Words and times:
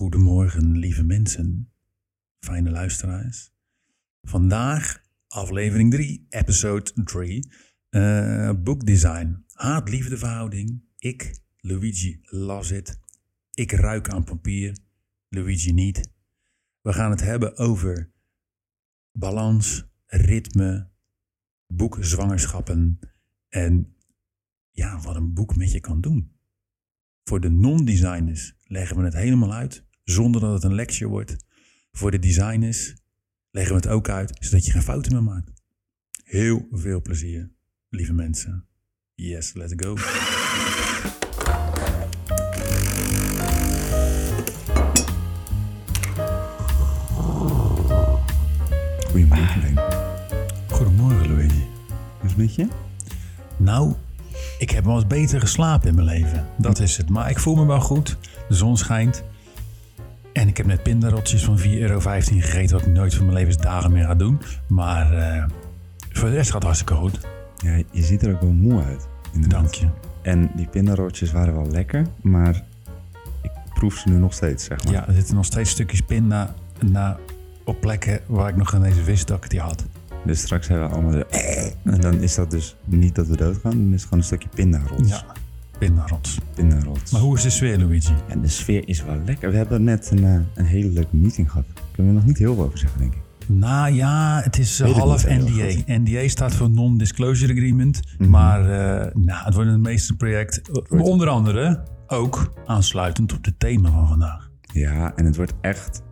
Goedemorgen, 0.00 0.78
lieve 0.78 1.04
mensen, 1.04 1.72
fijne 2.38 2.70
luisteraars. 2.70 3.52
Vandaag 4.22 5.02
aflevering 5.26 5.90
3, 5.90 6.26
episode 6.28 6.92
3, 7.04 7.50
uh, 7.90 8.52
boekdesign. 8.62 9.44
Haat-liefde 9.52 10.16
verhouding. 10.16 10.82
Ik, 10.98 11.40
Luigi, 11.56 12.18
las 12.22 12.70
it. 12.70 12.98
Ik 13.54 13.72
ruik 13.72 14.08
aan 14.08 14.24
papier, 14.24 14.78
Luigi 15.28 15.72
niet. 15.72 16.10
We 16.80 16.92
gaan 16.92 17.10
het 17.10 17.22
hebben 17.22 17.56
over 17.56 18.12
balans, 19.12 19.84
ritme, 20.06 20.90
boekzwangerschappen 21.66 22.98
en 23.48 23.96
ja, 24.70 25.00
wat 25.00 25.16
een 25.16 25.32
boek 25.32 25.56
met 25.56 25.72
je 25.72 25.80
kan 25.80 26.00
doen. 26.00 26.32
Voor 27.24 27.40
de 27.40 27.50
non-designers 27.50 28.54
leggen 28.64 28.96
we 28.96 29.04
het 29.04 29.14
helemaal 29.14 29.52
uit, 29.52 29.88
zonder 30.04 30.40
dat 30.40 30.52
het 30.52 30.62
een 30.62 30.74
lecture 30.74 31.10
wordt. 31.10 31.36
Voor 31.92 32.10
de 32.10 32.18
designers 32.18 32.94
leggen 33.50 33.74
we 33.74 33.80
het 33.80 33.90
ook 33.90 34.08
uit, 34.08 34.36
zodat 34.40 34.64
je 34.64 34.72
geen 34.72 34.82
fouten 34.82 35.12
meer 35.12 35.22
maakt. 35.22 35.62
Heel 36.24 36.68
veel 36.72 37.02
plezier, 37.02 37.50
lieve 37.88 38.12
mensen. 38.12 38.66
Yes, 39.14 39.52
let's 39.54 39.72
go. 39.76 39.96
Goedemorgen, 49.10 49.78
Goedemorgen, 50.68 51.28
Luigi. 51.28 51.66
Hoe 52.18 52.24
is 52.24 52.30
het 52.30 52.36
met 52.36 52.54
je? 52.54 52.68
Nou, 53.56 53.94
ik 54.58 54.70
heb 54.70 54.84
wel 54.84 54.94
eens 54.94 55.06
beter 55.06 55.40
geslapen 55.40 55.88
in 55.88 55.94
mijn 55.94 56.06
leven. 56.06 56.46
Dat 56.58 56.78
is 56.78 56.96
het. 56.96 57.08
Maar 57.08 57.30
ik 57.30 57.38
voel 57.38 57.54
me 57.54 57.66
wel 57.66 57.80
goed. 57.80 58.16
De 58.48 58.54
zon 58.54 58.76
schijnt. 58.76 59.22
En 60.32 60.48
ik 60.48 60.56
heb 60.56 60.66
net 60.66 60.82
pindarotjes 60.82 61.44
van 61.44 61.58
4,15 61.58 61.64
euro 61.64 62.00
gegeten, 62.00 62.76
wat 62.76 62.86
ik 62.86 62.92
nooit 62.92 63.14
van 63.14 63.24
mijn 63.24 63.36
levensdagen 63.36 63.92
meer 63.92 64.04
ga 64.04 64.14
doen. 64.14 64.40
Maar 64.68 65.12
uh, 65.12 65.44
voor 66.12 66.28
de 66.28 66.34
rest 66.34 66.50
gaat 66.50 66.54
het 66.54 66.62
hartstikke 66.62 66.94
goed. 66.94 67.20
Ja, 67.56 67.82
je 67.90 68.02
ziet 68.02 68.22
er 68.22 68.34
ook 68.34 68.40
wel 68.40 68.52
moe 68.52 68.82
uit. 68.82 69.08
Inderdaad. 69.32 69.60
Dank 69.60 69.74
je. 69.74 69.86
En 70.22 70.50
die 70.54 70.66
pindarotjes 70.66 71.32
waren 71.32 71.54
wel 71.54 71.70
lekker, 71.70 72.06
maar 72.20 72.62
ik 73.42 73.50
proef 73.74 73.94
ze 73.94 74.08
nu 74.08 74.16
nog 74.16 74.32
steeds, 74.32 74.64
zeg 74.64 74.84
maar. 74.84 74.92
Ja, 74.92 75.06
er 75.08 75.14
zitten 75.14 75.34
nog 75.34 75.44
steeds 75.44 75.70
stukjes 75.70 76.00
pinda 76.00 76.54
na, 76.80 77.18
op 77.64 77.80
plekken 77.80 78.20
waar 78.26 78.48
ik 78.48 78.56
nog 78.56 78.74
ineens 78.74 79.02
wist 79.02 79.26
dat 79.26 79.44
ik 79.44 79.50
die 79.50 79.60
had. 79.60 79.84
Dus 80.24 80.40
straks 80.40 80.68
hebben 80.68 80.88
we 80.88 80.94
allemaal 80.94 81.12
de... 81.12 81.26
En 81.84 82.00
dan 82.00 82.14
is 82.14 82.34
dat 82.34 82.50
dus 82.50 82.76
niet 82.84 83.14
dat 83.14 83.26
we 83.26 83.36
doodgaan, 83.36 83.70
dan 83.70 83.86
is 83.86 83.92
het 83.92 84.02
gewoon 84.02 84.18
een 84.18 84.24
stukje 84.24 84.48
pindarots. 84.48 85.08
Ja, 85.08 85.24
pindarots. 85.80 86.38
Pindarots. 86.54 87.12
Maar 87.12 87.20
hoe 87.20 87.36
is 87.36 87.42
de 87.42 87.50
sfeer, 87.50 87.78
Luigi? 87.78 88.12
Ja, 88.28 88.36
de 88.36 88.48
sfeer 88.48 88.88
is 88.88 89.04
wel 89.04 89.16
lekker. 89.24 89.50
We 89.50 89.56
hebben 89.56 89.84
net 89.84 90.10
een, 90.10 90.24
eh, 90.24 90.40
een 90.54 90.64
hele 90.64 90.88
leuke 90.88 91.16
meeting 91.16 91.50
gehad. 91.50 91.66
Daar 91.74 91.84
kunnen 91.92 92.12
we 92.12 92.18
nog 92.18 92.28
niet 92.28 92.38
heel 92.38 92.54
veel 92.54 92.64
over 92.64 92.78
zeggen, 92.78 93.00
denk 93.00 93.14
ik. 93.14 93.20
Nou 93.46 93.92
ja, 93.92 94.40
het 94.42 94.58
is 94.58 94.80
uh, 94.80 94.90
half 94.90 95.24
NDA. 95.26 95.98
NDA 95.98 96.28
staat 96.28 96.54
voor 96.54 96.70
Non-Disclosure 96.70 97.52
Agreement. 97.52 98.00
Mhm. 98.18 98.30
Maar 98.30 98.60
uh, 98.60 99.14
nou, 99.14 99.44
het 99.44 99.54
wordt 99.54 99.70
een 99.70 99.80
meesterproject. 99.80 100.90
Onder 100.90 101.28
andere 101.28 101.84
ook 102.06 102.52
aansluitend 102.66 103.32
op 103.32 103.44
het 103.44 103.58
thema 103.58 103.90
van 103.90 104.08
vandaag. 104.08 104.50
Ja, 104.72 105.14
en 105.16 105.24
het 105.24 105.36
wordt 105.36 105.52
echt... 105.60 106.02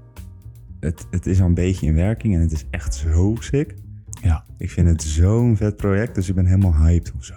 Het, 0.81 1.07
het 1.11 1.27
is 1.27 1.41
al 1.41 1.47
een 1.47 1.55
beetje 1.55 1.87
in 1.87 1.95
werking 1.95 2.35
en 2.35 2.41
het 2.41 2.53
is 2.53 2.65
echt 2.71 2.95
zo 2.95 3.37
sick. 3.41 3.75
Ja. 4.23 4.45
Ik 4.59 4.71
vind 4.71 4.89
het 4.89 5.03
zo'n 5.03 5.57
vet 5.57 5.77
project, 5.77 6.15
dus 6.15 6.29
ik 6.29 6.35
ben 6.35 6.47
helemaal 6.47 6.75
hyped 6.75 7.13
of 7.17 7.25
zo. 7.25 7.35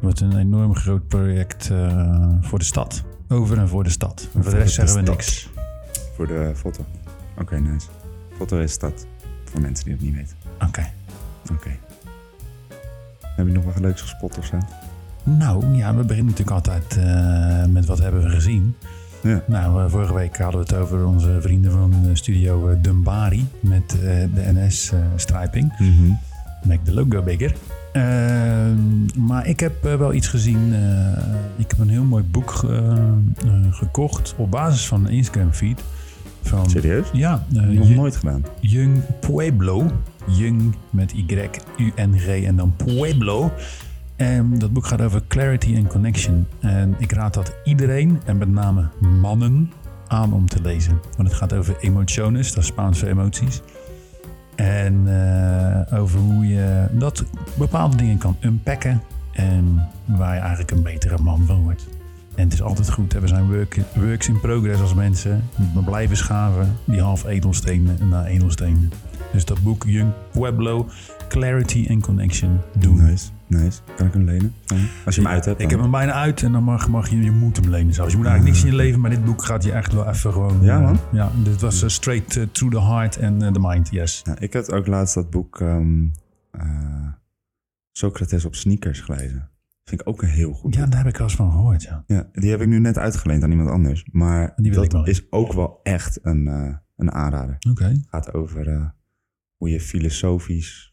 Het 0.00 0.06
wordt 0.06 0.20
een 0.20 0.38
enorm 0.38 0.74
groot 0.74 1.08
project 1.08 1.68
uh, 1.72 2.26
voor 2.40 2.58
de 2.58 2.64
stad. 2.64 3.02
Over 3.28 3.58
en 3.58 3.68
voor 3.68 3.84
de 3.84 3.90
stad. 3.90 4.28
En 4.34 4.42
voor, 4.42 4.52
de 4.52 4.58
rest 4.58 4.74
zeggen 4.74 5.04
we 5.04 5.10
niks. 5.10 5.50
Voor 6.14 6.26
de 6.26 6.52
foto. 6.54 6.84
Oké, 7.32 7.42
okay, 7.42 7.58
nice. 7.58 7.86
Foto 8.36 8.58
is 8.58 8.72
stad. 8.72 9.06
Voor 9.44 9.60
mensen 9.60 9.84
die 9.84 9.94
het 9.94 10.02
niet 10.02 10.14
weten. 10.14 10.36
Oké. 10.54 10.64
Okay. 10.64 10.92
Oké. 11.42 11.52
Okay. 11.52 11.78
Heb 13.20 13.46
je 13.46 13.52
nog 13.52 13.64
wat 13.64 13.78
leuks 13.78 14.00
gespot 14.00 14.38
of 14.38 14.44
zo? 14.44 14.58
Nou, 15.22 15.76
ja, 15.76 15.94
we 15.94 16.04
beginnen 16.04 16.34
natuurlijk 16.34 16.56
altijd 16.56 16.96
uh, 16.98 17.64
met 17.64 17.86
wat 17.86 17.98
hebben 17.98 18.22
we 18.22 18.28
gezien. 18.28 18.74
Ja. 19.22 19.42
Nou, 19.46 19.90
vorige 19.90 20.14
week 20.14 20.38
hadden 20.38 20.60
we 20.60 20.66
het 20.66 20.76
over 20.76 21.06
onze 21.06 21.38
vrienden 21.40 21.72
van 21.72 22.10
studio 22.12 22.80
Dumbari 22.80 23.48
met 23.60 23.94
uh, 23.94 24.00
de 24.34 24.52
NS-striping. 24.52 25.74
Mm 25.78 25.96
-hmm. 25.96 26.18
Make 26.62 26.82
the 26.82 26.94
logo 26.94 27.22
bigger. 27.22 27.54
Uh, 27.92 28.02
maar 29.16 29.46
ik 29.46 29.60
heb 29.60 29.86
uh, 29.86 29.94
wel 29.94 30.12
iets 30.12 30.28
gezien. 30.28 30.74
ik 31.56 31.70
heb 31.70 31.78
een 31.78 31.88
heel 31.88 32.04
mooi 32.04 32.24
boek 32.24 32.64
gekocht 33.70 34.34
op 34.36 34.50
basis 34.50 34.86
van 34.86 35.06
een 35.06 35.12
Instagram 35.12 35.52
feed. 35.52 35.82
Van, 36.42 36.70
Serieus? 36.70 37.06
Ja. 37.12 37.46
Nog 37.48 37.88
nooit 37.88 38.16
gedaan. 38.16 38.44
Young 38.60 39.02
Pueblo. 39.20 39.86
Young 40.26 40.74
met 40.90 41.12
Y-U-N-G 41.12 42.26
en 42.26 42.56
dan 42.56 42.74
Pueblo. 42.76 43.52
En 44.16 44.58
dat 44.58 44.72
boek 44.72 44.86
gaat 44.86 45.00
over 45.00 45.22
clarity 45.28 45.76
and 45.76 45.86
connection. 45.86 46.46
En 46.60 46.94
ik 46.98 47.12
raad 47.12 47.34
dat 47.34 47.56
iedereen, 47.64 48.20
en 48.24 48.38
met 48.38 48.48
name 48.48 48.88
mannen, 49.20 49.72
aan 50.06 50.32
om 50.32 50.48
te 50.48 50.60
lezen. 50.62 51.00
Want 51.16 51.28
het 51.28 51.36
gaat 51.36 51.52
over 51.52 51.76
emotiones, 51.80 52.52
dat 52.52 52.62
is 52.62 52.68
Spaans 52.68 52.98
voor 52.98 53.08
emoties. 53.08 53.60
En 54.58 55.06
uh, 55.06 56.00
over 56.00 56.18
hoe 56.20 56.46
je 56.46 56.86
dat 56.92 57.24
bepaalde 57.58 57.96
dingen 57.96 58.18
kan 58.18 58.36
unpacken. 58.40 59.02
En 59.32 59.88
waar 60.04 60.34
je 60.34 60.40
eigenlijk 60.40 60.70
een 60.70 60.82
betere 60.82 61.18
man 61.22 61.44
van 61.46 61.62
wordt. 61.62 61.88
En 62.34 62.44
het 62.44 62.52
is 62.52 62.62
altijd 62.62 62.90
goed. 62.90 63.12
We 63.12 63.26
zijn 63.26 63.52
work, 63.52 63.78
works 63.94 64.28
in 64.28 64.40
progress 64.40 64.80
als 64.80 64.94
mensen. 64.94 65.44
We 65.74 65.82
blijven 65.82 66.16
schaven 66.16 66.76
die 66.84 67.00
half 67.00 67.24
edelstenen 67.24 68.08
naar 68.08 68.24
edelstenen. 68.24 68.92
Dus 69.32 69.44
dat 69.44 69.62
boek 69.62 69.84
Young 69.86 70.12
Pueblo, 70.32 70.88
Clarity 71.28 71.86
and 71.90 72.02
Connection 72.02 72.60
doen. 72.78 73.04
Nice. 73.04 73.37
Nice. 73.48 73.80
Kan 73.96 74.06
ik 74.06 74.12
hem 74.12 74.24
lenen? 74.24 74.54
Als 75.04 75.14
je 75.14 75.20
hem 75.20 75.30
uit 75.30 75.44
hebt. 75.44 75.56
Dan. 75.56 75.66
Ik 75.66 75.72
heb 75.72 75.80
hem 75.80 75.90
bijna 75.90 76.12
uit 76.12 76.42
en 76.42 76.52
dan 76.52 76.62
mag, 76.62 76.88
mag 76.88 77.08
je, 77.08 77.22
je 77.22 77.30
moet 77.30 77.56
hem 77.56 77.70
lenen 77.70 77.94
zelfs. 77.94 78.10
Je 78.10 78.16
moet 78.16 78.26
eigenlijk 78.26 78.56
niks 78.56 78.70
in 78.70 78.76
je 78.76 78.82
leven, 78.82 79.00
maar 79.00 79.10
dit 79.10 79.24
boek 79.24 79.44
gaat 79.44 79.64
je 79.64 79.72
echt 79.72 79.92
wel 79.92 80.08
even 80.08 80.32
gewoon... 80.32 80.62
Ja 80.62 80.80
man? 80.80 80.98
ja, 81.12 81.30
dit 81.44 81.60
was 81.60 81.82
uh, 81.82 81.88
straight 81.88 82.36
uh, 82.36 82.44
through 82.52 82.76
the 82.76 82.82
heart 82.82 83.22
and 83.22 83.42
uh, 83.42 83.50
the 83.50 83.60
mind, 83.60 83.88
yes. 83.90 84.22
Ik 84.38 84.52
had 84.52 84.72
ook 84.72 84.86
laatst 84.86 85.14
dat 85.14 85.30
boek 85.30 85.60
um, 85.60 86.12
Socrates 87.92 88.44
op 88.44 88.54
sneakers 88.54 89.00
gelezen. 89.00 89.50
Vind 89.84 90.00
ik 90.00 90.08
ook 90.08 90.22
een 90.22 90.28
heel 90.28 90.52
goed 90.52 90.74
Ja, 90.74 90.86
daar 90.86 90.98
heb 90.98 91.08
ik 91.08 91.16
wel 91.16 91.26
eens 91.26 91.36
van 91.36 91.50
gehoord, 91.50 91.82
ja. 91.82 92.04
Ja, 92.06 92.28
die 92.32 92.50
heb 92.50 92.60
ik 92.60 92.68
nu 92.68 92.78
net 92.78 92.98
uitgeleend 92.98 93.42
aan 93.42 93.50
iemand 93.50 93.70
anders. 93.70 94.04
Maar 94.12 94.52
die 94.56 94.72
dat 94.72 95.08
is 95.08 95.32
ook 95.32 95.52
wel 95.52 95.80
echt 95.82 96.18
een, 96.22 96.46
een 96.96 97.12
aanrader. 97.12 97.54
Oké. 97.54 97.68
Okay. 97.68 97.90
Het 97.90 98.06
gaat 98.08 98.34
over 98.34 98.92
hoe 99.56 99.70
je 99.70 99.80
filosofisch 99.80 100.87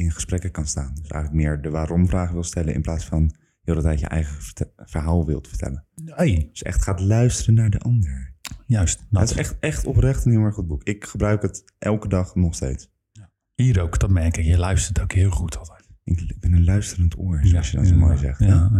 in 0.00 0.10
gesprekken 0.10 0.50
kan 0.50 0.66
staan. 0.66 0.94
Dus 0.94 1.10
eigenlijk 1.10 1.44
meer 1.44 1.62
de 1.62 1.70
waarom-vragen 1.70 2.34
wil 2.34 2.42
stellen 2.42 2.74
in 2.74 2.82
plaats 2.82 3.04
van 3.04 3.34
heel 3.62 3.74
de 3.74 3.82
tijd 3.82 4.00
je 4.00 4.06
eigen 4.06 4.36
verhaal 4.76 5.26
wilt 5.26 5.48
vertellen. 5.48 5.86
Hey. 6.04 6.48
Dus 6.50 6.62
echt 6.62 6.82
gaat 6.82 7.00
luisteren 7.00 7.54
naar 7.54 7.70
de 7.70 7.78
ander. 7.78 8.34
Juist. 8.66 9.06
Dat 9.10 9.20
het 9.20 9.30
is 9.30 9.36
echt, 9.36 9.56
echt 9.60 9.86
oprecht 9.86 10.24
een 10.24 10.32
heel 10.32 10.40
erg 10.40 10.54
goed 10.54 10.66
boek. 10.66 10.84
Ik 10.84 11.04
gebruik 11.04 11.42
het 11.42 11.64
elke 11.78 12.08
dag 12.08 12.34
nog 12.34 12.54
steeds. 12.54 12.90
Ja. 13.12 13.30
Hier 13.54 13.80
ook, 13.80 13.98
dat 13.98 14.10
merk 14.10 14.36
ik. 14.36 14.44
Je 14.44 14.58
luistert 14.58 15.00
ook 15.00 15.12
heel 15.12 15.30
goed 15.30 15.58
altijd. 15.58 15.88
Ik 16.04 16.40
ben 16.40 16.52
een 16.52 16.64
luisterend 16.64 17.18
oor, 17.18 17.40
zoals 17.42 17.70
ja, 17.70 17.78
je 17.80 17.84
dat 17.84 17.94
zo 17.94 18.00
mooi 18.00 18.16
zegt. 18.16 18.38
Ja. 18.38 18.70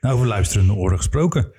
Nou, 0.00 0.14
over 0.14 0.26
luisterende 0.26 0.74
oren 0.74 0.96
gesproken. 0.96 1.52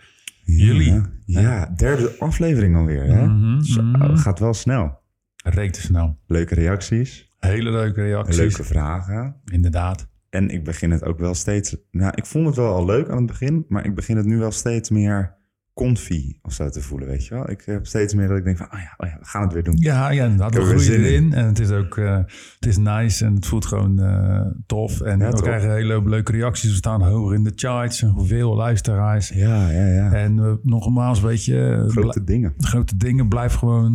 Jullie. 0.44 1.02
Ja, 1.26 1.66
derde 1.66 2.16
aflevering 2.20 2.76
alweer. 2.76 3.04
Hè? 3.04 3.26
Mm 3.26 3.42
-hmm, 3.42 3.64
Zo, 3.64 3.82
mm 3.82 3.96
-hmm. 3.96 4.18
Gaat 4.18 4.40
wel 4.40 4.54
snel. 4.54 5.00
Reet 5.44 5.74
te 5.74 5.82
snel. 5.82 6.20
Leuke 6.28 6.56
reacties. 6.56 7.31
Hele 7.48 7.72
leuke 7.72 8.02
reacties. 8.02 8.38
Leuke 8.38 8.64
vragen. 8.64 9.42
Inderdaad. 9.52 10.08
En 10.30 10.50
ik 10.50 10.64
begin 10.64 10.92
het 10.92 11.04
ook 11.04 11.20
wel 11.20 11.34
steeds... 11.34 11.78
Nou, 11.92 12.12
ik 12.16 12.26
vond 12.26 12.46
het 12.46 12.56
wel 12.56 12.74
al 12.74 12.86
leuk 12.86 13.10
aan 13.10 13.18
het 13.18 13.26
begin, 13.26 13.66
maar 13.68 13.86
ik 13.86 13.96
begin 13.96 14.18
het 14.18 14.26
nu 14.26 14.38
wel 14.38 14.52
steeds 14.52 14.90
meer 14.90 15.38
comfy 15.74 16.38
of 16.42 16.54
zo 16.54 16.70
te 16.70 16.82
voelen, 16.82 17.08
weet 17.08 17.26
je 17.26 17.34
wel. 17.34 17.50
Ik 17.50 17.62
heb 17.66 17.86
steeds 17.86 18.14
meer 18.14 18.28
dat 18.28 18.38
ik 18.38 18.44
denk 18.44 18.58
van, 18.58 18.66
oh 18.74 18.80
ja, 18.80 18.94
oh 18.98 19.10
ja 19.10 19.18
we 19.20 19.26
gaan 19.26 19.42
het 19.42 19.54
weer 19.54 19.64
doen. 19.64 19.76
Ja, 19.80 20.10
ja 20.10 20.24
inderdaad. 20.24 20.54
We 20.56 20.62
groeien 20.62 21.04
erin 21.04 21.34
en 21.34 21.46
het 21.46 21.60
is 21.60 21.72
ook 21.72 21.98
uh, 21.98 22.18
het 22.60 22.66
is 22.66 22.78
nice 22.78 23.26
en 23.26 23.36
het 23.36 23.46
voelt 23.46 23.66
gewoon 23.66 24.00
uh, 24.00 24.46
tof. 24.66 25.02
En 25.02 25.20
Ja, 25.20 25.26
we 25.26 25.32
tof. 25.32 25.42
krijgen 25.42 25.74
hele 25.74 26.10
leuke 26.10 26.32
reacties. 26.32 26.70
We 26.70 26.76
staan 26.76 27.02
hoger 27.04 27.36
in 27.36 27.44
de 27.44 27.52
charts 27.56 28.02
en 28.02 28.10
hoeveel 28.10 28.56
luisteraars. 28.56 29.30
Ja, 29.30 29.70
ja, 29.70 29.86
ja. 29.86 30.14
En 30.14 30.38
uh, 30.38 30.54
nogmaals, 30.64 31.22
weet 31.22 31.46
je... 31.46 31.86
Grote 31.88 32.24
dingen. 32.24 32.54
Grote 32.58 32.98
dingen. 32.98 33.28
Blijf 33.28 33.54
gewoon 33.54 33.94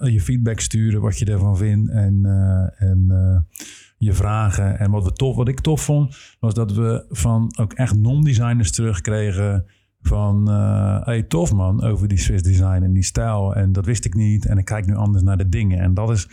je 0.00 0.20
feedback 0.20 0.60
sturen, 0.60 1.00
wat 1.00 1.18
je 1.18 1.24
ervan 1.24 1.56
vindt. 1.56 1.90
En, 1.90 2.24
en 2.76 3.06
je 3.96 4.12
vragen. 4.12 4.78
En 4.78 4.90
wat, 4.90 5.04
we 5.04 5.12
tof, 5.12 5.36
wat 5.36 5.48
ik 5.48 5.60
tof 5.60 5.82
vond, 5.84 6.16
was 6.40 6.54
dat 6.54 6.72
we 6.72 7.04
van 7.08 7.52
ook 7.60 7.72
echt 7.72 7.96
non-designers 7.96 8.72
terugkregen 8.72 9.64
van, 10.02 10.50
uh, 10.50 11.04
hey, 11.04 11.22
tof 11.22 11.52
man, 11.52 11.82
over 11.82 12.08
die 12.08 12.18
Swiss 12.18 12.42
design 12.42 12.82
en 12.82 12.92
die 12.92 13.02
stijl. 13.02 13.54
En 13.54 13.72
dat 13.72 13.86
wist 13.86 14.04
ik 14.04 14.14
niet. 14.14 14.46
En 14.46 14.58
ik 14.58 14.64
kijk 14.64 14.86
nu 14.86 14.94
anders 14.94 15.24
naar 15.24 15.36
de 15.36 15.48
dingen. 15.48 15.78
En 15.78 15.94
dat 15.94 16.10
is... 16.10 16.28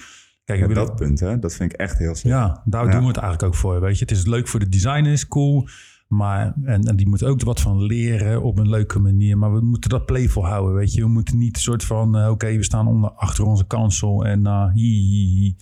Kijk, 0.46 0.60
Ja, 0.60 0.68
dat 0.68 0.96
punt, 0.96 1.20
hè, 1.20 1.40
dat 1.40 1.56
vind 1.56 1.74
ik 1.74 1.80
echt 1.80 1.98
heel 1.98 2.16
sick. 2.16 2.32
ja, 2.32 2.62
daar 2.66 2.86
Ja. 2.86 2.92
doen 2.92 3.02
we 3.02 3.08
het 3.08 3.18
eigenlijk 3.18 3.54
ook 3.54 3.60
voor. 3.60 3.82
Weet 3.82 3.96
je, 4.00 4.06
het 4.06 4.12
is 4.12 4.26
leuk 4.26 4.48
voor 4.48 4.60
de 4.60 4.70
designers, 4.70 5.28
cool. 5.28 5.68
Maar, 6.08 6.54
en, 6.64 6.82
en 6.84 6.96
die 6.96 7.08
moet 7.08 7.24
ook 7.24 7.40
er 7.40 7.46
wat 7.46 7.62
van 7.62 7.84
leren 7.84 8.42
op 8.44 8.58
een 8.58 8.70
leuke 8.70 9.00
manier. 9.00 9.38
Maar 9.38 9.54
we 9.54 9.62
moeten 9.62 9.90
dat 9.90 10.06
playful 10.06 10.46
houden, 10.46 10.76
weet 10.76 10.94
je. 10.94 11.02
We 11.02 11.08
moeten 11.08 11.38
niet 11.38 11.56
een 11.56 11.62
soort 11.62 11.84
van, 11.84 12.18
eh, 12.18 12.30
oké, 12.30 12.56
we 12.56 12.64
staan 12.64 12.88
onder, 12.88 13.12
achter 13.12 13.44
onze 13.46 13.68
kansel 13.68 14.26
en 14.26 14.40
uh, 14.46 14.74
hi, 14.74 14.82
hi, 15.02 15.28
hi. 15.40 15.56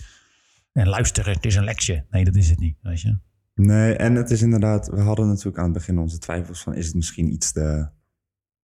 En 0.72 0.88
luisteren, 0.88 1.32
het 1.34 1.44
is 1.44 1.54
een 1.56 1.64
lekje. 1.64 2.04
Nee, 2.10 2.24
dat 2.24 2.34
is 2.34 2.50
het 2.50 2.58
niet, 2.58 2.76
weet 2.82 3.00
je. 3.00 3.18
Nee, 3.54 3.94
en 3.94 4.14
het 4.14 4.30
is 4.30 4.42
inderdaad, 4.42 4.88
we 4.88 5.00
hadden 5.00 5.26
natuurlijk 5.26 5.58
aan 5.58 5.64
het 5.64 5.72
begin 5.72 5.98
onze 5.98 6.18
twijfels 6.18 6.62
van, 6.62 6.74
is 6.74 6.86
het 6.86 6.94
misschien 6.94 7.32
iets 7.32 7.52
te, 7.52 7.88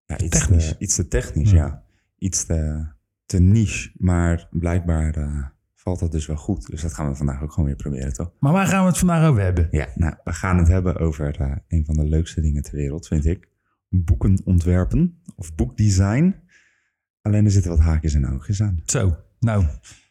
ja, 0.06 0.19
iets 0.19 0.39
Technisch. 0.39 0.69
Te, 0.69 0.75
iets 0.79 0.95
te 0.95 1.09
technisch, 1.09 1.51
Ja. 1.51 1.56
ja. 1.56 1.83
Iets 2.19 2.45
te, 2.45 2.87
te 3.27 3.39
niche. 3.41 3.91
Maar 3.99 4.49
blijkbaar 4.51 5.15
eh, 5.17 5.45
valt 5.75 5.99
dat 6.01 6.12
dus 6.12 6.27
wel 6.27 6.37
goed. 6.37 6.67
Dus 6.67 6.83
dat 6.83 6.95
gaan 6.95 7.09
we 7.09 7.15
vandaag 7.15 7.43
ook 7.43 7.51
gewoon 7.53 7.67
weer 7.67 7.77
proberen, 7.77 8.12
toch? 8.12 8.33
Maar 8.39 8.53
waar 8.53 8.67
gaan 8.67 8.81
we 8.83 8.89
het 8.89 8.99
vandaag 8.99 9.29
over 9.29 9.43
hebben? 9.43 9.69
Ja, 9.71 9.87
nou, 9.95 10.15
we 10.25 10.33
gaan 10.33 10.59
het 10.59 10.69
hebben 10.69 10.97
over 10.99 11.41
eh, 11.41 11.53
een 11.69 11.85
van 11.85 11.95
de 11.95 12.05
leukste 12.05 12.41
dingen 12.41 12.62
ter 12.62 12.75
wereld, 12.77 13.06
vind 13.06 13.27
ik. 13.27 13.49
Boeken 13.89 14.41
ontwerpen 14.45 15.23
of 15.37 15.55
boekdesign. 15.55 16.35
Alleen 17.23 17.45
er 17.45 17.50
zitten 17.50 17.71
wat 17.71 17.81
haakjes 17.81 18.15
en 18.15 18.31
oogjes 18.33 18.62
aan. 18.62 18.83
Zo, 18.85 19.17
nou, 19.41 19.65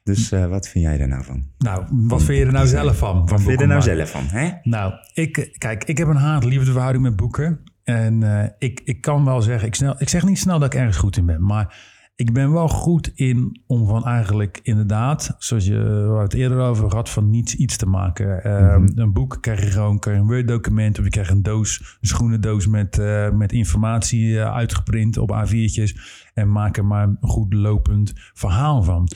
Dus 0.03 0.31
eh, 0.31 0.47
wat 0.47 0.67
vind 0.67 0.83
jij 0.85 0.99
er 0.99 1.07
nou 1.07 1.23
van? 1.23 1.47
nou 1.57 1.85
wat 1.91 2.23
vind 2.23 2.37
je 2.37 2.45
er 2.45 2.51
nou 2.51 2.67
zelf 2.67 2.97
van? 2.97 3.19
Wat 3.19 3.29
van 3.29 3.39
vind 3.39 3.51
je 3.51 3.61
er 3.61 3.67
nou 3.67 3.81
zelf 3.81 4.11
van, 4.11 4.23
hè? 4.25 4.51
Nou, 4.63 4.93
ik, 5.13 5.37
eh, 5.37 5.57
kijk, 5.57 5.83
ik 5.83 5.97
heb 5.97 6.07
een 6.07 6.15
haat-liefdeverhouding 6.15 7.03
met 7.03 7.15
boeken. 7.15 7.63
En 7.83 8.23
eh, 8.23 8.49
ik, 8.57 8.81
ik 8.83 9.01
kan 9.01 9.25
wel 9.25 9.41
zeggen, 9.41 9.67
ik, 9.67 9.75
snel, 9.75 9.95
ik 9.97 10.09
zeg 10.09 10.25
niet 10.25 10.39
snel 10.39 10.59
dat 10.59 10.73
ik 10.73 10.79
ergens 10.79 10.97
goed 10.97 11.17
in 11.17 11.25
ben, 11.25 11.45
maar 11.45 11.91
ik 12.15 12.33
ben 12.33 12.51
wel 12.51 12.67
goed 12.67 13.11
in 13.13 13.61
om 13.67 13.87
van 13.87 14.05
eigenlijk 14.05 14.59
inderdaad, 14.63 15.35
zoals 15.37 15.65
je 15.65 16.17
het 16.21 16.33
eerder 16.33 16.59
over 16.59 16.95
had, 16.95 17.09
van 17.09 17.29
niets 17.29 17.55
iets 17.55 17.77
te 17.77 17.85
maken. 17.85 18.43
Eh, 18.43 18.75
Mhm. 18.77 18.99
Een 18.99 19.13
boek 19.13 19.37
krijg 19.41 19.63
je 19.63 19.71
gewoon 19.71 19.99
krijg 19.99 20.17
je 20.17 20.23
een 20.23 20.29
Word-document 20.29 20.97
of 20.99 21.03
je 21.03 21.09
krijgt 21.11 21.31
een 21.31 21.43
doos, 21.43 21.97
een 22.01 22.07
schoenendoos 22.07 22.67
met, 22.67 22.99
eh, 22.99 23.29
met 23.31 23.51
informatie 23.51 24.39
eh, 24.39 24.53
uitgeprint 24.53 25.17
op 25.17 25.31
A4'tjes 25.31 25.95
en 26.33 26.51
maak 26.51 26.77
er 26.77 26.85
maar 26.85 27.03
een 27.03 27.17
goed 27.21 27.53
lopend 27.53 28.13
verhaal 28.33 28.83
van. 28.83 29.07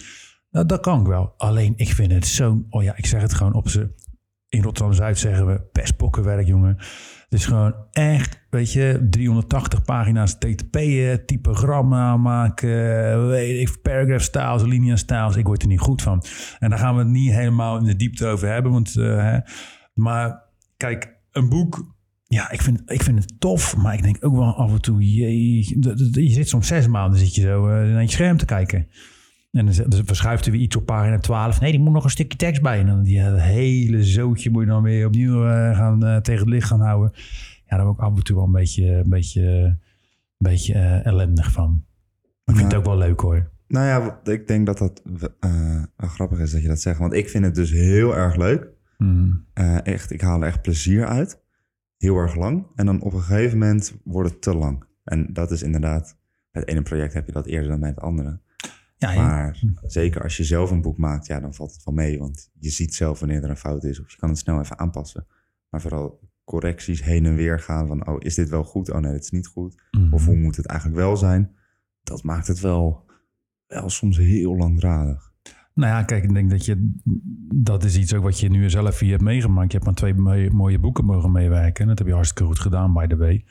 Nou, 0.51 0.65
dat 0.65 0.79
kan 0.81 0.99
ik 0.99 1.07
wel. 1.07 1.33
Alleen 1.37 1.73
ik 1.75 1.89
vind 1.93 2.11
het 2.11 2.27
zo, 2.27 2.65
oh 2.69 2.83
ja, 2.83 2.97
ik 2.97 3.05
zeg 3.05 3.21
het 3.21 3.33
gewoon 3.33 3.53
op 3.53 3.69
ze. 3.69 3.93
In 4.49 4.61
Rotterdam-Zuid 4.63 5.17
zeggen 5.19 5.47
we 5.47 5.61
pestpokkenwerk, 5.71 6.47
jongen. 6.47 6.77
Is 7.29 7.45
gewoon 7.45 7.75
echt, 7.91 8.45
weet 8.50 8.74
je, 8.74 9.07
380 9.09 9.81
pagina's 9.81 10.38
TTP'en, 10.38 11.25
typogrammen 11.25 12.00
aanmaken, 12.00 13.27
weet 13.27 13.81
paragraph 13.81 14.24
styles, 14.24 14.63
linea 14.63 14.95
styles. 14.95 15.35
Ik 15.35 15.45
word 15.45 15.62
er 15.62 15.68
niet 15.68 15.79
goed 15.79 16.01
van. 16.01 16.24
En 16.59 16.69
daar 16.69 16.79
gaan 16.79 16.94
we 16.95 17.00
het 17.00 17.09
niet 17.09 17.31
helemaal 17.31 17.77
in 17.77 17.83
de 17.83 17.95
diepte 17.95 18.25
over 18.27 18.47
hebben. 18.47 18.71
Want, 18.71 18.95
eh, 18.97 19.18
hè. 19.24 19.39
Maar 19.94 20.41
kijk, 20.77 21.15
een 21.31 21.50
boek, 21.50 21.95
ja, 22.24 22.51
ik 22.51 22.62
vind, 22.62 22.81
ik 22.85 23.03
vind 23.03 23.19
het 23.19 23.39
tof. 23.39 23.75
Maar 23.77 23.94
ik 23.94 24.03
denk 24.03 24.18
ook 24.25 24.35
wel 24.35 24.56
af 24.56 24.71
en 24.71 24.81
toe, 24.81 24.97
d- 25.00 26.15
je 26.15 26.30
zit 26.30 26.47
soms 26.50 26.68
zes 26.68 26.88
maanden 26.88 27.19
zit 27.19 27.35
je 27.35 27.41
zo 27.41 27.68
eh, 27.68 27.73
naar 27.94 28.01
je 28.01 28.09
scherm 28.12 28.38
te 28.38 28.45
kijken. 28.45 28.88
En 29.57 29.65
dan, 29.65 29.74
z- 29.74 29.86
dan 29.88 30.06
verschuift 30.06 30.45
er 30.45 30.51
weer 30.51 30.62
iets 30.62 30.75
op 30.75 30.86
pagina 30.86 31.19
12. 31.19 31.59
Nee, 31.59 31.71
die 31.71 31.80
moet 31.80 31.94
nog 31.94 32.04
een 32.04 32.09
stukje 32.09 32.38
tekst 32.38 32.62
bij. 32.62 32.80
En 32.80 32.86
dan 32.86 33.04
die 33.04 33.19
eh, 33.19 33.36
hele 33.44 34.04
zootje 34.04 34.50
moet 34.50 34.62
je 34.63 34.68
dan 34.69 34.83
weer 34.83 35.06
opnieuw 35.06 35.45
eh, 35.48 35.77
gaan, 35.77 36.06
eh, 36.06 36.18
tegen 36.18 36.42
het 36.42 36.50
licht 36.50 36.68
gaan 36.68 36.81
houden. 36.81 37.12
Ja, 37.65 37.77
daar 37.77 37.86
ben 37.86 37.94
ik 37.94 38.00
af 38.00 38.15
en 38.18 38.24
toe 38.24 38.36
wel 38.36 38.45
een 38.45 38.51
beetje, 38.51 38.86
een 38.92 39.09
beetje, 39.09 39.42
een 39.44 39.77
beetje 40.38 40.74
ellendig 41.04 41.51
van. 41.51 41.83
Maar 42.44 42.56
ik 42.56 42.62
vind 42.62 42.71
het 42.71 42.81
ook 42.81 42.86
wel 42.88 42.98
leuk 42.98 43.19
hoor. 43.19 43.50
Nou 43.68 43.86
ja, 43.86 44.19
ik 44.31 44.48
denk 44.48 44.65
dat 44.65 44.77
dat 44.77 45.01
wel 45.19 46.09
grappig 46.09 46.39
is 46.39 46.51
dat 46.51 46.62
je 46.62 46.68
dat 46.68 46.81
zegt. 46.81 47.00
Want 47.00 47.13
ik 47.13 47.30
vind 47.30 47.45
het 47.45 47.56
dus 47.56 47.71
heel 47.71 48.15
erg 48.15 48.36
leuk. 48.36 48.68
Eh, 49.54 49.86
echt, 49.86 50.12
ik 50.12 50.21
haal 50.21 50.42
er 50.42 50.48
echt 50.48 50.62
plezier 50.62 51.06
uit. 51.06 51.42
Heel 51.98 52.18
erg 52.18 52.36
lang. 52.36 52.65
En 52.75 52.86
dan 52.86 53.01
op 53.01 53.13
een 53.13 53.21
gegeven 53.21 53.57
moment 53.57 53.95
wordt 54.04 54.30
het 54.30 54.42
te 54.42 54.56
lang. 54.56 54.83
En 55.04 55.27
dat 55.33 55.51
is 55.51 55.63
inderdaad... 55.63 56.18
Bij 56.51 56.62
het 56.62 56.71
ene 56.71 56.81
project 56.81 57.13
heb 57.13 57.25
je 57.25 57.31
dat 57.31 57.45
eerder 57.45 57.69
dan 57.69 57.80
bij 57.80 57.89
het 57.89 58.00
andere. 58.00 58.39
Ja. 58.97 59.13
Maar 59.13 59.63
zeker 59.85 60.23
als 60.23 60.38
je 60.38 60.44
zelf 60.44 60.71
een 60.71 60.81
boek 60.81 60.97
maakt, 60.97 61.27
ja, 61.27 61.39
dan 61.39 61.53
valt 61.53 61.73
het 61.73 61.83
wel 61.83 61.94
mee. 61.94 62.19
Want 62.19 62.49
je 62.59 62.69
ziet 62.69 62.95
zelf 62.95 63.19
wanneer 63.19 63.44
er 63.44 63.49
een 63.49 63.57
fout 63.57 63.83
is. 63.83 63.99
Of 63.99 64.11
je 64.11 64.17
kan 64.17 64.29
het 64.29 64.38
snel 64.38 64.59
even 64.59 64.79
aanpassen. 64.79 65.27
Maar 65.69 65.81
vooral 65.81 66.19
correcties 66.44 67.03
heen 67.03 67.25
en 67.25 67.35
weer 67.35 67.59
gaan 67.59 67.88
van... 67.88 68.07
Oh, 68.07 68.15
is 68.19 68.35
dit 68.35 68.49
wel 68.49 68.63
goed? 68.63 68.91
Oh 68.91 68.99
nee, 68.99 69.11
dit 69.11 69.23
is 69.23 69.31
niet 69.31 69.47
goed. 69.47 69.83
Mhm. 69.91 70.13
Of 70.13 70.25
hoe 70.25 70.35
moet 70.35 70.55
het 70.55 70.65
eigenlijk 70.65 70.99
wel 70.99 71.17
zijn? 71.17 71.55
Dat 72.03 72.23
maakt 72.23 72.47
het 72.47 72.59
wel, 72.59 73.05
wel 73.67 73.89
soms 73.89 74.17
heel 74.17 74.55
langdradig. 74.55 75.31
Nou 75.73 75.91
ja, 75.91 76.03
kijk, 76.03 76.23
ik 76.23 76.33
denk 76.33 76.49
dat 76.49 76.65
je... 76.65 76.91
Dat 77.55 77.83
is 77.83 77.97
iets 77.97 78.13
ook 78.13 78.23
wat 78.23 78.39
je 78.39 78.49
nu 78.49 78.69
zelf 78.69 78.99
hier 78.99 79.11
hebt 79.11 79.23
meegemaakt. 79.23 79.71
Je 79.71 79.77
hebt 79.77 79.89
aan 79.89 79.95
twee 79.95 80.13
mooie, 80.13 80.51
mooie 80.51 80.79
boeken 80.79 81.05
mogen 81.05 81.31
meewerken. 81.31 81.81
En 81.81 81.88
dat 81.88 81.97
heb 81.97 82.07
je 82.07 82.13
hartstikke 82.13 82.45
goed 82.45 82.59
gedaan, 82.59 82.94
by 82.94 83.07
the 83.07 83.17
way. 83.17 83.45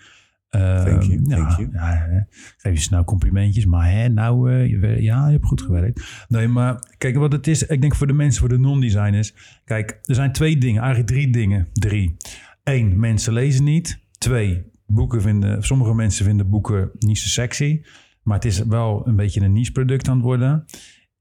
Eh, 0.56 0.84
Thank 0.84 1.02
you, 1.02 1.20
ja, 1.24 1.36
thank 1.36 1.58
you. 1.58 1.68
Ja, 1.72 2.26
geef 2.56 2.74
je 2.74 2.80
snel 2.80 3.04
complimentjes. 3.04 3.64
Maar 3.64 3.90
hè, 3.90 4.08
nou, 4.08 4.52
eh, 4.52 5.00
ja, 5.00 5.26
je 5.26 5.32
hebt 5.32 5.46
goed 5.46 5.62
gewerkt. 5.62 6.24
Nee, 6.28 6.48
maar 6.48 6.94
kijk, 6.98 7.16
wat 7.16 7.32
het 7.32 7.46
is... 7.46 7.62
Ik 7.66 7.80
denk 7.80 7.94
voor 7.94 8.06
de 8.06 8.12
mensen, 8.12 8.40
voor 8.40 8.48
de 8.48 8.58
non-designers... 8.58 9.34
Kijk, 9.64 10.00
er 10.04 10.14
zijn 10.14 10.32
twee 10.32 10.58
dingen. 10.58 10.82
Eigenlijk 10.82 11.10
drie 11.10 11.30
dingen. 11.30 11.66
Drie. 11.72 12.16
Eén, 12.64 13.00
mensen 13.00 13.32
lezen 13.32 13.64
niet. 13.64 13.98
Twee, 14.18 14.70
boeken 14.86 15.22
vinden... 15.22 15.62
Sommige 15.62 15.94
mensen 15.94 16.24
vinden 16.24 16.48
boeken 16.48 16.90
niet 16.98 17.18
zo 17.18 17.28
sexy. 17.28 17.82
Maar 18.22 18.34
het 18.34 18.44
is 18.44 18.58
wel 18.58 19.06
een 19.06 19.16
beetje 19.16 19.40
een 19.40 19.52
niche 19.52 19.72
product 19.72 20.08
aan 20.08 20.16
het 20.16 20.24
worden. 20.24 20.64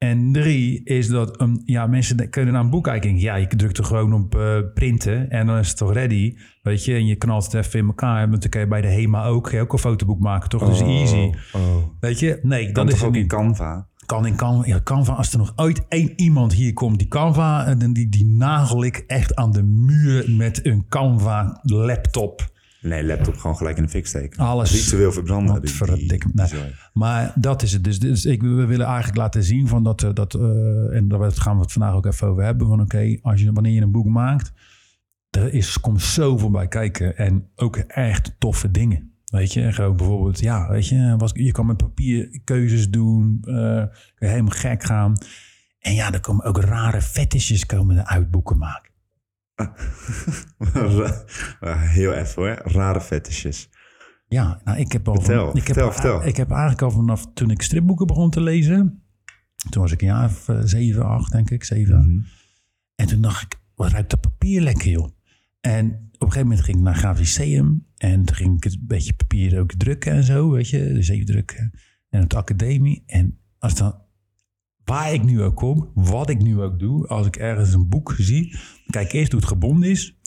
En 0.09 0.31
drie 0.31 0.81
is 0.83 1.07
dat 1.07 1.41
um, 1.41 1.61
ja, 1.65 1.87
mensen 1.87 2.29
kunnen 2.29 2.53
naar 2.53 2.63
een 2.63 2.69
boek 2.69 2.83
kijken. 2.83 3.19
Ja, 3.19 3.35
je 3.35 3.47
drukt 3.47 3.77
er 3.77 3.83
gewoon 3.85 4.13
op 4.13 4.35
eh, 4.35 4.57
printen 4.73 5.29
en 5.29 5.45
dan 5.45 5.57
is 5.57 5.67
het 5.67 5.77
toch 5.77 5.93
ready. 5.93 6.35
Weet 6.61 6.85
je, 6.85 6.93
en 6.93 7.05
je 7.05 7.15
knalt 7.15 7.43
het 7.43 7.53
even 7.53 7.79
in 7.79 7.85
elkaar. 7.85 8.29
Want 8.29 8.41
dan 8.41 8.49
kan 8.49 8.61
je 8.61 8.67
bij 8.67 8.81
de 8.81 8.87
HEMA 8.87 9.25
ook, 9.25 9.51
je 9.51 9.61
ook 9.61 9.73
een 9.73 9.79
fotoboek 9.79 10.19
maken, 10.19 10.49
toch? 10.49 10.65
Dus 10.65 10.81
easy. 10.81 11.31
Oh. 11.53 11.61
Weet 11.99 12.19
je, 12.19 12.39
nee, 12.41 12.71
Dan 12.71 12.85
dat 12.85 12.95
is 12.95 13.03
ook 13.03 13.13
in 13.13 13.19
niet. 13.21 13.29
Canva? 13.29 13.87
Kan 14.05 14.25
in 14.25 14.35
Canva, 14.35 14.67
ja, 14.67 14.81
Canva, 14.83 15.13
als 15.13 15.31
er 15.31 15.37
nog 15.37 15.53
ooit 15.55 15.85
één 15.87 16.13
iemand 16.15 16.53
hier 16.53 16.73
komt 16.73 16.99
die 16.99 17.07
Canva, 17.07 17.65
en 17.65 17.93
die, 17.93 18.09
die 18.09 18.25
nagel 18.25 18.83
ik 18.83 19.03
echt 19.07 19.35
aan 19.35 19.51
de 19.51 19.63
muur 19.63 20.31
met 20.31 20.65
een 20.65 20.85
Canva 20.89 21.59
laptop. 21.61 22.53
Nee, 22.85 23.05
laptop 23.05 23.37
gewoon 23.37 23.57
gelijk 23.57 23.77
in 23.77 23.83
de 23.83 23.89
fik 23.89 24.07
steken. 24.07 24.39
Alles. 24.39 24.71
Ritueel 24.71 25.11
verbranden. 25.11 25.53
Wat 25.53 25.61
die- 25.61 25.71
die- 25.97 26.07
nee. 26.33 26.47
Maar 26.93 27.33
dat 27.35 27.61
is 27.61 27.71
het. 27.71 27.83
Dus, 27.83 27.99
dus 27.99 28.25
ik, 28.25 28.41
we 28.41 28.65
willen 28.65 28.85
eigenlijk 28.85 29.17
laten 29.17 29.43
zien 29.43 29.67
van 29.67 29.83
dat, 29.83 30.03
eh, 30.03 30.13
dat 30.13 30.33
eh, 30.33 30.95
en 30.95 31.07
daar 31.07 31.31
gaan 31.31 31.55
we 31.55 31.61
het 31.61 31.71
vandaag 31.71 31.93
ook 31.93 32.05
even 32.05 32.27
over 32.27 32.43
hebben. 32.43 32.67
Van 32.67 32.81
oké, 32.81 33.17
als 33.21 33.41
je 33.41 33.51
wanneer 33.53 33.73
je 33.73 33.81
een 33.81 33.91
boek 33.91 34.05
maakt, 34.07 34.51
er 35.29 35.53
is, 35.53 35.79
komt 35.79 36.01
zoveel 36.01 36.51
bij 36.51 36.67
kijken. 36.67 37.17
En 37.17 37.47
ook 37.55 37.75
echt 37.77 38.35
toffe 38.39 38.71
dingen. 38.71 39.13
Weet 39.25 39.53
je, 39.53 39.71
gewoon 39.73 39.97
bijvoorbeeld, 39.97 40.39
ja, 40.39 40.69
weet 40.69 40.87
je, 40.87 41.15
was, 41.17 41.31
je 41.33 41.51
kan 41.51 41.65
met 41.65 41.77
papier 41.77 42.41
keuzes 42.43 42.89
doen, 42.89 43.37
eh, 43.41 43.53
kun 44.15 44.27
je 44.27 44.27
helemaal 44.27 44.51
gek 44.55 44.83
gaan. 44.83 45.17
En 45.79 45.93
ja, 45.93 46.13
er 46.13 46.19
komen 46.19 46.45
ook 46.45 46.57
rare 46.57 47.01
fetishes 47.01 47.65
komen 47.65 48.07
uit 48.07 48.31
boeken 48.31 48.57
maken. 48.57 48.84
Heel 51.97 52.13
even 52.13 52.43
hoor. 52.43 52.61
Rare 52.63 53.01
fetishes. 53.01 53.69
Ja, 54.27 54.61
nou, 54.63 54.79
ik 54.79 54.91
heb 54.91 55.07
al. 55.07 55.15
Vertel, 55.15 55.45
van, 55.45 55.55
ik 55.55 55.67
heb, 55.67 55.75
vertel, 55.75 55.91
vertel. 55.91 56.25
Ik 56.25 56.37
heb 56.37 56.49
eigenlijk 56.49 56.81
al 56.81 56.91
vanaf 56.91 57.25
toen 57.33 57.49
ik 57.49 57.61
stripboeken 57.61 58.07
begon 58.07 58.29
te 58.29 58.41
lezen. 58.41 59.03
Toen 59.69 59.81
was 59.81 59.91
ik 59.91 60.01
een 60.01 60.07
jaar 60.07 60.25
of 60.25 60.49
eh, 60.49 60.59
zeven, 60.63 61.05
acht, 61.05 61.31
denk 61.31 61.49
ik, 61.49 61.63
zeven. 61.63 61.99
Mhm. 61.99 62.25
En 62.95 63.07
toen 63.07 63.21
dacht 63.21 63.41
ik, 63.41 63.59
wat 63.75 63.91
ruikt 63.91 64.09
dat 64.09 64.21
papier 64.21 64.61
lekker, 64.61 64.89
joh. 64.89 65.09
En 65.61 65.85
op 65.85 66.21
een 66.21 66.27
gegeven 66.27 66.47
moment 66.47 66.61
ging 66.61 66.77
ik 66.77 66.83
naar 66.83 66.95
Grafisch. 66.95 67.37
En 67.37 67.83
toen 67.97 68.35
ging 68.35 68.55
ik 68.55 68.65
een 68.65 68.81
beetje 68.81 69.13
papier 69.13 69.59
ook 69.59 69.73
drukken 69.73 70.11
en 70.11 70.23
zo, 70.23 70.49
weet 70.49 70.69
je. 70.69 70.93
Dus 70.93 71.07
even 71.07 71.25
drukken. 71.25 71.71
En 72.09 72.23
op 72.23 72.29
de 72.29 72.35
academie. 72.35 73.03
En 73.05 73.39
als 73.59 73.75
dan, 73.75 74.04
waar 74.85 75.13
ik 75.13 75.23
nu 75.23 75.41
ook 75.41 75.55
kom, 75.55 75.91
wat 75.93 76.29
ik 76.29 76.41
nu 76.41 76.61
ook 76.61 76.79
doe. 76.79 77.07
Als 77.07 77.27
ik 77.27 77.35
ergens 77.35 77.73
een 77.73 77.89
boek 77.89 78.15
zie, 78.17 78.51
dan 78.51 78.61
kijk 78.89 79.05
ik 79.05 79.13
eerst 79.13 79.31
hoe 79.31 79.39
het 79.39 79.49
gebonden 79.49 79.89
is. 79.89 80.19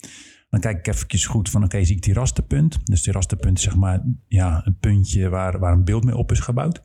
Dan 0.51 0.61
kijk 0.61 0.79
ik 0.79 0.87
eventjes 0.87 1.27
goed 1.27 1.51
van, 1.51 1.65
oké, 1.65 1.85
zie 1.85 1.97
ik 1.97 2.03
die 2.03 2.15
rasterpunt? 2.15 2.87
Dus 2.87 3.03
die 3.03 3.13
rasterpunt 3.13 3.59
is 3.59 3.65
zeg 3.65 3.77
maar 3.77 4.05
ja, 4.27 4.67
een 4.67 4.79
puntje 4.79 5.29
waar, 5.29 5.59
waar 5.59 5.73
een 5.73 5.85
beeld 5.85 6.05
mee 6.05 6.17
op 6.17 6.33
is 6.33 6.41
gebouwd. 6.41 6.83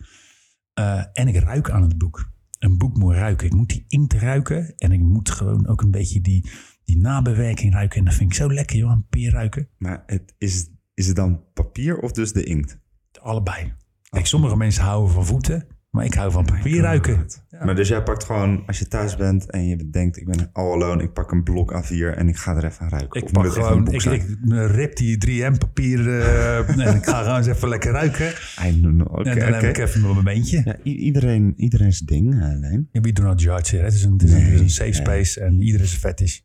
Eh, 0.73 1.03
en 1.13 1.27
ik 1.27 1.35
ruik 1.35 1.69
aan 1.69 1.81
het 1.81 1.97
boek. 1.97 2.31
Een 2.59 2.77
boek 2.77 2.97
moet 2.97 3.13
ruiken. 3.13 3.45
Ik 3.45 3.53
moet 3.53 3.69
die 3.69 3.85
inkt 3.87 4.13
ruiken. 4.13 4.75
En 4.77 4.91
ik 4.91 4.99
moet 4.99 5.29
gewoon 5.29 5.67
ook 5.67 5.81
een 5.81 5.91
beetje 5.91 6.21
die, 6.21 6.49
die 6.83 6.97
nabewerking 6.97 7.73
ruiken. 7.73 7.99
En 7.99 8.05
dat 8.05 8.13
vind 8.13 8.31
ik 8.31 8.37
zo 8.37 8.53
lekker, 8.53 8.77
joh, 8.77 8.89
aan 8.89 9.05
peer 9.09 9.31
ruiken. 9.31 9.69
Maar 9.77 10.03
het, 10.05 10.35
is, 10.37 10.69
is 10.93 11.07
het 11.07 11.15
dan 11.15 11.43
papier 11.53 11.99
of 11.99 12.11
dus 12.11 12.33
de 12.33 12.43
inkt? 12.43 12.79
Allebei. 13.21 13.73
Kijk, 14.09 14.25
sommige 14.25 14.57
mensen 14.57 14.83
houden 14.83 15.13
van 15.13 15.25
voeten. 15.25 15.67
Maar 15.93 16.05
ik 16.05 16.13
hou 16.13 16.31
van 16.31 16.45
papier 16.45 16.81
ruiken. 16.81 17.25
Maar 17.65 17.75
dus 17.75 17.87
jij 17.87 18.03
pakt 18.03 18.23
gewoon, 18.23 18.63
als 18.65 18.79
je 18.79 18.87
thuis 18.87 19.15
bent 19.15 19.49
en 19.49 19.67
je 19.67 19.89
denkt, 19.89 20.17
ik 20.17 20.25
ben 20.25 20.49
all 20.53 20.71
alone, 20.71 21.03
ik 21.03 21.13
pak 21.13 21.31
een 21.31 21.43
blok 21.43 21.83
A4 21.83 22.17
en 22.17 22.27
ik 22.27 22.37
ga 22.37 22.55
er 22.55 22.65
even 22.65 22.81
aan 22.81 22.89
ruiken. 22.89 23.21
Ik 23.21 23.25
Of 23.25 23.31
pak 23.31 23.51
gewoon, 23.51 23.91
ik, 23.91 24.03
ik 24.03 24.25
rip 24.47 24.95
die 24.95 25.17
3M 25.27 25.57
papier 25.57 26.19
eh, 26.19 26.69
en 26.87 26.95
ik 26.95 27.05
ga 27.05 27.21
gewoon 27.21 27.37
eens 27.37 27.47
even 27.47 27.69
lekker 27.69 27.91
ruiken. 27.91 28.33
I 28.65 28.81
don't 28.81 29.03
know. 29.03 29.27
En 29.27 29.39
dan 29.39 29.53
heb 29.53 29.63
ik 29.63 29.77
even 29.77 30.01
mijn 30.01 30.13
momentje. 30.13 30.61
Ja, 30.65 30.77
iedereen, 30.83 31.53
iedereen 31.57 31.93
zijn 31.93 32.05
ding, 32.05 32.33
eh, 32.33 32.59
Leen. 32.59 32.89
Ja, 32.91 33.01
we 33.01 33.11
do 33.11 33.23
not 33.23 33.41
judge 33.41 33.75
here. 33.75 33.87
Het 33.87 33.93
is 33.93 34.03
een, 34.03 34.11
het 34.11 34.23
is 34.23 34.59
een, 34.59 34.69
safe 34.69 34.93
space 34.93 35.39
en 35.39 35.61
ieder 35.61 35.81
is 35.81 35.93
fetish. 35.93 36.39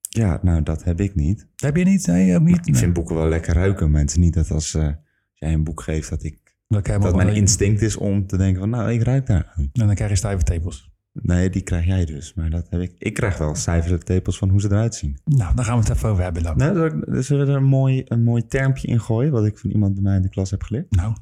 Ja, 0.00 0.38
nou, 0.42 0.62
dat 0.62 0.84
heb 0.84 1.00
ik 1.00 1.14
niet. 1.14 1.46
Heb 1.56 1.76
je 1.76 1.84
niet? 1.84 2.06
Nee, 2.06 2.40
niet? 2.40 2.66
Ik 2.66 2.76
vind 2.76 2.92
boeken 2.92 3.14
wel 3.14 3.28
lekker 3.28 3.54
ruiken, 3.54 3.90
maar 3.90 4.00
het 4.00 4.10
is 4.10 4.16
niet 4.16 4.34
dat 4.34 4.50
als, 4.50 4.74
uh, 4.74 4.82
als 4.84 4.94
jij 5.34 5.52
een 5.52 5.64
boek 5.64 5.82
geeft 5.82 6.10
dat 6.10 6.24
ik... 6.24 6.47
Dan 6.68 6.82
krijg 6.82 6.98
je 6.98 7.04
Dat 7.04 7.14
maar 7.14 7.24
mijn 7.24 7.36
instinct 7.36 7.82
is 7.82 7.96
om 7.96 8.26
te 8.26 8.36
denken 8.36 8.60
van, 8.60 8.70
nou, 8.70 8.92
ik 8.92 9.02
ruik 9.02 9.26
daar 9.26 9.52
aan. 9.56 9.70
En 9.72 9.86
dan 9.86 9.94
krijg 9.94 10.10
je 10.10 10.16
stijve 10.16 10.44
tepels. 10.44 10.90
Nee, 11.12 11.50
die 11.50 11.62
krijg 11.62 11.86
jij 11.86 12.04
dus. 12.04 12.34
Maar 12.34 12.50
dat 12.50 12.66
heb 12.70 12.80
ik. 12.80 12.94
Ik 12.98 13.14
krijg 13.14 13.38
wel 13.38 13.54
cijfers 13.54 14.04
tepels 14.04 14.38
van 14.38 14.48
hoe 14.48 14.60
ze 14.60 14.66
eruit 14.70 14.94
zien. 14.94 15.18
Nou, 15.24 15.54
daar 15.54 15.64
gaan 15.64 15.78
we 15.78 15.84
het 15.86 15.96
even 15.96 16.08
over 16.08 16.22
hebben 16.22 16.42
dan. 16.42 16.56
Nou, 16.56 17.02
zullen 17.22 17.46
we 17.46 17.52
er 17.52 17.58
een 17.58 17.64
mooi, 17.64 18.02
een 18.04 18.22
mooi 18.22 18.46
termpje 18.46 18.88
in 18.88 19.00
gooien, 19.00 19.32
wat 19.32 19.46
ik 19.46 19.58
van 19.58 19.70
iemand 19.70 19.94
bij 19.94 20.02
mij 20.02 20.16
in 20.16 20.22
de 20.22 20.28
klas 20.28 20.50
heb 20.50 20.62
geleerd? 20.62 20.90
Nou, 20.90 21.16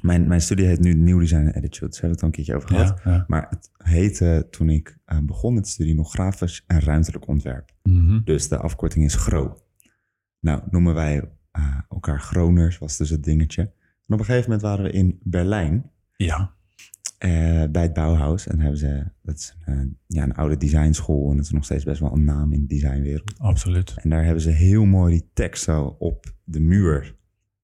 Mijn, 0.00 0.28
mijn 0.28 0.40
studie 0.40 0.66
heet 0.66 0.80
nu 0.80 0.94
Nieuw 0.94 1.18
Design 1.18 1.40
en 1.46 1.54
Attitude. 1.54 1.90
Daar 1.90 2.00
hebben 2.00 2.00
we 2.00 2.08
het 2.08 2.20
al 2.20 2.26
een 2.26 2.34
keertje 2.34 2.54
over 2.54 2.68
gehad. 2.68 3.00
ja. 3.04 3.10
ja. 3.10 3.24
Maar 3.26 3.46
het 3.50 3.70
heette 3.76 4.46
toen 4.50 4.68
ik 4.70 4.98
eh, 5.04 5.18
begon 5.22 5.54
met 5.54 5.64
de 5.64 5.70
studie 5.70 5.94
nog 5.94 6.10
grafisch 6.10 6.64
en 6.66 6.80
ruimtelijk 6.80 7.28
ontwerp. 7.28 7.70
Mhm. 7.82 8.20
Dus 8.24 8.48
de 8.48 8.56
afkorting 8.56 9.04
is 9.04 9.14
GRO. 9.14 9.58
Nou, 10.40 10.62
noemen 10.70 10.94
wij 10.94 11.30
eh, 11.50 11.78
elkaar 11.88 12.20
Groners, 12.20 12.78
was 12.78 12.96
dus 12.96 13.10
het 13.10 13.24
dingetje. 13.24 13.72
Op 14.12 14.18
een 14.18 14.24
gegeven 14.24 14.50
moment 14.50 14.62
waren 14.62 14.84
we 14.84 14.90
in 14.90 15.20
Berlijn 15.22 15.90
ja. 16.16 16.54
eh, 17.18 17.64
bij 17.70 17.82
het 17.82 17.92
Bauhaus. 17.92 18.46
En 18.46 18.60
hebben 18.60 18.78
ze, 18.78 19.04
dat 19.22 19.36
is 19.36 19.56
een, 19.64 19.74
eh, 19.74 20.16
ja, 20.16 20.22
een 20.22 20.34
oude 20.34 20.56
designschool 20.56 21.30
en 21.30 21.36
dat 21.36 21.44
is 21.44 21.52
nog 21.52 21.64
steeds 21.64 21.84
best 21.84 22.00
wel 22.00 22.12
een 22.12 22.24
naam 22.24 22.52
in 22.52 22.60
de 22.60 22.66
designwereld. 22.66 23.38
absoluut. 23.38 23.94
En 23.96 24.10
daar 24.10 24.24
hebben 24.24 24.42
ze 24.42 24.50
heel 24.50 24.84
mooi 24.84 25.12
die 25.12 25.30
tekst 25.32 25.62
zo 25.62 25.96
op 25.98 26.34
de 26.44 26.60
muur 26.60 27.16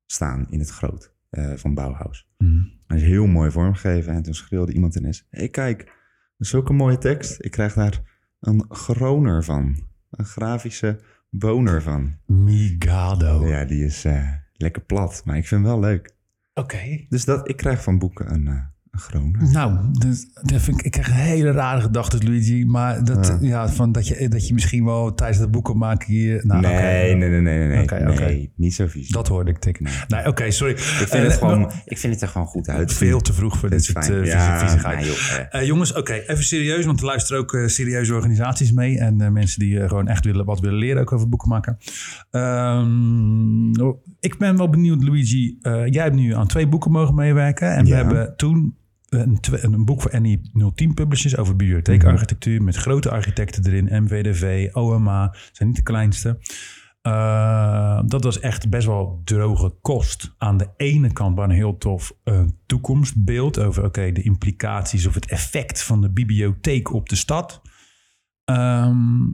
staan 0.07 0.47
in 0.51 0.59
het 0.59 0.71
groot 0.71 1.13
eh, 1.31 1.53
van 1.53 1.75
Bauhaus. 1.75 2.29
Mhm. 2.39 2.63
Hij 2.87 2.97
is 2.97 3.03
heel 3.03 3.27
mooi 3.27 3.51
vormgegeven 3.51 4.13
en 4.13 4.23
toen 4.23 4.35
schreeuwde 4.35 4.73
iemand 4.73 4.95
ineens... 4.95 5.27
Hé, 5.31 5.39
hey, 5.39 5.49
kijk, 5.49 5.93
dat 6.37 6.47
zulke 6.47 6.73
mooie 6.73 6.99
tekst. 6.99 7.45
Ik 7.45 7.51
krijg 7.51 7.75
daar 7.75 8.03
een 8.41 8.65
groner 8.69 9.45
van. 9.45 9.87
Een 10.11 10.25
grafische 10.25 11.01
boner 11.31 11.83
van. 11.83 12.17
Migado. 12.27 13.47
Ja, 13.47 13.65
die 13.65 13.85
is 13.85 14.07
lekker 14.53 14.83
plat, 14.83 15.23
maar 15.25 15.37
ik 15.37 15.47
vind 15.47 15.61
hem 15.61 15.71
wel 15.71 15.81
leuk. 15.81 16.17
Oké. 16.59 17.07
Dus 17.09 17.25
dat, 17.25 17.49
ik 17.49 17.57
krijg 17.57 17.83
van 17.83 17.99
boeken 17.99 18.33
een, 18.33 18.73
eh, 18.91 19.01
een 19.01 19.01
groner. 19.01 19.51
Nou, 19.53 19.79
dus, 19.99 20.27
dat 20.43 20.61
vind 20.63 20.79
ik, 20.79 20.85
ik 20.85 20.91
krijg 20.91 21.13
hele 21.13 21.51
rare 21.51 21.81
gedachten, 21.81 22.25
Luigi. 22.25 22.67
Maar 22.67 23.05
dat, 23.05 23.27
ja. 23.27 23.49
Ja. 23.49 23.69
van 23.69 23.93
dat, 23.93 24.09
je, 24.09 24.29
dat 24.29 24.49
je 24.49 24.55
misschien 24.55 24.85
wel 24.85 25.15
tijdens 25.15 25.39
het 25.39 25.51
boeken 25.51 25.79
maken 25.79 26.13
hier... 26.13 26.47
Nou, 26.47 26.61
nee, 26.61 26.73
oké. 26.73 26.83
nee, 26.83 27.15
nee, 27.15 27.41
nee, 27.41 27.69
nee, 27.69 27.83
oké. 27.83 27.99
Nee, 28.25 28.53
niet 28.57 28.75
zo 28.75 28.87
vies. 28.87 29.09
Dat 29.09 29.29
hoorde 29.29 29.51
ik 29.51 29.59
tikken. 29.59 29.87
Nee. 30.09 30.27
Oké, 30.27 30.51
sorry. 30.51 30.73
ik, 30.73 30.79
vind 30.79 31.23
het 31.27 31.33
gewoon, 31.33 31.71
ik 31.85 31.99
vind 31.99 32.13
het 32.13 32.23
er 32.23 32.29
gewoon 32.29 32.47
goed 32.47 32.69
uit. 32.69 32.93
Veel 32.93 33.21
te 33.21 33.33
vroeg 33.33 33.59
voor 33.59 33.71
dit 33.71 33.85
soort 33.85 34.09
uh, 34.09 34.25
Ja, 34.25 34.59
viezigheid. 34.59 34.97
nou, 34.97 35.09
joh, 35.09 35.17
eh. 35.51 35.61
Eh, 35.61 35.67
jongens, 35.67 35.95
oké, 35.95 36.13
even 36.13 36.45
serieus, 36.45 36.85
want 36.85 37.01
er 37.01 37.07
luisteren 37.07 37.43
ook 37.43 37.55
eh, 37.55 37.67
serieuze 37.67 38.15
organisaties 38.15 38.73
mee. 38.73 38.99
En 38.99 39.21
eh, 39.21 39.31
mensen 39.31 39.61
die 39.61 39.81
eh, 39.81 39.89
gewoon 39.89 40.09
echt 40.09 40.25
willen, 40.25 40.45
wat 40.45 40.61
willen 40.61 40.79
leren 40.79 41.01
ook 41.01 41.13
over 41.13 41.29
boeken 41.29 41.49
maken. 41.49 41.79
Oh, 43.81 44.03
ik 44.21 44.39
ben 44.39 44.57
wel 44.57 44.69
benieuwd, 44.71 45.03
Luigi. 45.05 45.59
eh, 45.63 45.87
jij 45.87 46.03
hebt 46.03 46.15
nu 46.17 46.35
aan 46.35 46.47
twee 46.47 46.67
boeken 46.69 46.91
mogen 46.91 47.15
meewerken. 47.15 47.75
En 47.75 47.85
we 47.85 47.95
hebben 47.95 48.37
toen 48.37 48.77
een, 49.09 49.39
een 49.51 49.85
boek 49.85 50.03
voor 50.03 50.21
NI 50.21 50.41
010 50.75 50.95
Publishers 50.95 51.37
over 51.37 51.57
bibliotheekarchitectuur. 51.57 52.63
Met 52.63 52.77
grote 52.77 53.11
architecten 53.11 53.67
erin. 53.67 54.05
MVDV, 54.05 54.69
OMA, 54.73 55.35
zijn 55.53 55.69
niet 55.69 55.77
de 55.77 55.83
kleinste. 55.83 56.39
Uh, 57.03 58.01
dat 58.07 58.25
was 58.25 58.41
echt 58.41 58.71
best 58.71 58.87
wel 58.87 59.21
droge 59.25 59.75
kost. 59.81 60.35
Aan 60.39 60.57
de 60.57 60.69
ene 60.77 61.13
kant 61.13 61.37
maar 61.37 61.45
een 61.45 61.55
heel 61.55 61.79
tof 61.79 62.13
uh, 62.25 62.41
toekomstbeeld 62.67 63.59
over 63.59 63.85
okay, 63.85 64.13
de 64.13 64.23
implicaties 64.23 65.07
of 65.07 65.15
het 65.15 65.27
effect 65.27 65.83
van 65.83 66.01
de 66.01 66.11
bibliotheek 66.11 66.93
op 66.93 67.09
de 67.09 67.17
stad. 67.17 67.63
Um, 68.45 69.33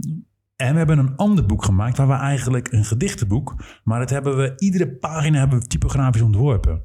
en 0.57 0.73
we 0.73 0.79
hebben 0.79 0.99
een 0.99 1.17
ander 1.17 1.47
boek 1.47 1.65
gemaakt 1.65 1.97
waar 1.97 2.09
we 2.09 2.13
eigenlijk 2.13 2.73
een 2.73 2.85
gedichtenboek, 2.85 3.55
maar 3.85 3.99
dat 3.99 4.11
hebben 4.11 4.37
we 4.37 4.53
iedere 4.57 4.89
pagina 4.89 5.39
hebben 5.39 5.59
we 5.59 5.67
typografisch 5.67 6.23
ontworpen. 6.23 6.83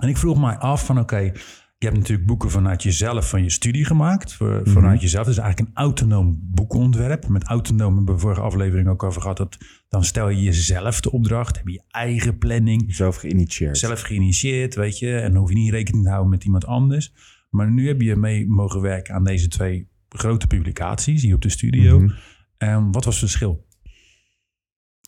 En 0.00 0.08
ik 0.08 0.16
vroeg 0.16 0.40
mij 0.40 0.58
af 0.58 0.86
van 0.86 0.98
oké, 0.98 1.14
okay, 1.14 1.34
je 1.78 1.86
hebt 1.86 1.98
natuurlijk 1.98 2.26
boeken 2.26 2.50
vanuit 2.50 2.82
jezelf, 2.82 3.28
van 3.28 3.42
je 3.42 3.50
studie 3.50 3.84
gemaakt. 3.84 4.32
Voor. 4.32 4.60
Vanuit 4.64 5.00
jezelf. 5.00 5.24
Dat 5.24 5.34
is 5.34 5.40
eigenlijk 5.40 5.70
een 5.70 5.82
autonoom 5.82 6.38
boekontwerp. 6.42 7.28
Met 7.28 7.44
autonoom 7.44 7.96
hebben 7.96 8.14
we 8.14 8.20
vorige 8.20 8.40
aflevering 8.40 8.88
ook 8.88 9.02
over 9.02 9.20
gehad. 9.20 9.36
Dat, 9.36 9.58
dan 9.88 10.04
stel 10.04 10.28
je 10.28 10.42
jezelf 10.42 11.00
de 11.00 11.10
opdracht. 11.10 11.56
Heb 11.56 11.66
je 11.66 11.72
je 11.72 11.82
eigen 11.88 12.38
planning. 12.38 12.94
Zelf 12.94 13.16
geïnitieerd. 13.16 13.78
Zelf 13.78 14.00
geïnitieerd, 14.00 14.74
weet 14.74 14.98
je. 14.98 15.18
En 15.18 15.32
dan 15.32 15.40
hoef 15.40 15.48
je 15.48 15.54
niet 15.54 15.70
rekening 15.70 16.04
te 16.04 16.10
houden 16.10 16.30
met 16.30 16.44
iemand 16.44 16.66
anders. 16.66 17.12
Maar 17.50 17.70
nu 17.70 17.86
heb 17.86 18.00
je 18.00 18.16
mee 18.16 18.48
mogen 18.48 18.80
werken 18.80 19.14
aan 19.14 19.24
deze 19.24 19.48
twee 19.48 19.88
grote 20.08 20.46
publicaties 20.46 21.22
hier 21.22 21.34
op 21.34 21.42
de 21.42 21.48
studio. 21.48 22.08
En 22.56 22.92
wat 22.92 23.04
was 23.04 23.20
het 23.20 23.30
verschil? 23.30 23.66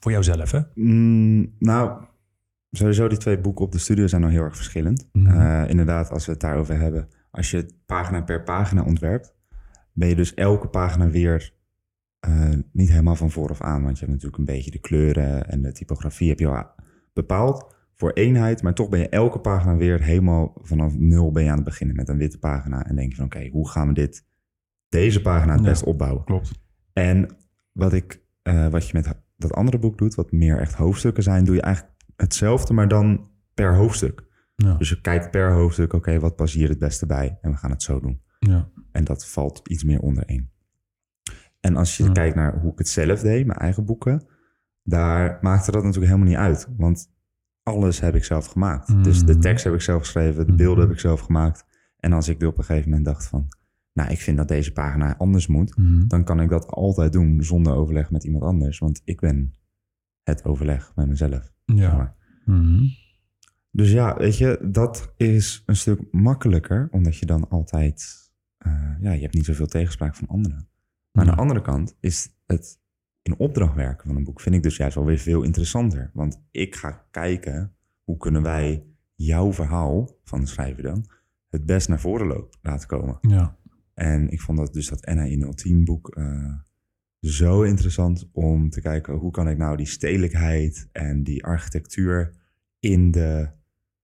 Voor 0.01 0.13
jouzelf, 0.13 0.51
hè? 0.51 0.61
Mm, 0.75 1.55
nou, 1.59 2.05
Sowieso 2.71 3.09
die 3.09 3.19
twee 3.19 3.39
boeken 3.39 3.65
op 3.65 3.73
de 3.73 3.79
studio 3.79 4.07
zijn 4.07 4.25
al 4.25 4.31
heel 4.31 4.43
erg 4.43 4.57
verschillend. 4.57 5.09
Mm-hmm. 5.13 5.41
Uh, 5.41 5.69
inderdaad, 5.69 6.11
als 6.11 6.27
we 6.27 6.33
het 6.33 6.41
daarover 6.41 6.79
hebben. 6.79 7.09
Als 7.31 7.51
je 7.51 7.67
pagina 7.87 8.23
per 8.23 8.43
pagina 8.43 8.85
ontwerpt, 8.85 9.35
ben 9.93 10.09
je 10.09 10.15
dus 10.15 10.35
elke 10.35 10.69
pagina 10.69 11.09
weer 11.09 11.53
uh, 12.29 12.49
niet 12.73 12.89
helemaal 12.89 13.17
van 13.17 13.31
vooraf 13.31 13.61
aan. 13.61 13.83
Want 13.83 13.99
je 13.99 14.05
hebt 14.05 14.11
natuurlijk 14.11 14.39
een 14.39 14.55
beetje 14.55 14.71
de 14.71 14.79
kleuren 14.79 15.49
en 15.49 15.63
de 15.63 15.73
typografie 15.73 16.29
heb 16.29 16.39
je 16.39 16.47
al 16.47 16.67
bepaald 17.13 17.75
voor 17.95 18.11
eenheid. 18.11 18.63
Maar 18.63 18.75
toch 18.75 18.89
ben 18.89 19.01
je 19.01 19.09
elke 19.09 19.39
pagina 19.39 19.77
weer 19.77 20.03
helemaal 20.03 20.55
vanaf 20.63 20.97
nul 20.97 21.33
ben 21.33 21.43
je 21.43 21.49
aan 21.51 21.57
het 21.57 21.65
beginnen 21.65 21.97
met 21.97 22.09
een 22.09 22.19
witte 22.19 22.39
pagina. 22.39 22.87
En 22.87 22.97
denk 22.97 23.11
je 23.11 23.17
van 23.17 23.25
oké, 23.25 23.37
okay, 23.37 23.51
hoe 23.51 23.69
gaan 23.69 23.89
we 23.89 23.95
dit, 23.95 24.27
deze 24.89 25.23
pagina 25.23 25.53
het 25.53 25.65
ja, 25.65 25.69
best 25.69 25.85
opbouwen? 25.85 26.25
Klopt. 26.25 26.51
En 26.93 27.37
wat, 27.73 27.93
ik, 27.93 28.23
uh, 28.43 28.69
wat 28.69 28.89
je 28.89 28.93
met 28.93 29.15
dat 29.37 29.53
andere 29.53 29.79
boek 29.79 29.99
doet, 29.99 30.15
wat 30.15 30.33
meer 30.33 30.59
echt 30.59 30.75
hoofdstukken 30.75 31.23
zijn, 31.23 31.45
doe 31.45 31.55
je 31.55 31.61
eigenlijk 31.63 31.90
hetzelfde, 32.21 32.73
maar 32.75 32.89
dan 32.89 33.29
per 33.55 33.75
hoofdstuk. 33.77 34.25
Ja. 34.57 34.75
Dus 34.75 34.89
je 34.89 35.01
kijkt 35.01 35.31
per 35.31 35.53
hoofdstuk, 35.53 35.87
oké, 35.87 35.97
okay, 35.97 36.21
wat 36.21 36.37
past 36.37 36.55
hier 36.55 36.69
het 36.69 36.79
beste 36.79 37.07
bij? 37.07 37.39
En 37.41 37.51
we 37.51 37.57
gaan 37.57 37.71
het 37.71 37.83
zo 37.83 38.01
doen. 38.01 38.21
Ja. 38.39 38.69
En 38.93 39.05
dat 39.05 39.27
valt 39.27 39.69
iets 39.69 39.85
meer 39.85 40.01
onder 40.01 40.25
één. 40.25 40.51
En 41.61 41.77
als 41.77 41.97
je 41.97 42.05
Ja. 42.05 42.13
kijkt 42.13 42.37
naar 42.37 42.61
hoe 42.61 42.73
ik 42.73 42.79
het 42.79 42.89
zelf 42.89 43.21
deed, 43.21 43.47
mijn 43.47 43.59
eigen 43.59 43.85
boeken, 43.85 44.27
daar 44.83 45.39
maakte 45.41 45.71
dat 45.71 45.83
natuurlijk 45.85 46.13
helemaal 46.13 46.31
niet 46.33 46.43
uit. 46.45 46.69
Want 46.77 47.11
alles 47.63 48.01
heb 48.01 48.15
ik 48.15 48.25
zelf 48.25 48.47
gemaakt. 48.47 48.89
Mhm. 48.89 49.03
Dus 49.03 49.25
de 49.25 49.39
tekst 49.39 49.65
heb 49.65 49.75
ik 49.75 49.81
zelf 49.81 50.01
geschreven, 50.01 50.47
de 50.47 50.55
beelden 50.55 50.79
Mhm. 50.79 50.87
heb 50.87 50.91
ik 50.91 51.01
zelf 51.01 51.21
gemaakt. 51.21 51.65
En 51.97 52.13
als 52.13 52.29
ik 52.29 52.43
op 52.43 52.59
een 52.59 52.65
gegeven 52.65 52.89
moment 52.89 53.07
dacht 53.07 53.27
van, 53.27 53.49
nou, 53.93 54.11
ik 54.11 54.21
vind 54.21 54.37
dat 54.37 54.49
deze 54.49 54.73
pagina 54.73 55.17
anders 55.17 55.47
moet, 55.47 55.77
Mhm. 55.77 56.07
dan 56.07 56.25
kan 56.25 56.41
ik 56.41 56.49
dat 56.49 56.67
altijd 56.67 57.13
doen 57.13 57.43
zonder 57.43 57.75
overleg 57.75 58.11
met 58.11 58.25
iemand 58.25 58.45
anders. 58.45 58.79
Want 58.79 59.01
ik 59.05 59.21
ben 59.21 59.55
het 60.23 60.45
overleg 60.45 60.93
met 60.95 61.09
mezelf. 61.09 61.53
zeg 61.65 61.77
Ja. 61.77 62.17
Mhm. 62.45 62.83
Dus 63.71 63.91
ja, 63.91 64.17
weet 64.17 64.39
je, 64.39 64.69
dat 64.71 65.13
is 65.17 65.63
een 65.67 65.77
stuk 65.77 66.01
makkelijker, 66.11 66.89
omdat 66.91 67.17
je 67.17 67.27
dan 67.27 67.49
altijd, 67.49 68.31
eh, 68.59 68.95
ja, 69.01 69.13
je 69.13 69.21
hebt 69.21 69.35
niet 69.35 69.45
zoveel 69.45 69.67
tegenspraak 69.67 70.17
van 70.17 70.29
anderen. 70.29 70.69
Maar 71.13 71.25
aan 71.25 71.35
de 71.35 71.41
andere 71.41 71.61
kant 71.61 71.97
is 72.01 72.29
het 72.47 72.81
in 73.23 73.39
opdracht 73.39 73.75
werken 73.75 74.07
van 74.07 74.17
een 74.17 74.25
boek, 74.25 74.41
vind 74.41 74.55
ik 74.55 74.63
dus 74.63 74.77
juist 74.77 74.95
wel 74.95 75.05
weer 75.05 75.19
veel 75.19 75.43
interessanter. 75.43 76.11
Want 76.15 76.43
ik 76.51 76.77
ga 76.77 77.07
kijken, 77.11 77.75
hoe 78.05 78.17
kunnen 78.17 78.43
wij 78.43 78.85
jouw 79.15 79.53
verhaal 79.53 80.19
van 80.25 80.41
de 80.41 80.47
schrijver 80.47 80.83
dan 80.83 81.07
het 81.51 81.67
best 81.67 81.89
naar 81.89 82.01
voren 82.01 82.27
lopen, 82.27 82.59
laten 82.63 82.89
komen. 82.89 83.19
Ja. 83.21 83.57
En 83.95 84.31
ik 84.31 84.41
vond 84.41 84.59
dat 84.59 84.73
dus 84.73 84.89
dat 84.89 85.05
NAI 85.05 85.53
010 85.55 85.85
boek 85.85 86.09
eh, 86.09 86.55
zo 87.21 87.63
interessant 87.63 88.29
om 88.33 88.71
te 88.71 88.81
kijken 88.81 89.15
hoe 89.15 89.31
kan 89.31 89.49
ik 89.49 89.59
nou 89.59 89.77
die 89.77 89.87
stedelijkheid 89.87 90.89
en 90.93 91.23
die 91.23 91.45
architectuur 91.45 92.35
in 92.81 93.11
de, 93.11 93.49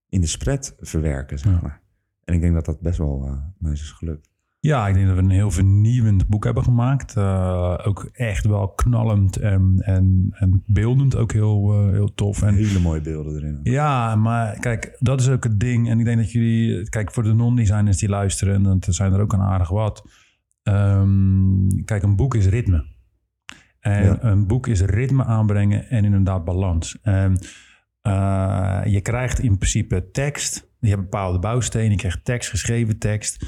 in 0.09 0.21
de 0.21 0.27
spread 0.27 0.75
verwerken, 0.79 1.39
zeg 1.39 1.51
Ja. 1.53 1.59
maar. 1.61 1.81
En 2.23 2.33
ik 2.33 2.41
denk 2.41 2.53
dat 2.53 2.65
dat 2.65 2.81
best 2.81 2.97
wel 2.97 3.23
uh, 3.25 3.33
nice 3.69 3.83
is 3.83 3.91
gelukt. 3.91 4.29
Ja, 4.59 4.87
ik 4.87 4.93
denk 4.93 5.07
dat 5.07 5.15
we 5.15 5.21
een 5.21 5.29
heel 5.29 5.51
vernieuwend 5.51 6.27
boek 6.27 6.43
hebben 6.43 6.63
gemaakt. 6.63 7.15
Uh, 7.17 7.79
ook 7.83 8.09
echt 8.13 8.45
wel 8.45 8.67
knallend 8.67 9.35
en, 9.37 9.75
en, 9.79 10.27
en 10.31 10.63
beeldend 10.65 11.15
ook 11.15 11.31
heel, 11.31 11.85
uh, 11.85 11.91
heel 11.91 12.13
tof. 12.13 12.41
En 12.41 12.55
Hele 12.55 12.79
mooie 12.79 13.01
beelden 13.01 13.35
erin. 13.35 13.59
Ja, 13.63 14.15
maar 14.15 14.59
kijk, 14.59 14.95
dat 14.99 15.19
is 15.21 15.29
ook 15.29 15.43
het 15.43 15.59
ding. 15.59 15.89
En 15.89 15.99
ik 15.99 16.05
denk 16.05 16.17
dat 16.17 16.31
jullie, 16.31 16.89
kijk, 16.89 17.11
voor 17.11 17.23
de 17.23 17.33
non-designers 17.33 17.97
die 17.97 18.09
luisteren, 18.09 18.55
en 18.55 18.63
dat 18.63 18.95
zijn 18.95 19.13
er 19.13 19.21
ook 19.21 19.33
een 19.33 19.41
aardig 19.41 19.69
wat. 19.69 20.09
Um, 20.63 21.83
kijk, 21.85 22.03
een 22.03 22.15
boek 22.15 22.35
is 22.35 22.47
ritme. 22.47 22.85
En 23.87 24.03
Ja. 24.03 24.17
een 24.21 24.47
boek 24.47 24.67
is 24.67 24.81
ritme 24.81 25.23
aanbrengen 25.25 25.89
en 25.89 26.05
inderdaad 26.05 26.45
balans. 26.45 26.97
En, 27.01 27.39
uh, 28.07 28.81
je 28.85 29.01
krijgt 29.01 29.39
in 29.39 29.57
principe 29.57 30.11
tekst. 30.11 30.69
Je 30.79 30.89
hebt 30.89 31.01
bepaalde 31.01 31.39
bouwstenen. 31.39 31.91
Je 31.91 31.97
krijgt 31.97 32.25
tekst, 32.25 32.49
geschreven 32.49 32.97
tekst. 32.97 33.45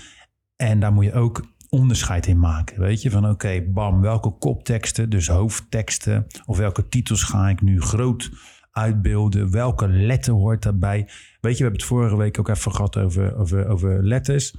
En 0.56 0.80
daar 0.80 0.94
moet 0.94 1.06
je 1.06 1.14
ook 1.14 1.48
onderscheid 1.70 2.28
in 2.28 2.40
maken. 2.40 2.80
Weet 2.80 3.02
je, 3.02 3.12
van 3.12 3.24
oké, 3.24 3.34
okay, 3.34 3.72
bam, 3.72 4.02
welke 4.02 4.30
kopteksten, 4.38 5.10
dus 5.10 5.28
hoofdteksten, 5.28 6.28
of 6.46 6.58
welke 6.58 6.90
titels 6.90 7.24
ga 7.24 7.50
ik 7.50 7.62
nu 7.62 7.82
groot 7.82 8.30
uitbeelden? 8.72 9.52
Welke 9.52 9.88
letter 9.88 10.34
hoort 10.34 10.64
daarbij? 10.64 10.98
Weet 11.42 11.58
je, 11.58 11.64
we 11.64 11.64
hebben 11.64 11.80
het 11.80 11.84
vorige 11.84 12.18
week 12.18 12.40
ook 12.40 12.50
even 12.50 12.72
gehad 12.72 12.98
over, 12.98 13.38
over, 13.38 13.68
over 13.68 14.04
letters. 14.04 14.56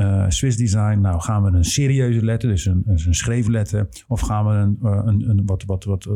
Uh, 0.00 0.24
Swiss 0.28 0.56
design, 0.56 1.00
nou 1.00 1.20
gaan 1.20 1.42
we 1.42 1.50
een 1.50 1.64
serieuze 1.64 2.24
letter, 2.24 2.48
dus 2.48 2.64
een, 2.64 2.82
een 2.84 3.14
schreefletter, 3.14 3.88
of 4.06 4.20
gaan 4.20 4.46
we 4.46 4.52
een, 4.52 4.78
uh, 4.82 5.00
een, 5.04 5.28
een, 5.28 5.42
wat, 5.46 5.64
wat, 5.64 5.84
wat, 5.84 6.06
uh, 6.06 6.12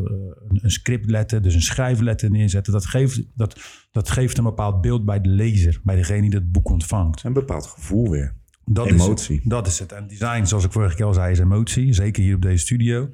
een, 0.49 0.71
scriptletter, 0.71 1.43
dus 1.43 1.55
een 1.55 1.62
schrijfletter 1.62 2.31
neerzetten. 2.31 2.73
Dat 2.73 2.87
geeft, 2.87 3.23
dat, 3.35 3.61
dat 3.91 4.11
geeft 4.11 4.39
een 4.39 4.45
bepaald 4.45 4.81
beeld 4.81 5.05
bij 5.05 5.21
de 5.21 5.29
lezer, 5.29 5.81
bij 5.85 5.97
degene 5.97 6.21
die 6.21 6.31
het 6.31 6.53
boek 6.53 6.71
ontvangt. 6.71 7.25
Een 7.25 7.33
bepaald 7.33 7.67
gevoel 7.67 8.11
weer. 8.11 8.35
Dat 8.65 8.87
emotie. 8.87 9.37
Is, 9.37 9.45
dat 9.45 9.67
is 9.67 9.79
het. 9.79 9.93
En 9.93 10.07
design, 10.09 10.45
zoals 10.45 10.65
ik 10.65 10.73
vorige 10.73 10.97
keer 10.97 11.07
al 11.07 11.15
zei, 11.15 11.33
is 11.33 11.39
emotie. 11.39 11.93
Zeker 11.93 12.23
hier 12.23 12.35
op 12.35 12.43
deze 12.43 12.65
studio. 12.65 13.11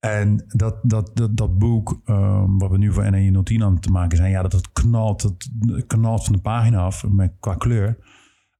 En 0.00 0.44
dat, 0.46 0.78
dat, 0.82 1.10
dat, 1.14 1.36
dat 1.36 1.58
boek, 1.58 2.00
um, 2.04 2.58
wat 2.58 2.70
we 2.70 2.78
nu 2.78 2.92
voor 2.92 3.04
NE010 3.04 3.62
aan 3.62 3.80
te 3.80 3.90
maken 3.90 4.16
zijn, 4.16 4.30
ja, 4.30 4.42
dat 4.42 4.52
het 4.52 4.72
knalt, 4.72 5.22
het 5.22 5.86
knalt 5.86 6.24
van 6.24 6.32
de 6.32 6.40
pagina 6.40 6.78
af 6.78 7.06
met, 7.08 7.32
qua 7.40 7.54
kleur. 7.54 7.98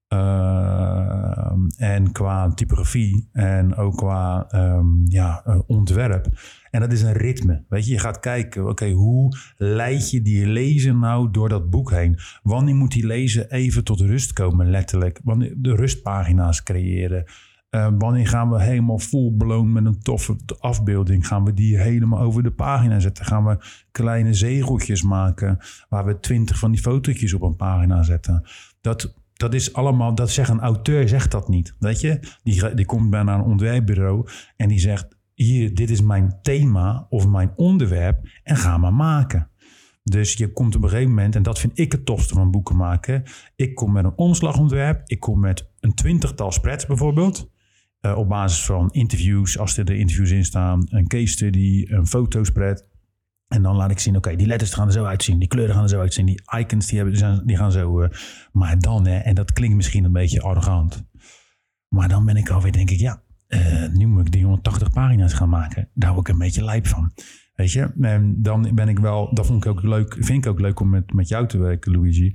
Uh, 0.09 1.53
en 1.77 2.13
qua 2.13 2.55
typografie 2.55 3.29
en 3.33 3.75
ook 3.75 3.97
qua 3.97 4.47
um, 4.55 5.05
ja, 5.09 5.43
uh, 5.47 5.59
ontwerp. 5.67 6.27
En 6.71 6.81
dat 6.81 6.93
is 6.93 7.03
een 7.03 7.13
ritme. 7.13 7.65
Weet 7.69 7.87
je, 7.87 7.93
je 7.93 7.99
gaat 7.99 8.21
kijken, 8.21 8.69
oké, 8.69 8.91
hoe 8.91 9.37
leid 9.57 10.11
je 10.11 10.23
die 10.23 10.47
lezer 10.47 10.95
nou 10.95 11.31
door 11.31 11.49
dat 11.49 11.71
boek 11.71 11.91
heen? 11.91 12.19
Wanneer 12.43 12.75
moet 12.75 12.93
die 12.93 13.07
lezer 13.07 13.51
even 13.51 13.85
tot 13.85 14.01
rust 14.01 14.33
komen, 14.33 14.71
letterlijk? 14.71 15.21
Wanneer 15.25 15.55
de 15.57 15.75
rustpagina's 15.75 16.63
creëren? 16.63 17.25
Uh, 17.71 17.89
wanneer 17.99 18.29
gaan 18.29 18.51
we 18.51 18.63
helemaal 18.63 18.99
full 18.99 19.33
blown 19.33 19.73
met 19.73 19.85
een 19.85 20.03
toffe 20.03 20.37
afbeelding? 20.59 21.27
Gaan 21.27 21.45
we 21.45 21.55
die 21.55 21.79
helemaal 21.79 22.21
over 22.21 22.43
de 22.43 22.51
pagina 22.51 23.01
zetten? 23.01 23.25
Gaan 23.25 23.45
we 23.45 23.59
kleine 23.91 24.35
zegeltjes 24.35 25.03
maken 25.03 25.59
waar 25.89 26.05
we 26.05 26.21
twintig 26.21 26.59
van 26.59 26.71
die 26.71 26.81
fotootjes 26.81 27.35
op 27.35 27.43
een 27.43 27.57
pagina 27.57 28.03
zetten? 28.03 28.43
Dat, 28.81 29.15
dat 29.37 29.55
is 29.55 29.73
allemaal, 29.73 30.15
dat 30.15 30.31
zegt 30.31 30.51
een 30.51 30.61
auteur, 30.61 31.09
zegt 31.09 31.31
dat 31.31 31.49
niet. 31.49 31.75
Weet 31.79 32.01
je, 32.01 32.21
die, 32.43 32.75
die 32.75 32.87
komt 32.87 33.11
bijna 33.11 33.35
een 33.35 33.45
ontwerpbureau 33.45 34.29
en 34.57 34.69
die 34.69 34.79
zegt: 34.79 35.07
Hier, 35.35 35.75
dit 35.75 35.91
is 35.91 36.01
mijn 36.01 36.39
thema 36.43 37.07
of 37.09 37.27
mijn 37.27 37.53
onderwerp 37.57 38.29
en 38.43 38.57
ga 38.57 38.79
maar 38.79 38.95
maken. 38.95 39.51
Dus 40.03 40.33
je 40.33 40.53
komt 40.53 40.77
op 40.77 40.83
een 40.83 40.89
gegeven 40.89 41.11
moment, 41.11 41.35
en 41.35 41.43
dat 41.43 41.59
vind 41.59 41.79
ik 41.79 41.93
het 41.93 42.07
tofste 42.07 42.35
van 42.35 42.51
boeken 42.51 42.77
maken. 42.77 43.23
Ik 43.57 43.75
kom 43.75 43.93
met 43.93 44.05
een 44.05 44.17
omslagontwerp, 44.17 45.03
ik 45.05 45.21
kom 45.21 45.41
met 45.41 45.71
een 45.81 45.95
twintigtal 45.95 46.53
spreads 46.53 46.87
bijvoorbeeld. 46.87 47.51
Uh, 48.01 48.19
op 48.19 48.29
basis 48.29 48.65
van 48.65 48.91
interviews, 48.91 49.59
als 49.59 49.77
er 49.77 49.85
de 49.85 49.99
interviews 49.99 50.31
in 50.31 50.45
staan, 50.45 50.87
een 50.89 51.07
case 51.07 51.27
study, 51.27 51.87
een 51.89 52.07
fotospread. 52.07 52.89
En 53.49 53.63
dan 53.63 53.77
laat 53.77 53.91
ik 53.91 53.99
zien, 53.99 54.17
oké, 54.17 54.37
die 54.37 54.47
letters 54.47 54.75
gaan 54.75 54.87
er 54.87 54.93
zo 54.93 55.05
uitzien, 55.05 55.39
die 55.39 55.49
kleuren 55.49 55.75
gaan 55.75 55.83
er 55.83 55.89
zo 55.89 56.01
uitzien, 56.01 56.27
die 56.27 56.43
icons 56.59 56.87
die, 56.87 56.99
hebben, 56.99 57.47
die 57.47 57.57
gaan 57.57 57.73
zo. 57.73 58.03
Uh, 58.03 58.09
maar 58.53 58.79
dan, 58.79 59.07
hè, 59.07 59.17
en 59.19 59.35
dat 59.35 59.53
klinkt 59.53 59.77
misschien 59.77 60.05
een 60.05 60.13
beetje 60.13 60.43
arrogant. 60.43 61.05
Maar 61.89 62.09
dan 62.09 62.25
ben 62.25 62.37
ik 62.37 62.51
alweer, 62.51 62.73
denk 62.73 62.91
ik, 62.91 62.99
ja, 62.99 63.23
uh, 63.49 63.89
nu 63.93 64.07
moet 64.07 64.27
ik 64.27 64.33
380 64.33 64.91
pagina's 64.91 65.33
gaan 65.33 65.49
maken. 65.49 65.89
Daar 65.95 66.09
hou 66.09 66.21
ik 66.21 66.29
een 66.29 66.39
beetje 66.39 66.65
lijp 66.65 66.87
van. 66.87 67.13
Weet 67.55 67.73
je, 67.73 67.93
en 68.01 68.43
dan 68.43 68.75
ben 68.75 68.89
ik 68.89 68.99
wel, 68.99 69.35
dat 69.35 69.47
vond 69.47 69.65
ik 69.65 69.71
ook 69.71 69.83
leuk, 69.83 70.17
vind 70.21 70.45
ik 70.45 70.51
ook 70.51 70.61
leuk 70.61 70.81
om 70.81 70.91
met, 70.91 71.13
met 71.13 71.29
jou 71.29 71.47
te 71.47 71.59
werken, 71.59 71.93
Luigi 71.93 72.35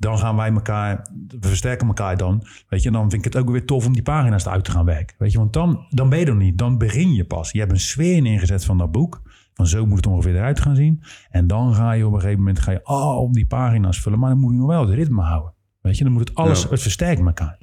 dan 0.00 0.18
gaan 0.18 0.36
wij 0.36 0.52
elkaar, 0.52 1.08
we 1.28 1.48
versterken 1.48 1.86
elkaar 1.86 2.16
dan. 2.16 2.46
Weet 2.68 2.82
je, 2.82 2.90
dan 2.90 3.10
vind 3.10 3.26
ik 3.26 3.32
het 3.32 3.42
ook 3.42 3.50
weer 3.50 3.64
tof 3.64 3.86
om 3.86 3.92
die 3.92 4.02
pagina's 4.02 4.46
uit 4.46 4.64
te 4.64 4.70
gaan 4.70 4.84
werken. 4.84 5.16
Weet 5.18 5.32
je, 5.32 5.38
want 5.38 5.52
dan, 5.52 5.86
dan 5.88 6.08
ben 6.08 6.18
je 6.18 6.26
er 6.26 6.36
niet. 6.36 6.58
Dan 6.58 6.78
begin 6.78 7.14
je 7.14 7.24
pas. 7.24 7.50
Je 7.50 7.58
hebt 7.58 7.72
een 7.72 7.80
sfeer 7.80 8.22
neergezet 8.22 8.64
van 8.64 8.78
dat 8.78 8.92
boek. 8.92 9.22
Van 9.54 9.66
zo 9.66 9.86
moet 9.86 9.96
het 9.96 10.06
ongeveer 10.06 10.34
eruit 10.34 10.60
gaan 10.60 10.76
zien. 10.76 11.02
En 11.30 11.46
dan 11.46 11.74
ga 11.74 11.92
je 11.92 12.06
op 12.06 12.12
een 12.12 12.20
gegeven 12.20 12.38
moment 12.38 12.58
ga 12.58 12.70
je, 12.70 12.86
op 13.16 13.34
die 13.34 13.46
pagina's 13.46 14.00
vullen. 14.00 14.18
Maar 14.18 14.30
dan 14.30 14.38
moet 14.38 14.52
je 14.52 14.58
nog 14.58 14.68
wel 14.68 14.86
het 14.86 14.94
ritme 14.94 15.22
houden. 15.22 15.54
Weet 15.80 15.98
je, 15.98 16.04
dan 16.04 16.12
moet 16.12 16.28
het 16.28 16.36
alles, 16.36 16.68
het 16.70 16.82
versterkt 16.82 17.20
elkaar. 17.20 17.58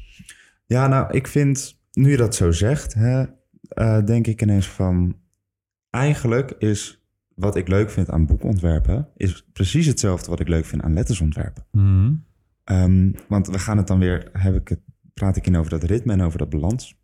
Ja, 0.66 0.88
nou, 0.88 1.14
ik 1.14 1.28
vind, 1.28 1.82
nu 1.92 2.12
je 2.12 2.18
dat 2.18 2.36
zo 2.36 2.52
zegt, 2.52 2.94
hè, 2.94 3.22
uh, 3.22 4.06
denk 4.06 4.28
ik 4.28 4.42
ineens 4.42 4.68
van, 4.68 5.16
eigenlijk 5.90 6.52
is 6.52 7.06
wat 7.36 7.56
ik 7.56 7.68
leuk 7.68 7.90
vind 7.90 8.10
aan 8.10 8.26
boekontwerpen, 8.26 9.10
is 9.16 9.48
precies 9.54 9.86
hetzelfde 9.86 10.30
wat 10.30 10.40
ik 10.40 10.48
leuk 10.48 10.66
vind 10.66 10.82
aan 10.82 10.94
lettersontwerpen. 10.94 11.66
Mm. 11.72 12.26
Um, 12.66 13.16
want 13.28 13.48
we 13.48 13.60
gaan 13.60 13.78
het 13.78 13.88
dan 13.88 14.00
weer, 14.00 14.30
heb 14.34 14.56
ik 14.56 14.68
het, 14.68 14.80
praat 15.14 15.36
ik 15.36 15.48
in 15.48 15.58
over 15.58 15.72
dat 15.72 15.84
ritme 15.84 16.14
en 16.14 16.22
over 16.22 16.38
dat 16.38 16.50
balans. 16.50 17.00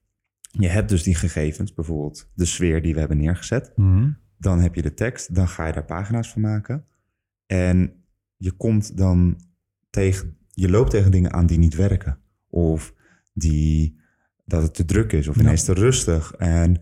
Je 0.52 0.68
hebt 0.68 0.90
dus 0.90 1.04
die 1.04 1.16
gegevens, 1.16 1.74
bijvoorbeeld 1.74 2.30
de 2.34 2.46
sfeer 2.46 2.82
die 2.82 2.94
we 2.94 3.00
hebben 3.00 3.17
neergezet. 3.17 3.72
Mm. 3.76 4.17
Dan 4.38 4.60
heb 4.60 4.76
je 4.76 4.82
de 4.82 4.93
tekst, 4.93 5.36
dan 5.36 5.48
ga 5.48 5.67
je 5.67 5.74
daar 5.74 5.86
pagina's 5.86 6.32
van 6.32 6.41
maken. 6.41 6.86
En 7.46 8.04
je 8.38 8.52
komt 8.52 8.98
dan 8.98 9.39
tegen, 9.89 10.38
je 10.50 10.69
loopt 10.69 10.89
tegen 10.89 11.12
dingen 11.12 11.34
aan 11.34 11.46
die 11.46 11.58
niet 11.58 11.76
werken. 11.76 12.19
Of 12.50 12.93
die, 13.34 14.00
dat 14.46 14.62
het 14.62 14.74
te 14.74 14.86
druk 14.86 15.12
is 15.12 15.28
of 15.28 15.36
ineens 15.36 15.65
ja. 15.65 15.74
te 15.74 15.80
rustig. 15.80 16.34
En 16.34 16.82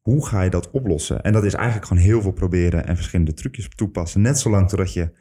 hoe 0.00 0.26
ga 0.26 0.42
je 0.42 0.50
dat 0.50 0.70
oplossen? 0.70 1.22
En 1.22 1.32
dat 1.32 1.44
is 1.44 1.54
eigenlijk 1.54 1.86
gewoon 1.86 2.02
heel 2.02 2.22
veel 2.22 2.32
proberen 2.32 2.86
en 2.86 2.96
verschillende 2.96 3.34
trucjes 3.34 3.68
toepassen. 3.68 4.20
Net 4.20 4.38
zolang 4.38 4.68
totdat 4.68 4.92
je 4.92 5.12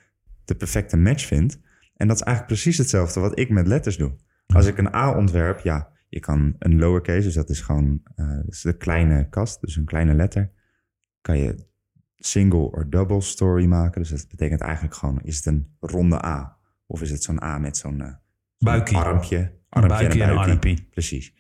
de 0.46 0.56
perfecte 0.56 0.98
match 0.98 1.26
vindt. 1.26 1.60
En 1.96 2.08
dat 2.08 2.16
is 2.16 2.24
eigenlijk 2.24 2.56
precies 2.56 2.78
hetzelfde 2.78 3.20
wat 3.20 3.40
ik 3.40 3.50
met 3.50 3.68
letters 3.68 3.98
doe. 3.98 4.16
Als 4.48 4.66
ik 4.66 4.78
een 4.78 4.96
A 4.96 5.18
ontwerp, 5.18 5.60
ja, 5.60 5.90
je 6.10 6.20
kan 6.20 6.56
een 6.60 6.78
lowercase, 6.78 7.22
dus 7.22 7.34
dat 7.34 7.50
is 7.50 7.62
gewoon 7.62 8.02
uh, 8.16 8.36
dat 8.36 8.54
is 8.54 8.62
de 8.62 8.78
kleine 8.78 9.30
kast, 9.30 9.62
dus 9.62 9.76
een 9.76 9.86
kleine 9.86 10.14
letter. 10.14 10.52
Kan 11.26 11.38
je 11.38 11.56
single 12.16 12.72
of 12.72 12.84
double 12.84 13.22
story 13.22 13.66
maken. 13.66 14.02
Dus 14.02 14.10
dat 14.10 14.28
betekent 14.28 14.62
eigenlijk 14.62 14.96
gewoon, 14.96 15.20
is 15.24 15.36
het 15.36 15.46
een 15.46 15.76
ronde 15.80 16.26
A? 16.26 16.58
Of 16.86 17.02
is 17.02 17.12
het 17.12 17.24
zo'n 17.24 17.44
A 17.44 17.58
met 17.58 17.78
zo'n 17.78 18.00
uh, 18.00 18.14
buikje. 18.58 18.96
armpje? 18.96 19.52
Armpje, 19.70 19.98
buikje 19.98 20.24
en, 20.24 20.60
een. 20.64 20.88
Precies. 20.90 21.34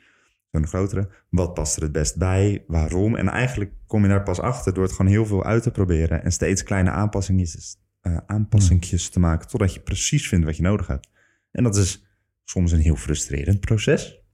Zo'n 0.52 0.68
grotere. 0.68 1.10
Wat 1.30 1.54
past 1.54 1.76
er 1.76 1.82
het 1.82 1.92
best 1.92 2.18
bij? 2.18 2.64
Waarom? 2.68 3.16
En 3.16 3.28
eigenlijk 3.28 3.74
kom 3.88 4.02
je 4.02 4.08
daar 4.08 4.24
pas 4.24 4.40
achter 4.40 4.74
door 4.74 4.84
het 4.84 4.92
gewoon 4.92 5.12
heel 5.12 5.26
veel 5.26 5.44
uit 5.44 5.64
te 5.64 5.72
proberen. 5.72 6.24
En 6.24 6.32
steeds 6.32 6.64
kleine 6.64 6.90
aanpassingjes, 6.90 7.78
uh, 8.02 8.18
aanpassingjes 8.26 9.10
te 9.10 9.20
maken. 9.20 9.48
Totdat 9.48 9.74
je 9.74 9.80
precies 9.80 10.28
vindt 10.28 10.46
wat 10.46 10.58
je 10.58 10.64
nodig 10.64 10.88
hebt. 10.88 11.10
En 11.52 11.64
dat 11.64 11.76
is 11.76 12.06
soms 12.44 12.72
een 12.72 12.80
heel 12.80 12.96
frustrerend 12.96 13.60
proces. 13.60 14.25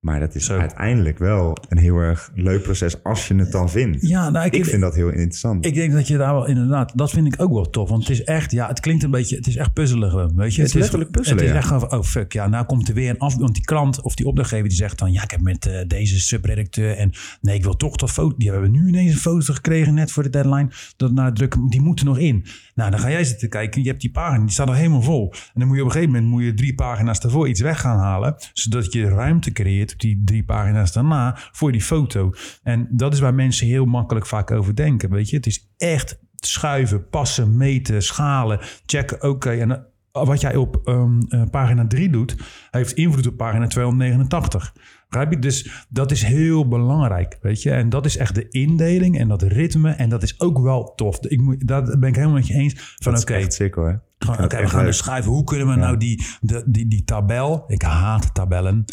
Maar 0.00 0.20
dat 0.20 0.34
is 0.34 0.44
Zo. 0.44 0.58
uiteindelijk 0.58 1.18
wel 1.18 1.56
een 1.68 1.78
heel 1.78 1.96
erg 1.96 2.30
leuk 2.34 2.62
proces 2.62 3.02
als 3.02 3.28
je 3.28 3.34
het 3.34 3.52
dan 3.52 3.70
vindt. 3.70 4.08
Ja, 4.08 4.30
nou, 4.30 4.48
ik, 4.50 4.64
vind 4.64 4.80
dat 4.80 4.94
heel 4.94 5.08
interessant. 5.08 5.66
Ik 5.66 5.74
denk 5.74 5.92
dat 5.92 6.08
je 6.08 6.16
daar 6.16 6.34
wel 6.34 6.46
inderdaad, 6.46 6.92
dat 6.94 7.10
vind 7.10 7.26
ik 7.26 7.42
ook 7.42 7.52
wel 7.52 7.70
tof. 7.70 7.88
Want 7.88 8.08
het 8.08 8.10
is 8.10 8.24
echt, 8.24 8.50
ja, 8.50 8.68
het 8.68 8.80
klinkt 8.80 9.02
een 9.02 9.10
beetje, 9.10 9.36
het 9.36 9.46
is 9.46 9.56
echt 9.56 9.72
puzzelen 9.72 10.10
gewoon, 10.10 10.36
weet 10.36 10.54
je. 10.54 10.62
Het 10.62 10.74
is 10.74 10.80
letterlijk 10.80 11.10
puzzelen, 11.10 11.38
Het 11.44 11.56
is 11.56 11.68
ja. 11.68 11.76
echt 11.76 11.92
oh 11.92 12.02
fuck, 12.02 12.32
ja, 12.32 12.48
nou 12.48 12.66
komt 12.66 12.88
er 12.88 12.94
weer 12.94 13.10
een 13.10 13.18
af, 13.18 13.36
want 13.36 13.54
die 13.54 13.64
klant 13.64 14.02
of 14.02 14.14
die 14.14 14.26
opdrachtgever 14.26 14.68
die 14.68 14.76
zegt 14.76 14.98
dan, 14.98 15.12
ja, 15.12 15.22
ik 15.22 15.30
heb 15.30 15.40
met 15.40 15.66
uh, 15.66 15.80
deze 15.86 16.20
subredacteur 16.20 16.96
en 16.96 17.12
nee, 17.40 17.54
ik 17.54 17.62
wil 17.62 17.76
toch 17.76 17.96
dat 17.96 18.10
foto, 18.10 18.36
die 18.36 18.50
hebben 18.50 18.70
we 18.72 18.78
nu 18.78 18.88
ineens 18.88 19.12
een 19.12 19.18
foto 19.18 19.54
gekregen 19.54 19.94
net 19.94 20.12
voor 20.12 20.22
de 20.22 20.30
deadline, 20.30 20.70
dat 20.96 21.12
naar 21.12 21.32
druk, 21.32 21.56
die 21.68 21.80
moeten 21.80 22.06
nog 22.06 22.18
in. 22.18 22.46
Nou, 22.80 22.92
dan 22.92 23.00
ga 23.00 23.10
jij 23.10 23.24
zitten 23.24 23.48
kijken, 23.48 23.82
je 23.82 23.88
hebt 23.88 24.00
die 24.00 24.10
pagina, 24.10 24.44
die 24.44 24.50
staat 24.50 24.66
nog 24.66 24.76
helemaal 24.76 25.02
vol. 25.02 25.32
En 25.32 25.52
dan 25.54 25.66
moet 25.66 25.76
je 25.76 25.82
op 25.82 25.88
een 25.88 25.94
gegeven 25.94 26.14
moment 26.14 26.32
moet 26.32 26.42
je 26.42 26.54
drie 26.54 26.74
pagina's 26.74 27.18
ervoor 27.18 27.48
iets 27.48 27.60
weg 27.60 27.80
gaan 27.80 27.98
halen, 27.98 28.34
zodat 28.52 28.92
je 28.92 29.08
ruimte 29.08 29.52
creëert 29.52 29.92
op 29.92 30.00
die 30.00 30.22
drie 30.24 30.44
pagina's 30.44 30.92
daarna 30.92 31.38
voor 31.52 31.72
die 31.72 31.82
foto. 31.82 32.32
En 32.62 32.88
dat 32.90 33.12
is 33.12 33.20
waar 33.20 33.34
mensen 33.34 33.66
heel 33.66 33.84
makkelijk 33.84 34.26
vaak 34.26 34.50
over 34.50 34.76
denken, 34.76 35.10
weet 35.10 35.30
je. 35.30 35.36
Het 35.36 35.46
is 35.46 35.70
echt 35.76 36.18
schuiven, 36.36 37.08
passen, 37.08 37.56
meten, 37.56 38.02
schalen, 38.02 38.60
checken, 38.86 39.22
oké. 39.22 39.50
En 39.50 39.70
uh, 39.70 39.76
wat 40.12 40.40
jij 40.40 40.56
op 40.56 40.80
um, 40.84 41.18
uh, 41.28 41.42
pagina 41.50 41.86
3 41.86 42.10
doet, 42.10 42.36
heeft 42.70 42.92
invloed 42.92 43.26
op 43.26 43.36
pagina 43.36 43.66
289. 43.66 44.74
Begrijp 45.10 45.32
je? 45.32 45.38
Dus 45.38 45.86
dat 45.88 46.10
is 46.10 46.22
heel 46.22 46.68
belangrijk, 46.68 47.38
weet 47.42 47.62
je. 47.62 47.70
En 47.70 47.88
dat 47.88 48.06
is 48.06 48.16
echt 48.16 48.34
de 48.34 48.48
indeling 48.48 49.18
en 49.18 49.28
dat 49.28 49.42
ritme. 49.42 49.90
En 49.90 50.08
dat 50.08 50.22
is 50.22 50.40
ook 50.40 50.58
wel 50.58 50.92
tof. 50.94 51.18
Ik 51.20 51.40
moet, 51.40 51.66
daar 51.66 51.98
ben 51.98 52.08
ik 52.08 52.14
helemaal 52.14 52.36
met 52.36 52.46
je 52.46 52.54
eens. 52.54 52.94
Van 52.98 53.12
oké, 53.12 53.22
okay, 53.22 53.50
zeker 53.50 53.82
hoor. 53.82 54.02
Oké, 54.28 54.44
okay, 54.44 54.62
we 54.62 54.68
gaan 54.68 54.84
dus 54.84 54.96
schrijven. 54.96 55.30
Hoe 55.30 55.44
kunnen 55.44 55.66
we 55.66 55.72
ja. 55.72 55.78
nou 55.78 55.96
die, 55.96 56.26
de, 56.40 56.62
die, 56.66 56.88
die 56.88 57.04
tabel... 57.04 57.64
Ik 57.66 57.82
haat 57.82 58.34
tabellen. 58.34 58.84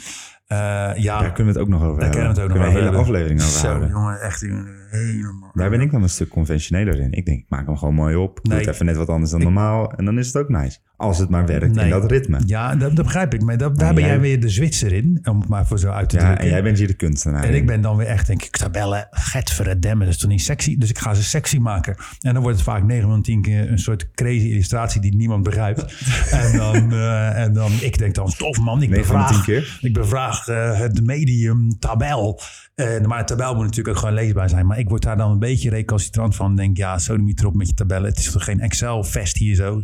Uh, 0.52 0.58
ja, 0.96 1.20
daar 1.20 1.32
kunnen 1.34 1.54
we 1.54 1.60
het 1.60 1.68
ook 1.70 1.74
nog 1.80 1.84
over 1.84 2.00
daar 2.02 2.14
hebben. 2.14 2.36
Daar 2.36 2.36
kunnen 2.36 2.36
we 2.36 2.42
het 2.42 2.52
ook 2.52 2.58
nog 2.58 2.68
over 2.68 2.80
een 2.80 2.86
hele 2.86 2.98
aflevering 3.04 3.42
over 3.42 3.52
Zo, 3.60 3.68
houden. 3.68 3.90
jongen, 3.90 4.22
echt 4.22 4.42
helemaal... 4.42 5.52
Daar 5.54 5.70
ben 5.70 5.82
ik 5.82 5.92
dan 5.92 6.02
een 6.04 6.10
stuk 6.10 6.30
conventioneler 6.30 7.00
in. 7.00 7.12
Ik 7.12 7.26
denk, 7.26 7.40
ik 7.40 7.46
maak 7.50 7.66
hem 7.66 7.78
gewoon 7.78 7.94
mooi 7.94 8.16
op. 8.16 8.40
Doe 8.44 8.54
Nee. 8.54 8.66
het 8.66 8.74
even 8.74 8.86
net 8.86 8.96
wat 8.96 9.10
anders 9.10 9.32
dan 9.32 9.40
Ik- 9.40 9.46
normaal. 9.46 9.92
En 9.92 10.06
dan 10.06 10.18
is 10.20 10.28
het 10.28 10.36
ook 10.38 10.50
nice. 10.50 10.78
Als 10.98 11.18
het 11.20 11.30
maar 11.30 11.46
werkt 11.46 11.76
Nee. 11.76 11.84
in 11.84 11.90
dat 11.90 12.12
ritme. 12.12 12.40
Ja, 12.46 12.76
dat, 12.76 12.96
dat 12.96 13.06
begrijp 13.06 13.34
ik. 13.34 13.42
Maar 13.42 13.58
dat, 13.58 13.78
daar 13.80 13.94
ben 13.94 14.04
jij- 14.04 14.12
jij 14.12 14.22
weer 14.22 14.40
de 14.40 14.50
Zwitser 14.50 14.94
in. 14.94 15.20
Om 15.24 15.40
het 15.40 15.50
maar 15.50 15.68
voor 15.68 15.80
zo 15.80 15.90
uit 15.90 16.10
te 16.10 16.16
Ja, 16.16 16.22
drukken. 16.24 16.44
en 16.46 16.52
jij 16.52 16.64
bent 16.64 16.78
hier 16.78 16.88
de 16.88 16.94
kunstenaar. 16.94 17.44
En 17.44 17.50
in. 17.50 17.56
ik 17.56 17.66
ben 17.66 17.82
dan 17.82 17.98
weer 17.98 18.08
echt, 18.08 18.28
denk 18.28 18.44
ik, 18.44 18.58
tabellen, 18.58 19.08
getverdamme, 19.12 20.04
dat 20.06 20.14
is 20.14 20.20
toch 20.20 20.30
niet 20.30 20.42
sexy? 20.42 20.78
Dus 20.78 20.90
ik 20.90 20.98
ga 20.98 21.14
ze 21.14 21.24
sexy 21.24 21.58
maken. 21.58 21.96
En 22.22 22.34
dan 22.34 22.42
wordt 22.42 22.58
het 22.58 22.68
vaak 22.68 22.84
9 22.84 23.10
van 23.10 23.22
10 23.22 23.42
keer 23.42 23.72
een 23.72 23.80
soort 23.80 24.12
crazy 24.12 24.46
illustratie 24.48 25.02
die 25.02 25.16
niemand 25.16 25.44
begrijpt. 25.44 25.82
en, 26.32 26.58
dan, 26.58 26.94
uh, 26.94 27.40
en 27.44 27.54
dan, 27.54 27.72
ik 27.82 27.98
denk 27.98 28.16
dan, 28.16 28.32
tof 28.38 28.60
man, 28.60 28.82
ik 28.82 28.90
bevraag, 28.90 29.44
keer. 29.46 29.78
Ik 29.82 29.94
bevraag 29.94 30.37
uh, 30.47 30.80
het 30.80 31.06
medium 31.06 31.80
tabel. 31.80 32.41
Uh, 32.76 33.02
maar 33.02 33.19
de 33.19 33.36
tabel 33.36 33.56
moet 33.56 33.63
natuurlijk 33.63 33.95
ook 33.95 34.04
gewoon 34.04 34.13
leesbaar 34.13 34.50
zijn. 34.50 34.65
Maar 34.65 34.80
ik 34.80 34.89
word 34.89 35.02
daar 35.02 35.17
dan 35.17 35.32
een 35.32 35.39
beetje 35.39 35.69
recalcitrant 35.69 36.36
van. 36.36 36.56
Denk, 36.56 36.78
ja, 36.78 37.00
niet 37.17 37.39
erop 37.39 37.56
met 37.56 37.67
je 37.67 37.73
tabellen. 37.73 38.10
Het 38.10 38.17
is 38.17 38.32
toch 38.32 38.43
geen 38.43 38.60
Excel-vest 38.60 39.38
hier 39.38 39.56
zo. 39.56 39.84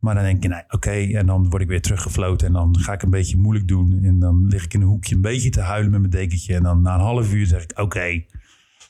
Maar 0.00 0.14
dan 0.14 0.24
denk 0.24 0.42
je, 0.42 0.48
nee, 0.48 0.62
oké. 0.68 0.90
En 0.90 1.26
dan 1.26 1.50
word 1.50 1.62
ik 1.62 1.68
weer 1.68 1.80
teruggefloten. 1.80 2.46
En 2.46 2.52
dan 2.52 2.78
ga 2.78 2.92
ik 2.92 3.02
een 3.02 3.10
beetje 3.10 3.36
moeilijk 3.36 3.68
doen. 3.68 3.98
En 4.02 4.18
dan 4.18 4.46
lig 4.46 4.64
ik 4.64 4.74
in 4.74 4.80
een 4.80 4.86
hoekje 4.86 5.14
een 5.14 5.20
beetje 5.20 5.50
te 5.50 5.60
huilen 5.60 5.90
met 5.90 6.00
mijn 6.00 6.12
dekentje. 6.12 6.54
En 6.54 6.62
dan 6.62 6.82
na 6.82 6.94
een 6.94 7.00
half 7.00 7.32
uur 7.32 7.46
zeg 7.46 7.62
ik, 7.62 7.78
oké, 7.78 8.22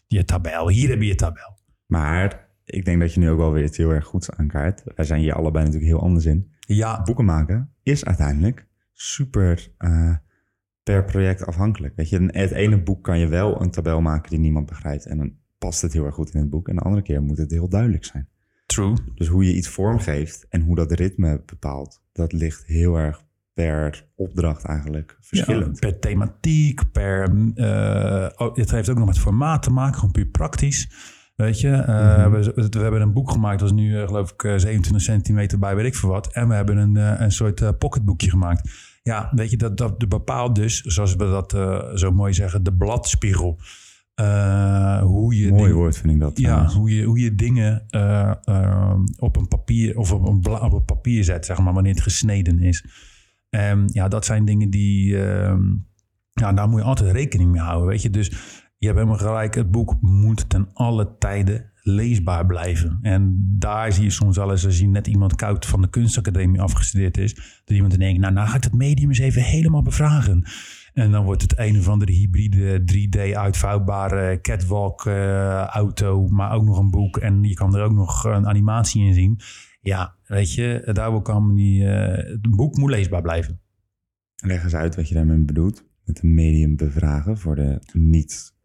je 0.07 0.25
tabel. 0.25 0.69
Hier 0.69 0.89
heb 0.89 1.01
je 1.01 1.07
je 1.07 1.15
tabel. 1.15 1.59
Maar 1.87 2.49
ik 2.65 2.85
denk 2.85 3.01
dat 3.01 3.15
je 3.15 3.21
nu 3.21 3.31
ook 3.31 3.39
wel 3.39 3.53
weer 3.53 3.65
iets 3.65 3.77
heel 3.77 3.91
erg 3.91 4.05
goeds 4.05 4.31
aankaart. 4.31 4.83
Wij 4.97 5.05
zijn 5.05 5.21
hier 5.21 5.35
allebei 5.35 5.65
natuurlijk 5.65 5.93
heel 5.93 6.03
anders 6.03 6.25
in. 6.25 6.53
Ja. 6.61 7.03
Boeken 7.03 7.25
maken 7.25 7.73
is 7.83 8.05
uiteindelijk 8.05 8.67
super 8.93 9.69
uh, 9.79 10.15
per 10.91 11.05
project 11.05 11.47
afhankelijk. 11.47 11.97
Weet 11.97 12.09
je, 12.09 12.29
het 12.33 12.51
ene 12.51 12.83
boek 12.83 13.05
kan 13.05 13.19
je 13.19 13.29
wel 13.29 13.61
een 13.61 13.71
tabel 13.71 14.01
maken 14.01 14.31
die 14.31 14.39
niemand 14.39 14.67
begrijpt. 14.67 15.07
En 15.07 15.17
dan 15.17 15.33
past 15.59 15.83
het 15.83 15.93
heel 15.93 16.05
erg 16.05 16.15
goed 16.15 16.35
in 16.35 16.41
het 16.41 16.51
boek. 16.51 16.69
En 16.69 16.77
de 16.77 16.83
andere 16.83 17.03
keer 17.03 17.23
moet 17.23 17.39
het 17.39 17.51
heel 17.51 17.69
duidelijk 17.69 18.05
zijn. 18.05 18.29
True. 18.67 18.95
Dus 19.15 19.27
hoe 19.27 19.45
je 19.45 19.55
iets 19.55 19.69
vormgeeft 19.69 20.47
en 20.49 20.61
hoe 20.61 20.77
dat 20.77 20.93
ritme 20.93 21.43
bepaalt, 21.47 22.03
dat 22.13 22.33
ligt 22.33 22.67
heel 22.67 22.97
erg 22.97 23.25
per 23.55 24.09
opdracht 24.15 24.65
eigenlijk 24.65 25.17
verschillend. 25.21 25.81
per 25.81 25.99
thematiek, 25.99 26.93
per. 26.93 27.31
Uh, 27.55 28.29
het 28.55 28.71
heeft 28.71 28.89
ook 28.89 28.99
nog 28.99 29.07
met 29.07 29.19
formaat 29.19 29.63
te 29.63 29.71
maken, 29.71 29.95
gewoon 29.95 30.11
puur 30.11 30.27
praktisch. 30.27 30.91
Weet 31.37 31.61
je, 31.61 31.69
uh, 31.69 32.31
we, 32.31 32.69
we, 32.71 32.79
hebben 32.79 33.01
een 33.01 33.13
boek 33.13 33.31
gemaakt, 33.31 33.59
dat 33.59 33.69
is 33.69 33.75
nu 33.75 33.91
uh, 33.91 34.07
geloof 34.07 34.31
ik 34.31 34.41
27 34.41 35.01
centimeter 35.01 35.59
bij, 35.59 35.77
weet 35.77 35.87
ik 35.87 35.95
voor 35.95 36.11
wat. 36.11 36.33
En 36.33 36.49
we 36.49 36.55
hebben 36.55 36.77
een, 36.77 36.97
een 37.23 37.33
soort 37.33 37.79
pocketboekje 37.79 38.31
gemaakt. 38.31 38.69
Ja, 39.11 39.31
weet 39.35 39.51
je, 39.51 39.57
dat, 39.57 39.77
dat 39.77 40.09
bepaalt 40.09 40.55
dus, 40.55 40.81
zoals 40.81 41.15
we 41.15 41.25
dat 41.25 41.51
zo 41.99 42.11
mooi 42.11 42.33
zeggen, 42.33 42.63
de 42.63 42.73
bladspiegel. 42.73 43.59
hoe 45.03 45.37
je 45.37 45.53
Mooi 45.53 45.73
woord 45.73 45.99
vind 45.99 46.13
ik 46.13 46.21
dat. 46.21 46.39
Ja, 46.39 46.67
hoe 46.67 46.95
je, 46.95 47.05
hoe 47.05 47.19
je 47.19 47.35
dingen 47.35 47.87
op 49.19 49.37
een 49.37 49.49
papier 49.49 49.99
of 49.99 50.13
op 50.13 50.27
een, 50.27 50.61
op 50.61 50.73
een 50.73 50.85
papier 50.85 51.25
zet, 51.25 51.47
zeg 51.47 51.59
maar, 51.59 51.73
wanneer 51.73 51.95
het 51.95 52.03
gesneden 52.03 52.59
is. 52.59 52.85
Um, 53.51 53.85
ja, 53.87 54.09
dat 54.09 54.25
zijn 54.25 54.45
dingen 54.45 54.71
die. 54.71 55.17
Um, 55.17 55.89
ja, 56.33 56.53
daar 56.53 56.69
moet 56.69 56.81
je 56.81 56.87
altijd 56.87 57.13
rekening 57.13 57.51
mee 57.51 57.61
houden. 57.61 57.89
Weet 57.89 58.03
je, 58.03 58.11
dus 58.11 58.29
je 58.79 58.87
hebt 58.87 58.99
helemaal 58.99 59.19
gelijk. 59.19 59.55
Het 59.55 59.71
boek 59.71 59.97
moet 60.01 60.49
ten 60.49 60.69
alle 60.73 61.17
tijden 61.19 61.70
leesbaar 61.83 62.47
blijven. 62.47 62.99
En 63.03 63.55
daar 63.59 63.93
zie 63.93 64.05
je 64.05 64.11
soms 64.11 64.37
wel 64.37 64.51
eens, 64.51 64.67
als 64.67 64.79
je 64.79 64.87
net 64.87 65.07
iemand 65.07 65.35
koud 65.35 65.67
van 65.67 65.81
de 65.81 65.91
kunstacademie 65.91 66.61
afgestudeerd 66.61 67.19
is, 67.19 67.35
dat 67.35 67.77
iemand 67.77 67.99
denkt, 67.99 68.21
nou, 68.21 68.33
nou 68.33 68.49
ga 68.49 68.57
ik 68.57 68.63
dat 68.63 68.73
medium 68.73 69.09
eens 69.09 69.19
even 69.19 69.43
helemaal 69.43 69.83
bevragen. 69.83 70.45
En 70.93 71.11
dan 71.11 71.25
wordt 71.25 71.43
het 71.43 71.59
een 71.59 71.79
of 71.79 71.89
andere 71.89 72.13
hybride 72.13 72.85
3D 72.93 73.37
uitvouwbare 73.37 74.41
catwalk 74.41 75.05
uh, 75.05 75.65
auto, 75.65 76.29
maar 76.29 76.53
ook 76.53 76.65
nog 76.65 76.79
een 76.79 76.91
boek. 76.91 77.17
En 77.17 77.43
je 77.43 77.55
kan 77.55 77.77
er 77.77 77.83
ook 77.83 77.93
nog 77.93 78.25
een 78.25 78.47
animatie 78.47 79.03
in 79.03 79.15
zien. 79.15 79.41
Ja, 79.81 80.15
weet 80.27 80.55
je, 80.55 80.91
daar 80.93 81.23
kan 81.23 81.55
die. 81.55 81.83
Uh, 81.83 82.17
het 82.17 82.51
boek 82.51 82.77
moet 82.77 82.91
leesbaar 82.91 83.23
blijven. 83.23 83.61
Leg 84.37 84.65
eens 84.65 84.75
uit 84.75 84.97
wat 84.97 85.09
je 85.09 85.15
daarmee 85.15 85.39
bedoelt. 85.39 85.85
Met 86.05 86.23
een 86.23 86.35
medium 86.35 86.77
bevragen 86.77 87.39
voor 87.39 87.55
de 87.55 87.79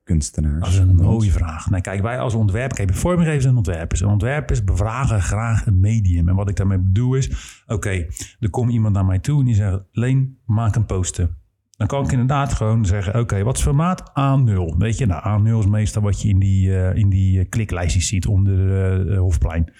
niet-kunstenaars. 0.05 0.59
Dat 0.59 0.69
is 0.69 0.77
een 0.77 0.95
mooie 0.95 1.31
vraag. 1.31 1.81
Kijk, 1.81 2.01
wij 2.01 2.19
als 2.19 2.33
ontwerper, 2.33 2.77
kijk, 2.77 2.93
vormgevers 2.93 3.45
en 3.45 3.55
ontwerpers. 3.55 4.01
En 4.01 4.07
ontwerpers 4.07 4.63
bevragen 4.63 5.21
graag 5.21 5.65
een 5.65 5.79
medium. 5.79 6.29
En 6.29 6.35
wat 6.35 6.49
ik 6.49 6.55
daarmee 6.55 6.77
bedoel 6.77 7.15
is, 7.15 7.29
oké, 7.63 7.73
okay, 7.73 8.09
er 8.39 8.49
komt 8.49 8.71
iemand 8.71 8.93
naar 8.93 9.05
mij 9.05 9.19
toe 9.19 9.39
en 9.39 9.45
die 9.45 9.55
zegt, 9.55 9.79
Leen, 9.91 10.37
maak 10.45 10.75
een 10.75 10.85
poster. 10.85 11.29
Dan 11.77 11.87
kan 11.87 12.03
ik 12.03 12.11
inderdaad 12.11 12.53
gewoon 12.53 12.85
zeggen, 12.85 13.19
oké, 13.19 13.43
wat 13.43 13.57
is 13.57 13.63
formaat? 13.63 14.01
A0. 14.09 14.77
Weet 14.77 14.97
je, 14.97 15.05
nou, 15.05 15.41
A0 15.41 15.59
is 15.59 15.67
meestal 15.67 16.01
wat 16.01 16.21
je 16.21 16.27
in 16.27 16.39
die, 16.39 16.69
uh, 16.69 16.95
in 16.95 17.09
die 17.09 17.45
kliklijstjes 17.45 18.07
ziet 18.07 18.27
onder 18.27 18.55
de 18.57 19.05
uh, 19.07 19.19
Hofplein 19.19 19.71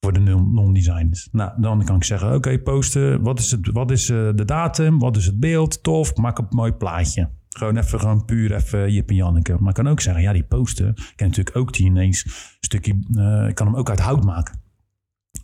voor 0.00 0.12
de 0.12 0.20
non-designers. 0.20 1.28
Nou, 1.32 1.60
dan 1.60 1.84
kan 1.84 1.96
ik 1.96 2.04
zeggen, 2.04 2.34
oké, 2.34 2.58
posten. 2.58 3.22
Wat 3.22 3.38
is, 3.38 3.50
het, 3.50 3.70
wat 3.72 3.90
is 3.90 4.08
uh, 4.08 4.30
de 4.34 4.44
datum? 4.44 4.98
Wat 4.98 5.16
is 5.16 5.26
het 5.26 5.40
beeld? 5.40 5.82
Tof, 5.82 6.16
maak 6.16 6.38
een 6.38 6.46
mooi 6.50 6.72
plaatje. 6.72 7.30
Gewoon 7.56 7.76
even, 7.76 8.00
gewoon 8.00 8.24
puur 8.24 8.54
even 8.54 8.92
Jip 8.92 9.08
en 9.08 9.14
Janneke. 9.14 9.56
Maar 9.58 9.68
ik 9.68 9.74
kan 9.74 9.88
ook 9.88 10.00
zeggen, 10.00 10.22
ja, 10.22 10.32
die 10.32 10.44
poster. 10.44 10.88
Ik 10.88 11.12
kan 11.16 11.26
natuurlijk 11.26 11.56
ook 11.56 11.72
die 11.72 11.86
ineens 11.86 12.24
een 12.24 12.32
stukje... 12.60 12.98
Uh, 13.10 13.48
ik 13.48 13.54
kan 13.54 13.66
hem 13.66 13.76
ook 13.76 13.90
uit 13.90 14.00
hout 14.00 14.24
maken. 14.24 14.60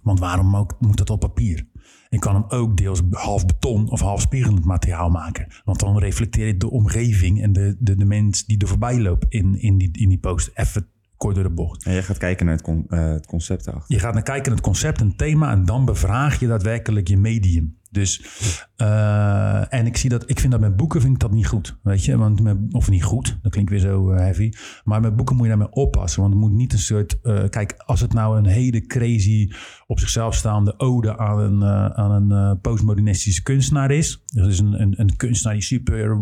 Want 0.02 0.18
waarom 0.18 0.56
ook, 0.56 0.76
moet 0.80 0.96
dat 0.96 1.10
op 1.10 1.20
papier? 1.20 1.68
Ik 2.08 2.20
kan 2.20 2.34
hem 2.34 2.44
ook 2.48 2.76
deels 2.76 3.02
half 3.10 3.46
beton 3.46 3.90
of 3.90 4.00
half 4.00 4.20
spiegelend 4.20 4.64
materiaal 4.64 5.08
maken. 5.08 5.46
Want 5.64 5.80
dan 5.80 5.98
reflecteert 5.98 6.60
de 6.60 6.70
omgeving 6.70 7.42
en 7.42 7.52
de, 7.52 7.76
de, 7.78 7.96
de 7.96 8.04
mens 8.04 8.44
die 8.44 8.58
er 8.58 8.68
voorbij 8.68 9.00
loopt 9.00 9.26
in, 9.28 9.60
in, 9.60 9.78
die, 9.78 9.88
in 9.92 10.08
die 10.08 10.18
poster 10.18 10.52
even 10.54 10.88
kort 11.16 11.34
door 11.34 11.44
de 11.44 11.50
bocht. 11.50 11.84
En 11.84 11.92
je 11.92 12.02
gaat 12.02 12.18
kijken 12.18 12.46
naar 12.46 12.54
het, 12.54 12.64
con 12.64 12.84
uh, 12.88 13.10
het 13.10 13.26
concept 13.26 13.66
erachter. 13.66 13.94
Je 13.94 14.00
gaat 14.00 14.14
naar 14.14 14.22
kijken 14.22 14.44
naar 14.44 14.56
het 14.56 14.66
concept, 14.66 15.00
een 15.00 15.16
thema 15.16 15.50
en 15.50 15.64
dan 15.64 15.84
bevraag 15.84 16.40
je 16.40 16.46
daadwerkelijk 16.46 17.08
je 17.08 17.16
medium. 17.16 17.78
Dus, 17.96 18.22
uh, 18.76 19.72
en 19.74 19.86
ik 19.86 19.96
zie 19.96 20.10
dat, 20.10 20.30
ik 20.30 20.40
vind 20.40 20.52
dat 20.52 20.60
met 20.60 20.76
boeken 20.76 21.00
vind 21.00 21.14
ik 21.14 21.20
dat 21.20 21.30
niet 21.30 21.46
goed, 21.46 21.78
weet 21.82 22.04
je, 22.04 22.16
want 22.16 22.42
met, 22.42 22.56
of 22.70 22.90
niet 22.90 23.04
goed, 23.04 23.38
dat 23.42 23.52
klinkt 23.52 23.70
weer 23.70 23.80
zo 23.80 24.12
uh, 24.12 24.18
heavy, 24.18 24.52
maar 24.84 25.00
met 25.00 25.16
boeken 25.16 25.36
moet 25.36 25.44
je 25.44 25.50
daarmee 25.50 25.70
oppassen, 25.72 26.20
want 26.20 26.32
het 26.32 26.42
moet 26.42 26.52
niet 26.52 26.72
een 26.72 26.78
soort, 26.78 27.18
uh, 27.22 27.48
kijk, 27.48 27.74
als 27.76 28.00
het 28.00 28.12
nou 28.12 28.38
een 28.38 28.46
hele 28.46 28.86
crazy, 28.86 29.50
op 29.86 29.98
zichzelf 29.98 30.34
staande 30.34 30.78
ode 30.78 31.18
aan 31.18 31.38
een, 31.38 31.64
aan 31.94 32.30
een 32.30 32.60
postmodernistische 32.60 33.42
kunstenaar 33.42 33.90
is, 33.90 34.22
dus 34.26 34.58
een, 34.58 34.80
een, 34.80 35.00
een, 35.00 35.16
kunstenaar 35.16 35.54
die 35.54 35.64
super 35.64 36.18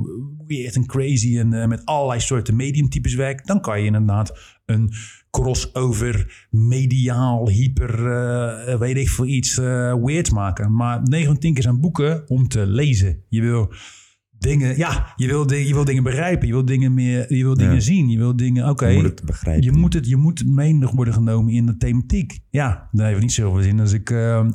weird 0.46 0.74
en 0.74 0.86
crazy 0.86 1.38
en 1.38 1.68
met 1.68 1.84
allerlei 1.84 2.20
soorten 2.20 2.56
mediumtypes 2.56 3.14
werkt, 3.14 3.46
dan 3.46 3.60
kan 3.60 3.80
je 3.80 3.86
inderdaad 3.86 4.58
een 4.64 4.92
crossover, 5.34 6.46
mediaal, 6.50 7.48
hyper, 7.48 7.98
uh, 7.98 8.78
weet 8.78 8.96
ik 8.96 9.08
veel 9.08 9.26
iets, 9.26 9.58
uh, 9.58 9.94
weird 9.94 10.32
maken. 10.32 10.74
Maar 10.74 11.00
9 11.02 11.26
van 11.26 11.38
10 11.38 11.54
keer 11.54 11.62
zijn 11.62 11.80
boeken 11.80 12.24
om 12.28 12.48
te 12.48 12.66
lezen. 12.66 13.22
Je 13.28 13.40
wil 13.40 13.72
dingen, 14.44 14.76
ja, 14.76 15.12
je 15.16 15.26
wil, 15.26 15.52
je 15.52 15.74
wil 15.74 15.84
dingen 15.84 16.02
begrijpen, 16.02 16.46
je 16.46 16.52
wil 16.52 16.64
dingen 16.64 16.94
meer, 16.94 17.34
je 17.34 17.44
wil 17.44 17.54
dingen 17.54 17.82
zien, 17.82 18.08
je 18.08 18.18
wil 18.18 18.36
dingen, 18.36 18.68
oké, 18.68 18.84
okay, 18.84 19.58
je 19.60 19.72
moet 19.72 19.92
het, 19.92 20.08
je 20.08 20.16
moet 20.16 20.46
menig 20.46 20.90
worden 20.90 21.14
genomen 21.14 21.52
in 21.52 21.66
de 21.66 21.76
thematiek. 21.76 22.38
Ja, 22.50 22.88
dan 22.92 23.06
heeft 23.06 23.20
niet 23.20 23.32
zoveel 23.32 23.62
zin. 23.62 23.80
Als 23.80 23.92
ik 23.92 24.10
uh, 24.10 24.46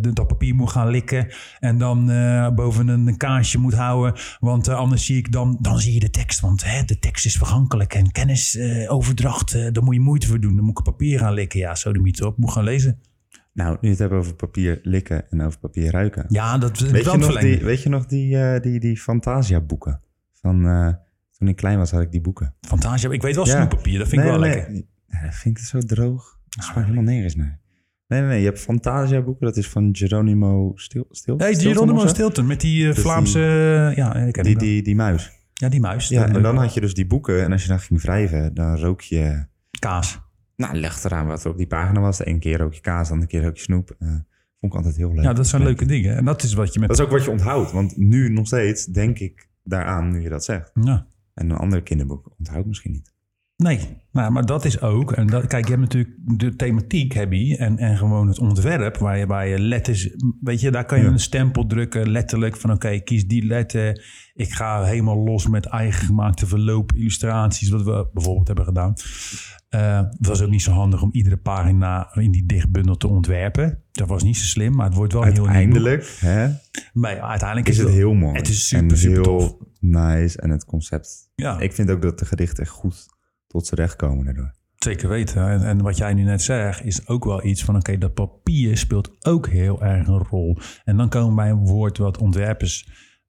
dat 0.00 0.26
papier 0.26 0.54
moet 0.54 0.70
gaan 0.70 0.88
likken 0.88 1.26
en 1.58 1.78
dan 1.78 2.10
uh, 2.10 2.48
boven 2.50 2.88
een 2.88 3.16
kaarsje 3.16 3.58
moet 3.58 3.74
houden, 3.74 4.20
want 4.40 4.68
anders 4.68 5.06
zie 5.06 5.16
ik 5.16 5.32
dan, 5.32 5.58
dan 5.60 5.78
zie 5.78 5.92
je 5.92 6.00
de 6.00 6.10
tekst, 6.10 6.40
want 6.40 6.64
hè, 6.64 6.84
de 6.84 6.98
tekst 6.98 7.26
is 7.26 7.36
vergankelijk 7.36 7.94
en 7.94 8.12
kennisoverdracht, 8.12 9.52
daar 9.52 9.84
moet 9.84 9.94
je 9.94 10.00
moeite 10.00 10.26
voor 10.26 10.40
doen. 10.40 10.56
Dan 10.56 10.64
moet 10.64 10.78
ik 10.78 10.84
papier 10.84 11.18
gaan 11.18 11.32
likken, 11.32 11.58
ja, 11.58 11.74
zo 11.74 11.92
de 11.92 12.00
mythe 12.00 12.26
op, 12.26 12.38
moet 12.38 12.52
gaan 12.52 12.64
lezen. 12.64 12.98
Nou, 13.58 13.76
nu 13.80 13.88
het 13.88 13.98
hebben 13.98 14.18
over 14.18 14.34
papier 14.34 14.80
likken 14.82 15.30
en 15.30 15.42
over 15.42 15.58
papier 15.58 15.90
ruiken. 15.90 16.24
Ja, 16.28 16.58
dat 16.58 16.78
weet 16.78 17.04
je 17.04 17.16
nog 17.16 17.38
die, 17.38 17.64
Weet 17.64 17.82
je 17.82 17.88
nog 17.88 18.06
die, 18.06 18.36
uh, 18.36 18.60
die, 18.60 18.80
die 18.80 18.96
Fantasia 18.96 19.60
boeken? 19.60 20.00
Van, 20.32 20.66
uh, 20.66 20.88
toen 21.38 21.48
ik 21.48 21.56
klein 21.56 21.78
was 21.78 21.90
had 21.90 22.00
ik 22.00 22.10
die 22.10 22.20
boeken. 22.20 22.54
Fantasia, 22.60 23.10
ik 23.10 23.22
weet 23.22 23.34
wel 23.34 23.46
ja. 23.46 23.56
snoeppapier, 23.56 23.98
dat 23.98 24.08
vind 24.08 24.22
nee, 24.22 24.30
ik 24.30 24.38
wel 24.38 24.48
nee, 24.48 24.56
lekker. 24.56 24.74
Ja, 25.06 25.32
vind 25.32 25.58
ik 25.58 25.64
zo 25.64 25.78
droog. 25.78 26.38
Dat 26.48 26.64
is 26.64 26.70
ah, 26.70 26.76
helemaal 26.76 27.02
nergens 27.02 27.34
naar. 27.34 27.60
Nee, 28.06 28.20
nee, 28.20 28.28
nee, 28.28 28.40
je 28.40 28.46
hebt 28.46 28.60
Fantasia 28.60 29.22
boeken, 29.22 29.46
dat 29.46 29.56
is 29.56 29.68
van 29.68 29.88
Geronimo 29.92 30.72
Stil, 30.74 31.06
Stil, 31.10 31.38
hey, 31.38 31.54
Geronimo 31.54 32.06
Stilton, 32.06 32.46
met 32.46 32.60
die 32.60 32.82
uh, 32.82 32.94
dus 32.94 33.02
Vlaamse... 33.02 33.38
Die, 33.88 34.04
ja, 34.04 34.14
ik 34.14 34.32
ken 34.32 34.44
die, 34.44 34.58
die, 34.58 34.82
die 34.82 34.96
muis. 34.96 35.32
Ja, 35.52 35.68
die 35.68 35.80
muis. 35.80 36.08
Ja, 36.08 36.26
en 36.26 36.42
dan 36.42 36.56
had 36.56 36.74
je 36.74 36.80
dus 36.80 36.94
die 36.94 37.06
boeken 37.06 37.44
en 37.44 37.52
als 37.52 37.62
je 37.62 37.68
dan 37.68 37.80
ging 37.80 38.00
wrijven, 38.00 38.54
dan 38.54 38.76
rook 38.76 39.00
je... 39.00 39.46
Kaas. 39.78 40.26
Nou, 40.58 40.76
leg 40.76 41.04
eraan 41.04 41.26
wat 41.26 41.44
er 41.44 41.50
op 41.50 41.56
die 41.56 41.66
pagina 41.66 42.00
was. 42.00 42.18
De 42.18 42.28
een 42.28 42.38
keer 42.38 42.62
ook 42.62 42.74
je 42.74 42.80
kaas, 42.80 43.08
dan 43.08 43.20
een 43.20 43.26
keer 43.26 43.46
ook 43.46 43.56
je 43.56 43.62
snoep. 43.62 43.96
Uh, 43.98 44.08
vond 44.60 44.72
ik 44.72 44.74
altijd 44.74 44.96
heel 44.96 45.14
leuk. 45.14 45.24
Ja, 45.24 45.32
dat 45.32 45.46
zijn 45.46 45.62
leuke 45.62 45.86
dingen. 45.86 46.16
En 46.16 46.24
dat 46.24 46.42
is 46.42 46.54
wat 46.54 46.74
je 46.74 46.80
met... 46.80 46.88
Dat 46.88 46.98
is 46.98 47.04
ook 47.04 47.10
wat 47.10 47.24
je 47.24 47.30
onthoudt. 47.30 47.72
Want 47.72 47.96
nu 47.96 48.28
nog 48.28 48.46
steeds 48.46 48.84
denk 48.84 49.18
ik 49.18 49.48
daaraan 49.64 50.10
nu 50.10 50.20
je 50.20 50.28
dat 50.28 50.44
zegt. 50.44 50.70
Ja. 50.82 51.06
En 51.34 51.50
een 51.50 51.56
ander 51.56 51.82
kinderboek 51.82 52.34
onthoudt 52.38 52.66
misschien 52.66 52.92
niet. 52.92 53.12
Nee, 53.56 53.80
nou, 54.12 54.32
maar 54.32 54.46
dat 54.46 54.64
is 54.64 54.80
ook. 54.80 55.12
En 55.12 55.26
dat, 55.26 55.46
kijk, 55.46 55.64
je 55.64 55.70
hebt 55.70 55.82
natuurlijk 55.82 56.14
de 56.18 56.56
thematiek, 56.56 57.12
heb 57.12 57.32
je, 57.32 57.56
en, 57.56 57.78
en 57.78 57.96
gewoon 57.96 58.28
het 58.28 58.38
ontwerp, 58.38 58.96
waar 58.96 59.18
je, 59.18 59.26
waar 59.26 59.46
je 59.46 59.58
letters, 59.58 60.16
weet 60.40 60.60
je, 60.60 60.70
daar 60.70 60.84
kan 60.84 61.00
je 61.00 61.06
een 61.06 61.18
stempel 61.18 61.66
drukken, 61.66 62.10
letterlijk 62.10 62.56
van 62.56 62.72
oké, 62.72 62.98
kies 62.98 63.26
die 63.26 63.44
letter. 63.44 64.04
Ik 64.38 64.52
ga 64.52 64.82
helemaal 64.82 65.16
los 65.16 65.46
met 65.46 65.66
eigen 65.66 66.06
gemaakte 66.06 66.46
verloop, 66.46 66.92
illustraties, 66.92 67.68
wat 67.68 67.82
we 67.82 68.08
bijvoorbeeld 68.12 68.46
hebben 68.46 68.64
gedaan. 68.64 68.94
Uh, 69.70 69.96
het 69.96 70.26
was 70.26 70.42
ook 70.42 70.50
niet 70.50 70.62
zo 70.62 70.70
handig 70.70 71.02
om 71.02 71.08
iedere 71.12 71.36
pagina 71.36 72.14
in 72.14 72.30
die 72.30 72.46
dichtbundel 72.46 72.96
te 72.96 73.08
ontwerpen. 73.08 73.82
Dat 73.92 74.08
was 74.08 74.22
niet 74.22 74.36
zo 74.36 74.44
slim, 74.44 74.74
maar 74.74 74.86
het 74.86 74.94
wordt 74.94 75.12
wel 75.12 75.22
heel 75.22 75.46
Uiteindelijk, 75.46 76.16
hè? 76.20 76.48
Maar 76.92 77.20
uiteindelijk 77.20 77.68
is, 77.68 77.78
het, 77.78 77.88
heel 77.88 78.14
mooi. 78.14 78.36
Het 78.36 78.48
is 78.48 78.68
super, 78.68 78.90
en 78.90 78.96
super 78.96 79.12
heel 79.12 79.38
tof. 79.38 79.56
nice 79.80 80.40
en 80.40 80.50
het 80.50 80.64
concept. 80.64 81.30
Ja. 81.34 81.60
Ik 81.60 81.72
vind 81.72 81.90
ook 81.90 82.02
dat 82.02 82.18
de 82.18 82.24
gedichten 82.24 82.62
echt 82.62 82.72
goed 82.72 83.06
tot 83.46 83.66
z'n 83.66 83.74
recht 83.74 83.96
komen 83.96 84.24
daardoor. 84.24 84.54
Zeker 84.74 85.08
weten. 85.08 85.48
En, 85.48 85.62
en 85.62 85.82
wat 85.82 85.96
jij 85.96 86.14
nu 86.14 86.22
net 86.22 86.42
zegt, 86.42 86.84
is 86.84 87.08
ook 87.08 87.24
wel 87.24 87.44
iets 87.44 87.64
van: 87.64 87.76
oké, 87.76 87.98
dat 87.98 88.14
papier 88.14 88.76
speelt 88.76 89.26
ook 89.26 89.48
heel 89.48 89.82
erg 89.82 90.06
een 90.06 90.18
rol. 90.18 90.58
En 90.84 90.96
dan 90.96 91.08
komen 91.08 91.28
we 91.28 91.34
bij 91.34 91.50
een 91.50 91.66
woord 91.66 91.98
wat 91.98 92.18
ontwerpers, 92.18 92.88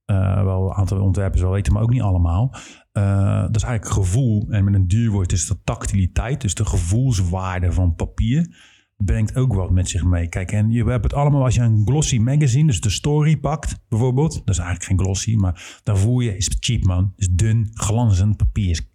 eh, 0.09 0.43
wel 0.43 0.65
een 0.65 0.75
aantal 0.75 1.01
ontwerpers 1.01 1.41
wel 1.41 1.51
weten, 1.51 1.73
maar 1.73 1.81
ook 1.81 1.89
niet 1.89 2.01
allemaal. 2.01 2.55
Eh, 2.91 3.41
dat 3.41 3.55
is 3.55 3.63
eigenlijk 3.63 3.93
gevoel. 3.93 4.47
En 4.49 4.63
met 4.63 4.73
een 4.73 4.87
duur 4.87 5.11
woord 5.11 5.31
is 5.31 5.47
dat 5.47 5.57
tactiliteit, 5.63 6.41
dus 6.41 6.53
de 6.53 6.65
gevoelswaarde 6.65 7.71
van 7.71 7.95
papier. 7.95 8.55
Brengt 8.97 9.35
ook 9.35 9.53
wat 9.53 9.69
met 9.69 9.89
zich 9.89 10.03
mee. 10.03 10.27
Kijk, 10.27 10.51
en 10.51 10.69
je 10.69 10.83
hebt 10.83 11.03
het 11.03 11.13
allemaal 11.13 11.43
als 11.43 11.55
je 11.55 11.61
een 11.61 11.81
glossy 11.85 12.17
magazine, 12.17 12.67
dus 12.67 12.81
de 12.81 12.89
story 12.89 13.37
pakt 13.37 13.79
bijvoorbeeld. 13.89 14.33
Dat 14.33 14.49
is 14.55 14.57
eigenlijk 14.57 14.89
geen 14.89 14.99
glossy, 14.99 15.35
maar 15.35 15.79
dan 15.83 15.97
voel 15.97 16.19
je, 16.19 16.37
is 16.37 16.57
cheap 16.59 16.83
man. 16.83 17.13
Is 17.15 17.29
dun, 17.29 17.67
glanzend 17.73 18.37
papier. 18.37 18.87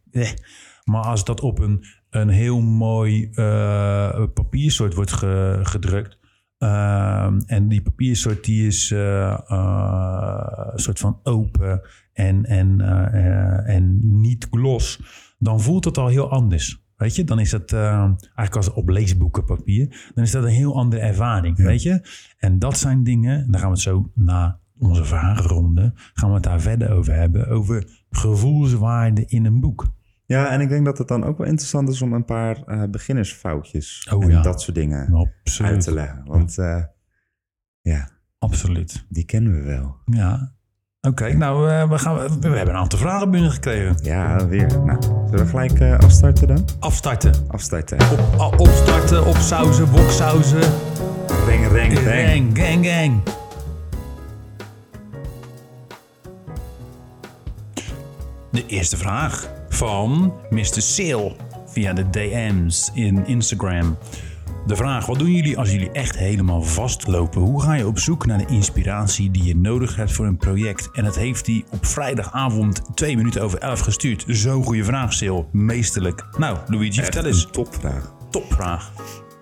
Maar 0.85 1.03
als 1.03 1.25
dat 1.25 1.41
op 1.41 1.59
een 1.59 1.85
een 2.15 2.29
heel 2.29 2.61
mooi 2.61 3.29
uh, 3.33 4.25
papiersoort 4.35 4.95
wordt 4.95 5.13
ge, 5.13 5.61
gedrukt. 5.63 6.19
Uh, 6.59 7.33
en 7.47 7.69
die 7.69 7.83
papiersoort 7.83 8.45
die 8.45 8.67
is 8.67 8.91
uh, 8.91 9.39
een 10.73 10.79
soort 10.79 10.99
van 10.99 11.21
open 11.23 11.81
en, 12.13 12.45
en, 12.45 12.81
en 13.65 13.99
niet 14.21 14.47
gloss. 14.51 15.01
Dan 15.39 15.61
voelt 15.61 15.85
het 15.85 15.99
al 15.99 16.09
heel 16.09 16.31
anders. 16.31 16.83
Weet 16.97 17.15
je, 17.17 17.25
dan 17.25 17.39
is 17.39 17.53
het 17.53 17.73
eigenlijk 17.73 18.57
als 18.57 18.73
op 18.73 18.89
leesboekenpapier. 18.89 20.11
Dan 20.15 20.25
is 20.25 20.31
dat 20.31 20.45
een 20.45 20.51
heel 20.51 20.77
andere 20.77 21.03
ervaring. 21.03 21.57
Weet 21.57 21.83
je, 21.83 22.09
en 22.39 22.59
dat 22.59 22.79
zijn 22.79 23.05
dingen. 23.05 23.51
Daar 23.51 23.61
gaan 23.61 23.69
we 23.71 23.75
het 23.75 23.85
zo 23.85 24.11
na 24.15 24.61
onze 24.79 25.05
vragenronde. 25.05 25.93
Gaan 25.95 26.29
we 26.29 26.35
het 26.35 26.45
daar 26.45 26.61
verder 26.61 26.91
over 26.91 27.15
hebben. 27.15 27.49
Over 27.49 28.05
gevoelswaarde 28.11 29.25
in 29.27 29.45
een 29.45 29.61
boek. 29.61 29.87
Ja, 30.35 30.51
en 30.51 30.61
ik 30.61 30.69
denk 30.69 30.85
dat 30.85 30.99
het 30.99 31.09
dan 31.09 31.25
ook 31.25 31.39
wel 31.39 31.47
interessant 31.47 31.89
is 31.89 32.03
om 32.03 32.13
een 32.13 32.25
paar 32.25 32.57
uh, 32.67 32.83
beginnersfoutjes 32.91 34.09
oh, 34.13 34.25
en 34.25 34.31
ja. 34.31 34.43
dat 34.43 34.63
soort 34.63 34.77
dingen 34.77 35.29
Absoluut. 35.45 35.73
uit 35.73 35.81
te 35.81 35.93
leggen. 35.93 36.23
Want 36.25 36.59
uh, 36.59 36.83
ja, 37.81 38.09
Absoluut. 38.39 39.07
Die 39.09 39.25
kennen 39.25 39.53
we 39.53 39.63
wel. 39.63 39.97
Ja. 40.05 40.53
Oké, 41.01 41.23
okay, 41.23 41.33
nou, 41.33 41.71
uh, 41.71 41.89
we, 41.89 41.99
gaan, 41.99 42.15
we 42.17 42.49
hebben 42.49 42.69
een 42.69 42.81
aantal 42.81 42.99
vragen 42.99 43.31
binnengekregen. 43.31 43.97
Ja, 44.03 44.49
weer. 44.49 44.67
Nou, 44.85 45.03
zullen 45.03 45.45
we 45.45 45.47
gelijk 45.47 46.03
afstarten 46.03 46.49
dan? 46.49 46.65
Afstarten. 46.79 47.33
Afstarten. 47.49 47.99
Op, 48.39 48.61
opstarten, 48.61 49.27
opsauzen, 49.27 49.91
boksauzen. 49.91 50.73
Ring, 51.47 51.67
ring, 51.67 51.99
ring. 51.99 52.59
Gang, 52.59 52.87
gang. 52.87 53.23
De 58.51 58.67
eerste 58.67 58.97
vraag 58.97 59.54
van 59.75 60.35
Mr. 60.51 60.83
Sale 60.83 61.37
via 61.67 61.93
de 61.93 62.11
DM's 62.11 62.91
in 62.95 63.27
Instagram. 63.27 63.99
De 64.67 64.77
vraag: 64.77 65.07
wat 65.07 65.19
doen 65.19 65.33
jullie 65.33 65.59
als 65.59 65.71
jullie 65.71 65.91
echt 65.91 66.17
helemaal 66.17 66.63
vastlopen? 66.63 67.41
Hoe 67.41 67.63
ga 67.63 67.75
je 67.75 67.87
op 67.87 67.99
zoek 67.99 68.27
naar 68.27 68.39
de 68.39 68.47
inspiratie 68.47 69.31
die 69.31 69.45
je 69.45 69.57
nodig 69.57 69.97
hebt 69.97 70.13
voor 70.13 70.27
een 70.27 70.37
project? 70.37 70.91
En 70.93 71.05
het 71.05 71.17
heeft 71.17 71.47
hij 71.47 71.65
op 71.71 71.87
vrijdagavond 71.87 72.97
2 72.97 73.17
minuten 73.17 73.43
over 73.43 73.59
11 73.59 73.81
gestuurd. 73.81 74.25
Zo'n 74.27 74.65
goede 74.65 74.85
vraag, 74.85 75.13
Sil. 75.19 75.49
Meesterlijk. 75.53 76.27
Nou, 76.39 76.59
Luigi, 76.67 77.01
echt 77.01 77.05
vertel 77.05 77.25
eens. 77.25 77.49
Topvraag. 77.51 78.15
Topvraag. 78.31 78.93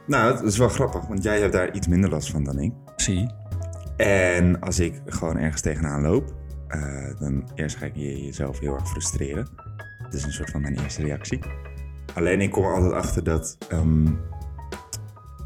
Nou, 0.07 0.35
het 0.35 0.43
is 0.43 0.59
wel 0.59 0.69
grappig, 0.69 1.07
want 1.07 1.23
jij 1.23 1.41
hebt 1.41 1.53
daar 1.53 1.75
iets 1.75 1.87
minder 1.87 2.11
last 2.11 2.31
van 2.31 2.45
dan 2.45 2.59
ik. 2.59 2.73
Zie. 2.97 3.31
En 3.97 4.61
als 4.61 4.79
ik 4.79 5.03
gewoon 5.07 5.37
ergens 5.37 5.61
tegenaan 5.61 6.03
loop, 6.03 6.35
uh, 6.69 7.19
dan 7.19 7.51
eerst 7.55 7.77
ga 7.77 7.87
ik 7.87 7.97
je 7.97 8.25
jezelf 8.25 8.59
heel 8.59 8.75
erg 8.75 8.89
frustreren. 8.89 9.49
Dat 10.13 10.21
is 10.21 10.27
een 10.27 10.33
soort 10.33 10.51
van 10.51 10.61
mijn 10.61 10.79
eerste 10.79 11.03
reactie. 11.03 11.41
Alleen 12.15 12.41
ik 12.41 12.51
kom 12.51 12.65
er 12.65 12.75
altijd 12.75 12.93
achter 12.93 13.25
dat 13.25 13.59
um, 13.73 14.21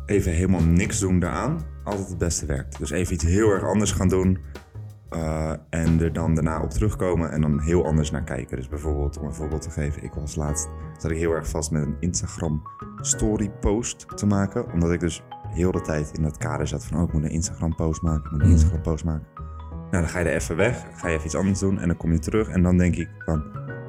even 0.07 0.33
helemaal 0.33 0.63
niks 0.63 0.99
doen 0.99 1.19
daaraan 1.19 1.61
altijd 1.85 2.09
het 2.09 2.19
beste 2.19 2.47
werkt. 2.47 2.79
Dus 2.79 2.91
even 2.91 3.15
iets 3.15 3.25
heel 3.25 3.51
erg 3.51 3.65
anders 3.65 3.93
gaan 3.93 4.09
doen. 4.09 4.39
Uh, 5.11 5.53
en 5.71 6.01
er 6.01 6.13
dan 6.13 6.35
daarna 6.35 6.63
op 6.63 6.71
terugkomen 6.71 7.31
en 7.31 7.41
dan 7.41 7.61
heel 7.61 7.87
anders 7.87 8.11
naar 8.11 8.25
kijken. 8.25 8.57
Dus 8.57 8.69
bijvoorbeeld, 8.69 9.19
om 9.19 9.27
een 9.27 9.35
voorbeeld 9.35 9.63
te 9.63 9.71
geven, 9.71 10.03
ik 10.03 10.13
was 10.13 10.35
laatst, 10.35 10.69
zat 10.99 11.11
ik 11.11 11.17
heel 11.17 11.33
erg 11.33 11.49
vast 11.49 11.71
met 11.71 11.83
een 11.83 11.97
Instagram 12.01 12.63
story 13.01 13.51
post 13.51 14.07
te 14.17 14.27
maken. 14.27 14.73
Omdat 14.73 14.93
ik 14.93 15.01
dus 15.01 15.23
heel 15.49 15.73
de 15.73 15.81
tijd 15.81 16.13
in 16.17 16.23
dat 16.23 16.37
kader 16.37 16.67
zat 16.67 16.85
van, 16.85 16.97
oh, 16.97 17.07
ik 17.07 17.13
moet 17.13 17.23
een 17.23 17.31
Instagram 17.31 17.75
post 17.75 18.03
maken, 18.03 18.25
ik 18.25 18.31
moet 18.31 18.41
een 18.41 18.47
mm. 18.47 18.53
Instagram 18.53 18.83
post 18.83 19.05
maken. 19.05 19.27
Nou, 19.91 20.03
dan 20.03 20.09
ga 20.09 20.19
je 20.19 20.25
er 20.25 20.35
even 20.35 20.57
weg, 20.57 20.87
ga 20.95 21.09
je 21.09 21.15
even 21.15 21.27
iets 21.27 21.37
anders 21.37 21.59
doen 21.59 21.79
en 21.79 21.89
dan 21.89 21.97
kom 21.97 22.13
je 22.13 22.19
terug 22.19 22.49
en 22.49 22.63
dan 22.63 22.77
denk 22.77 22.97
ik 22.97 23.09
van, 23.19 23.45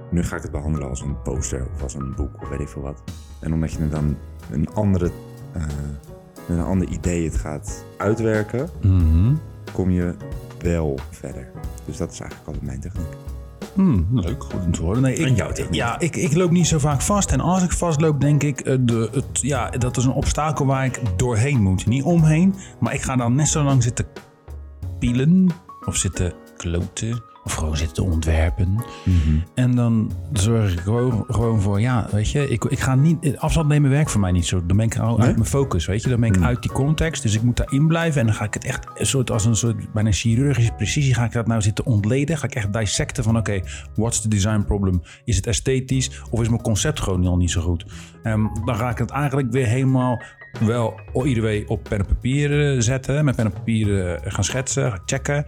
nu 0.09 0.23
ga 0.23 0.35
ik 0.35 0.41
het 0.41 0.51
behandelen 0.51 0.89
als 0.89 1.01
een 1.01 1.21
poster 1.21 1.67
of 1.75 1.81
als 1.81 1.93
een 1.93 2.13
boek 2.15 2.41
of 2.41 2.49
weet 2.49 2.59
ik 2.59 2.67
veel 2.67 2.81
wat. 2.81 3.03
En 3.39 3.53
omdat 3.53 3.71
je 3.71 3.89
dan 3.89 4.17
een 4.51 4.69
andere, 4.73 5.11
uh, 5.57 5.63
een 6.47 6.61
ander 6.61 6.87
idee 6.87 7.25
het 7.25 7.37
gaat 7.37 7.85
uitwerken, 7.97 8.69
mhm. 8.81 9.33
kom 9.73 9.89
je 9.89 10.15
wel 10.59 10.99
verder. 11.09 11.51
Dus 11.85 11.97
dat 11.97 12.11
is 12.11 12.19
eigenlijk 12.19 12.47
altijd 12.47 12.65
mijn 12.65 12.79
techniek. 12.79 13.15
Hmm, 13.73 14.07
leuk, 14.11 14.43
goed 14.43 14.65
om 14.65 14.71
te 14.71 14.81
horen. 14.81 15.01
Nee, 15.01 15.15
ik, 15.15 15.25
en 15.25 15.35
jouw 15.35 15.51
techniek? 15.51 15.75
Ja, 15.75 15.99
ik, 15.99 16.15
ik 16.15 16.35
loop 16.35 16.51
niet 16.51 16.67
zo 16.67 16.79
vaak 16.79 17.01
vast. 17.01 17.31
En 17.31 17.39
als 17.39 17.63
ik 17.63 17.71
vastloop, 17.71 18.21
denk 18.21 18.43
ik, 18.43 18.67
uh, 18.67 18.77
de, 18.79 19.09
het, 19.11 19.41
ja, 19.41 19.69
dat 19.69 19.97
is 19.97 20.05
een 20.05 20.11
obstakel 20.11 20.65
waar 20.65 20.85
ik 20.85 21.01
doorheen 21.15 21.61
moet. 21.61 21.85
Niet 21.85 22.03
omheen, 22.03 22.55
maar 22.79 22.93
ik 22.93 23.01
ga 23.01 23.15
dan 23.15 23.35
net 23.35 23.47
zo 23.47 23.63
lang 23.63 23.83
zitten 23.83 24.05
pielen 24.99 25.47
of 25.85 25.95
zitten 25.95 26.33
kloten 26.57 27.23
of 27.47 27.53
gewoon 27.53 27.77
zitten 27.77 27.95
te 27.95 28.03
ontwerpen. 28.03 28.73
Mhm. 29.03 29.37
En 29.55 29.75
dan 29.75 30.11
zorg 30.33 30.73
ik 30.73 30.79
gewoon, 30.79 31.23
gewoon 31.27 31.61
voor, 31.61 31.81
ja, 31.81 32.07
weet 32.11 32.31
je, 32.31 32.49
ik, 32.49 32.63
ik 32.63 32.79
ga 32.79 32.95
niet, 32.95 33.37
afstand 33.37 33.67
nemen 33.67 33.89
werkt 33.89 34.11
voor 34.11 34.21
mij 34.21 34.31
niet 34.31 34.45
zo. 34.45 34.65
Dan 34.65 34.77
ben 34.77 34.85
ik 34.85 34.97
al 34.97 35.19
uit 35.19 35.35
mijn 35.35 35.49
focus, 35.49 35.85
weet 35.85 36.03
je. 36.03 36.09
Dan 36.09 36.19
ben 36.19 36.29
ik 36.29 36.35
mhm. 36.35 36.45
uit 36.45 36.61
die 36.61 36.71
context, 36.71 37.21
dus 37.21 37.35
ik 37.35 37.41
moet 37.41 37.57
daarin 37.57 37.87
blijven. 37.87 38.21
En 38.21 38.27
dan 38.27 38.35
ga 38.35 38.43
ik 38.43 38.53
het 38.53 38.63
echt, 38.63 38.87
een 38.95 39.05
soort, 39.05 39.31
als 39.31 39.45
een 39.45 39.55
soort, 39.55 39.93
bijna 39.93 40.11
chirurgische 40.11 40.71
precisie, 40.71 41.13
ga 41.13 41.25
ik 41.25 41.31
dat 41.31 41.47
nou 41.47 41.61
zitten 41.61 41.85
ontleden. 41.85 42.37
Ga 42.37 42.45
ik 42.45 42.55
echt 42.55 42.73
dissecten 42.73 43.23
van, 43.23 43.37
oké, 43.37 43.51
okay, 43.51 43.69
what's 43.95 44.21
the 44.21 44.27
design 44.27 44.63
problem? 44.65 45.01
Is 45.25 45.35
het 45.35 45.47
esthetisch 45.47 46.21
of 46.29 46.41
is 46.41 46.49
mijn 46.49 46.61
concept 46.61 46.99
gewoon 46.99 47.25
al 47.25 47.37
niet 47.37 47.51
zo 47.51 47.61
goed? 47.61 47.85
Um, 48.23 48.51
dan 48.65 48.75
ga 48.75 48.89
ik 48.89 48.97
het 48.97 49.09
eigenlijk 49.09 49.51
weer 49.51 49.67
helemaal 49.67 50.21
wel 50.59 50.99
iedereen 51.23 51.69
op 51.69 51.83
pen 51.83 51.99
en 51.99 52.05
papier 52.05 52.73
eh, 52.73 52.81
zetten. 52.81 53.25
Met 53.25 53.35
pen 53.35 53.45
en 53.45 53.51
papier 53.51 54.05
eh, 54.05 54.31
gaan 54.31 54.43
schetsen, 54.43 54.91
gaan 54.91 55.01
checken. 55.05 55.45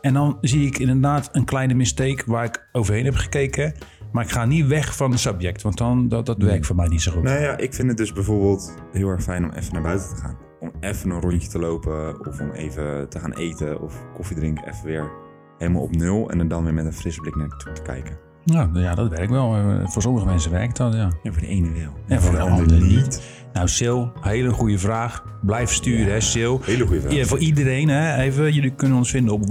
En 0.00 0.14
dan 0.14 0.38
zie 0.40 0.66
ik 0.66 0.78
inderdaad 0.78 1.28
een 1.40 1.46
kleine 1.46 1.74
mistake 1.74 2.22
waar 2.26 2.44
ik 2.44 2.68
overheen 2.72 3.04
heb 3.04 3.14
gekeken. 3.14 3.74
Maar 4.12 4.24
ik 4.24 4.30
ga 4.30 4.44
niet 4.44 4.66
weg 4.66 4.96
van 4.96 5.10
het 5.10 5.20
subject, 5.20 5.62
want 5.62 5.78
dan, 5.78 6.08
dat, 6.08 6.26
dat 6.26 6.42
werkt 6.42 6.66
voor 6.66 6.76
mij 6.76 6.88
niet 6.88 7.02
zo 7.02 7.12
goed. 7.12 7.22
Nou 7.22 7.40
ja, 7.40 7.56
ik 7.56 7.74
vind 7.74 7.88
het 7.88 7.96
dus 7.96 8.12
bijvoorbeeld 8.12 8.74
heel 8.92 9.08
erg 9.08 9.22
fijn 9.22 9.44
om 9.44 9.50
even 9.50 9.72
naar 9.72 9.82
buiten 9.82 10.08
te 10.08 10.16
gaan. 10.16 10.36
Om 10.60 10.72
even 10.80 11.10
een 11.10 11.20
rondje 11.20 11.48
te 11.48 11.58
lopen 11.58 12.26
of 12.26 12.40
om 12.40 12.50
even 12.50 13.08
te 13.08 13.18
gaan 13.18 13.32
eten 13.32 13.80
of 13.80 14.04
koffie 14.14 14.36
drinken. 14.36 14.68
Even 14.68 14.84
weer 14.84 15.10
helemaal 15.58 15.82
op 15.82 15.96
nul 15.96 16.30
en 16.30 16.38
er 16.38 16.48
dan 16.48 16.64
weer 16.64 16.74
met 16.74 16.84
een 16.84 16.92
frisse 16.92 17.20
blik 17.20 17.36
naartoe 17.36 17.72
te 17.72 17.82
kijken. 17.82 18.18
Ja, 18.44 18.70
ja, 18.72 18.94
dat 18.94 19.08
werkt 19.08 19.30
wel. 19.30 19.54
Eh, 19.54 19.88
voor 19.88 20.02
sommige 20.02 20.26
mensen 20.26 20.50
werkt 20.50 20.76
dat, 20.76 20.94
ja. 20.94 21.10
Voor 21.22 21.40
de 21.40 21.46
ene 21.46 21.72
wel. 21.72 21.92
En 22.06 22.22
voor, 22.22 22.34
de, 22.34 22.40
andere 22.40 22.80
niet. 22.80 23.22
Nou, 23.52 23.68
Sil, 23.76 23.98
hele 24.20 24.50
goede 24.50 24.78
vraag. 24.78 25.24
Blijf 25.42 25.72
sturen, 25.72 26.06
ja, 26.06 26.12
hè, 26.12 26.20
Sil. 26.32 26.54
Hele 26.62 26.86
goede 26.86 27.00
vraag. 27.00 27.12
Ja, 27.12 27.24
voor 27.24 27.38
iedereen, 27.38 27.88
hè. 27.88 28.16
Even, 28.16 28.52
jullie 28.52 28.74
kunnen 28.74 28.96
ons 28.96 29.10
vinden 29.10 29.34
op 29.34 29.48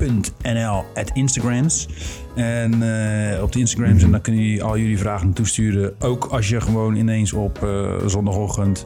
wow.nl 0.00 0.84
at 0.94 1.10
Instagrams. 1.12 1.88
En 2.34 2.82
uh, 2.82 3.42
op 3.42 3.52
de 3.52 3.58
Instagrams. 3.58 4.02
En 4.02 4.10
dan 4.10 4.20
kunnen 4.20 4.42
jullie 4.42 4.62
al 4.62 4.78
jullie 4.78 4.98
vragen 4.98 5.32
toesturen. 5.32 5.94
Ook 5.98 6.24
als 6.24 6.48
je 6.48 6.60
gewoon 6.60 6.96
ineens 6.96 7.32
op 7.32 7.60
uh, 7.64 7.92
zondagochtend 8.06 8.84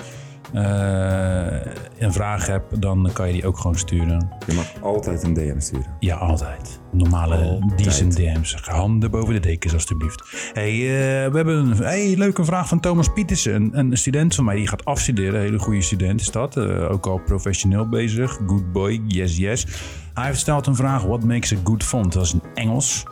een 0.54 2.12
vraag 2.12 2.46
hebt, 2.46 2.80
dan 2.80 3.10
kan 3.12 3.26
je 3.26 3.32
die 3.32 3.46
ook 3.46 3.58
gewoon 3.58 3.78
sturen. 3.78 4.28
Je 4.46 4.54
mag 4.54 4.82
altijd 4.82 5.22
een 5.22 5.34
DM 5.34 5.60
sturen. 5.60 5.86
Ja, 5.98 6.16
altijd. 6.16 6.80
Normale, 6.92 7.36
altijd. 7.36 7.78
decent 7.84 8.16
DM's. 8.16 8.54
Handen 8.54 9.10
boven 9.10 9.34
de 9.34 9.40
dekens, 9.40 9.72
alstublieft. 9.72 10.50
Hey, 10.52 10.72
uh, 10.72 11.30
we 11.30 11.36
hebben 11.36 11.56
een 11.56 11.76
hey, 11.76 12.16
leuke 12.16 12.44
vraag 12.44 12.68
van 12.68 12.80
Thomas 12.80 13.12
Pietersen. 13.12 13.54
Een, 13.54 13.78
een, 13.78 13.96
student 13.96 14.34
van 14.34 14.44
mij 14.44 14.56
die 14.56 14.68
gaat 14.68 14.84
afstuderen. 14.84 15.34
Een 15.34 15.46
hele 15.46 15.58
goede 15.58 15.82
student 15.82 16.20
is 16.20 16.30
dat. 16.30 16.56
Uh, 16.56 16.90
ook 16.90 17.06
al 17.06 17.18
professioneel 17.18 17.88
bezig. 17.88 18.38
Good 18.46 18.72
boy, 18.72 19.02
yes, 19.06 19.36
yes. 19.36 19.66
Hij 20.14 20.34
stelt 20.34 20.66
een 20.66 20.76
vraag: 20.76 21.02
What 21.02 21.24
makes 21.24 21.52
a 21.52 21.56
good 21.64 21.84
font? 21.84 22.12
Dat 22.12 22.24
is 22.24 22.32
in 22.32 22.42
Engels. 22.54 23.04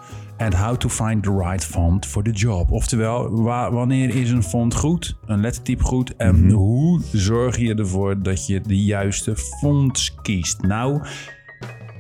And 0.43 0.55
how 0.55 0.77
to 0.77 0.89
find 0.89 1.23
the 1.23 1.31
right 1.31 1.65
font 1.65 2.07
for 2.07 2.23
the 2.23 2.31
job. 2.31 2.71
Oftewel, 2.71 3.43
wanneer 3.73 4.15
is 4.15 4.31
een 4.31 4.43
font 4.43 4.75
goed, 4.75 5.17
een 5.27 5.41
lettertype 5.41 5.83
goed 5.83 6.17
en 6.17 6.35
-hmm. 6.35 6.51
hoe 6.51 7.01
zorg 7.13 7.57
je 7.57 7.75
ervoor 7.75 8.23
dat 8.23 8.47
je 8.47 8.61
de 8.61 8.85
juiste 8.85 9.37
font 9.37 10.15
kiest? 10.23 10.63
Nou, 10.63 11.03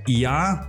ja, 0.04 0.66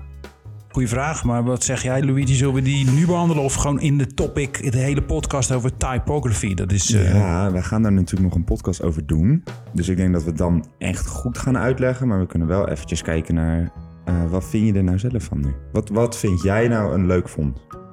goede 0.69 0.87
vraag, 0.87 1.23
maar 1.23 1.43
wat 1.43 1.63
zeg 1.63 1.83
jij, 1.83 2.03
Luigi? 2.03 2.35
Zullen 2.35 2.53
we 2.53 2.61
die 2.61 2.91
nu 2.91 3.05
behandelen 3.05 3.43
of 3.43 3.53
gewoon 3.53 3.79
in 3.79 3.97
de 3.97 4.07
topic, 4.07 4.71
de 4.71 4.77
hele 4.77 5.03
podcast 5.03 5.51
over 5.51 5.77
typography? 5.77 6.53
Dat 6.53 6.71
is, 6.71 6.91
uh... 6.91 7.13
Ja, 7.13 7.51
we 7.51 7.61
gaan 7.61 7.81
daar 7.81 7.93
natuurlijk 7.93 8.23
nog 8.23 8.35
een 8.35 8.43
podcast 8.43 8.81
over 8.81 9.05
doen. 9.05 9.43
Dus 9.71 9.87
ik 9.87 9.97
denk 9.97 10.13
dat 10.13 10.23
we 10.23 10.33
dan 10.33 10.65
echt 10.77 11.07
goed 11.07 11.37
gaan 11.37 11.57
uitleggen, 11.57 12.07
maar 12.07 12.19
we 12.19 12.25
kunnen 12.25 12.47
wel 12.47 12.69
eventjes 12.69 13.01
kijken 13.01 13.35
naar 13.35 13.71
uh, 14.09 14.29
wat 14.29 14.45
vind 14.45 14.67
je 14.67 14.73
er 14.73 14.83
nou 14.83 14.99
zelf 14.99 15.23
van 15.23 15.39
nu? 15.39 15.53
Wat, 15.71 15.89
wat 15.89 16.17
vind 16.17 16.41
jij 16.41 16.67
nou 16.67 16.93
een 16.93 17.05
leuk 17.07 17.27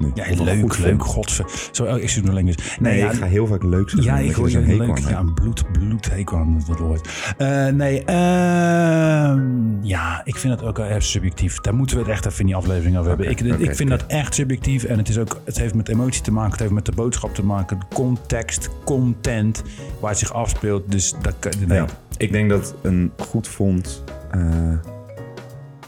nu. 0.01 0.11
Ja, 0.14 0.31
Of 0.31 0.38
leuk, 0.38 0.79
leuk. 0.79 0.88
vond. 0.99 1.03
Godver. 1.03 1.68
Zo, 1.70 1.85
oh, 1.85 1.99
ik 1.99 2.09
zit 2.09 2.25
nog 2.25 2.35
language. 2.35 2.59
Nee, 2.81 2.99
ja, 2.99 3.11
ik 3.11 3.18
ga 3.18 3.27
heel 3.27 3.46
vaak 3.46 3.62
leuk 3.62 3.90
zeggen. 3.90 4.14
Ja, 4.14 4.18
ik 4.18 4.35
hoor 4.35 4.44
je 4.44 4.51
zo'n 4.51 4.64
hekel 4.64 4.87
leuk. 4.87 5.05
aan 5.05 5.27
Ja, 5.27 5.33
bloed, 5.35 5.73
bloed 5.73 6.11
hekel 6.11 6.37
aan 6.37 6.62
dat 6.66 6.79
woord. 6.79 7.09
Eh, 7.37 7.66
nee, 7.66 8.05
ehm, 8.05 9.42
ja, 9.83 10.20
ik 10.25 10.37
vind 10.37 10.59
dat 10.59 10.68
ook 10.68 10.79
erg 10.79 11.03
subjectief. 11.03 11.61
Daar 11.61 11.75
moeten 11.75 11.96
we 11.96 12.03
het 12.03 12.11
echt 12.12 12.27
even 12.27 12.40
in 12.40 12.46
die 12.46 12.57
aflevering 12.57 12.96
over 12.96 13.09
hebben. 13.09 13.31
Ik, 13.31 13.40
ik 13.40 13.75
vind 13.77 13.90
dat 13.90 14.07
echt 14.07 14.35
subjectief 14.35 14.85
en 14.85 14.99
het, 14.99 15.09
is 15.09 15.18
ook, 15.18 15.40
het 15.44 15.59
heeft 15.59 15.75
met 15.75 15.88
emotie 15.88 16.23
te 16.23 16.33
maken, 16.33 16.51
het 16.51 16.61
heeft 16.61 16.73
met 16.73 16.87
de 16.87 16.92
boodschap 16.92 17.35
te 17.35 17.44
maken, 17.44 17.79
context, 17.94 18.70
content, 18.85 19.62
waar 20.01 20.11
het 20.11 20.18
zich 20.18 20.33
afspeelt. 20.33 20.90
Dus 20.90 21.14
dat 21.23 21.57
nee. 21.66 21.79
Ja, 21.79 21.87
ik 22.16 22.33
denk 22.33 22.51
dat 22.51 22.75
een 22.83 23.12
goed 23.16 23.49
font 23.49 24.05
eh, 24.31 24.40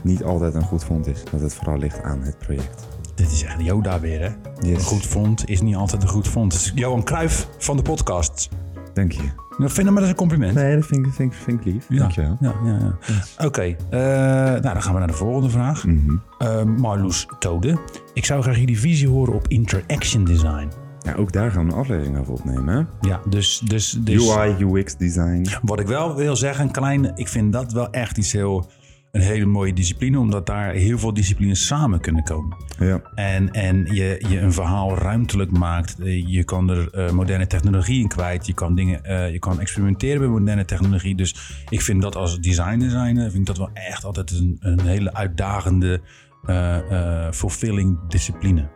niet 0.05 0.25
altijd 0.25 0.55
een 0.55 0.63
goed 0.63 0.85
font 0.85 1.07
is. 1.07 1.25
Dat 1.31 1.41
het 1.41 1.55
vooral 1.55 1.79
ligt 1.79 2.03
aan 2.03 2.23
het 2.23 2.39
project. 2.39 2.87
Dit 3.15 3.31
is 3.33 3.43
echt 3.43 3.61
Yoda 3.61 4.01
weer, 4.01 4.21
hè? 4.21 4.29
Yes. 4.69 4.79
Een 4.79 4.81
goed 4.85 5.07
font 5.07 5.49
is 5.49 5.61
niet 5.61 5.77
altijd 5.77 6.03
een 6.03 6.09
goed 6.09 6.53
is 6.53 6.73
Johan 6.75 7.05
Cruijff 7.05 7.49
van 7.59 7.77
de 7.77 7.83
podcast. 7.83 8.49
Dank 8.95 9.13
je. 9.13 9.23
Nou, 9.59 9.71
vind 9.71 9.77
hem 9.77 9.93
maar 9.93 10.03
eens 10.03 10.11
een 10.11 10.17
compliment. 10.17 10.55
Nee, 10.55 10.77
dat 10.77 10.87
vind 10.87 11.07
ik, 11.07 11.13
vind 11.13 11.33
ik, 11.33 11.39
vind 11.39 11.61
ik 11.61 11.65
lief. 11.73 11.87
Ja, 11.89 11.99
Dankjewel. 11.99 12.37
ja, 12.41 12.55
ja, 12.65 12.79
ja. 13.07 13.47
Oké, 13.47 13.63
eh, 13.63 13.77
nou 13.91 14.61
dan 14.61 14.83
gaan 14.83 14.93
we 14.93 14.99
naar 14.99 15.09
de 15.09 15.15
volgende 15.15 15.51
vraag. 15.51 15.87
Mhm. 15.87 16.17
Eh, 16.39 16.63
Marloes 16.65 17.27
Tode. 17.39 17.79
Ik 18.15 18.25
zou 18.25 18.43
graag 18.43 18.59
jullie 18.59 18.79
visie 18.81 19.09
horen 19.09 19.35
op 19.35 19.49
interaction 19.49 20.25
design. 20.25 20.71
Ja, 21.03 21.15
ook 21.15 21.33
daar 21.33 21.51
gaan 21.51 21.67
we 21.67 21.73
een 21.73 21.79
aflevering 21.79 22.19
over 22.19 22.33
opnemen. 22.33 22.75
hè? 22.75 23.09
Ja, 23.09 23.21
dus, 23.29 23.59
dus, 23.65 23.91
dus 24.01 24.29
UI, 24.37 24.57
UX 24.65 24.97
design. 24.97 25.47
wat 25.63 25.81
ik 25.81 25.87
wel 25.87 26.15
wil 26.17 26.37
zeggen, 26.37 26.65
een 26.65 26.71
klein, 26.71 27.13
ik 27.15 27.29
vind 27.29 27.53
dat 27.53 27.73
wel 27.73 27.91
echt 27.91 28.19
iets 28.19 28.33
heel, 28.33 28.71
een 29.13 29.21
hele 29.21 29.47
mooie 29.47 29.73
discipline, 29.73 30.19
omdat 30.19 30.47
daar 30.47 30.73
heel 30.73 30.99
veel 30.99 31.15
disciplines 31.15 31.67
samen 31.67 32.01
kunnen 32.01 32.25
komen. 32.25 32.57
Ja. 32.79 33.01
En, 33.15 33.51
en 33.51 33.85
je, 33.95 34.25
je 34.29 34.41
een 34.41 34.53
verhaal 34.53 34.97
ruimtelijk 34.99 35.51
maakt. 35.51 35.99
Eh, 36.01 36.27
Je 36.29 36.45
kan 36.45 36.71
er 36.71 36.91
eh, 36.91 37.11
moderne 37.11 37.47
technologie 37.47 38.01
in 38.01 38.09
kwijt. 38.09 38.47
Je 38.47 38.55
kan, 38.55 38.75
dingen, 38.75 39.05
eh, 39.05 39.33
je 39.33 39.39
kan 39.39 39.61
experimenteren 39.61 40.21
met 40.21 40.31
moderne 40.31 40.65
technologie. 40.65 41.15
Dus 41.15 41.61
ik 41.69 41.81
vind 41.81 42.03
dat 42.03 42.17
als 42.17 42.41
designer 42.41 42.91
zijn, 42.91 43.17
vind 43.17 43.35
ik 43.35 43.47
dat 43.47 43.59
wel 43.59 43.71
echt 43.73 44.05
altijd 44.05 44.31
een, 44.31 44.57
een 44.61 44.81
hele 44.81 45.15
uitdagende, 45.15 46.01
eh, 46.47 47.31
fulfilling 47.31 47.99
discipline. 48.09 48.69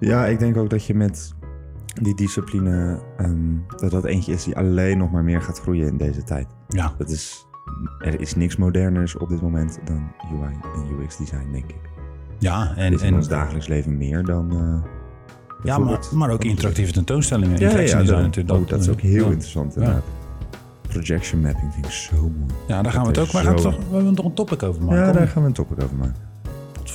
ja, 0.00 0.26
ik 0.26 0.38
denk 0.38 0.56
ook 0.56 0.70
dat 0.70 0.86
je 0.86 0.94
met 0.94 1.34
die 2.02 2.14
discipline... 2.16 3.02
ehm, 3.16 3.56
dat 3.76 3.90
dat 3.90 4.04
eentje 4.04 4.32
is 4.32 4.44
die 4.44 4.56
alleen 4.56 4.98
nog 4.98 5.10
maar 5.10 5.24
meer 5.24 5.42
gaat 5.42 5.60
groeien 5.60 5.86
in 5.86 5.96
deze 5.96 6.22
tijd. 6.22 6.46
Ja, 6.68 6.94
Dat 6.98 7.10
is, 7.10 7.46
er 7.98 8.20
is 8.20 8.34
niks 8.34 8.56
moderners 8.56 9.16
op 9.16 9.28
dit 9.28 9.40
moment 9.42 9.78
dan 9.84 10.12
UI 10.32 10.52
en 10.74 11.02
UX 11.02 11.16
design, 11.16 11.48
denk 11.52 11.64
ik. 11.68 11.80
ja 12.38 12.72
en, 12.76 12.92
is 12.92 13.00
in 13.00 13.06
en, 13.06 13.14
ons 13.14 13.28
dagelijks 13.28 13.66
leven 13.68 13.98
meer 13.98 14.24
dan... 14.24 14.50
eh, 14.50 14.90
ja 15.62 15.78
maar, 15.78 15.98
maar 16.12 16.30
ook 16.30 16.44
interactieve 16.44 16.92
tentoonstellingen. 16.92 17.58
Ja, 17.58 17.70
ja, 17.70 17.70
ja, 17.70 17.76
design 17.76 18.04
dat, 18.06 18.20
natuurlijk. 18.22 18.58
oh, 18.58 18.68
dat 18.68 18.80
is 18.80 18.88
ook 18.88 19.00
heel 19.00 19.24
ja. 19.24 19.30
interessant 19.30 19.76
inderdaad. 19.76 20.02
Projection 20.88 21.40
mapping 21.40 21.72
vind 21.72 21.84
ik 21.86 21.92
zo 21.92 22.16
mooi. 22.16 22.52
Ja, 22.66 22.82
daar 22.82 22.92
gaan 22.92 23.02
we 23.02 23.08
het 23.08 23.18
ook. 23.18 23.30
We 23.30 23.38
gaan 23.38 23.58
zo- 23.58 23.70
toch, 23.70 23.78
we 23.78 23.94
hebben 23.94 24.06
er 24.10 24.14
toch 24.14 24.24
een 24.24 24.34
topic 24.34 24.62
over 24.62 24.82
maken. 24.82 25.04
Ja, 25.06 25.12
daar 25.12 25.28
gaan 25.28 25.42
we 25.42 25.48
een 25.48 25.54
topic 25.54 25.82
over 25.82 25.96
maken. 25.96 26.29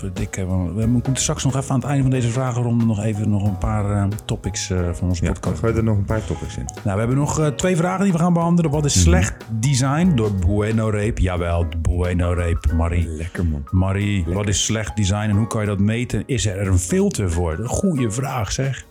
We, 0.02 0.86
moeten 0.88 1.16
straks 1.16 1.44
nog 1.44 1.56
even 1.56 1.70
aan 1.70 1.80
het 1.80 1.88
einde 1.88 2.02
van 2.02 2.12
deze 2.12 2.30
vragenronde 2.30 2.86
nog 2.86 3.04
even 3.04 3.30
nog 3.30 3.44
een 3.44 3.58
paar 3.58 3.92
eh, 3.92 4.08
topics 4.26 4.70
eh, 4.70 4.90
van 4.94 5.08
onze 5.08 5.24
Ja, 5.24 5.32
podcast. 5.32 5.60
gooi 5.60 5.74
er 5.74 5.84
nog 5.84 5.98
een 5.98 6.06
paar 6.06 6.26
topics 6.26 6.58
in. 6.58 6.66
Nou, 6.66 6.94
we 6.94 7.00
hebben 7.00 7.18
nog 7.18 7.40
eh, 7.40 7.48
twee 7.48 7.76
vragen 7.76 8.04
die 8.04 8.14
we 8.14 8.20
gaan 8.20 8.34
behandelen. 8.34 8.72
Wat 8.72 8.86
is 8.86 9.02
slecht 9.02 9.34
design 9.50 10.12
door 10.16 10.34
Bueno 10.34 10.90
Rape? 10.90 11.22
Jawel, 11.22 11.66
Bueno 11.82 12.34
Rape, 12.34 12.76
Marie. 12.76 13.08
Lekker 13.08 13.46
man. 13.46 13.64
Marie, 13.72 14.26
wat 14.28 14.48
is 14.48 14.66
slecht 14.66 14.96
design 14.96 15.30
en 15.30 15.36
hoe 15.36 15.48
kan 15.48 15.62
je 15.62 15.68
dat 15.68 15.80
meten? 15.80 16.24
Is 16.26 16.46
er 16.46 16.68
een 16.68 16.80
filter 16.80 17.32
voor? 17.32 17.60
Goeie 17.64 18.10
vraag 18.10 18.52
zeg. 18.52 18.86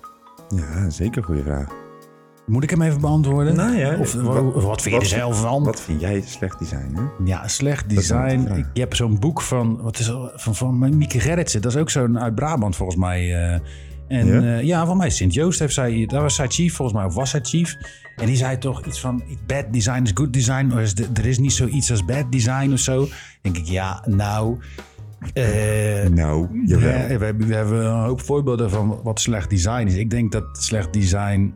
Ja, 0.49 0.91
zeker 0.91 1.25
goede 1.25 1.43
vraag. 1.43 1.84
Moet 2.47 2.63
ik 2.63 2.71
hem 2.71 2.83
even 2.83 3.01
beantwoorden? 3.01 3.57
Nou 3.57 3.77
ja, 3.77 3.97
of 3.99 4.13
wat- 4.13 4.83
vind 4.83 4.95
je 4.95 5.01
er 5.01 5.07
zelf 5.07 5.41
van? 5.41 5.65
Wat 5.65 5.81
vind 5.81 6.01
jij 6.01 6.21
slecht 6.27 6.59
design, 6.59 6.95
hè? 6.95 7.03
Ja, 7.25 7.49
slecht 7.49 7.89
design. 7.89 8.49
Ik- 8.55 8.67
Je 8.73 8.81
hebt 8.81 8.97
zo'n 8.97 9.19
boek 9.19 9.41
van, 9.43 9.83
wat 9.83 9.99
is 9.99 10.13
van, 10.35 10.55
van 10.55 10.97
Mieke 10.97 11.21
Gerritsen. 11.21 11.63
Dat 11.63 11.73
is 11.75 11.79
ook 11.81 11.91
zo'n 11.91 12.19
uit 12.21 12.35
Brabant 12.35 12.77
volgens 12.77 12.99
mij. 12.99 13.35
eh. 13.35 13.61
en 14.09 14.27
Ja? 14.27 14.41
ja, 14.41 14.59
ja 14.59 14.87
van 14.87 14.97
mij 14.97 15.11
Sint-Joost 15.11 15.59
heeft 15.59 15.75
zij, 15.75 16.07
daar 16.07 16.23
was 16.23 16.35
zij 16.35 16.49
chief 16.49 16.75
volgens 16.75 16.99
mij, 16.99 17.07
of 17.07 17.15
was 17.15 17.31
zij 17.31 17.41
chief. 17.43 17.77
En 18.17 18.27
die 18.27 18.37
zei 18.37 18.59
toch 18.59 18.85
iets 18.87 19.01
van, 19.01 19.23
bad 19.47 19.65
design 19.73 20.03
is 20.03 20.11
good 20.15 20.33
design. 20.33 20.71
Of 20.73 20.79
is 20.79 20.95
de- 20.95 21.09
er 21.15 21.27
is 21.27 21.39
niet 21.39 21.53
zoiets 21.53 21.91
als 21.91 22.05
bad 22.05 22.33
design 22.33 22.73
of 22.73 22.79
zo. 22.79 23.07
denk 23.43 23.57
ik, 23.57 23.65
ja, 23.67 24.05
nou... 24.09 24.59
eh, 25.33 26.09
Nou, 26.11 26.63
jawel. 26.67 26.89
ja, 27.09 27.19
we, 27.19 27.25
hebben, 27.25 27.47
we 27.49 27.55
hebben 27.55 27.85
een 27.87 28.03
hoop 28.05 28.21
voorbeelden 28.21 28.71
van 28.71 29.01
wat 29.03 29.21
slecht 29.21 29.51
design 29.51 29.87
is. 29.87 29.95
Ik 29.95 30.11
denk 30.11 30.33
dat 30.33 30.45
slecht 30.53 30.93
design 30.93 31.55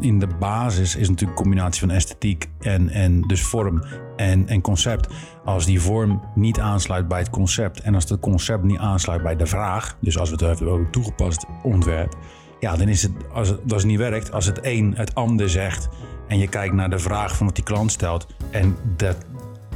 in 0.00 0.18
de 0.18 0.28
basis 0.38 0.96
is 0.96 1.08
natuurlijk 1.08 1.38
een 1.38 1.44
combinatie 1.44 1.80
van 1.80 1.90
esthetiek 1.90 2.48
en, 2.60 2.88
en 2.88 3.20
dus 3.20 3.42
vorm 3.42 3.84
en, 4.16 4.48
en 4.48 4.60
concept. 4.60 5.08
Als 5.44 5.66
die 5.66 5.80
vorm 5.80 6.22
niet 6.34 6.60
aansluit 6.60 7.08
bij 7.08 7.18
het 7.18 7.30
concept 7.30 7.80
en 7.80 7.94
als 7.94 8.08
het 8.08 8.20
concept 8.20 8.62
niet 8.62 8.78
aansluit 8.78 9.22
bij 9.22 9.36
de 9.36 9.46
vraag, 9.46 9.96
dus 10.00 10.18
als 10.18 10.28
we 10.28 10.34
het 10.34 10.44
hebben 10.44 10.68
over 10.68 10.90
toegepast 10.90 11.46
ontwerp, 11.62 12.16
ja, 12.60 12.76
dan 12.76 12.88
is 12.88 13.02
het, 13.02 13.12
als 13.32 13.48
het, 13.48 13.84
niet 13.84 13.98
werkt, 13.98 14.32
als 14.32 14.46
het 14.46 14.58
een 14.62 14.94
het 14.96 15.14
ander 15.14 15.50
zegt 15.50 15.88
en 16.28 16.38
je 16.38 16.48
kijkt 16.48 16.74
naar 16.74 16.90
de 16.90 16.98
vraag 16.98 17.36
van 17.36 17.46
wat 17.46 17.54
die 17.54 17.64
klant 17.64 17.92
stelt 17.92 18.26
en 18.50 18.76
dat, 18.96 19.16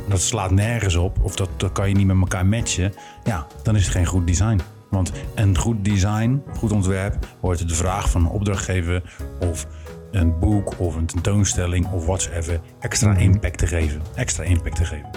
dat 0.08 0.20
slaat 0.20 0.50
nergens 0.50 0.94
op 0.94 1.18
of 1.22 1.36
dat, 1.36 1.48
dat 1.56 1.72
kan 1.72 1.88
je 1.88 1.94
niet 1.94 2.06
met 2.06 2.16
elkaar 2.20 2.46
matchen, 2.46 2.92
ja, 3.24 3.46
dan 3.62 3.76
is 3.76 3.82
het 3.82 3.92
geen 3.92 4.06
goed 4.06 4.26
design. 4.26 4.60
Want 4.90 5.12
een 5.34 5.58
goed 5.58 5.84
design, 5.84 6.42
goed 6.56 6.72
ontwerp, 6.72 7.26
hoort 7.40 7.68
de 7.68 7.74
vraag 7.74 8.10
van 8.10 8.20
een 8.20 8.30
opdrachtgever 8.30 9.16
of 9.40 9.66
een 10.10 10.38
boek 10.38 10.78
of 10.78 10.96
een 10.96 11.06
tentoonstelling 11.06 11.90
of 11.92 12.06
whatsoever 12.06 12.60
extra 12.78 13.16
impact 13.16 13.58
te 13.58 13.66
geven. 13.66 14.00
Extra 14.14 14.44
impact 14.44 14.76
te 14.76 14.84
geven. 14.84 15.10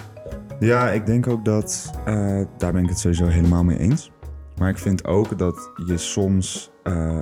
Ja, 0.60 0.89
ik 0.91 1.06
denk 1.06 1.27
ook 1.27 1.45
dat, 1.45 1.91
eh, 2.06 2.41
daar 2.58 2.71
ben 2.71 2.84
ik 2.84 2.89
het 2.89 2.99
sowieso 2.99 3.25
helemaal 3.25 3.63
mee 3.63 3.77
eens. 3.79 4.12
Maar 4.58 4.69
ik 4.69 4.77
vind 4.77 5.06
ook 5.06 5.38
dat 5.38 5.71
je 5.86 5.97
soms 5.97 6.71
eh, 6.84 7.19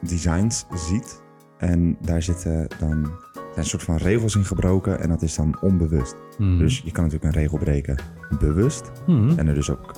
designs 0.00 0.66
ziet 0.74 1.22
en 1.58 1.96
daar 2.00 2.22
zitten 2.22 2.66
dan 2.78 3.12
zijn 3.34 3.44
een 3.54 3.64
soort 3.64 3.82
van 3.82 3.96
regels 3.96 4.36
in 4.36 4.44
gebroken 4.44 5.00
en 5.00 5.08
dat 5.08 5.22
is 5.22 5.34
dan 5.34 5.58
onbewust. 5.60 6.16
Dus 6.38 6.78
je 6.84 6.90
kan 6.92 7.04
natuurlijk 7.04 7.34
een 7.34 7.40
regel 7.40 7.58
breken 7.58 7.96
bewust 8.38 8.90
Mhm. 9.06 9.38
en 9.38 9.48
er 9.48 9.54
dus 9.54 9.70
ook 9.70 9.92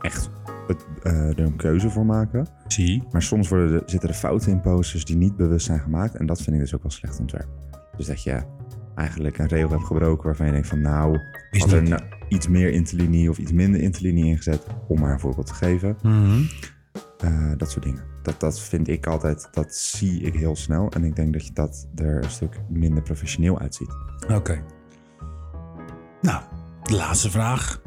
echt 0.00 0.30
het, 0.66 0.86
eh, 1.02 1.28
er 1.28 1.40
een 1.40 1.56
keuze 1.56 1.90
voor 1.90 2.06
maken. 2.06 2.46
Zie. 2.66 3.02
Maar 3.10 3.22
soms 3.22 3.48
worden 3.48 3.72
er, 3.72 3.82
zitten 3.86 4.08
er 4.08 4.14
fouten 4.14 4.52
in 4.52 4.60
posters 4.60 5.04
die 5.04 5.16
niet 5.16 5.36
bewust 5.36 5.66
zijn 5.66 5.80
gemaakt. 5.80 6.14
En 6.14 6.26
dat 6.26 6.42
vind 6.42 6.56
ik 6.56 6.62
dus 6.62 6.74
ook 6.74 6.82
wel 6.82 6.90
slecht 6.90 7.20
ontwerp. 7.20 7.48
Dus 7.96 8.06
dat 8.06 8.22
je 8.22 8.42
eigenlijk 8.94 9.38
een 9.38 9.48
regel 9.48 9.70
hebt 9.70 9.84
gebroken 9.84 10.24
waarvan 10.24 10.46
je 10.46 10.52
denkt 10.52 10.68
van 10.68 10.80
nou, 10.80 11.18
Is 11.50 11.60
had 11.60 11.72
er 11.72 11.82
nou 11.82 12.02
iets 12.28 12.48
meer 12.48 12.70
interlinie 12.70 13.30
of 13.30 13.38
iets 13.38 13.52
minder 13.52 13.80
interlinie 13.80 14.24
ingezet, 14.24 14.66
om 14.88 15.00
maar 15.00 15.12
een 15.12 15.20
voorbeeld 15.20 15.46
te 15.46 15.54
geven. 15.54 15.96
Mhm. 16.02 16.42
Eh, 17.18 17.52
dat 17.56 17.70
soort 17.70 17.84
dingen. 17.84 18.02
Dat, 18.22 18.40
dat 18.40 18.60
vind 18.60 18.88
ik 18.88 19.06
altijd, 19.06 19.48
dat 19.50 19.74
zie 19.74 20.20
ik 20.20 20.34
heel 20.34 20.56
snel. 20.56 20.90
En 20.90 21.04
ik 21.04 21.16
denk 21.16 21.32
dat 21.32 21.46
je 21.46 21.52
dat 21.52 21.88
er 21.94 22.24
een 22.24 22.30
stuk 22.30 22.60
minder 22.68 23.02
professioneel 23.02 23.58
uitziet. 23.58 23.90
Oké. 24.28 24.62
Nou, 26.20 26.42
de 26.82 26.94
laatste 26.94 27.30
vraag. 27.30 27.82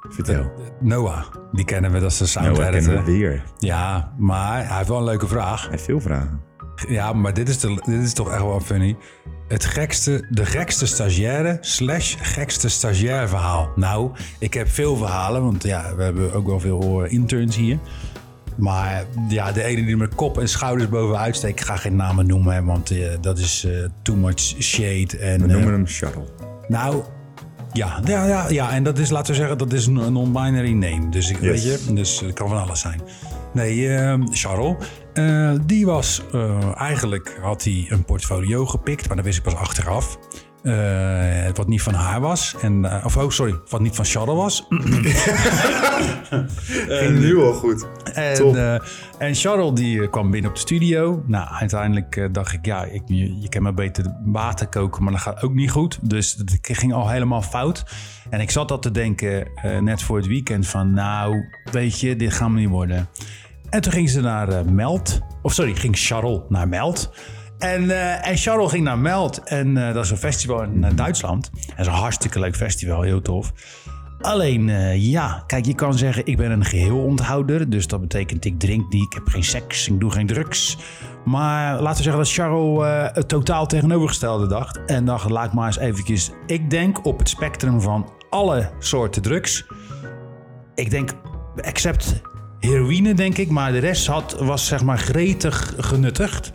Vertel. 0.00 0.52
Noah, 0.80 1.24
die 1.52 1.64
kennen 1.64 1.92
we, 1.92 1.98
dat 2.00 2.10
is 2.10 2.18
de 2.18 2.26
sound 2.26 2.46
editor. 2.46 2.70
kennen 2.70 3.04
we 3.04 3.12
weer. 3.12 3.42
Ja, 3.58 4.12
maar 4.18 4.66
hij 4.66 4.76
heeft 4.76 4.88
wel 4.88 4.98
een 4.98 5.04
leuke 5.04 5.26
vraag. 5.28 5.60
Hij 5.60 5.70
heeft 5.70 5.84
veel 5.84 6.00
vragen. 6.00 6.40
Ja, 6.88 7.12
maar 7.12 7.34
dit 7.34 7.48
is, 7.48 7.60
de, 7.60 7.82
dit 7.84 8.02
is 8.02 8.12
toch 8.12 8.30
echt 8.30 8.42
wel 8.42 8.60
funny. 8.60 8.96
Het 9.48 9.64
gekste, 9.64 10.26
de 10.30 10.46
gekste 10.46 10.86
stagiaire 10.86 11.58
slash 11.60 12.16
gekste 12.20 12.68
stagiair 12.68 13.28
verhaal. 13.28 13.70
Nou, 13.76 14.10
ik 14.38 14.54
heb 14.54 14.68
veel 14.68 14.96
verhalen, 14.96 15.42
want 15.42 15.62
ja, 15.62 15.94
we 15.96 16.02
hebben 16.02 16.32
ook 16.32 16.46
wel 16.46 16.60
veel 16.60 17.04
eh, 17.04 17.12
interns 17.12 17.56
hier. 17.56 17.78
Maar 18.58 19.04
ja, 19.28 19.52
de 19.52 19.62
ene 19.62 19.84
die 19.84 19.96
met 19.96 20.14
kop 20.14 20.38
en 20.38 20.48
schouders 20.48 20.88
bovenuit 20.88 21.36
steekt, 21.36 21.60
ik 21.60 21.66
ga 21.66 21.76
geen 21.76 21.96
namen 21.96 22.26
noemen, 22.26 22.54
hè, 22.54 22.64
want 22.64 22.90
eh, 22.90 23.08
dat 23.20 23.38
is 23.38 23.64
eh, 23.64 23.84
too 24.02 24.16
much 24.16 24.40
shade. 24.40 25.18
En, 25.18 25.40
We 25.40 25.46
eh, 25.46 25.52
noemen 25.52 25.72
hem 25.72 25.86
Shuttle. 25.86 26.24
nou, 26.68 27.02
ja, 27.78 28.00
ja, 28.04 28.26
ja, 28.26 28.48
ja, 28.48 28.72
en 28.72 28.82
dat 28.82 28.98
is, 28.98 29.10
laten 29.10 29.32
we 29.32 29.38
zeggen, 29.38 29.58
dat 29.58 29.72
is 29.72 29.86
een 29.86 30.12
non-binary 30.12 30.72
name. 30.72 31.08
Dus, 31.08 31.30
ik 31.30 31.36
weet 31.36 31.62
je, 31.62 31.92
dus 31.92 32.20
het 32.20 32.32
kan 32.32 32.48
van 32.48 32.60
alles 32.62 32.80
zijn. 32.80 33.00
Nee, 33.52 33.88
eh, 33.88 34.14
Charles, 34.30 34.74
eh, 35.12 35.52
die 35.66 35.86
was 35.86 36.22
eh, 36.32 36.80
eigenlijk, 36.80 37.38
had 37.42 37.64
hij 37.64 37.86
een 37.88 38.04
portfolio 38.04 38.66
gepikt, 38.66 39.06
maar 39.06 39.16
dat 39.16 39.24
wist 39.24 39.38
ik 39.38 39.44
pas 39.44 39.54
achteraf. 39.54 40.18
Eh, 40.68 41.50
wat 41.54 41.68
niet 41.68 41.82
van 41.82 41.94
haar 41.94 42.20
was. 42.20 42.54
En, 42.60 42.84
eh, 42.84 43.04
of, 43.04 43.16
oh, 43.16 43.30
sorry, 43.30 43.54
wat 43.68 43.80
niet 43.80 43.94
van 43.94 44.04
Charles 44.04 44.34
was. 44.34 44.66
Ging 47.00 47.18
nu 47.18 47.38
al 47.38 47.52
goed. 47.52 47.86
En, 48.14 48.56
eh, 48.56 48.80
en 49.18 49.34
Charles 49.34 49.74
die 49.74 50.10
kwam 50.10 50.30
binnen 50.30 50.50
op 50.50 50.56
de 50.56 50.62
studio. 50.62 51.22
Nou, 51.26 51.48
uiteindelijk 51.50 52.28
dacht 52.32 52.52
ik, 52.52 52.66
ja, 52.66 52.84
ik, 52.84 53.02
je, 53.06 53.40
je 53.40 53.48
kan 53.48 53.62
maar 53.62 53.74
beter 53.74 54.14
water 54.24 54.66
koken, 54.66 55.02
maar 55.02 55.12
dat 55.12 55.22
gaat 55.22 55.42
ook 55.42 55.54
niet 55.54 55.70
goed. 55.70 55.98
Dus 56.02 56.34
het 56.34 56.58
ging 56.62 56.92
al 56.92 57.08
helemaal 57.08 57.42
fout. 57.42 57.84
En 58.30 58.40
ik 58.40 58.50
zat 58.50 58.70
al 58.70 58.78
te 58.78 58.90
denken, 58.90 59.50
net 59.80 60.02
voor 60.02 60.16
het 60.16 60.26
weekend, 60.26 60.66
van 60.66 60.92
nou, 60.92 61.48
weet 61.72 62.00
je, 62.00 62.16
dit 62.16 62.32
gaat 62.32 62.48
me 62.48 62.58
niet 62.58 62.68
worden. 62.68 63.08
En 63.70 63.80
toen 63.80 63.92
ging 63.92 64.10
ze 64.10 64.20
naar 64.20 64.48
uh, 64.48 64.62
Meld. 64.62 65.20
Of 65.42 65.52
sorry, 65.52 65.74
ging 65.74 65.96
Charles 65.96 66.40
naar 66.48 66.68
Meld. 66.68 67.12
En, 67.58 67.82
uh, 67.84 68.28
en 68.28 68.36
Charles 68.36 68.70
ging 68.70 68.84
naar 68.84 68.98
Meld. 68.98 69.42
En 69.44 69.76
uh, 69.76 69.92
dat 69.92 70.04
is 70.04 70.10
een 70.10 70.16
festival 70.16 70.62
in 70.62 70.86
Duitsland. 70.94 71.50
En 71.54 71.60
dat 71.66 71.78
is 71.78 71.86
een 71.86 71.92
hartstikke 71.92 72.40
leuk 72.40 72.56
festival, 72.56 73.02
heel 73.02 73.22
tof. 73.22 73.52
Alleen, 74.20 74.68
ja, 75.00 75.42
kijk, 75.46 75.66
je 75.66 75.74
kan 75.74 75.94
zeggen, 75.94 76.26
ik 76.26 76.36
ben 76.36 76.50
een 76.50 76.64
geheelonthouder. 76.64 77.70
Dus 77.70 77.86
dat 77.86 78.00
betekent, 78.00 78.44
ik 78.44 78.58
drink 78.58 78.92
niet, 78.92 79.04
ik 79.04 79.12
heb 79.12 79.28
geen 79.28 79.44
seks, 79.44 79.88
ik 79.88 80.00
doe 80.00 80.10
geen 80.10 80.26
drugs. 80.26 80.78
Maar 81.24 81.80
laten 81.80 81.96
we 81.96 82.02
zeggen 82.02 82.22
dat 82.22 82.32
Charles 82.32 83.12
het 83.14 83.28
totaal 83.28 83.66
tegenovergestelde 83.66 84.46
dacht. 84.46 84.84
En 84.86 85.04
dacht, 85.04 85.30
laat 85.30 85.52
maar 85.52 85.66
eens 85.66 85.78
eventjes... 85.78 86.30
Ik 86.46 86.70
denk 86.70 87.06
op 87.06 87.18
het 87.18 87.28
spectrum 87.28 87.80
van 87.80 88.12
alle 88.30 88.70
soorten 88.78 89.22
drugs. 89.22 89.66
Ik 90.74 90.90
denk, 90.90 91.10
except 91.56 92.22
heroïne 92.60 93.14
denk 93.14 93.38
ik. 93.38 93.50
Maar 93.50 93.72
de 93.72 93.78
rest 93.78 94.06
had, 94.06 94.36
was 94.40 94.66
zeg 94.66 94.84
maar 94.84 94.98
gretig 94.98 95.74
genuttigd. 95.76 96.50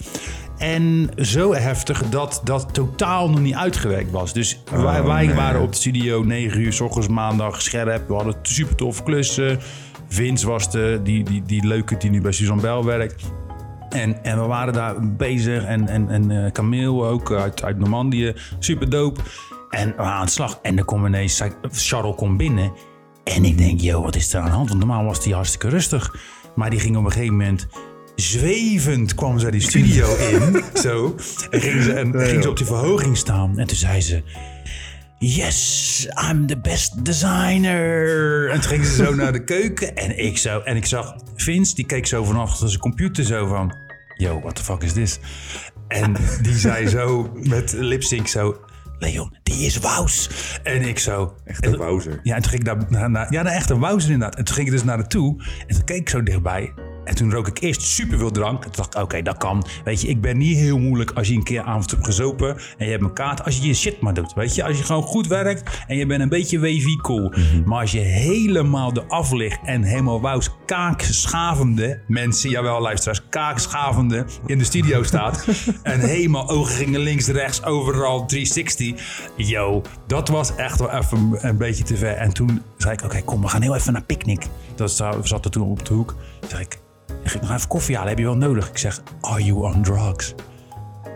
En 0.64 1.10
zo 1.18 1.54
heftig 1.54 2.10
dat 2.10 2.42
dat 2.44 2.74
totaal 2.74 3.30
nog 3.30 3.40
niet 3.40 3.56
uitgewerkt 3.56 4.12
was. 4.12 4.34
Dus 4.34 4.62
wij, 4.72 5.00
oh, 5.00 5.06
wij 5.06 5.36
waren 5.36 5.62
op 5.62 5.72
de 5.72 5.78
studio 5.78 6.24
9 6.24 6.62
uur, 6.62 6.74
s 6.74 6.82
ochtends 6.82 7.08
maandag 7.08 7.62
scherp. 7.62 8.08
We 8.08 8.14
hadden 8.14 8.36
super 8.42 8.76
tof 8.76 9.04
klussen. 9.04 9.60
Vince 10.08 10.48
was 10.48 10.72
de, 10.72 11.00
die, 11.04 11.24
die, 11.24 11.44
die 11.46 11.68
leuke 11.68 11.98
die 11.98 12.10
nu 12.10 12.22
bij 12.22 12.32
Suzanne 12.32 12.62
Bell 12.62 12.84
werkt. 12.84 13.24
En, 13.90 14.24
en 14.24 14.42
we 14.42 14.46
waren 14.46 14.74
daar 14.74 15.16
bezig. 15.16 15.64
En, 15.64 15.88
en, 15.88 16.10
en 16.10 16.30
uh, 16.30 16.52
Camille 16.52 17.04
ook 17.04 17.32
uit, 17.32 17.64
uit 17.64 17.80
Normandië. 17.80 18.34
Super 18.60 18.90
dope. 18.90 19.22
En 19.70 19.94
we 19.98 20.02
aan 20.02 20.26
de 20.26 20.32
slag. 20.32 20.60
En 20.62 20.76
dan 20.76 20.86
komt 20.86 21.08
ineens, 21.08 21.44
Charles 21.72 22.16
komt 22.16 22.38
binnen. 22.38 22.72
En 23.24 23.46
ik 23.46 23.58
denk, 23.58 23.82
joh, 23.82 24.04
wat 24.04 24.16
is 24.16 24.34
er 24.34 24.40
aan 24.40 24.46
de 24.46 24.52
hand? 24.52 24.68
Want 24.68 24.80
normaal 24.80 25.06
was 25.06 25.24
hij 25.24 25.34
hartstikke 25.34 25.70
rustig. 25.70 26.16
Maar 26.56 26.70
die 26.70 26.80
ging 26.80 26.98
op 26.98 27.06
een 27.06 27.12
gegeven 27.12 27.38
moment 27.38 27.68
zwevend 28.16 29.16
kwam 29.16 29.40
ze 29.40 29.52
die 29.52 29.62
studio 29.62 30.16
in. 30.32 30.64
zo. 30.74 31.16
En 31.50 31.62
ging 31.62 31.84
ze, 31.84 31.94
en 31.94 32.20
ging 32.28 32.44
ze 32.44 32.50
op 32.50 32.58
die 32.58 32.66
verhoging 32.66 33.18
staan. 33.18 33.60
En 33.60 33.68
toen 33.68 33.78
zei 33.78 34.02
ze... 34.02 34.24
Yes, 35.20 36.08
I'm 36.32 36.48
the 36.48 36.58
best 36.58 37.06
designer. 37.06 38.50
En 38.50 38.62
toen 38.62 38.70
ging 38.70 38.86
ze 38.86 38.96
zo 38.96 39.16
naar 39.16 39.32
de 39.32 39.44
keuken. 39.44 39.96
En 39.96 40.18
ik, 40.26 40.38
zo, 40.38 40.60
en 40.60 40.76
ik 40.76 40.86
zag 40.86 41.16
Vince, 41.36 41.76
die 41.76 41.86
keek 41.86 42.06
zo 42.06 42.24
vanaf 42.24 42.58
zijn 42.58 42.80
computer 42.80 43.24
zo 43.24 43.48
van... 43.48 43.76
Yo, 44.16 44.40
what 44.40 44.56
the 44.56 44.64
fuck 44.64 44.84
is 44.84 44.94
this? 44.94 45.20
En 45.88 46.16
die 46.42 46.58
zei 46.58 46.88
zo 46.98 47.32
met 47.34 47.74
lipsync 47.74 48.28
zo... 48.28 48.58
Leon, 49.00 49.38
die 49.44 49.66
is 49.66 49.78
Wous. 49.78 50.30
En 50.64 50.82
ik 50.82 51.00
zo... 51.00 51.36
Echt 51.46 51.66
een 51.66 51.78
Wouser. 51.78 52.20
Ja, 52.24 52.36
en 52.36 52.42
toen 52.42 52.52
ging 52.52 52.70
ik 52.70 52.90
naar... 52.90 53.10
naar 53.10 53.34
ja, 53.34 53.40
een 53.40 53.48
echte 53.48 53.78
Wouser 53.78 54.12
inderdaad. 54.12 54.38
En 54.38 54.44
toen 54.46 54.56
ging 54.56 54.68
ik 54.68 54.74
dus 54.74 54.84
naar 54.84 54.98
de 54.98 55.08
toe. 55.08 55.44
En 55.68 55.76
toen 55.76 55.84
keek 55.84 56.00
ik 56.00 56.10
zo 56.10 56.24
dichtbij. 56.24 56.74
En 57.06 57.16
toen 57.16 57.32
rook 57.32 57.48
ik 57.48 57.60
eerst 57.60 57.82
super 57.82 58.18
veel 58.18 58.32
drank. 58.32 58.62
Toen 58.64 58.72
dacht 58.76 58.96
ik, 58.96 59.02
oké, 59.02 59.22
dat 59.22 59.38
kan. 59.38 59.66
Weet 59.84 60.02
je, 60.02 60.08
ik 60.08 60.22
ben 60.22 60.38
niet 60.38 60.58
heel 60.58 60.80
moeilijk 60.80 61.12
als 61.12 61.28
je 61.28 61.36
een 61.36 61.44
keer 61.44 61.62
avond 61.62 61.92
hebt 61.92 62.06
gezopen 62.06 62.58
en 62.78 62.86
je 62.86 62.92
hebt 62.92 63.04
een 63.04 63.14
kaart. 63.14 63.44
Als 63.46 63.58
je 63.58 63.68
je 63.68 63.74
shit 63.74 64.02
maar 64.02 64.14
doet, 64.14 64.34
weet 64.34 64.56
je. 64.56 64.64
Als 64.64 64.78
je 64.78 64.84
gewoon 64.84 65.04
goed 65.04 65.28
werkt 65.28 65.84
en 65.88 65.98
je 65.98 66.06
bent 66.06 66.22
een 66.22 66.30
beetje 66.30 66.60
wavy 66.60 66.96
cool. 67.02 67.30
Mhm. 67.30 67.64
Maar 67.66 67.80
als 67.80 67.92
je 67.92 68.00
helemaal 68.00 68.92
eraf 68.94 69.32
ligt 69.32 69.60
en 69.66 69.84
helemaal 69.84 70.22
wous 70.22 70.50
kaakschavende 70.66 72.02
mensen, 72.08 72.50
jawel 72.50 72.82
luisteraars, 72.82 73.22
kaakschavende 73.30 74.26
in 74.46 74.58
de 74.58 74.64
studio 74.64 75.04
staat. 75.14 75.48
en 75.84 76.00
helemaal 76.00 76.50
ogen 76.50 76.76
gingen 76.76 77.00
links, 77.00 77.28
rechts, 77.28 77.64
overal 77.64 78.26
360. 78.26 79.32
Yo, 79.36 79.82
dat 80.08 80.28
was 80.28 80.56
echt 80.56 80.80
wel 80.80 80.92
even 80.92 81.38
een 81.48 81.58
beetje 81.58 81.84
te 81.84 81.98
ver. 81.98 82.14
En 82.14 82.34
toen 82.34 82.62
zei 82.78 82.94
ik, 82.94 83.04
oké, 83.04 83.22
kom, 83.22 83.42
we 83.42 83.48
gaan 83.48 83.62
heel 83.62 83.76
even 83.76 83.94
naar 83.94 84.04
picknick. 84.04 84.48
Dat 84.76 84.92
zat 85.24 85.46
er 85.46 85.52
toen 85.52 85.70
op 85.70 85.86
de 85.86 85.94
hoek. 85.94 86.16
Toen 86.40 86.50
zei 86.50 86.62
ik, 86.62 86.80
ik 87.24 87.30
ga 87.32 87.40
nog 87.42 87.52
even 87.52 87.68
koffie 87.68 87.96
halen, 87.96 88.10
heb 88.10 88.20
je 88.20 88.26
wel 88.26 88.38
nodig? 88.38 88.70
Ik 88.70 88.78
zeg, 88.78 89.02
are 89.22 89.44
you 89.44 89.64
on 89.64 89.82
drugs? 89.82 90.36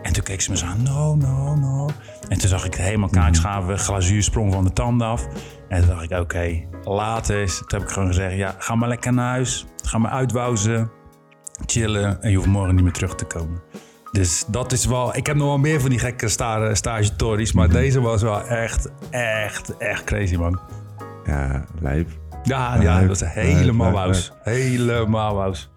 En 0.02 0.12
toen 0.12 0.22
keek 0.22 0.40
ze 0.40 0.50
me 0.50 0.56
zo 0.56 0.66
aan, 0.66 0.82
no, 0.82 1.14
no, 1.16 1.54
no. 1.54 1.88
En 2.28 2.38
toen 2.38 2.48
zag 2.48 2.64
ik 2.64 2.74
helemaal 2.74 3.08
kaakschaven, 3.08 3.78
glazuur 3.78 4.22
sprong 4.22 4.52
van 4.52 4.64
de 4.64 4.72
tanden 4.72 5.06
af. 5.06 5.26
En 5.68 5.80
toen 5.80 5.88
dacht 5.88 6.02
ik, 6.02 6.10
oké, 6.10 6.20
okay, 6.20 6.68
later 6.82 7.42
is. 7.42 7.58
Toen 7.58 7.78
heb 7.78 7.88
ik 7.88 7.94
gewoon 7.94 8.08
gezegd, 8.08 8.36
ja, 8.36 8.54
ga 8.58 8.74
maar 8.74 8.88
lekker 8.88 9.12
naar 9.12 9.30
huis. 9.30 9.66
Ga 9.84 9.98
maar 9.98 10.10
uitwouzen, 10.10 10.90
chillen 11.66 12.22
en 12.22 12.30
je 12.30 12.36
hoeft 12.36 12.48
morgen 12.48 12.74
niet 12.74 12.84
meer 12.84 12.92
terug 12.92 13.14
te 13.14 13.24
komen. 13.24 13.62
Dus 14.12 14.44
dat 14.48 14.72
is 14.72 14.86
wel... 14.86 15.16
Ik 15.16 15.26
heb 15.26 15.36
nog 15.36 15.46
wel 15.46 15.58
meer 15.58 15.80
van 15.80 15.90
die 15.90 15.98
gekke 15.98 16.28
stage, 16.28 16.74
stagetories, 16.74 17.52
maar 17.52 17.68
deze 17.68 18.00
was 18.00 18.22
wel 18.22 18.46
echt, 18.46 18.90
echt, 19.10 19.76
echt 19.76 20.04
crazy, 20.04 20.36
man. 20.36 20.60
Ja, 21.24 21.64
lijp. 21.80 22.08
Ja, 22.42 22.80
ja, 22.80 22.98
dat 22.98 23.08
was 23.08 23.32
helemaal 23.32 23.92
wous. 23.92 24.32
Helemaal 24.42 25.34
wous. 25.34 25.70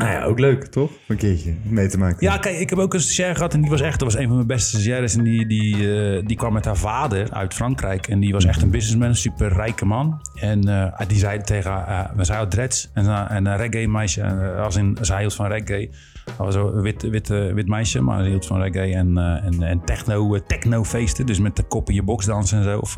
Nou 0.00 0.12
ja, 0.12 0.24
ook 0.24 0.38
leuk, 0.38 0.64
toch? 0.64 0.90
Een 1.08 1.16
keertje 1.16 1.54
mee 1.62 1.88
te 1.88 1.98
maken. 1.98 2.16
Ja, 2.20 2.38
kijk, 2.38 2.58
ik 2.58 2.70
heb 2.70 2.78
ook 2.78 2.94
een 2.94 3.00
stagiair 3.00 3.34
gehad 3.34 3.54
en 3.54 3.60
die 3.60 3.70
was 3.70 3.80
echt, 3.80 3.98
dat 3.98 4.12
was 4.12 4.20
een 4.20 4.26
van 4.26 4.34
mijn 4.34 4.46
beste 4.46 4.68
stagiaires. 4.68 5.14
En 5.14 5.22
die, 5.22 5.46
die, 5.46 5.76
uh, 5.76 6.22
die 6.26 6.36
kwam 6.36 6.52
met 6.52 6.64
haar 6.64 6.76
vader 6.76 7.32
uit 7.32 7.54
Frankrijk. 7.54 8.08
En 8.08 8.20
die 8.20 8.32
was 8.32 8.44
echt 8.44 8.62
een 8.62 8.70
businessman, 8.70 9.08
een 9.08 9.16
super 9.16 9.52
rijke 9.52 9.84
man. 9.84 10.20
En 10.34 10.68
uh, 10.68 11.00
die 11.06 11.18
zei 11.18 11.40
tegen 11.40 11.70
haar, 11.70 12.10
uh, 12.16 12.22
zij 12.24 12.36
had 12.36 12.50
dreads 12.50 12.90
en, 12.94 13.28
en 13.28 13.46
een 13.46 13.56
reggae 13.56 13.88
meisje, 13.88 14.22
als 14.56 14.76
in, 14.76 14.96
zij 15.00 15.20
hield 15.20 15.34
van 15.34 15.46
reggae. 15.46 15.90
Dat 16.24 16.36
was 16.36 16.54
een 16.54 16.82
wit, 16.82 17.02
wit, 17.02 17.28
wit 17.28 17.68
meisje, 17.68 18.00
maar 18.00 18.22
ze 18.22 18.28
hield 18.28 18.46
van 18.46 18.62
reggae 18.62 18.94
en, 18.94 19.18
en, 19.18 19.62
en 19.62 19.84
techno, 19.84 20.38
techno 20.46 20.84
feesten. 20.84 21.26
Dus 21.26 21.38
met 21.38 21.56
de 21.56 21.62
kop 21.62 21.88
in 21.88 21.94
je 21.94 22.02
box 22.02 22.24
dansen 22.24 22.58
en 22.58 22.64
zo. 22.64 22.78
Of 22.78 22.94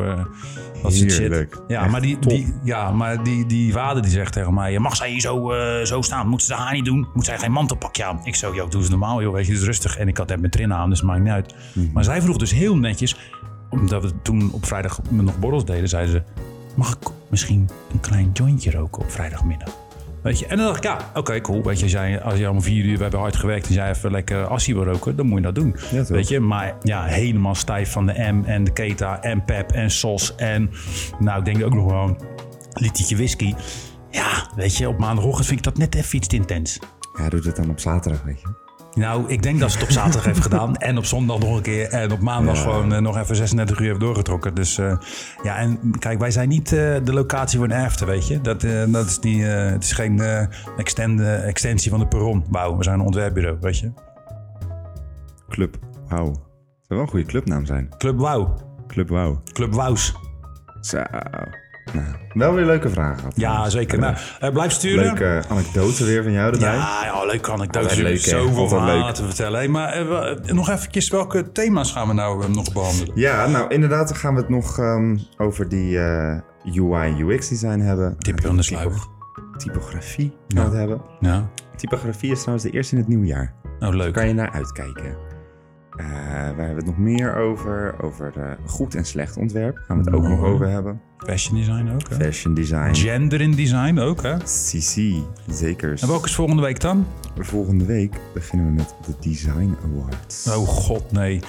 wat 0.83 0.95
shit. 0.95 1.49
Ja, 1.69 1.87
maar, 1.87 2.01
die, 2.01 2.19
die, 2.19 2.55
ja, 2.65 2.91
maar 2.91 3.25
die, 3.25 3.47
die 3.47 3.73
vader 3.73 4.03
die 4.03 4.11
zegt 4.11 4.33
tegen 4.33 4.55
mij, 4.55 4.79
mag 4.79 4.97
zij 4.97 5.11
hier 5.11 5.21
zo, 5.21 5.53
zo 5.85 6.03
staan? 6.03 6.29
Moet 6.29 6.43
ze 6.43 6.55
haar 6.55 6.73
niet 6.73 6.85
doen? 6.85 7.07
Moet 7.15 7.25
zij 7.25 7.39
geen 7.39 7.53
mantelpakje 7.53 8.05
aan? 8.05 8.21
Ik 8.25 8.35
zo, 8.35 8.55
joh, 8.55 8.71
doe 8.71 8.83
ze 8.83 8.91
normaal, 8.91 9.23
joh, 9.23 9.33
weet 9.33 9.47
je, 9.47 9.53
dus 9.53 9.65
rustig. 9.65 9.97
En 9.97 10.09
ik 10.09 10.17
had 10.17 10.29
het 10.29 10.41
met 10.41 10.53
trin 10.53 10.73
aan, 10.73 10.91
dus 10.91 11.03
maakt 11.03 11.21
niet 11.21 11.33
uit. 11.33 11.55
Mhm. 11.75 11.93
Maar 11.93 12.05
zij 12.05 12.23
vroeg 12.23 12.37
dus 12.37 12.53
heel 12.53 12.77
netjes, 12.77 13.17
omdat 13.71 14.03
we 14.03 14.13
toen 14.23 14.53
op 14.53 14.67
vrijdag 14.67 15.01
nog 15.11 15.39
borrels 15.39 15.65
deden, 15.65 15.89
zeiden 15.89 16.13
ze, 16.13 16.23
mag 16.77 16.93
ik 16.93 17.09
misschien 17.31 17.69
een 17.93 18.01
klein 18.01 18.31
jointje 18.33 18.71
roken 18.71 19.03
op 19.03 19.11
vrijdagmiddag? 19.11 19.82
Weet 20.23 20.39
je, 20.39 20.47
en 20.47 20.57
dan 20.57 20.67
dacht 20.67 20.77
ik, 20.77 20.85
ja, 20.85 21.11
oké, 21.15 21.41
cool. 21.41 21.63
Weet 21.63 21.77
je, 21.77 21.83
als, 21.83 21.93
jij, 21.93 22.23
als 22.23 22.39
je 22.39 22.51
om 22.51 22.63
vier 22.63 22.85
uur, 22.85 22.97
we 22.97 23.03
hebben 23.03 23.21
hard 23.21 23.37
gewerkt 23.37 23.67
en 23.69 23.75
jij 23.75 23.91
even 23.91 24.11
lekker 24.11 24.47
assie 24.47 24.75
wil 24.75 24.85
roken, 24.85 25.17
dan 25.17 25.27
moet 25.27 25.39
je 25.39 25.45
dat 25.45 25.55
doen. 25.55 25.77
weet 26.09 26.29
je, 26.29 26.41
maar 26.41 26.77
ja, 26.83 27.05
helemaal 27.05 27.55
stijf 27.55 27.93
van 27.93 28.07
de 28.07 28.13
M 28.33 28.45
en 28.45 28.65
de 28.65 28.73
Keta 28.73 29.23
en 29.23 29.45
Pep 29.45 29.71
en 29.71 29.91
Sos 29.91 30.35
en 30.35 30.71
nou, 31.19 31.39
ik 31.39 31.45
denk 31.45 31.65
ook 31.65 31.75
nog 31.75 31.91
wel 31.91 32.03
een 32.03 32.17
litertje 32.73 33.17
whisky. 33.17 33.55
Ja, 34.11 34.51
weet 34.57 34.77
je, 34.77 34.89
op 34.89 34.99
maandagochtend 34.99 35.47
vind 35.47 35.59
ik 35.59 35.65
dat 35.65 35.77
net 35.77 35.95
even 35.95 36.17
iets 36.17 36.29
te 36.29 36.37
intens. 36.37 36.79
Ja, 37.19 37.29
doet 37.29 37.45
het 37.45 37.57
dan 37.57 37.71
op 37.71 37.81
zaterdag, 37.81 38.23
weet 38.23 38.41
je. 38.41 38.62
Nou, 38.95 39.29
ik 39.29 39.43
denk 39.43 39.61
dat 39.61 39.71
ze 39.71 39.79
het 39.79 39.87
op 39.87 39.93
zaterdag 39.93 40.25
heeft 40.25 40.41
gedaan. 40.41 40.77
En 40.89 40.99
op 40.99 41.05
zondag 41.05 41.39
nog 41.39 41.57
een 41.57 41.63
keer. 41.63 41.89
En 41.89 42.13
op 42.13 42.21
maandag 42.21 42.63
gewoon 42.63 42.93
uh, 42.93 42.99
nog 42.99 43.17
even 43.19 43.37
36 43.37 43.81
uur 43.81 43.87
heeft 43.87 44.01
doorgetrokken. 44.01 44.55
Dus 44.55 44.79
uh, 44.79 44.97
ja, 45.43 45.57
en 45.57 45.99
kijk, 45.99 46.19
wij 46.19 46.31
zijn 46.31 46.49
niet 46.49 46.73
uh, 46.73 46.97
de 47.05 47.13
locatie 47.13 47.59
voor 47.59 47.67
een 47.67 47.75
erfte, 47.75 48.05
weet 48.05 48.27
je. 48.27 48.41
Dat, 48.41 48.61
dat 48.89 49.07
is, 49.07 49.19
niet, 49.19 49.43
het 49.43 49.85
is 49.85 49.93
geen 49.93 50.23
extend, 50.77 51.21
extensie 51.21 51.91
van 51.91 52.01
de 52.01 52.07
perron. 52.07 52.45
Wauw, 52.51 52.77
we 52.77 52.85
zijn 52.85 52.99
een 52.99 53.07
ontwerpbureau, 53.07 53.57
weet 53.61 53.79
je. 53.79 53.93
Club 55.49 55.77
Wauw. 56.09 56.29
Het 56.29 56.37
zou 56.39 56.41
wel 56.89 57.01
een 57.01 57.09
goede 57.09 57.27
clubnaam 57.27 57.67
zijn. 57.67 57.89
Club 57.99 58.19
Wauw. 58.19 58.55
Club 58.87 59.09
Wauw. 59.09 59.43
Club 59.53 59.75
Wous. 59.75 60.15
Zo. 60.81 61.03
Nou, 61.93 62.07
wel 62.35 62.55
weer 62.55 62.65
leuke 62.65 62.89
vragen. 62.89 63.31
Ja, 63.35 63.69
zeker. 63.69 63.99
Nou, 63.99 64.17
uh, 64.43 64.51
blijf 64.51 64.73
sturen. 64.73 65.05
Leuke 65.05 65.43
anekdote 65.49 66.05
weer 66.05 66.23
van 66.23 66.33
jou 66.33 66.53
erbij. 66.53 66.75
Ja, 66.75 67.05
ja 67.05 67.25
leuke 67.25 67.53
anekdote. 67.53 68.03
Leuk, 68.03 68.19
Zoveel 68.19 68.69
verhalen 68.69 69.15
te 69.15 69.25
vertellen. 69.25 69.59
Hey, 69.59 69.69
maar 69.69 70.03
uh, 70.03 70.55
nog 70.55 70.71
eventjes, 70.71 71.11
welke 71.11 71.53
thema's 71.53 71.93
gaan 71.93 72.09
we 72.09 72.15
nou 72.15 72.51
nog 72.51 72.73
behandelen? 72.73 73.13
Ja, 73.15 73.47
nou 73.47 73.69
inderdaad 73.69 74.17
gaan 74.17 74.35
we 74.35 74.41
het 74.41 74.49
nog 74.49 74.79
um, 74.79 75.21
over 75.37 75.69
die 75.69 75.99
UI 76.65 77.23
UX 77.23 77.49
design 77.49 77.81
hebben. 77.81 78.19
Tipje 78.19 78.47
van 78.47 78.57
de 78.57 78.63
sluier. 78.63 79.07
Typografie 79.57 80.33
gaan 80.49 80.65
ja. 80.65 80.71
we 80.71 80.77
het 80.77 80.79
hebben. 80.79 81.01
Ja. 81.21 81.51
Typografie 81.77 82.31
is 82.31 82.39
trouwens 82.39 82.65
de 82.65 82.73
eerste 82.73 82.95
in 82.95 83.01
het 83.01 83.09
nieuwjaar. 83.09 83.55
Oh, 83.81 83.95
leuk. 83.95 84.13
kan 84.13 84.29
je 84.29 84.35
naar 84.35 84.51
uitkijken. 84.51 85.32
Uh, 85.97 86.07
waar 86.07 86.67
hebben 86.67 86.67
we 86.67 86.75
het 86.75 86.87
nog 86.87 86.99
meer 86.99 87.37
over? 87.37 88.03
Over 88.03 88.33
uh, 88.37 88.45
goed 88.67 88.95
en 88.95 89.05
slecht 89.05 89.37
ontwerp. 89.37 89.79
Gaan 89.87 89.99
we 89.99 90.05
het 90.05 90.15
ook 90.15 90.23
nog 90.23 90.41
over 90.41 90.69
hebben. 90.69 91.01
Fashion 91.19 91.57
design 91.57 91.91
ook, 91.95 92.09
hè? 92.09 92.17
Fashion 92.17 92.55
design. 92.55 92.95
Gender 92.95 93.41
in 93.41 93.55
design 93.55 93.99
ook, 93.99 94.23
hè? 94.23 94.37
CC, 94.37 95.13
zeker. 95.47 95.99
En 96.01 96.09
welke 96.09 96.27
is 96.27 96.35
volgende 96.35 96.63
week 96.63 96.81
dan? 96.81 97.07
Volgende 97.39 97.85
week 97.85 98.17
beginnen 98.35 98.67
we 98.67 98.73
met 98.73 98.95
de 99.07 99.29
Design 99.31 99.77
Awards. 99.85 100.47
Oh 100.47 100.69
god, 100.69 101.13
nee. 101.13 101.41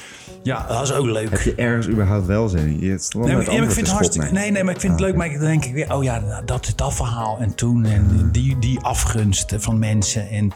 Ja, 0.43 0.67
dat 0.67 0.81
is 0.81 0.93
ook 0.93 1.05
leuk. 1.05 1.29
Heb 1.29 1.41
je 1.41 1.55
ergens 1.55 1.87
überhaupt 1.87 2.25
wel 2.25 2.47
zin 2.47 2.81
in? 2.81 2.99
nee, 3.11 3.35
maar, 3.35 3.41
ik 3.41 3.71
vind 3.71 3.87
het 3.87 3.89
hartstikke... 3.95 4.31
Nee, 4.31 4.51
nee, 4.51 4.63
maar 4.63 4.73
ik 4.73 4.79
vind 4.79 4.93
het 4.93 5.01
ah, 5.01 5.07
leuk. 5.07 5.17
Maar 5.17 5.29
dan 5.29 5.39
denk 5.39 5.65
ik 5.65 5.73
weer, 5.73 5.93
oh 5.93 6.03
ja, 6.03 6.19
nou, 6.19 6.45
dat 6.45 6.67
is 6.67 6.75
dat 6.75 6.93
verhaal. 6.93 7.37
En 7.39 7.55
toen, 7.55 7.85
en 7.85 8.29
die, 8.31 8.59
die 8.59 8.79
afgunst 8.79 9.55
van 9.57 9.79
mensen. 9.79 10.29
En 10.29 10.51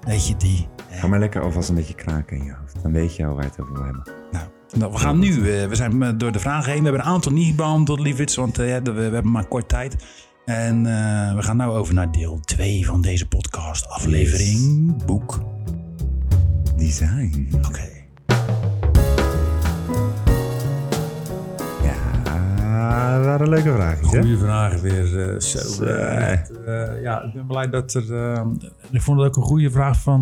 weet 0.00 0.28
je, 0.28 0.36
die... 0.36 0.68
Ga 0.90 1.06
maar 1.06 1.18
lekker 1.18 1.42
alvast 1.42 1.68
een 1.68 1.74
beetje 1.74 1.94
kraken 1.94 2.36
in 2.36 2.44
je 2.44 2.54
hoofd. 2.60 2.82
Dan 2.82 2.92
weet 2.92 3.16
je 3.16 3.26
al 3.26 3.34
waar 3.34 3.44
je 3.44 3.50
het 3.50 3.60
over 3.60 3.74
wil 3.74 3.84
hebben. 3.84 4.02
Nou, 4.30 4.44
nou 4.76 4.92
we 4.92 4.98
gaan 4.98 5.18
nu, 5.18 5.30
uh, 5.30 5.66
we 5.66 5.74
zijn 5.74 6.18
door 6.18 6.32
de 6.32 6.38
vragen 6.38 6.72
heen. 6.72 6.82
We 6.82 6.88
hebben 6.88 7.06
een 7.06 7.12
aantal 7.12 7.32
niet 7.32 7.56
behandeld, 7.56 8.00
liefits, 8.00 8.36
want 8.36 8.58
uh, 8.58 8.76
we, 8.82 8.92
we, 8.92 9.00
hebben 9.00 9.30
maar 9.30 9.46
kort 9.46 9.68
tijd. 9.68 9.96
En 10.44 10.84
uh, 10.84 11.34
we 11.34 11.42
gaan 11.42 11.56
nu 11.56 11.64
over 11.64 11.94
naar 11.94 12.12
deel 12.12 12.40
2 12.40 12.86
van 12.86 13.02
deze 13.02 13.28
podcast. 13.28 13.88
Aflevering 13.88 15.04
boek. 15.04 15.40
Design. 16.76 17.48
Oké. 17.54 17.66
Okay. 17.66 18.00
Ja, 22.90 23.16
dat 23.16 23.24
waren 23.24 23.48
leuke 23.48 23.72
vragen. 23.72 24.04
Goeie 24.04 24.36
vragen 24.36 24.82
weer. 24.82 25.32
Uh, 25.32 25.38
zo. 25.38 25.84
Uh, 25.84 27.02
ja, 27.02 27.22
ik 27.22 27.32
ben 27.32 27.46
blij 27.46 27.70
dat 27.70 27.94
er... 27.94 28.02
ik 28.90 29.02
vond 29.02 29.18
het 29.20 29.28
ook 29.28 29.36
een 29.36 29.42
goede 29.42 29.70
vraag 29.70 30.00
van... 30.00 30.20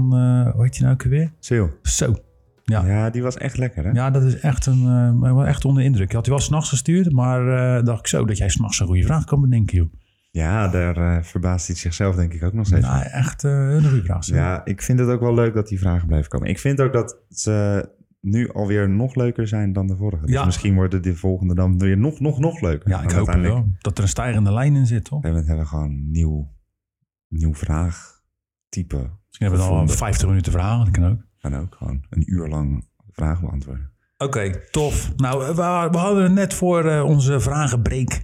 hoe 0.54 0.62
heet 0.64 0.76
je 0.76 0.82
nou 0.82 0.94
ook 0.94 1.02
weer? 1.02 1.32
Sil. 1.46 1.66
Zo. 1.82 2.16
Ja. 2.64 2.86
ja, 2.86 3.10
die 3.10 3.22
was 3.22 3.36
echt 3.36 3.56
lekker, 3.56 3.84
hè? 3.84 3.90
Ja, 3.90 4.10
dat 4.10 4.22
is 4.22 4.40
echt, 4.40 4.66
een, 4.66 4.82
uh, 5.22 5.48
echt 5.48 5.64
onder 5.64 5.82
indruk. 5.82 6.08
Je 6.08 6.14
had 6.14 6.24
die 6.24 6.32
wel 6.32 6.42
s'nachts 6.42 6.68
gestuurd, 6.68 7.12
maar 7.12 7.84
dacht 7.84 8.00
ik 8.00 8.06
zo 8.06 8.24
dat 8.24 8.36
jij 8.36 8.48
s'nachts 8.48 8.80
een 8.80 8.86
goede 8.86 9.02
vraag 9.02 9.24
kan 9.24 9.40
bedenken, 9.40 9.76
joh. 9.76 9.92
Ja, 10.30 10.68
daar 10.68 10.98
uh, 10.98 11.22
verbaast 11.22 11.66
hij 11.66 11.76
zichzelf 11.76 12.16
denk 12.16 12.32
ik 12.32 12.42
ook 12.42 12.52
nog 12.52 12.66
steeds. 12.66 12.86
Ja, 12.86 13.04
echt 13.04 13.42
een 13.42 13.82
goede 13.82 14.04
vraag. 14.04 14.26
Ja, 14.26 14.64
ik 14.64 14.82
vind 14.82 14.98
het 14.98 15.08
ook 15.08 15.20
wel 15.20 15.34
leuk 15.34 15.54
dat 15.54 15.68
die 15.68 15.78
vragen 15.78 16.06
blijven 16.06 16.30
komen. 16.30 16.48
Ik 16.48 16.58
vind 16.58 16.80
ook 16.80 16.92
dat 16.92 17.16
ze 17.30 17.88
nu 18.20 18.52
alweer 18.52 18.88
nog 18.88 19.14
leuker 19.14 19.48
zijn 19.48 19.72
dan 19.72 19.86
de 19.86 19.96
vorige. 19.96 20.22
Dus 20.26 20.34
ja. 20.34 20.44
misschien 20.44 20.74
worden 20.74 21.02
die 21.02 21.14
volgende 21.14 21.54
dan 21.54 21.78
weer 21.78 21.98
nog, 21.98 22.20
nog, 22.20 22.38
nog 22.38 22.60
leuker. 22.60 22.88
Ja, 22.88 23.02
ik 23.02 23.10
hoop 23.10 23.32
wel. 23.32 23.66
Dat 23.78 23.96
er 23.96 24.02
een 24.02 24.08
stijgende 24.08 24.52
lijn 24.52 24.76
in 24.76 24.86
zit, 24.86 25.04
toch? 25.04 25.22
We 25.22 25.28
hebben 25.28 25.66
gewoon 25.66 25.90
een 25.90 26.10
nieuw, 26.10 26.54
nieuw 27.28 27.54
vraagtype. 27.54 28.96
Misschien 29.26 29.46
hebben 29.46 29.58
we 29.58 29.64
al 29.64 29.88
50 29.88 30.28
minuten 30.28 30.52
vragen, 30.52 30.84
dat 30.84 30.94
kan 30.94 31.10
ook. 31.10 31.26
Kan 31.38 31.56
ook, 31.56 31.74
gewoon 31.74 32.04
een 32.10 32.32
uur 32.32 32.48
lang 32.48 32.88
vragen 33.12 33.44
beantwoorden. 33.44 33.92
Oké, 34.18 34.60
tof. 34.70 35.16
Nou, 35.16 35.46
we, 35.46 35.54
we 35.90 35.98
hadden 35.98 36.34
net 36.34 36.54
voor 36.54 36.84
uh, 36.84 37.04
onze 37.04 37.40
vragenbreak. 37.40 38.22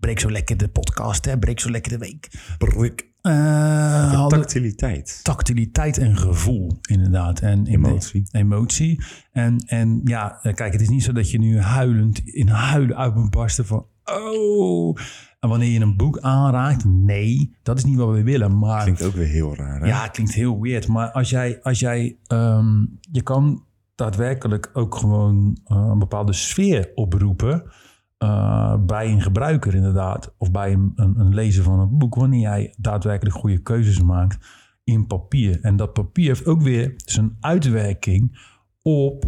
Breek 0.00 0.20
zo 0.20 0.30
lekker 0.30 0.56
de 0.56 0.68
podcast, 0.68 1.24
hè? 1.24 1.38
Breek 1.38 1.60
zo 1.60 1.70
lekker 1.70 1.92
de 1.92 1.98
week. 1.98 2.30
Breek. 2.58 3.11
Uh, 3.22 4.26
tactiliteit. 4.26 5.20
Tactiliteit 5.22 5.98
en 5.98 6.16
gevoel, 6.16 6.78
inderdaad. 6.82 7.40
En 7.40 7.66
emotie. 7.66 8.28
emotie. 8.30 9.04
En, 9.32 9.58
en 9.66 10.00
ja, 10.04 10.38
eh, 10.42 10.54
kijk, 10.54 10.72
het 10.72 10.82
is 10.82 10.88
niet 10.88 11.02
zo 11.02 11.12
dat 11.12 11.30
je 11.30 11.38
nu 11.38 11.60
huilend 11.60 12.18
in 12.18 12.48
huilen 12.48 12.96
uit 12.96 13.14
moet 13.14 13.30
barsten 13.30 13.66
van... 13.66 13.86
Oh, 14.04 14.96
en 15.40 15.48
wanneer 15.48 15.70
je 15.70 15.80
een 15.80 15.96
boek 15.96 16.18
aanraakt, 16.18 16.84
nee, 16.84 17.56
dat 17.62 17.78
is 17.78 17.84
niet 17.84 17.96
wat 17.96 18.14
we 18.14 18.22
willen. 18.22 18.58
Maar, 18.58 18.82
klinkt 18.82 19.04
ook 19.04 19.14
weer 19.14 19.26
heel 19.26 19.54
raar. 19.54 19.80
Hè? 19.80 19.86
Ja, 19.86 20.08
klinkt 20.08 20.34
heel 20.34 20.60
weird. 20.60 20.88
Maar 20.88 21.10
als 21.10 21.30
jij, 21.30 21.62
als 21.62 21.80
jij 21.80 22.16
um, 22.28 22.98
je 23.10 23.22
kan 23.22 23.64
daadwerkelijk 23.94 24.70
ook 24.72 24.94
gewoon 24.94 25.58
uh, 25.66 25.88
een 25.90 25.98
bepaalde 25.98 26.32
sfeer 26.32 26.90
oproepen. 26.94 27.62
Uh, 28.22 28.76
bij 28.84 29.10
een 29.10 29.22
gebruiker 29.22 29.74
inderdaad, 29.74 30.34
of 30.38 30.50
bij 30.50 30.72
een, 30.72 30.92
een, 30.94 31.20
een, 31.20 31.34
lezer 31.34 31.64
van 31.64 31.80
een 31.80 31.98
boek, 31.98 32.14
wanneer 32.14 32.40
jij 32.40 32.74
daadwerkelijk 32.78 33.36
goede 33.36 33.58
keuzes 33.58 34.02
maakt 34.02 34.46
in 34.84 35.06
papier. 35.06 35.60
En 35.60 35.76
dat 35.76 35.92
papier 35.92 36.26
heeft 36.26 36.46
ook 36.46 36.62
weer 36.62 36.92
zijn 36.96 37.36
uitwerking 37.40 38.40
op 38.82 39.24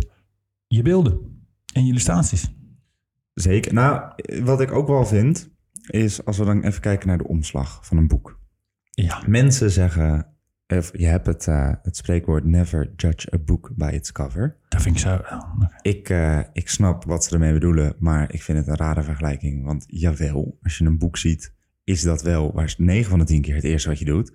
je 0.66 0.82
beelden 0.82 1.42
en 1.72 1.82
je 1.82 1.88
illustraties. 1.88 2.54
Zeker. 3.34 3.74
Nou, 3.74 4.12
wat 4.42 4.60
ik 4.60 4.72
ook 4.72 4.88
wel 4.88 5.06
vind, 5.06 5.50
is 5.86 6.24
als 6.24 6.38
we 6.38 6.44
dan 6.44 6.62
even 6.62 6.80
kijken 6.80 7.08
naar 7.08 7.18
de 7.18 7.28
omslag 7.28 7.86
van 7.86 7.96
een 7.96 8.08
boek. 8.08 8.38
Ja. 8.90 9.22
Mensen 9.26 9.70
zeggen, 9.70 10.33
je 10.92 11.06
hebt 11.06 11.26
het, 11.26 11.46
uh, 11.46 11.72
het 11.82 11.96
spreekwoord 11.96 12.44
never 12.44 12.92
judge 12.96 13.34
a 13.34 13.38
book 13.38 13.72
by 13.76 13.90
its 13.92 14.12
cover. 14.12 14.56
Dat 14.68 14.82
vind 14.82 14.94
ik 14.94 15.00
zo. 15.00 15.20
Ik, 15.80 16.08
uh, 16.08 16.40
ik 16.52 16.68
snap 16.68 17.04
wat 17.04 17.24
ze 17.24 17.32
ermee 17.32 17.52
bedoelen, 17.52 17.94
maar 17.98 18.32
ik 18.32 18.42
vind 18.42 18.58
het 18.58 18.66
een 18.66 18.76
rare 18.76 19.02
vergelijking. 19.02 19.64
Want 19.64 19.84
jawel, 19.86 20.58
als 20.62 20.78
je 20.78 20.84
een 20.84 20.98
boek 20.98 21.16
ziet, 21.16 21.54
is 21.84 22.02
dat 22.02 22.22
wel 22.22 22.52
waar 22.52 22.74
9 22.78 23.10
van 23.10 23.18
de 23.18 23.24
10 23.24 23.42
keer 23.42 23.54
het 23.54 23.64
eerste 23.64 23.88
wat 23.88 23.98
je 23.98 24.04
doet. 24.04 24.32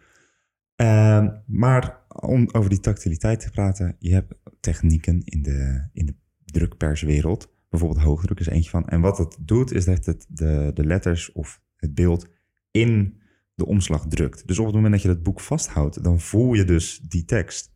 Uh, 0.81 1.27
maar 1.45 1.97
om 2.07 2.49
over 2.51 2.69
die 2.69 2.79
tactiliteit 2.79 3.39
te 3.39 3.49
praten, 3.49 3.95
je 3.99 4.13
hebt 4.13 4.33
technieken 4.59 5.21
in 5.23 5.41
de, 5.41 5.87
in 5.93 6.05
de 6.05 6.15
drukperswereld 6.45 7.57
Bijvoorbeeld 7.69 8.01
hoogdruk 8.01 8.39
is 8.39 8.47
eentje 8.47 8.69
van. 8.69 8.87
En 8.87 9.01
wat 9.01 9.17
het 9.17 9.37
doet, 9.39 9.71
is 9.71 9.85
dat 9.85 10.05
het 10.05 10.25
de, 10.29 10.71
de 10.73 10.85
letters 10.85 11.31
of 11.31 11.61
het 11.75 11.93
beeld 11.93 12.27
in 12.71 13.18
de 13.59 13.65
omslag 13.65 14.05
drukt. 14.07 14.47
Dus 14.47 14.59
op 14.59 14.65
het 14.65 14.75
moment 14.75 14.93
dat 14.93 15.01
je 15.01 15.07
dat 15.07 15.23
boek 15.23 15.39
vasthoudt, 15.39 16.03
dan 16.03 16.19
voel 16.19 16.53
je 16.53 16.63
dus 16.63 16.99
die 16.99 17.25
tekst. 17.25 17.71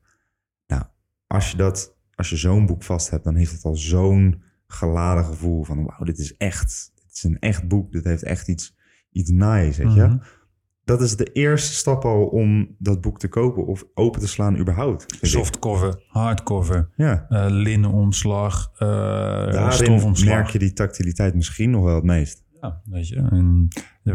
Nou, 0.67 0.84
als 1.27 1.51
je, 1.51 1.57
dat, 1.57 1.97
als 2.15 2.29
je 2.29 2.36
zo'n 2.36 2.65
boek 2.65 2.84
vast 2.84 3.09
hebt, 3.09 3.23
dan 3.23 3.36
heeft 3.36 3.51
het 3.51 3.63
al 3.63 3.75
zo'n 3.75 4.43
geladen 4.67 5.25
gevoel 5.25 5.63
van... 5.63 5.86
wauw, 5.86 6.05
dit 6.05 6.19
is 6.19 6.38
echt, 6.38 6.91
dit 6.95 7.15
is 7.15 7.23
een 7.23 7.39
echt 7.39 7.67
boek, 7.67 7.91
dit 7.91 8.03
heeft 8.03 8.23
echt 8.23 8.47
iets, 8.47 8.75
iets 9.11 9.29
nice, 9.29 9.84
weet 9.84 9.93
je? 9.93 10.03
Mhm 10.03 10.17
dat 10.86 11.01
is 11.01 11.15
de 11.15 11.25
eerste 11.25 11.73
stap 11.73 12.05
al 12.05 12.25
om 12.25 12.75
dat 12.79 13.01
boek 13.01 13.19
te 13.19 13.27
kopen 13.27 13.65
of 13.65 13.86
open 13.93 14.21
te 14.21 14.27
slaan 14.27 14.57
überhaupt. 14.57 15.17
Softcover, 15.21 16.03
hardcover, 16.07 16.89
ja. 16.95 17.25
uh, 17.29 17.45
linnenomslag, 17.49 18.71
uh, 18.73 18.79
Daarin 18.79 19.71
stofomslag. 19.71 20.36
merk 20.36 20.47
je 20.49 20.59
die 20.59 20.73
tactiliteit 20.73 21.36
misschien 21.36 21.69
nog 21.69 21.84
wel 21.84 21.95
het 21.95 22.03
meest. 22.03 22.42
Weet 22.86 23.07
je. 23.07 23.68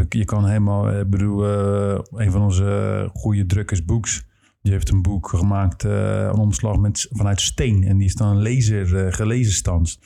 Je 0.08 0.24
kan 0.24 0.46
helemaal, 0.46 0.98
ik 1.00 1.10
bedoel, 1.10 1.44
uh, 1.44 1.98
een 2.10 2.30
van 2.30 2.42
onze 2.42 3.10
goede 3.12 3.46
drukkers, 3.46 3.84
Boeks, 3.84 4.26
die 4.62 4.72
heeft 4.72 4.90
een 4.90 5.02
boek 5.02 5.28
gemaakt, 5.28 5.82
een 5.82 6.38
omslag 6.38 6.78
met, 6.78 7.06
vanuit 7.10 7.40
steen. 7.40 7.84
En 7.84 7.96
die 7.96 8.06
is 8.06 8.14
dan 8.14 8.42
laser, 8.42 9.12
gelezen 9.12 9.52
stand. 9.52 9.98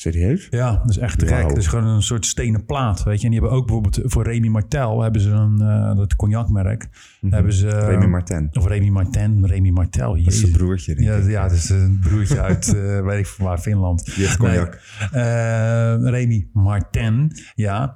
Serieus? 0.00 0.46
Ja, 0.50 0.76
dat 0.76 0.90
is 0.90 0.98
echt 0.98 1.22
gek. 1.22 1.48
Het 1.48 1.56
is 1.56 1.66
gewoon 1.66 1.86
een 1.86 2.02
soort 2.02 2.26
stenen 2.26 2.64
plaat, 2.64 3.02
weet 3.02 3.18
je. 3.18 3.24
En 3.24 3.30
die 3.30 3.40
hebben 3.40 3.58
ook 3.58 3.66
bijvoorbeeld 3.66 4.00
voor 4.02 4.24
Remy 4.24 4.48
Martel, 4.48 5.02
hebben 5.02 5.20
ze 5.20 5.30
een, 5.30 5.58
uh, 5.60 5.96
dat 5.96 6.16
cognacmerk, 6.16 6.88
mm 7.20 7.32
hebben 7.32 7.52
ze... 7.52 7.68
Remy 7.68 8.06
Martin. 8.06 8.48
Of 8.52 8.66
Remy 8.66 8.88
Martin, 8.88 9.46
Remy 9.46 9.70
Martel. 9.70 10.16
Dat 10.24 10.32
is 10.32 10.42
een 10.42 10.50
broertje, 10.50 10.94
denk 10.94 11.08
ja, 11.08 11.16
ik. 11.16 11.30
Ja, 11.30 11.42
dat 11.42 11.52
is 11.52 11.68
een 11.68 11.98
broertje 12.00 12.40
uit, 12.40 12.72
uh, 12.74 13.00
weet 13.06 13.18
ik 13.18 13.26
van 13.26 13.44
waar, 13.44 13.58
Finland. 13.58 14.04
Die 14.04 14.14
heeft 14.14 14.36
cognac. 14.36 14.80
Nee, 15.12 16.10
Remy 16.10 16.48
Martin, 16.52 17.32
ja, 17.54 17.94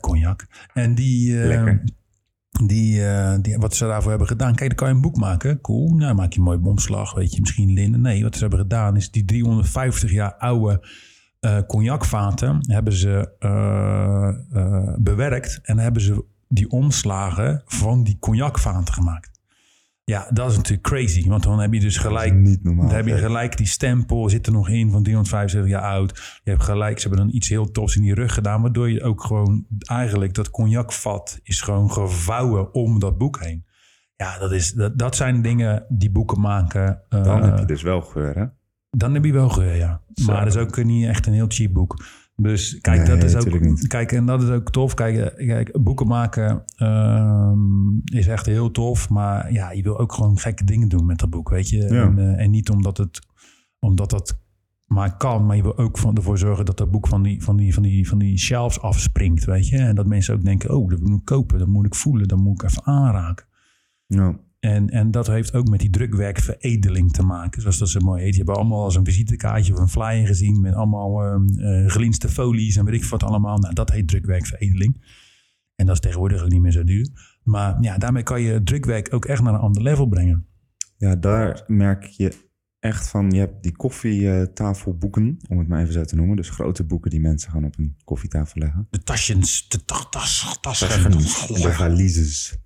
cognac. 0.00 0.46
En 0.74 0.94
die... 0.94 1.34
Lekker. 1.34 1.82
Die, 2.66 3.00
uh, 3.00 3.34
die, 3.40 3.58
wat 3.58 3.74
ze 3.74 3.84
daarvoor 3.84 4.10
hebben 4.10 4.28
gedaan. 4.28 4.54
Kijk, 4.54 4.68
dan 4.68 4.78
kan 4.78 4.88
je 4.88 4.94
een 4.94 5.00
boek 5.00 5.16
maken. 5.16 5.60
Cool. 5.60 5.94
Nou, 5.94 6.14
maak 6.14 6.32
je 6.32 6.38
een 6.38 6.44
mooi 6.44 6.58
bomslag, 6.58 7.14
weet 7.14 7.34
je. 7.34 7.40
Misschien 7.40 7.72
linnen. 7.72 8.00
Nee, 8.00 8.22
wat 8.22 8.34
ze 8.34 8.40
hebben 8.40 8.58
gedaan 8.58 8.96
is 8.96 9.10
die 9.10 9.24
350 9.24 10.10
jaar 10.10 10.34
oude 10.34 10.80
uh, 11.40 11.58
cognacvaten 11.66 12.72
hebben 12.72 12.92
ze 12.92 13.34
uh, 13.40 14.60
uh, 14.62 14.94
bewerkt 14.98 15.60
en 15.62 15.78
hebben 15.78 16.02
ze 16.02 16.24
die 16.48 16.70
omslagen 16.70 17.62
van 17.66 18.02
die 18.02 18.16
cognacvaten 18.18 18.94
gemaakt. 18.94 19.38
Ja, 20.04 20.26
dat 20.30 20.50
is 20.50 20.56
natuurlijk 20.56 20.88
crazy, 20.88 21.28
want 21.28 21.42
dan 21.42 21.60
heb 21.60 21.72
je 21.72 21.80
dus 21.80 21.96
gelijk, 21.96 22.34
niet 22.34 22.64
normaal, 22.64 22.86
dan 22.86 22.96
heb 22.96 23.06
je 23.06 23.16
gelijk 23.16 23.56
die 23.56 23.66
stempel 23.66 24.28
zit 24.28 24.46
er 24.46 24.52
nog 24.52 24.68
in 24.68 24.90
van 24.90 25.02
375 25.02 25.70
jaar 25.70 25.90
oud. 25.90 26.40
Je 26.44 26.50
hebt 26.50 26.62
gelijk, 26.62 27.00
ze 27.00 27.08
hebben 27.08 27.26
dan 27.26 27.34
iets 27.34 27.48
heel 27.48 27.70
tofs 27.70 27.96
in 27.96 28.02
die 28.02 28.14
rug 28.14 28.34
gedaan, 28.34 28.62
waardoor 28.62 28.90
je 28.90 29.02
ook 29.02 29.22
gewoon 29.24 29.66
eigenlijk 29.86 30.34
dat 30.34 30.50
cognacvat 30.50 31.40
is 31.42 31.60
gewoon 31.60 31.92
gevouwen 31.92 32.74
om 32.74 32.98
dat 32.98 33.18
boek 33.18 33.40
heen. 33.44 33.66
Ja, 34.16 34.38
dat, 34.38 34.52
is, 34.52 34.72
dat, 34.72 34.98
dat 34.98 35.16
zijn 35.16 35.42
dingen 35.42 35.84
die 35.88 36.10
boeken 36.10 36.40
maken. 36.40 37.02
dan 37.08 37.42
heb 37.42 37.58
je 37.58 37.64
dus 37.64 37.82
wel 37.82 38.00
geur, 38.00 38.34
hè? 38.34 38.44
Dan 38.90 39.14
heb 39.14 39.24
je 39.24 39.32
wel 39.32 39.48
geur, 39.48 39.76
ja. 39.76 40.02
Maar 40.26 40.44
dat 40.44 40.54
is 40.54 40.60
ook 40.60 40.84
niet 40.84 41.06
echt 41.06 41.26
een 41.26 41.32
heel 41.32 41.48
cheap 41.48 41.72
boek. 41.72 42.04
Dus 42.36 42.80
kijk, 42.80 43.06
dat 43.06 43.22
is 43.22 43.36
ook. 43.36 43.88
Kijk, 43.88 44.12
en 44.12 44.26
dat 44.26 44.42
is 44.42 44.48
ook 44.48 44.70
tof. 44.70 44.94
Kijk, 44.94 45.16
eh, 45.16 45.46
kijk 45.46 45.82
boeken 45.82 46.06
maken 46.06 46.64
um, 46.82 48.00
is 48.04 48.26
echt 48.26 48.46
heel 48.46 48.70
tof. 48.70 49.08
Maar 49.08 49.52
ja, 49.52 49.70
je 49.70 49.82
wil 49.82 49.98
ook 49.98 50.12
gewoon 50.12 50.38
gekke 50.38 50.64
dingen 50.64 50.88
doen 50.88 51.06
met 51.06 51.18
dat 51.18 51.30
boek, 51.30 51.48
weet 51.48 51.68
je. 51.68 51.84
En, 51.84 52.18
uh, 52.18 52.40
en, 52.40 52.50
niet 52.50 52.70
omdat 52.70 52.96
het, 52.96 53.20
omdat 53.78 54.10
dat 54.10 54.38
maar 54.88 55.16
kan, 55.16 55.46
maar 55.46 55.56
je 55.56 55.62
wil 55.62 55.78
ook 55.78 55.98
van, 55.98 56.16
ervoor 56.16 56.38
zorgen 56.38 56.64
dat 56.64 56.76
dat 56.76 56.90
boek 56.90 57.08
van 57.08 57.22
die, 57.22 57.42
van, 57.42 57.56
die, 57.56 57.74
van, 57.74 57.82
die, 57.82 58.08
van 58.08 58.18
die 58.18 58.38
shelves 58.38 58.80
afspringt, 58.80 59.44
weet 59.44 59.68
je. 59.68 59.78
En 59.78 59.94
dat 59.94 60.06
mensen 60.06 60.34
ook 60.34 60.44
denken, 60.44 60.76
oh, 60.76 60.90
dat 60.90 61.00
moet 61.00 61.18
ik 61.18 61.24
kopen, 61.24 61.58
dat 61.58 61.68
moet 61.68 61.86
ik 61.86 61.94
voelen, 61.94 62.28
dat 62.28 62.38
moet 62.38 62.62
ik 62.62 62.68
even 62.68 62.86
aanraken. 62.86 63.46
Ja. 64.06 64.38
En, 64.60 64.88
en 64.90 65.10
dat 65.10 65.26
heeft 65.26 65.54
ook 65.54 65.68
met 65.68 65.80
die 65.80 65.90
drukwerkveredeling 65.90 67.12
te 67.12 67.22
maken, 67.22 67.60
zoals 67.60 67.78
dat 67.78 67.88
zo 67.88 68.00
mooi 68.00 68.22
heet. 68.22 68.34
Je 68.34 68.42
hebt 68.44 68.56
allemaal 68.56 68.84
als 68.84 68.96
een 68.96 69.04
visitekaartje 69.04 69.72
of 69.72 69.78
een 69.78 69.88
flyer 69.88 70.26
gezien 70.26 70.60
met 70.60 70.74
allemaal 70.74 71.36
uh, 71.36 71.90
gelinste 71.90 72.28
folies 72.28 72.76
en 72.76 72.84
weet 72.84 73.02
ik 73.02 73.04
wat 73.04 73.22
allemaal. 73.22 73.58
Nou, 73.58 73.74
dat 73.74 73.90
heet 73.90 74.08
drukwerkveredeling. 74.08 75.16
En 75.74 75.86
dat 75.86 75.94
is 75.94 76.00
tegenwoordig 76.00 76.42
ook 76.42 76.50
niet 76.50 76.60
meer 76.60 76.72
zo 76.72 76.84
duur. 76.84 77.38
Maar 77.42 77.76
ja, 77.80 77.98
daarmee 77.98 78.22
kan 78.22 78.40
je 78.40 78.62
drukwerk 78.62 79.14
ook 79.14 79.24
echt 79.24 79.42
naar 79.42 79.54
een 79.54 79.60
ander 79.60 79.82
level 79.82 80.06
brengen. 80.06 80.46
Ja, 80.96 81.16
daar 81.16 81.64
merk 81.66 82.04
je 82.04 82.32
echt 82.78 83.08
van. 83.08 83.30
Je 83.30 83.38
hebt 83.38 83.62
die 83.62 83.76
koffietafelboeken, 83.76 85.38
om 85.48 85.58
het 85.58 85.68
maar 85.68 85.80
even 85.80 85.92
zo 85.92 86.04
te 86.04 86.16
noemen. 86.16 86.36
Dus 86.36 86.50
grote 86.50 86.84
boeken 86.84 87.10
die 87.10 87.20
mensen 87.20 87.50
gaan 87.50 87.64
op 87.64 87.78
een 87.78 87.96
koffietafel 88.04 88.60
leggen. 88.60 88.86
De 88.90 89.02
tasjes, 89.02 89.68
de 89.68 89.84
tas, 89.84 90.10
tas, 90.10 90.58
tas, 90.60 90.78
de 90.78 91.72
valises, 91.72 92.58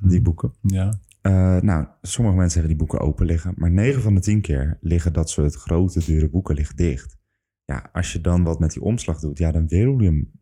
die 0.00 0.22
boeken. 0.22 0.52
Ja. 0.62 1.00
Uh, 1.22 1.60
nou, 1.60 1.86
sommige 2.02 2.36
mensen 2.36 2.60
hebben 2.60 2.78
die 2.78 2.86
boeken 2.86 3.06
open 3.06 3.26
liggen, 3.26 3.54
maar 3.56 3.70
9 3.70 4.02
van 4.02 4.14
de 4.14 4.20
10 4.20 4.40
keer 4.40 4.78
liggen 4.80 5.12
dat 5.12 5.30
soort 5.30 5.54
grote, 5.54 6.04
dure 6.04 6.28
boeken 6.28 6.54
liggen 6.54 6.76
dicht. 6.76 7.18
Ja, 7.64 7.88
als 7.92 8.12
je 8.12 8.20
dan 8.20 8.42
wat 8.42 8.58
met 8.58 8.72
die 8.72 8.82
omslag 8.82 9.20
doet, 9.20 9.38
ja, 9.38 9.52
dan 9.52 9.68
wil 9.68 9.98
je 9.98 10.06
hem 10.06 10.32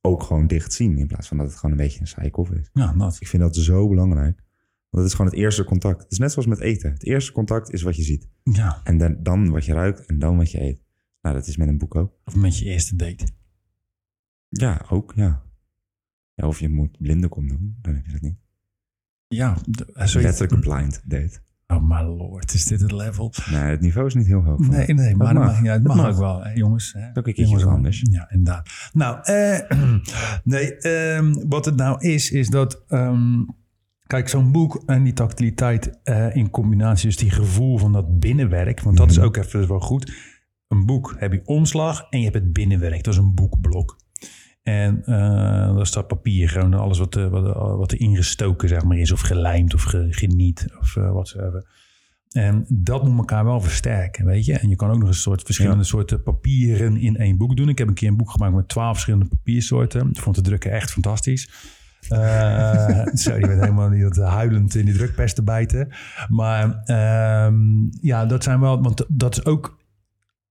ook 0.00 0.22
gewoon 0.22 0.46
dicht 0.46 0.72
zien. 0.72 0.98
In 0.98 1.06
plaats 1.06 1.28
van 1.28 1.36
dat 1.36 1.46
het 1.46 1.56
gewoon 1.56 1.70
een 1.70 1.84
beetje 1.84 2.00
een 2.00 2.06
saaie 2.06 2.30
koffer 2.30 2.58
is. 2.58 2.70
Ja, 2.72 2.92
dat. 2.92 3.16
Ik 3.20 3.28
vind 3.28 3.42
dat 3.42 3.56
zo 3.56 3.88
belangrijk. 3.88 4.42
Want 4.90 5.04
het 5.04 5.06
is 5.06 5.14
gewoon 5.14 5.30
het 5.30 5.40
eerste 5.40 5.64
contact. 5.64 6.02
Het 6.02 6.12
is 6.12 6.18
net 6.18 6.32
zoals 6.32 6.48
met 6.48 6.60
eten. 6.60 6.92
Het 6.92 7.04
eerste 7.04 7.32
contact 7.32 7.72
is 7.72 7.82
wat 7.82 7.96
je 7.96 8.02
ziet. 8.02 8.28
Ja. 8.42 8.80
En 8.84 8.98
dan, 8.98 9.22
dan 9.22 9.50
wat 9.50 9.64
je 9.64 9.72
ruikt 9.72 10.06
en 10.06 10.18
dan 10.18 10.36
wat 10.36 10.50
je 10.50 10.60
eet. 10.60 10.82
Nou, 11.20 11.34
dat 11.36 11.46
is 11.46 11.56
met 11.56 11.68
een 11.68 11.78
boek 11.78 11.94
ook. 11.94 12.12
Of 12.24 12.36
met 12.36 12.58
je 12.58 12.64
eerste 12.64 12.96
date. 12.96 13.26
Ja, 14.48 14.86
ook, 14.88 15.12
ja. 15.16 15.42
ja 16.34 16.46
of 16.46 16.60
je 16.60 16.68
moet 16.68 16.98
blinde 16.98 17.28
kom 17.28 17.48
doen, 17.48 17.78
dan 17.80 17.94
heb 17.94 18.06
je 18.06 18.12
dat 18.12 18.20
niet. 18.20 18.41
Ja, 19.34 19.56
zo 20.06 20.20
Letterlijk 20.20 20.52
een 20.52 20.60
blind 20.60 21.02
date. 21.04 21.40
Oh 21.66 21.82
my 21.88 22.00
lord, 22.00 22.54
is 22.54 22.64
dit 22.64 22.80
het 22.80 22.92
level? 22.92 23.32
Nee, 23.50 23.60
het 23.62 23.80
niveau 23.80 24.06
is 24.06 24.14
niet 24.14 24.26
heel 24.26 24.42
hoog. 24.42 24.58
Nee, 24.68 24.86
nee, 24.94 25.16
maar 25.16 25.34
dat 25.34 25.44
mag. 25.44 25.62
ja, 25.62 25.72
het 25.72 25.82
mag 25.82 25.96
mag. 25.96 26.06
ook 26.10 26.16
wel, 26.18 26.42
hè, 26.44 26.50
jongens. 26.52 26.92
Hè. 26.98 27.08
ook 27.08 27.26
een 27.26 27.34
keertje 27.34 27.66
anders. 27.66 28.02
Ja, 28.10 28.30
inderdaad. 28.30 28.68
Nou, 28.92 29.18
eh, 29.22 29.58
nee, 30.44 30.76
ehm, 30.76 31.34
wat 31.48 31.64
het 31.64 31.76
nou 31.76 32.00
is, 32.08 32.30
is 32.30 32.48
dat... 32.48 32.84
ehm, 32.88 33.42
kijk, 34.06 34.28
zo'n 34.28 34.52
boek 34.52 34.82
en 34.86 35.02
die 35.02 35.12
tactiliteit 35.12 36.00
eh, 36.02 36.36
in 36.36 36.50
combinatie, 36.50 37.06
dus 37.06 37.16
die 37.16 37.30
gevoel 37.30 37.78
van 37.78 37.92
dat 37.92 38.18
binnenwerk, 38.18 38.80
want 38.82 38.96
dat 38.96 39.10
is 39.10 39.16
Mhm. 39.16 39.26
ook 39.26 39.36
even 39.36 39.68
wel 39.68 39.80
goed. 39.80 40.12
Een 40.68 40.86
boek 40.86 41.14
heb 41.18 41.32
je 41.32 41.40
omslag 41.44 42.06
en 42.10 42.18
je 42.18 42.24
hebt 42.24 42.36
het 42.36 42.52
binnenwerk. 42.52 43.04
Dat 43.04 43.12
is 43.14 43.20
een 43.20 43.34
boekblok. 43.34 43.96
En 44.62 45.02
eh 45.04 45.74
daar 45.76 45.86
staat 45.86 46.06
papier, 46.06 46.48
gewoon 46.48 46.74
alles 46.74 46.98
wat, 46.98 47.16
eh, 47.16 47.28
wat, 47.28 47.56
wat 47.76 47.92
er 47.92 48.00
ingestoken 48.00 48.68
zeg 48.68 48.84
maar, 48.84 48.96
is, 48.98 49.12
of 49.12 49.20
gelijmd 49.20 49.74
of 49.74 49.82
ge- 49.82 50.06
geniet 50.10 50.66
of 50.80 50.96
eh 50.96 51.12
wat 51.12 51.28
ze 51.28 51.38
hebben. 51.38 51.66
En 52.32 52.64
dat 52.68 53.04
moet 53.04 53.18
elkaar 53.18 53.44
wel 53.44 53.60
versterken, 53.60 54.24
weet 54.26 54.44
je. 54.44 54.58
En 54.58 54.68
je 54.68 54.76
kan 54.76 54.90
ook 54.90 54.98
nog 54.98 55.08
een 55.08 55.14
soort 55.14 55.42
verschillende 55.42 55.78
Ja. 55.82 55.84
soorten 55.84 56.22
papieren 56.22 56.96
in 56.96 57.16
één 57.16 57.36
boek 57.36 57.56
doen. 57.56 57.68
Ik 57.68 57.78
heb 57.78 57.88
een 57.88 57.94
keer 57.94 58.08
een 58.08 58.16
boek 58.16 58.30
gemaakt 58.30 58.54
met 58.54 58.68
twaalf 58.68 58.92
verschillende 58.92 59.26
papiersoorten. 59.26 60.08
Ik 60.10 60.20
vond 60.20 60.36
de 60.36 60.42
drukken 60.42 60.70
echt 60.72 60.90
fantastisch. 60.90 61.50
Eh 62.08 63.06
zo, 63.14 63.36
die 63.38 63.46
werd 63.46 63.60
helemaal 63.60 63.88
niet 63.88 64.16
huilend 64.16 64.74
in 64.74 64.84
die 64.84 64.94
drukpers 64.94 65.34
te 65.34 65.42
bijten. 65.42 65.88
Maar 66.28 66.82
ehm, 66.84 67.56
ja, 68.00 68.26
dat 68.26 68.42
zijn 68.42 68.60
wel, 68.60 68.82
want 68.82 69.04
dat 69.08 69.36
is 69.38 69.44
ook 69.44 69.78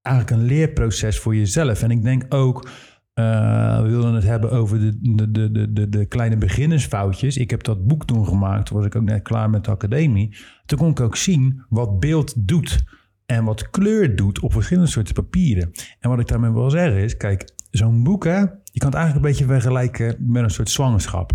eigenlijk 0.01 0.35
een 0.41 0.47
leerproces 0.47 1.19
voor 1.19 1.35
jezelf. 1.35 1.81
En 1.83 1.91
ik 1.91 2.03
denk 2.03 2.25
ook, 2.33 2.69
eh, 3.13 3.81
we 3.81 3.89
wilden 3.89 4.13
het 4.13 4.23
hebben 4.23 4.51
over 4.51 4.79
de, 4.79 4.97
de, 5.15 5.31
de, 5.31 5.71
de, 5.73 5.89
de, 5.89 6.05
kleine 6.05 6.37
beginnersfoutjes. 6.37 7.37
Ik 7.37 7.49
heb 7.49 7.63
dat 7.63 7.87
boek 7.87 8.05
toen 8.05 8.27
gemaakt, 8.27 8.65
toen 8.65 8.77
was 8.77 8.85
ik 8.85 8.95
ook 8.95 9.03
net 9.03 9.21
klaar 9.21 9.49
met 9.49 9.63
de 9.65 9.71
academie. 9.71 10.37
Toen 10.65 10.77
kon 10.77 10.89
ik 10.89 10.99
ook 10.99 11.15
zien 11.15 11.63
wat 11.69 11.99
beeld 11.99 12.47
doet 12.47 12.83
en 13.25 13.43
wat 13.43 13.69
kleur 13.69 14.15
doet 14.15 14.39
op 14.39 14.53
verschillende 14.53 14.89
soorten 14.89 15.13
papieren. 15.13 15.71
En 15.99 16.09
wat 16.09 16.19
ik 16.19 16.27
daarmee 16.27 16.51
wil 16.51 16.69
zeggen 16.69 17.03
is, 17.03 17.17
kijk, 17.17 17.53
zo'n 17.71 18.03
boek, 18.03 18.23
hè, 18.23 18.39
je 18.39 18.79
kan 18.79 18.89
het 18.89 18.97
eigenlijk 18.97 19.15
een 19.15 19.31
beetje 19.31 19.45
vergelijken 19.45 20.15
met 20.19 20.43
een 20.43 20.49
soort 20.49 20.69
zwangerschap. 20.69 21.31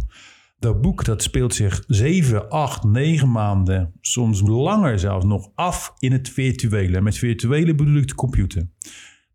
Dat 0.59 0.81
boek 0.81 1.05
dat 1.05 1.23
speelt 1.23 1.55
zich 1.55 1.85
7, 1.87 2.51
8, 2.51 2.85
9 2.85 3.31
maanden, 3.31 3.93
soms 4.01 4.41
langer 4.41 4.99
zelfs 4.99 5.25
nog 5.25 5.51
af 5.55 5.93
in 5.99 6.13
het 6.13 6.29
virtuele. 6.29 7.01
Met 7.01 7.19
virtuele 7.19 7.75
bedoel 7.75 7.97
ik 7.97 8.09
de 8.09 8.15
computer. 8.15 8.69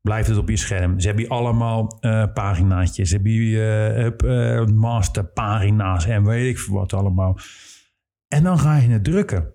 Blijft 0.02 0.28
het 0.28 0.38
op 0.38 0.50
je 0.50 0.58
scherm. 0.58 1.00
Ze 1.00 1.08
hebben 1.08 1.26
hier 1.26 1.34
allemaal 1.34 1.98
eh 2.00 2.26
paginaatjes. 2.34 3.10
Ze 3.10 3.16
hebben 3.16 3.32
hier 3.32 3.96
eh, 3.96 4.04
hup, 4.04 4.24
eh, 4.24 4.66
masterpagina's 4.66 6.06
en 6.06 6.24
weet 6.24 6.58
ik 6.58 6.66
wat 6.70 6.94
allemaal. 6.94 7.38
En 8.28 8.44
dan 8.44 8.60
ga 8.60 8.78
je 8.78 8.90
het 8.90 9.04
drukken. 9.04 9.54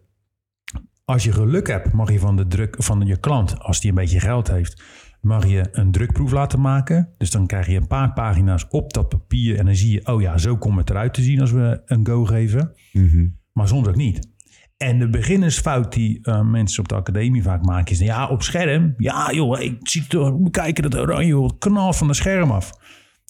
Als 1.05 1.24
je 1.24 1.32
geluk 1.32 1.66
hebt, 1.66 1.92
mag 1.92 2.12
je 2.12 2.18
van 2.18 2.36
de 2.36 2.47
druk 2.47 2.74
van 2.78 3.07
je 3.07 3.20
klant, 3.20 3.59
als 3.59 3.80
die 3.80 3.90
een 3.90 3.97
beetje 3.97 4.20
geld 4.20 4.49
heeft, 4.49 4.82
mag 5.20 5.47
je 5.47 5.68
een 5.72 5.90
drukproef 5.90 6.32
laten 6.32 6.61
maken. 6.61 7.09
Dus 7.16 7.30
dan 7.30 7.47
krijg 7.47 7.66
je 7.66 7.76
een 7.76 7.86
paar 7.86 8.12
pagina's 8.12 8.66
op 8.70 8.92
dat 8.92 9.09
papier 9.09 9.59
en 9.59 9.64
dan 9.64 9.74
zie 9.74 9.92
je, 9.92 10.07
oh 10.07 10.20
ja, 10.20 10.38
zo 10.38 10.57
komt 10.57 10.78
het 10.78 10.90
eruit 10.90 11.14
te 11.14 11.22
zien 11.22 11.40
als 11.40 11.51
we 11.51 11.82
een 11.84 12.07
go 12.07 12.24
geven. 12.24 12.72
Mhm. 12.92 13.28
Maar 13.53 13.68
soms 13.68 13.88
ook 13.88 13.97
niet. 13.97 14.34
En 14.77 14.99
de 14.99 15.09
beginnersfout 15.09 15.93
die 15.93 16.18
eh, 16.22 16.41
mensen 16.41 16.81
op 16.83 16.89
de 16.89 16.95
academie 16.95 17.43
vaak 17.43 17.64
maken 17.64 17.93
is... 17.93 17.99
ja, 17.99 18.29
op 18.29 18.43
scherm, 18.43 18.95
ja 18.97 19.33
joh, 19.33 19.61
ik 19.61 19.89
zie 19.89 20.07
toch, 20.07 20.39
moet 20.39 20.51
kijken 20.51 20.83
dat 20.83 21.01
oranje 21.01 21.29
joh, 21.29 21.51
knal 21.59 21.93
van 21.93 22.09
het 22.09 22.16
scherm 22.16 22.51
af. 22.51 22.72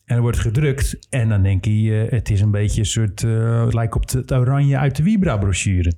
En 0.05 0.17
er 0.17 0.23
wordt 0.23 0.39
gedrukt 0.39 1.07
en 1.11 1.29
dan 1.29 1.43
denk 1.43 1.65
je, 1.65 2.05
eh, 2.05 2.11
het 2.11 2.31
is 2.31 2.41
een 2.41 2.51
beetje 2.51 2.81
een 2.81 2.87
soort... 2.87 3.23
eh, 3.23 3.65
het 3.65 3.75
lijkt 3.75 3.95
op 3.95 4.11
het 4.11 4.33
oranje 4.33 4.79
uit 4.79 4.97
de 4.97 5.03
Vibra-brochure. 5.03 5.93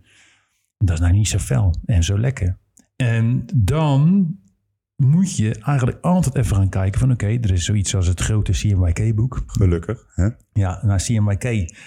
Dat 0.79 0.95
is 0.95 1.01
nou 1.01 1.13
niet 1.13 1.29
zo 1.29 1.39
fel 1.39 1.75
en 1.85 2.03
zo 2.03 2.19
lekker. 2.19 2.59
En 2.97 3.45
dan 3.55 4.35
moet 4.97 5.37
je 5.37 5.55
eigenlijk 5.55 5.99
altijd 6.01 6.35
even 6.35 6.57
gaan 6.57 6.69
kijken 6.69 7.01
van... 7.01 7.13
oké, 7.13 7.27
er 7.27 7.53
is 7.53 7.65
zoiets 7.65 7.95
als 7.95 8.07
het 8.07 8.21
grote 8.21 8.53
CMYK-boek. 8.53 9.43
Gelukkig. 9.47 10.05
Hè? 10.15 10.29
Ja, 10.53 10.81
naar 10.83 11.03
CMYK. 11.03 11.43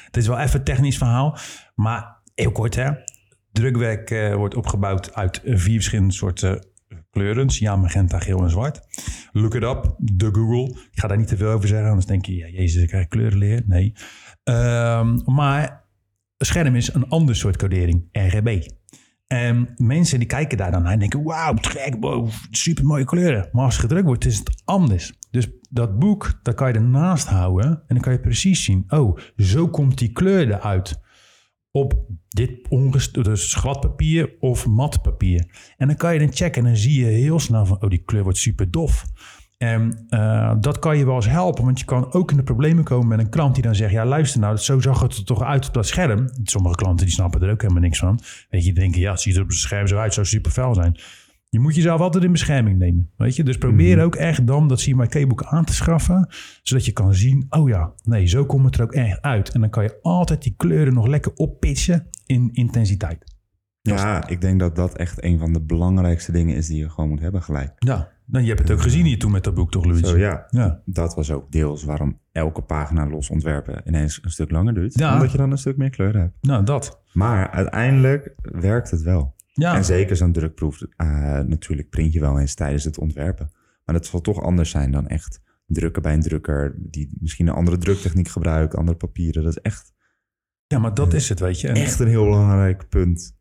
Het 0.05 0.17
is 0.17 0.27
wel 0.27 0.39
even 0.39 0.59
een 0.59 0.65
technisch 0.65 0.97
verhaal, 0.97 1.37
maar 1.75 2.21
heel 2.35 2.51
kort 2.51 2.75
hè. 2.75 2.89
Drukwerk 3.51 4.11
eh, 4.11 4.35
wordt 4.35 4.55
opgebouwd 4.55 5.13
uit 5.13 5.43
eh, 5.43 5.57
vier 5.57 5.75
verschillende 5.75 6.13
soorten 6.13 6.65
kleuren. 7.11 7.49
Cyan, 7.49 7.79
magenta, 7.79 8.19
geel 8.19 8.43
en 8.43 8.49
zwart. 8.49 8.81
Look 9.31 9.55
it 9.55 9.63
up, 9.63 9.95
de 9.97 10.29
Google. 10.31 10.79
Ik 10.91 10.99
ga 10.99 11.07
daar 11.07 11.17
niet 11.17 11.27
te 11.27 11.37
veel 11.37 11.51
over 11.51 11.67
zeggen, 11.67 11.87
anders 11.87 12.05
denk 12.05 12.25
je, 12.25 12.35
ja, 12.35 12.47
jezus, 12.47 12.81
ik 12.81 12.87
krijg 12.87 13.07
kleurenleer. 13.07 13.63
Nee. 13.65 13.93
Ehm, 14.43 15.17
maar 15.25 15.85
scherm 16.37 16.75
is 16.75 16.93
een 16.93 17.09
ander 17.09 17.35
soort 17.35 17.57
codering, 17.57 18.09
RGB. 18.11 18.67
En 19.27 19.73
mensen 19.77 20.19
die 20.19 20.27
kijken 20.27 20.57
daar 20.57 20.71
dan 20.71 20.83
naar 20.83 20.91
en 20.91 20.99
denken, 20.99 21.23
wauw, 21.23 21.53
gek, 21.61 21.95
wow, 21.99 22.29
super 22.49 22.85
mooie 22.85 23.05
kleuren. 23.05 23.49
Maar 23.51 23.63
als 23.63 23.73
het 23.73 23.81
gedrukt 23.81 24.05
wordt, 24.05 24.25
is 24.25 24.37
het 24.37 24.61
anders. 24.65 25.13
Dus 25.31 25.49
dat 25.69 25.99
boek, 25.99 26.39
dat 26.43 26.55
kan 26.55 26.67
je 26.67 26.73
ernaast 26.73 27.27
houden 27.27 27.65
en 27.65 27.83
dan 27.87 27.99
kan 27.99 28.13
je 28.13 28.19
precies 28.19 28.63
zien, 28.63 28.83
oh, 28.87 29.17
zo 29.35 29.67
komt 29.67 29.97
die 29.97 30.11
kleur 30.11 30.47
eruit. 30.47 31.00
Op 31.71 31.93
dit 32.27 32.67
ongest 32.69 33.23
dus 33.23 33.53
glad 33.53 33.79
papier 33.79 34.35
of 34.39 34.67
mat 34.67 35.01
papier. 35.01 35.73
En 35.77 35.87
dan 35.87 35.95
kan 35.95 36.13
je 36.13 36.19
dan 36.19 36.33
checken 36.33 36.61
en 36.61 36.67
dan 36.67 36.77
zie 36.77 36.99
je 36.99 37.05
heel 37.05 37.39
snel 37.39 37.65
van, 37.65 37.81
oh, 37.81 37.89
die 37.89 38.03
kleur 38.05 38.23
wordt 38.23 38.37
super 38.37 38.71
dof. 38.71 39.05
En 39.61 40.05
eh, 40.09 40.53
dat 40.59 40.79
kan 40.79 40.97
je 40.97 41.05
wel 41.05 41.15
eens 41.15 41.29
helpen, 41.29 41.63
want 41.63 41.79
je 41.79 41.85
kan 41.85 42.13
ook 42.13 42.31
in 42.31 42.37
de 42.37 42.43
problemen 42.43 42.83
komen 42.83 43.07
met 43.07 43.19
een 43.19 43.29
klant 43.29 43.53
die 43.53 43.63
dan 43.63 43.75
zegt: 43.75 43.91
Ja, 43.91 44.05
luister 44.05 44.39
nou, 44.39 44.57
zo 44.57 44.79
zag 44.79 45.01
het 45.01 45.17
er 45.17 45.25
toch 45.25 45.43
uit 45.43 45.67
op 45.67 45.73
dat 45.73 45.87
scherm. 45.87 46.29
Sommige 46.43 46.75
klanten 46.75 47.05
die 47.05 47.15
snappen 47.15 47.41
er 47.41 47.51
ook 47.51 47.61
helemaal 47.61 47.81
niks 47.81 47.99
van. 47.99 48.19
Weet 48.49 48.65
je, 48.65 48.73
denken: 48.73 49.01
Ja, 49.01 49.11
het 49.11 49.21
ziet 49.21 49.35
er 49.35 49.41
op 49.41 49.47
het 49.47 49.57
scherm 49.57 49.87
zo 49.87 49.97
uit, 49.97 50.13
zou 50.13 50.25
super 50.25 50.51
fel 50.51 50.73
zijn. 50.73 50.97
Je 51.53 51.59
moet 51.59 51.75
jezelf 51.75 51.99
altijd 51.99 52.23
in 52.23 52.31
bescherming 52.31 52.77
nemen. 52.77 53.09
Weet 53.17 53.35
je? 53.35 53.43
Dus 53.43 53.57
probeer 53.57 54.03
ook 54.03 54.15
echt 54.15 54.47
dan 54.47 54.67
dat 54.67 54.81
CMYK-boek 54.81 55.43
aan 55.43 55.65
te 55.65 55.73
schaffen, 55.73 56.27
zodat 56.63 56.85
je 56.85 56.91
kan 56.91 57.13
zien: 57.13 57.45
Oh 57.49 57.69
ja, 57.69 57.93
nee, 58.03 58.25
zo 58.27 58.45
komt 58.45 58.65
het 58.65 58.75
er 58.75 58.81
ook 58.83 58.93
echt 58.93 59.21
uit. 59.21 59.49
En 59.49 59.61
dan 59.61 59.69
kan 59.69 59.83
je 59.83 59.99
altijd 60.01 60.43
die 60.43 60.53
kleuren 60.57 60.93
nog 60.93 61.07
lekker 61.07 61.33
oppitchen 61.33 62.07
in 62.25 62.49
intensiteit. 62.51 63.35
Ja, 63.81 64.27
ik 64.27 64.41
denk 64.41 64.59
dat 64.59 64.75
dat 64.75 64.97
echt 64.97 65.23
een 65.23 65.39
van 65.39 65.53
de 65.53 65.61
belangrijkste 65.61 66.31
dingen 66.31 66.55
is 66.55 66.67
die 66.67 66.77
je 66.77 66.89
gewoon 66.89 67.09
moet 67.09 67.19
hebben 67.21 67.41
gelijk. 67.43 67.73
Ja, 67.77 68.09
nou, 68.25 68.43
je 68.43 68.49
hebt 68.49 68.61
het 68.61 68.71
ook 68.71 68.81
gezien 68.81 69.05
hier 69.05 69.19
toen 69.19 69.31
met 69.31 69.43
dat 69.43 69.53
boek, 69.53 69.71
toch, 69.71 69.85
Louis? 69.85 70.09
Zo 70.09 70.17
ja, 70.17 70.45
Ja. 70.49 70.81
dat 70.85 71.15
was 71.15 71.31
ook 71.31 71.51
deels 71.51 71.83
waarom 71.83 72.19
elke 72.31 72.61
pagina 72.61 73.07
los 73.07 73.29
ontwerpen 73.29 73.81
ineens 73.85 74.19
een 74.23 74.31
stuk 74.31 74.51
langer 74.51 74.73
duurt. 74.73 74.99
Ja. 74.99 75.13
Omdat 75.13 75.31
je 75.31 75.37
dan 75.37 75.51
een 75.51 75.57
stuk 75.57 75.77
meer 75.77 75.89
kleuren 75.89 76.21
hebt. 76.21 76.35
Nou, 76.41 76.63
dat. 76.63 77.01
Maar 77.13 77.49
uiteindelijk 77.49 78.35
werkt 78.41 78.91
het 78.91 79.01
wel. 79.01 79.35
Ja. 79.53 79.75
En 79.75 79.85
zeker 79.85 80.15
zo'n 80.15 80.31
drukproef, 80.31 80.81
eh, 80.81 81.07
natuurlijk 81.39 81.89
print 81.89 82.13
je 82.13 82.19
wel 82.19 82.39
eens 82.39 82.53
tijdens 82.53 82.83
het 82.83 82.97
ontwerpen. 82.97 83.51
Maar 83.85 83.95
dat 83.95 84.05
zal 84.05 84.21
toch 84.21 84.41
anders 84.41 84.69
zijn 84.69 84.91
dan 84.91 85.07
echt 85.07 85.41
drukken 85.65 86.01
bij 86.01 86.13
een 86.13 86.21
drukker 86.21 86.75
die 86.77 87.09
misschien 87.19 87.47
een 87.47 87.53
andere 87.53 87.77
druktechniek 87.77 88.27
gebruikt, 88.27 88.75
andere 88.75 88.97
papieren. 88.97 89.43
Dat 89.43 89.51
is 89.51 89.61
echt, 89.61 89.93
ja, 90.67 90.79
maar 90.79 90.93
dat 90.93 91.13
is 91.13 91.29
het, 91.29 91.39
weet 91.39 91.61
je. 91.61 91.67
En- 91.67 91.75
echt 91.75 91.99
een 91.99 92.07
heel 92.07 92.23
belangrijk 92.23 92.89
punt 92.89 93.35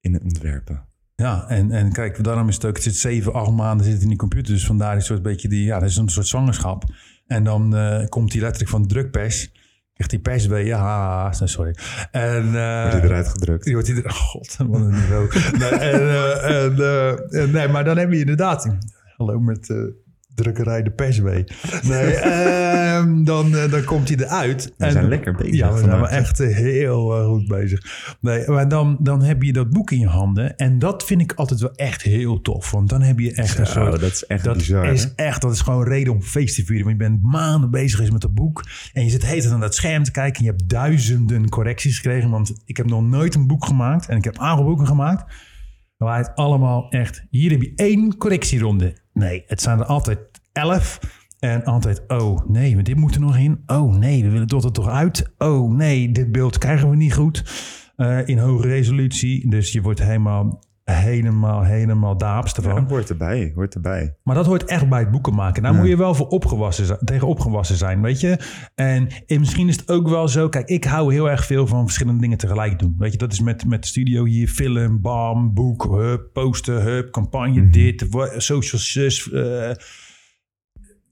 in 0.00 0.12
het 0.12 0.22
ontwerpen. 0.22 0.84
Ja, 1.14 1.48
en, 1.48 1.70
en 1.70 1.92
kijk, 1.92 2.24
daarom 2.24 2.48
is 2.48 2.54
het 2.54 2.64
ook, 2.64 2.74
het 2.74 2.82
zit 2.82 2.96
zeven, 2.96 3.32
acht 3.32 3.50
maanden 3.52 3.86
zit 3.86 4.02
in 4.02 4.08
die 4.08 4.16
computer. 4.16 4.52
Dus 4.52 4.66
vandaar 4.66 4.96
is 4.96 5.08
een 5.08 5.22
beetje 5.22 5.48
die, 5.48 5.64
ja, 5.64 5.78
dat 5.78 5.88
is 5.88 5.96
een 5.96 6.08
soort 6.08 6.26
zwangerschap. 6.26 6.84
En 7.26 7.44
dan 7.44 7.76
eh, 7.76 8.06
komt 8.08 8.30
die 8.30 8.40
letterlijk 8.40 8.70
van 8.70 8.82
de 8.82 8.88
drukpers. 8.88 9.52
Krijgt 9.96 10.10
die 10.10 10.20
pers 10.20 10.48
bij, 10.48 10.64
ja, 10.64 11.32
sorry. 11.32 11.74
En, 12.10 12.54
eh, 12.54 12.82
Wordt 12.82 13.00
die 13.00 13.10
eruit 13.10 13.28
gedrukt. 13.28 13.64
die 13.64 13.72
wordt 13.72 13.88
die 13.88 13.96
er, 14.02 14.04
oh 14.04 14.16
god, 14.16 14.56
wat 14.56 14.80
een 14.80 14.90
niveau. 14.90 15.28
nee, 15.58 15.68
en, 15.68 16.00
eh, 16.00 16.64
en, 16.64 16.78
eh, 17.30 17.52
nee, 17.52 17.68
maar 17.68 17.84
dan 17.84 17.96
heb 17.96 18.12
je 18.12 18.18
inderdaad, 18.18 18.76
hallo 19.16 19.40
met 19.40 19.74
drukkerij 20.36 20.82
de 20.82 20.90
pers 20.90 21.20
mee. 21.20 21.44
Nee, 21.82 22.14
ehm, 22.16 23.24
dan, 23.24 23.56
eh, 23.56 23.70
dan 23.70 23.84
komt 23.84 24.08
hij 24.08 24.18
eruit. 24.18 24.72
We 24.76 24.90
zijn 24.90 25.08
lekker 25.08 25.34
bezig 25.34 25.54
Ja, 25.54 25.72
we 25.72 25.78
zijn 25.78 26.04
echt 26.04 26.40
eh, 26.40 26.54
heel 26.54 27.16
eh, 27.16 27.26
goed 27.26 27.46
bezig. 27.46 28.16
Nee, 28.20 28.48
maar 28.48 28.68
dan, 28.68 28.96
dan 29.00 29.22
heb 29.22 29.42
je 29.42 29.52
dat 29.52 29.70
boek 29.70 29.90
in 29.90 29.98
je 29.98 30.06
handen. 30.06 30.56
En 30.56 30.78
dat 30.78 31.04
vind 31.04 31.20
ik 31.20 31.32
altijd 31.32 31.60
wel 31.60 31.74
echt 31.74 32.02
heel 32.02 32.40
tof. 32.40 32.70
Want 32.70 32.88
dan 32.88 33.02
heb 33.02 33.18
je 33.18 33.34
echt 33.34 33.58
een 33.58 33.66
Zo, 33.66 33.72
soort... 33.72 34.00
dat 34.00 34.10
is 34.12 34.26
echt 34.26 34.44
Dat 34.44 34.56
bizar. 34.56 34.92
is 34.92 35.02
hè? 35.02 35.10
echt, 35.16 35.42
dat 35.42 35.52
is 35.52 35.60
gewoon 35.60 35.80
een 35.80 35.88
reden 35.88 36.12
om 36.12 36.22
feest 36.22 36.54
te 36.54 36.64
vieren. 36.64 36.86
Want 36.86 36.98
je 37.00 37.08
bent 37.08 37.22
maanden 37.22 37.70
bezig 37.70 37.90
geweest 37.90 38.12
met 38.12 38.22
dat 38.22 38.34
boek. 38.34 38.64
En 38.92 39.04
je 39.04 39.10
zit 39.10 39.20
tijd 39.20 39.50
aan 39.50 39.60
dat 39.60 39.74
scherm 39.74 40.02
te 40.02 40.10
kijken. 40.10 40.38
En 40.38 40.44
je 40.44 40.50
hebt 40.50 40.68
duizenden 40.68 41.48
correcties 41.48 41.96
gekregen. 41.96 42.30
Want 42.30 42.52
ik 42.64 42.76
heb 42.76 42.86
nog 42.86 43.02
nooit 43.02 43.34
een 43.34 43.46
boek 43.46 43.64
gemaakt. 43.64 44.08
En 44.08 44.16
ik 44.16 44.24
heb 44.24 44.38
aantal 44.38 44.64
boeken 44.64 44.86
gemaakt. 44.86 45.34
Waar 45.96 46.18
het 46.18 46.34
allemaal 46.34 46.90
echt... 46.90 47.24
Hier 47.30 47.50
heb 47.50 47.62
je 47.62 47.72
één 47.74 48.16
correctieronde. 48.16 48.94
Nee, 49.16 49.44
het 49.46 49.60
zijn 49.60 49.78
er 49.78 49.84
altijd 49.84 50.18
elf. 50.52 50.98
En 51.38 51.64
altijd, 51.64 52.02
oh 52.08 52.48
nee, 52.48 52.82
dit 52.82 52.96
moet 52.96 53.14
er 53.14 53.20
nog 53.20 53.38
in. 53.38 53.62
Oh 53.66 53.94
nee, 53.94 54.22
we 54.22 54.30
willen 54.30 54.46
tot 54.46 54.64
er 54.64 54.72
toch 54.72 54.88
uit. 54.88 55.30
Oh 55.38 55.72
nee, 55.72 56.12
dit 56.12 56.32
beeld 56.32 56.58
krijgen 56.58 56.90
we 56.90 56.96
niet 56.96 57.14
goed. 57.14 57.44
Uh, 57.96 58.28
in 58.28 58.38
hoge 58.38 58.68
resolutie. 58.68 59.50
Dus 59.50 59.72
je 59.72 59.82
wordt 59.82 60.02
helemaal 60.02 60.62
helemaal, 60.92 61.62
helemaal 61.62 62.16
daaps 62.16 62.54
ervan. 62.54 62.74
Ja, 62.74 62.88
hoort 62.88 63.10
erbij, 63.10 63.52
hoort 63.54 63.74
erbij. 63.74 64.16
Maar 64.22 64.34
dat 64.34 64.46
hoort 64.46 64.64
echt 64.64 64.88
bij 64.88 65.00
het 65.00 65.10
boeken 65.10 65.34
maken. 65.34 65.62
Daar 65.62 65.74
moet 65.74 65.88
je 65.88 65.96
wel 65.96 66.14
voor 66.14 66.28
opgewassen 66.28 66.86
zijn, 66.86 66.98
tegen 67.04 67.28
opgewassen 67.28 67.76
zijn, 67.76 68.02
weet 68.02 68.20
je. 68.20 68.38
En, 68.74 69.08
en, 69.26 69.40
misschien 69.40 69.68
is 69.68 69.76
het 69.76 69.90
ook 69.90 70.08
wel 70.08 70.28
zo... 70.28 70.48
Kijk, 70.48 70.68
ik 70.68 70.84
hou 70.84 71.12
heel 71.12 71.30
erg 71.30 71.44
veel 71.44 71.66
van 71.66 71.84
verschillende 71.84 72.20
dingen 72.20 72.38
tegelijk 72.38 72.78
doen. 72.78 72.94
Weet 72.98 73.12
je, 73.12 73.18
dat 73.18 73.32
is 73.32 73.40
met, 73.40 73.64
met 73.64 73.82
de 73.82 73.88
studio 73.88 74.24
hier. 74.24 74.48
Film, 74.48 75.00
bam, 75.00 75.54
boek, 75.54 75.82
hup, 75.84 76.32
poster, 76.32 76.82
hup, 76.82 77.12
campagne, 77.12 77.60
mm 77.60 77.70
dit, 77.70 78.06
social 78.36 78.80
sus. 78.80 79.26
Uh, 79.32 79.70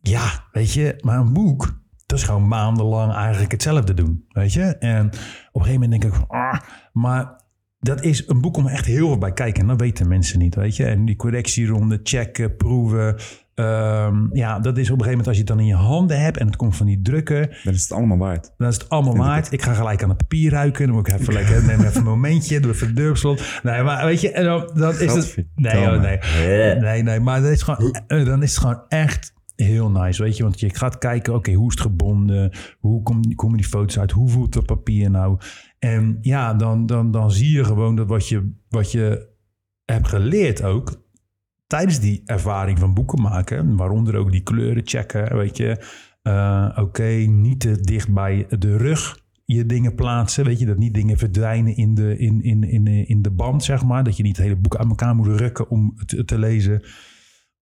ja, 0.01 0.45
weet 0.53 0.73
je, 0.73 0.97
maar 1.01 1.19
een 1.19 1.33
boek... 1.33 1.83
Dat 2.07 2.19
is 2.19 2.25
gewoon 2.25 2.49
maandenlang 2.49 3.13
eigenlijk 3.13 3.53
hetzelfde 3.53 3.95
doen, 3.95 4.25
weet 4.29 4.53
je. 4.53 4.63
En 4.63 5.07
op 5.07 5.13
een 5.13 5.65
gegeven 5.65 5.73
moment 5.73 5.91
denk 5.91 6.05
ik 6.05 6.13
van... 6.15 6.29
Ah, 6.29 6.61
maar 6.93 7.43
dat 7.85 8.03
is 8.03 8.29
een 8.29 8.41
boek 8.41 8.57
om 8.57 8.67
echt 8.67 8.87
heel 8.87 9.07
veel 9.07 9.19
bij 9.19 9.33
kijken. 9.33 9.63
En 9.63 9.69
dat 9.69 9.81
weten 9.81 10.09
mensen 10.09 10.39
niet, 10.39 10.55
weet 10.55 10.77
je. 10.77 10.85
En 10.85 11.05
die 11.05 11.17
correctieronde, 11.17 12.01
checken, 12.03 12.57
proeven. 12.57 13.17
Um, 13.55 14.31
ja, 14.33 14.59
dat 14.61 14.79
is 14.79 14.91
op 14.91 14.99
een 14.99 15.05
gegeven 15.05 15.11
moment 15.11 15.27
als 15.27 15.37
je 15.37 15.43
het 15.43 15.51
dan 15.51 15.61
in 15.61 15.67
je 15.67 15.75
handen 15.75 16.21
hebt 16.21 16.37
en 16.37 16.47
het 16.47 16.57
komt 16.57 16.77
van 16.77 16.87
die 16.87 17.03
drukken. 17.03 17.51
Dan 17.65 17.75
is 17.75 17.83
het 17.83 17.93
allemaal 17.93 18.19
waard. 18.19 18.53
Dan 18.57 18.69
is 18.69 18.75
het 18.75 18.89
allemaal 18.89 19.17
waard. 19.17 19.53
Ik 19.53 19.63
ga 19.63 19.75
gelijk 19.75 20.03
aan 20.03 20.09
het 20.09 20.19
papier 20.19 20.51
ruiken. 20.51 20.87
Dan 20.87 20.95
moet 20.95 21.09
ik 21.09 21.21
even 21.21 21.33
lekker, 21.43 21.65
neem 21.65 21.81
even 21.81 21.97
een 21.97 22.05
momentje, 22.05 22.61
doe 22.61 22.73
even 22.73 22.87
de 22.87 22.93
deurslot. 22.93 23.61
Nee, 23.63 23.83
maar 23.83 24.05
weet 24.05 24.21
je, 24.21 24.33
en 24.33 24.45
dan, 24.45 24.71
dan 24.75 24.99
is 24.99 25.15
het... 25.15 25.47
Nee, 25.55 25.91
oh, 25.91 26.01
nee. 26.01 26.19
Nee, 26.81 27.03
nee, 27.03 27.21
maar 27.21 27.41
dan 27.41 27.51
is, 27.51 27.61
het 27.61 27.63
gewoon, 27.63 27.97
eh, 28.07 28.25
dan 28.25 28.43
is 28.43 28.51
het 28.51 28.61
gewoon 28.61 28.83
echt 28.89 29.35
heel 29.57 29.91
nice, 29.91 30.23
weet 30.23 30.37
je. 30.37 30.43
Want 30.43 30.61
je 30.61 30.75
gaat 30.75 30.99
kijken, 30.99 31.35
oké, 31.35 31.53
hoe 31.53 31.69
is 31.69 31.75
het 31.75 31.83
gebonden? 31.83 32.53
Hoe 32.79 33.03
komen 33.35 33.57
die 33.57 33.67
foto's 33.67 33.99
uit? 33.99 34.11
Hoe 34.11 34.29
voelt 34.29 34.55
het 34.55 34.67
papier 34.67 35.11
nou? 35.11 35.39
En 35.85 36.19
ja, 36.21 36.55
dan, 36.55 36.87
dan, 36.87 37.11
dan 37.11 37.31
zie 37.31 37.57
je 37.57 37.65
gewoon 37.65 37.97
dat 37.97 38.09
wat 38.09 38.29
je, 38.29 38.53
wat 38.69 38.93
je 38.93 39.33
hebt 39.85 40.09
geleerd 40.09 40.63
ook 40.63 41.03
tijdens 41.67 42.01
die 42.01 42.23
ervaring 42.25 42.79
van 42.79 42.95
boeken 42.95 43.23
maken, 43.23 43.77
waaronder 43.77 44.17
ook 44.17 44.33
die 44.33 44.43
kleuren 44.43 44.83
checken, 44.87 45.37
weet 45.37 45.57
je. 45.57 45.85
Uh, 46.23 46.79
Oké, 46.81 47.09
niet 47.27 47.61
te 47.61 47.81
dicht 47.81 48.13
bij 48.13 48.47
de 48.49 48.77
rug 48.77 49.23
je 49.45 49.67
dingen 49.67 49.95
plaatsen. 49.95 50.45
Weet 50.45 50.59
je, 50.59 50.67
dat 50.67 50.79
niet 50.79 50.95
dingen 50.95 51.19
verdwijnen 51.19 51.77
in 51.77 51.95
de, 51.95 52.19
in, 52.19 52.43
in, 52.43 52.63
in, 52.63 52.87
in 52.87 53.23
de 53.23 53.31
band, 53.31 53.65
zeg 53.65 53.85
maar. 53.85 54.05
Dat 54.05 54.17
je 54.17 54.23
niet 54.23 54.37
het 54.37 54.47
hele 54.47 54.61
boek 54.61 54.77
aan 54.77 54.89
elkaar 54.89 55.15
moet 55.15 55.41
rukken 55.41 55.71
om 55.71 55.95
te 56.25 56.39
lezen. 56.39 56.83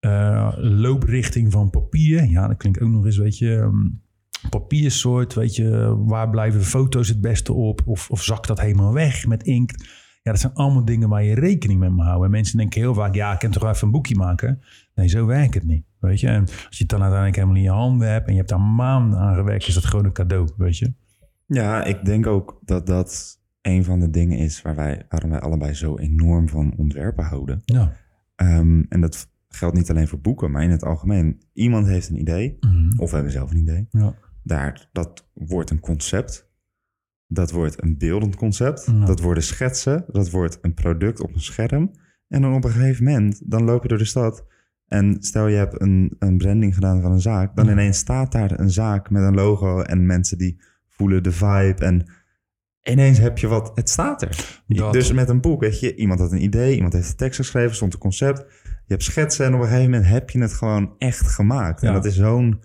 Uh, 0.01 0.53
looprichting 0.57 1.53
van 1.53 1.71
papier. 1.71 2.25
Ja, 2.25 2.49
dat 2.49 2.57
klinkt 2.57 2.81
ook 2.81 2.91
nog 2.91 3.05
eens, 3.05 3.19
weet 3.19 3.39
je. 3.39 3.51
Um, 3.51 4.02
papiersoort, 4.51 5.35
weet 5.35 5.57
je, 5.57 5.97
waar 6.07 6.31
blijven 6.31 6.63
foto's 6.63 7.09
het 7.09 7.21
beste 7.21 7.53
op? 7.53 7.83
Of, 7.85 8.11
of 8.11 8.23
zakt 8.23 8.47
dat 8.47 8.61
helemaal 8.61 8.93
weg 8.93 9.27
met 9.27 9.43
inkt? 9.43 10.01
Ja, 10.23 10.31
dat 10.31 10.41
zijn 10.41 10.53
allemaal 10.53 10.85
dingen 10.85 11.09
waar 11.09 11.25
je 11.25 11.35
rekening 11.35 11.81
mee 11.81 11.91
moet 11.91 12.05
houden. 12.05 12.25
En 12.25 12.31
mensen 12.31 12.59
denken 12.59 12.81
heel 12.81 12.95
vaak, 12.95 13.15
ja, 13.15 13.33
ik 13.33 13.39
kan 13.39 13.51
toch 13.51 13.69
even 13.69 13.87
een 13.87 13.93
boekje 13.93 14.17
maken? 14.17 14.61
Nee, 14.95 15.09
zo 15.09 15.27
werkt 15.27 15.55
het 15.55 15.65
niet, 15.65 15.85
weet 15.99 16.21
je. 16.21 16.27
En 16.27 16.41
als 16.41 16.79
je 16.79 16.83
het 16.83 16.89
dan 16.89 17.03
uiteindelijk 17.03 17.37
helemaal 17.37 17.57
in 17.57 17.63
je 17.63 17.71
handen 17.71 18.09
hebt 18.09 18.27
en 18.27 18.33
je 18.33 18.39
hebt 18.39 18.51
daar 18.51 18.61
maanden 18.61 19.19
aan 19.19 19.35
gewerkt, 19.35 19.67
is 19.67 19.75
dat 19.75 19.85
gewoon 19.85 20.05
een 20.05 20.13
cadeau, 20.13 20.49
weet 20.57 20.79
je. 20.79 20.93
Ja, 21.47 21.85
ik 21.85 22.05
denk 22.05 22.27
ook 22.27 22.61
dat 22.65 22.87
dat 22.87 23.41
een 23.63 23.85
van 23.85 24.01
de 24.01 24.11
dingen 24.11 24.39
is 24.39 24.63
waar 24.63 24.75
wij, 24.75 25.07
waarom 25.09 25.31
wij 25.31 25.41
allebei 25.41 25.75
zo 25.75 25.99
enorm 25.99 26.49
van 26.49 26.75
ontwerpen 26.77 27.25
houden. 27.25 27.61
Ja. 27.65 27.93
Um, 28.37 28.87
en 28.89 29.01
dat 29.01 29.31
geldt 29.49 29.77
niet 29.77 29.91
alleen 29.91 30.09
voor 30.09 30.21
boeken, 30.21 30.51
maar 30.51 30.63
in 30.63 30.71
het 30.71 30.85
algemeen. 30.85 31.41
Iemand 31.53 31.87
heeft 31.87 32.09
een 32.09 32.21
idee, 32.21 32.57
mhm. 32.61 33.01
of 33.01 33.09
we 33.09 33.15
hebben 33.15 33.33
zelf 33.33 33.51
een 33.51 33.59
idee. 33.59 33.87
Ja. 33.91 34.15
Daar, 34.43 34.89
dat 34.93 35.29
wordt 35.33 35.71
een 35.71 35.81
concept. 35.81 36.51
Dat 37.27 37.51
wordt 37.51 37.83
een 37.83 37.99
beeldend 37.99 38.37
concept. 38.37 39.07
Dat 39.07 39.21
worden 39.21 39.43
schetsen. 39.43 40.05
Dat 40.09 40.31
wordt 40.31 40.59
een 40.63 40.75
product 40.75 41.21
op 41.21 41.35
een 41.35 41.41
scherm. 41.41 41.91
En 42.29 42.43
dan 42.43 42.55
op 42.55 42.65
een 42.65 42.71
gegeven 42.71 43.05
moment, 43.05 43.51
dan 43.51 43.65
loop 43.65 43.83
je 43.83 43.89
door 43.89 43.99
de 43.99 44.05
stad. 44.05 44.47
En 44.87 45.17
stel 45.21 45.47
je 45.47 45.57
hebt 45.57 45.81
een, 45.81 46.17
een 46.19 46.37
branding 46.37 46.75
gedaan 46.75 47.01
van 47.03 47.13
een 47.13 47.21
zaak. 47.21 47.57
Dan 47.57 47.69
ineens 47.69 47.99
staat 47.99 48.33
daar 48.33 48.61
een 48.61 48.71
zaak 48.71 49.11
met 49.11 49.23
een 49.23 49.35
logo. 49.35 49.81
En 49.81 50.07
mensen 50.07 50.39
die 50.39 50.61
voelen 50.89 51.23
de 51.23 51.33
vibe. 51.33 51.85
En 51.85 52.07
ineens 52.83 53.19
heb 53.19 53.39
je 53.39 53.47
wat. 53.47 53.73
Het 53.75 53.91
staat 53.91 54.23
er. 54.23 54.63
Dus 54.67 55.13
met 55.13 55.29
een 55.29 55.41
boek, 55.41 55.61
weet 55.61 55.81
je, 55.81 55.95
iemand 55.95 56.21
had 56.21 56.33
een 56.33 56.43
idee. 56.43 56.75
Iemand 56.75 56.93
heeft 56.93 57.09
de 57.09 57.15
tekst 57.15 57.39
geschreven, 57.39 57.75
stond 57.75 57.93
een 57.93 57.99
concept. 57.99 58.39
Je 58.63 58.99
hebt 58.99 59.03
schetsen 59.03 59.47
en 59.47 59.55
op 59.55 59.61
een 59.61 59.67
gegeven 59.67 59.91
moment 59.91 60.11
heb 60.11 60.31
je 60.31 60.41
het 60.41 60.53
gewoon 60.53 60.95
echt 60.99 61.27
gemaakt. 61.27 61.83
En 61.83 61.93
dat 61.93 62.05
is 62.05 62.17
zo'n 62.17 62.63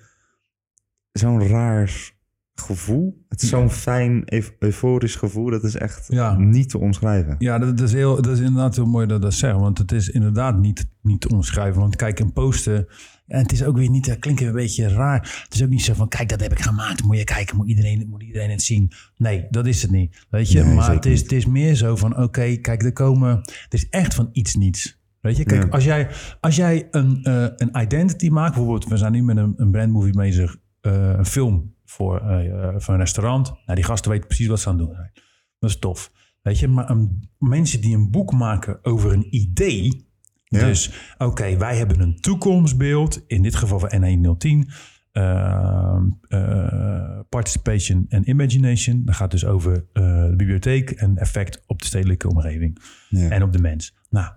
zo'n 1.17 1.47
raar 1.47 2.15
gevoel. 2.55 3.25
Het 3.29 3.41
is 3.41 3.49
zo'n 3.49 3.69
fijn, 3.69 4.23
euforisch 4.59 5.15
gevoel. 5.15 5.49
Dat 5.49 5.63
is 5.63 5.75
echt 5.75 6.09
niet 6.37 6.69
te 6.69 6.77
omschrijven. 6.77 7.35
Ja, 7.39 7.59
dat 7.59 7.79
is, 7.79 7.93
heel, 7.93 8.15
dat 8.15 8.33
is 8.33 8.39
inderdaad 8.39 8.75
heel 8.75 8.85
mooi 8.85 9.07
dat 9.07 9.21
dat 9.21 9.33
zegt. 9.33 9.59
Want 9.59 9.77
het 9.77 9.91
is 9.91 10.09
inderdaad 10.09 10.59
niet, 10.59 10.87
niet 11.01 11.21
te 11.21 11.29
omschrijven. 11.29 11.81
Want 11.81 11.95
kijk, 11.95 12.19
een 12.19 12.33
posten... 12.33 12.87
En 13.27 13.41
het 13.41 13.51
is 13.51 13.63
ook 13.63 13.77
weer 13.77 13.89
niet, 13.89 14.05
dat 14.05 14.19
klinkt 14.19 14.41
een 14.41 14.51
beetje 14.51 14.87
raar. 14.87 15.43
Het 15.43 15.53
is 15.53 15.63
ook 15.63 15.69
niet 15.69 15.83
zo 15.83 15.93
van, 15.93 16.07
kijk, 16.07 16.29
dat 16.29 16.41
heb 16.41 16.51
ik 16.51 16.59
gemaakt. 16.59 17.03
Moet 17.03 17.17
je 17.17 17.23
kijken, 17.23 17.57
moet 17.57 17.67
iedereen, 17.67 18.07
moet 18.09 18.23
iedereen 18.23 18.49
het 18.49 18.61
zien. 18.61 18.91
Nee, 19.17 19.47
dat 19.49 19.65
is 19.65 19.81
het 19.81 19.91
niet. 19.91 20.25
Weet 20.29 20.51
je, 20.51 20.63
maar 20.63 20.93
het 20.93 21.05
is, 21.05 21.21
het 21.21 21.31
is 21.31 21.45
meer 21.45 21.75
zo 21.75 21.95
van, 21.95 22.17
oké, 22.17 22.55
kijk, 22.55 22.83
er 22.83 22.93
komen, 22.93 23.29
het 23.37 23.73
is 23.73 23.89
echt 23.89 24.13
van 24.13 24.29
iets 24.31 24.55
niets. 24.55 25.01
Weet 25.21 25.37
je, 25.37 25.43
kijk, 25.43 25.73
als 25.73 25.83
jij, 25.83 26.09
als 26.39 26.55
jij 26.55 26.87
een, 26.91 27.19
uh, 27.23 27.47
een 27.55 27.81
identity 27.81 28.29
maakt, 28.29 28.53
bijvoorbeeld, 28.53 28.87
we 28.87 28.97
zijn 28.97 29.11
nu 29.11 29.23
met 29.23 29.37
een, 29.37 29.53
een 29.57 29.71
brandmovie 29.71 30.15
bezig, 30.15 30.51
uh, 30.51 30.61
een 30.93 31.25
film 31.25 31.75
voor, 31.85 32.21
uh, 32.21 32.73
voor 32.77 32.93
een 32.93 32.99
restaurant. 32.99 33.47
Nou, 33.47 33.75
die 33.75 33.83
gasten 33.83 34.11
weten 34.11 34.27
precies 34.27 34.47
wat 34.47 34.59
ze 34.59 34.69
aan 34.69 34.77
het 34.77 34.85
doen 34.85 34.95
zijn. 34.95 35.11
Dat 35.59 35.69
is 35.69 35.79
tof. 35.79 36.11
Weet 36.41 36.59
je, 36.59 36.67
maar 36.67 36.89
een, 36.89 37.29
mensen 37.37 37.81
die 37.81 37.95
een 37.95 38.11
boek 38.11 38.31
maken 38.31 38.79
over 38.81 39.13
een 39.13 39.35
idee. 39.35 40.05
Dus, 40.47 40.91
oké, 41.17 41.57
wij 41.57 41.77
hebben 41.77 41.99
een 41.99 42.19
toekomstbeeld, 42.19 43.23
in 43.27 43.41
dit 43.41 43.55
geval 43.55 43.79
van 43.79 43.89
N110. 43.89 44.71
Uh, 45.13 45.97
uh, 46.29 47.19
participation 47.29 48.05
en 48.09 48.29
imagination. 48.29 49.01
Dat 49.05 49.15
gaat 49.15 49.31
dus 49.31 49.45
over 49.45 49.73
uh, 49.93 50.23
de 50.23 50.33
bibliotheek 50.35 50.91
en 50.91 51.17
effect 51.17 51.63
op 51.65 51.79
de 51.79 51.85
stedelijke 51.85 52.29
omgeving 52.29 52.81
ja. 53.09 53.29
en 53.29 53.43
op 53.43 53.53
de 53.53 53.59
mens. 53.59 53.95
Nou, 54.09 54.31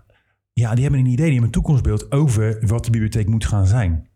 ja, 0.53 0.73
die 0.73 0.83
hebben 0.83 0.99
een 0.99 1.05
idee, 1.05 1.15
die 1.15 1.25
hebben 1.25 1.43
een 1.43 1.51
toekomstbeeld 1.51 2.11
over 2.11 2.67
wat 2.67 2.85
de 2.85 2.91
bibliotheek 2.91 3.27
moet 3.27 3.45
gaan 3.45 3.67
zijn. 3.67 4.09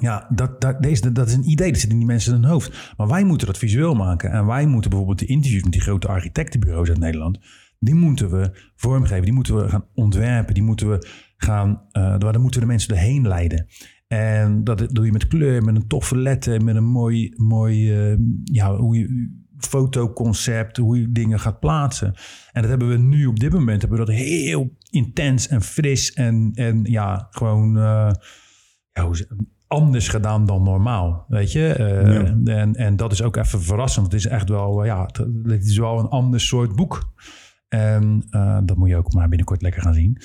Ja, 0.00 0.28
dat, 0.34 0.60
dat, 0.60 0.82
deze, 0.82 1.12
dat 1.12 1.28
is 1.28 1.34
een 1.34 1.50
idee, 1.50 1.72
dat 1.72 1.80
zit 1.80 1.90
in 1.90 1.98
die 1.98 2.06
mensen 2.06 2.34
in 2.34 2.42
hun 2.42 2.50
hoofd. 2.50 2.94
Maar 2.96 3.08
wij 3.08 3.24
moeten 3.24 3.46
dat 3.46 3.58
visueel 3.58 3.94
maken. 3.94 4.30
En 4.30 4.46
wij 4.46 4.66
moeten 4.66 4.90
bijvoorbeeld 4.90 5.18
de 5.18 5.26
interviews 5.26 5.62
met 5.62 5.72
die 5.72 5.80
grote 5.80 6.08
architectenbureaus 6.08 6.88
uit 6.88 6.98
Nederland... 6.98 7.38
die 7.78 7.94
moeten 7.94 8.30
we 8.30 8.70
vormgeven, 8.76 9.24
die 9.24 9.32
moeten 9.32 9.56
we 9.56 9.68
gaan 9.68 9.84
ontwerpen... 9.94 10.54
die 10.54 10.62
moeten 10.62 10.90
we 10.90 11.06
gaan, 11.36 11.70
uh, 11.70 12.18
daar 12.18 12.40
moeten 12.40 12.60
we 12.60 12.66
de 12.66 12.72
mensen 12.72 12.94
erheen 12.94 13.28
leiden. 13.28 13.66
En 14.06 14.64
dat 14.64 14.88
doe 14.88 15.04
je 15.04 15.12
met 15.12 15.28
kleur, 15.28 15.64
met 15.64 15.76
een 15.76 15.86
toffe 15.86 16.16
letter... 16.16 16.64
met 16.64 16.76
een 16.76 16.84
mooi, 16.84 17.32
mooi 17.36 18.10
uh, 18.10 18.18
ja, 18.44 18.76
hoe 18.76 18.98
je, 18.98 19.36
fotoconcept, 19.58 20.76
hoe 20.76 21.00
je 21.00 21.12
dingen 21.12 21.40
gaat 21.40 21.60
plaatsen. 21.60 22.14
En 22.52 22.60
dat 22.62 22.70
hebben 22.70 22.88
we 22.88 22.96
nu 22.96 23.26
op 23.26 23.38
dit 23.38 23.52
moment 23.52 23.80
hebben 23.80 23.98
we 23.98 24.04
dat 24.04 24.14
heel 24.14 24.76
intens 24.90 25.48
en 25.48 25.62
fris... 25.62 26.12
en, 26.12 26.50
en 26.54 26.80
ja, 26.84 27.26
gewoon... 27.30 27.76
Uh, 27.76 28.10
ja, 28.92 29.04
hoe, 29.06 29.26
anders 29.68 30.08
gedaan 30.08 30.46
dan 30.46 30.62
normaal, 30.62 31.24
weet 31.28 31.52
je. 31.52 31.76
Uh, 31.78 32.58
en, 32.58 32.74
en 32.74 32.96
dat 32.96 33.12
is 33.12 33.22
ook 33.22 33.36
even 33.36 33.62
verrassend. 33.62 34.06
Het 34.06 34.14
is 34.14 34.26
echt 34.26 34.48
wel, 34.48 34.84
ja, 34.84 35.08
het 35.44 35.64
is 35.64 35.78
wel 35.78 35.98
een 35.98 36.08
ander 36.08 36.40
soort 36.40 36.76
boek. 36.76 37.12
En 37.68 38.26
uh, 38.30 38.58
dat 38.64 38.76
moet 38.76 38.88
je 38.88 38.96
ook 38.96 39.12
maar 39.12 39.28
binnenkort 39.28 39.62
lekker 39.62 39.82
gaan 39.82 39.94
zien. 39.94 40.20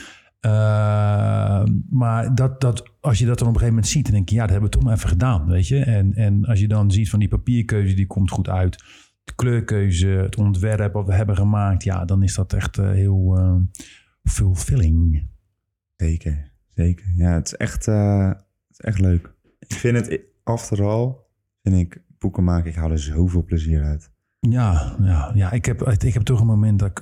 Maar 1.90 2.36
dat, 2.36 2.62
dat, 2.62 2.84
als 3.00 3.20
je 3.20 3.26
dat 3.26 3.40
dan 3.40 3.48
op 3.48 3.54
een 3.54 3.60
gegeven 3.60 3.68
moment 3.68 3.88
ziet, 3.88 4.06
dan 4.06 4.14
denk 4.14 4.30
je, 4.30 4.36
ja, 4.36 4.42
dat 4.42 4.50
hebben 4.50 4.70
we 4.70 4.76
toch 4.76 4.84
maar 4.84 4.94
even 4.94 5.10
gedaan, 5.10 5.46
weet 5.46 5.68
je. 5.68 5.80
En, 5.80 6.14
en 6.14 6.46
als 6.46 6.60
je 6.60 6.68
dan 6.68 6.92
ziet 6.92 7.10
van 7.10 7.20
die 7.20 7.28
papierkeuze, 7.28 7.96
die 7.96 8.08
komt 8.08 8.32
goed 8.32 8.50
uit. 8.50 8.84
De 9.24 9.34
kleurkeuze, 9.36 10.08
het 10.08 10.38
ontwerp 10.38 10.94
wat 10.94 11.06
we 11.06 11.14
hebben 11.14 11.36
gemaakt, 11.36 11.84
ja, 11.84 12.06
dan 12.06 12.24
is 12.24 12.36
dat 12.36 12.54
echt 12.54 12.76
heel 12.76 13.40
fulfilling. 14.24 15.30
Zeker, 15.96 16.52
zeker. 16.70 17.06
Ja, 17.16 17.34
het 17.34 17.46
is 17.46 17.56
echt, 17.56 17.86
het 17.86 18.44
is 18.70 18.80
echt 18.80 19.00
leuk. 19.00 19.33
Ik 19.68 19.74
vind 19.74 19.98
het, 19.98 20.22
after 20.44 20.84
all, 20.84 21.16
vind 21.62 21.76
ik 21.76 22.02
boeken 22.20 22.44
maken, 22.44 22.70
ik 22.70 22.76
haal 22.76 22.92
er 22.92 23.00
zoveel 23.00 23.44
plezier 23.44 23.84
uit. 23.84 24.12
Ja, 24.50 24.96
ja, 25.02 25.32
ja 25.34 25.52
ik, 25.52 25.66
heb, 25.66 25.82
ik 25.82 26.14
heb 26.14 26.24
toch 26.24 26.40
een 26.40 26.46
moment 26.46 26.80
dat 26.80 26.90
ik... 26.90 27.02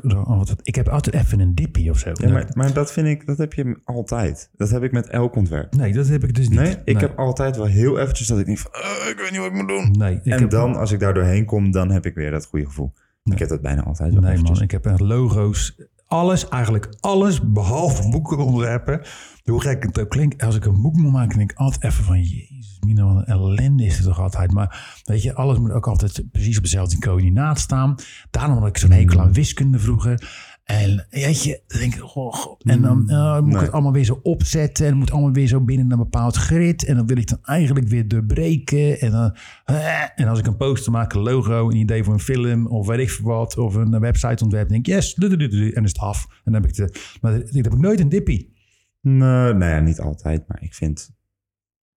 Ik 0.61 0.75
heb 0.75 0.87
altijd 0.87 1.15
even 1.15 1.39
een 1.39 1.55
dippie 1.55 1.89
of 1.89 1.97
zo. 1.97 2.11
Ja, 2.13 2.31
maar, 2.31 2.49
maar 2.53 2.73
dat 2.73 2.91
vind 2.91 3.07
ik, 3.07 3.25
dat 3.25 3.37
heb 3.37 3.53
je 3.53 3.79
altijd. 3.83 4.49
Dat 4.55 4.69
heb 4.69 4.83
ik 4.83 4.91
met 4.91 5.07
elk 5.07 5.35
ontwerp. 5.35 5.75
Nee, 5.75 5.93
dat 5.93 6.07
heb 6.07 6.23
ik 6.23 6.33
dus 6.33 6.49
niet. 6.49 6.59
Nee, 6.59 6.77
ik 6.83 6.99
heb 6.99 7.17
altijd 7.17 7.57
wel 7.57 7.65
heel 7.65 7.99
eventjes 7.99 8.27
dat 8.27 8.39
ik 8.39 8.47
niet 8.47 8.59
van... 8.59 8.71
Oh, 8.71 9.09
ik 9.09 9.17
weet 9.17 9.31
niet 9.31 9.39
wat 9.39 9.49
ik 9.49 9.53
moet 9.53 9.67
doen. 9.67 9.91
Nee, 9.91 10.19
ik 10.23 10.39
en 10.39 10.49
dan, 10.49 10.75
als 10.75 10.91
ik 10.91 10.99
daar 10.99 11.13
doorheen 11.13 11.45
kom, 11.45 11.71
dan 11.71 11.91
heb 11.91 12.05
ik 12.05 12.15
weer 12.15 12.31
dat 12.31 12.45
goede 12.45 12.65
gevoel. 12.65 12.93
Ik 13.23 13.39
heb 13.39 13.49
dat 13.49 13.61
bijna 13.61 13.83
altijd 13.83 14.13
wel 14.13 14.21
Nee 14.21 14.37
man, 14.37 14.61
ik 14.61 14.71
heb 14.71 14.85
echt 14.85 14.99
logo's. 14.99 15.75
Alles, 16.11 16.49
eigenlijk 16.49 16.87
alles, 16.99 17.41
behalve 17.41 18.09
boeken 18.09 18.37
onderwerpen. 18.37 19.01
Hoe 19.43 19.61
gek 19.61 19.83
het 19.83 19.99
ook 19.99 20.09
klinkt. 20.09 20.43
Als 20.43 20.55
ik 20.55 20.65
een 20.65 20.81
boek 20.81 20.95
moet 20.95 21.11
maken, 21.11 21.37
denk 21.37 21.51
ik 21.51 21.57
altijd 21.57 21.83
even 21.83 22.03
van... 22.03 22.21
Jezus 22.21 22.77
Mina, 22.85 23.03
wat 23.03 23.15
een 23.15 23.25
ellende 23.25 23.85
is 23.85 23.97
het 23.97 24.05
toch 24.05 24.19
altijd. 24.19 24.51
Maar 24.51 25.01
weet 25.03 25.23
je, 25.23 25.35
alles 25.35 25.57
moet 25.57 25.71
ook 25.71 25.87
altijd 25.87 26.23
precies 26.31 26.57
op 26.57 26.63
dezelfde 26.63 26.99
coördinaat 26.99 27.59
staan. 27.59 27.95
Daarom 28.29 28.57
had 28.57 28.67
ik 28.67 28.77
zo'n 28.77 28.91
hekel 28.91 29.19
aan 29.19 29.33
wiskunde 29.33 29.79
vroeger. 29.79 30.31
En 30.71 31.07
weet 31.09 31.43
je, 31.43 31.61
dan 31.67 31.79
denk 31.79 31.95
ik, 31.95 32.15
oh, 32.15 32.33
god. 32.33 32.63
en 32.63 32.81
dan 32.81 33.09
eh, 33.09 33.33
moet 33.39 33.47
ik 33.47 33.53
Nee. 33.53 33.61
het 33.61 33.71
allemaal 33.71 33.91
weer 33.91 34.03
zo 34.03 34.19
opzetten. 34.23 34.85
En 34.85 34.91
het 34.91 34.99
moet 34.99 35.11
allemaal 35.11 35.31
weer 35.31 35.47
zo 35.47 35.61
binnen 35.61 35.91
een 35.91 35.97
bepaald 35.97 36.35
grid. 36.35 36.85
En 36.85 36.95
dan 36.95 37.07
wil 37.07 37.17
ik 37.17 37.27
dan 37.27 37.39
eigenlijk 37.41 37.87
weer 37.87 38.07
doorbreken. 38.07 38.99
En, 38.99 39.11
dan, 39.11 39.35
eh, 39.65 40.03
en 40.15 40.27
als 40.27 40.39
ik 40.39 40.47
een 40.47 40.57
poster 40.57 40.91
maak, 40.91 41.13
een 41.13 41.21
logo, 41.21 41.69
een 41.69 41.75
idee 41.75 42.03
voor 42.03 42.13
een 42.13 42.19
film 42.19 42.67
of 42.67 42.87
weet 42.87 42.99
ik 42.99 43.19
wat. 43.23 43.57
Of 43.57 43.75
een 43.75 43.99
website 43.99 44.43
ontwerp, 44.43 44.69
denk 44.69 44.87
ik, 44.87 44.93
yes, 44.93 45.13
en 45.13 45.29
dan 45.29 45.83
is 45.83 45.89
het 45.89 45.97
af. 45.97 46.25
En 46.43 46.51
dan 46.51 46.61
heb 46.61 46.65
ik 46.65 46.75
de, 46.75 47.17
maar 47.21 47.31
dat 47.39 47.49
heb 47.49 47.65
ik 47.65 47.77
nooit 47.77 47.99
een 47.99 48.09
dippie. 48.09 48.53
Nee, 49.01 49.53
ja, 49.53 49.79
niet 49.79 49.99
altijd, 49.99 50.47
maar 50.47 50.63
ik 50.63 50.73
vind 50.73 51.11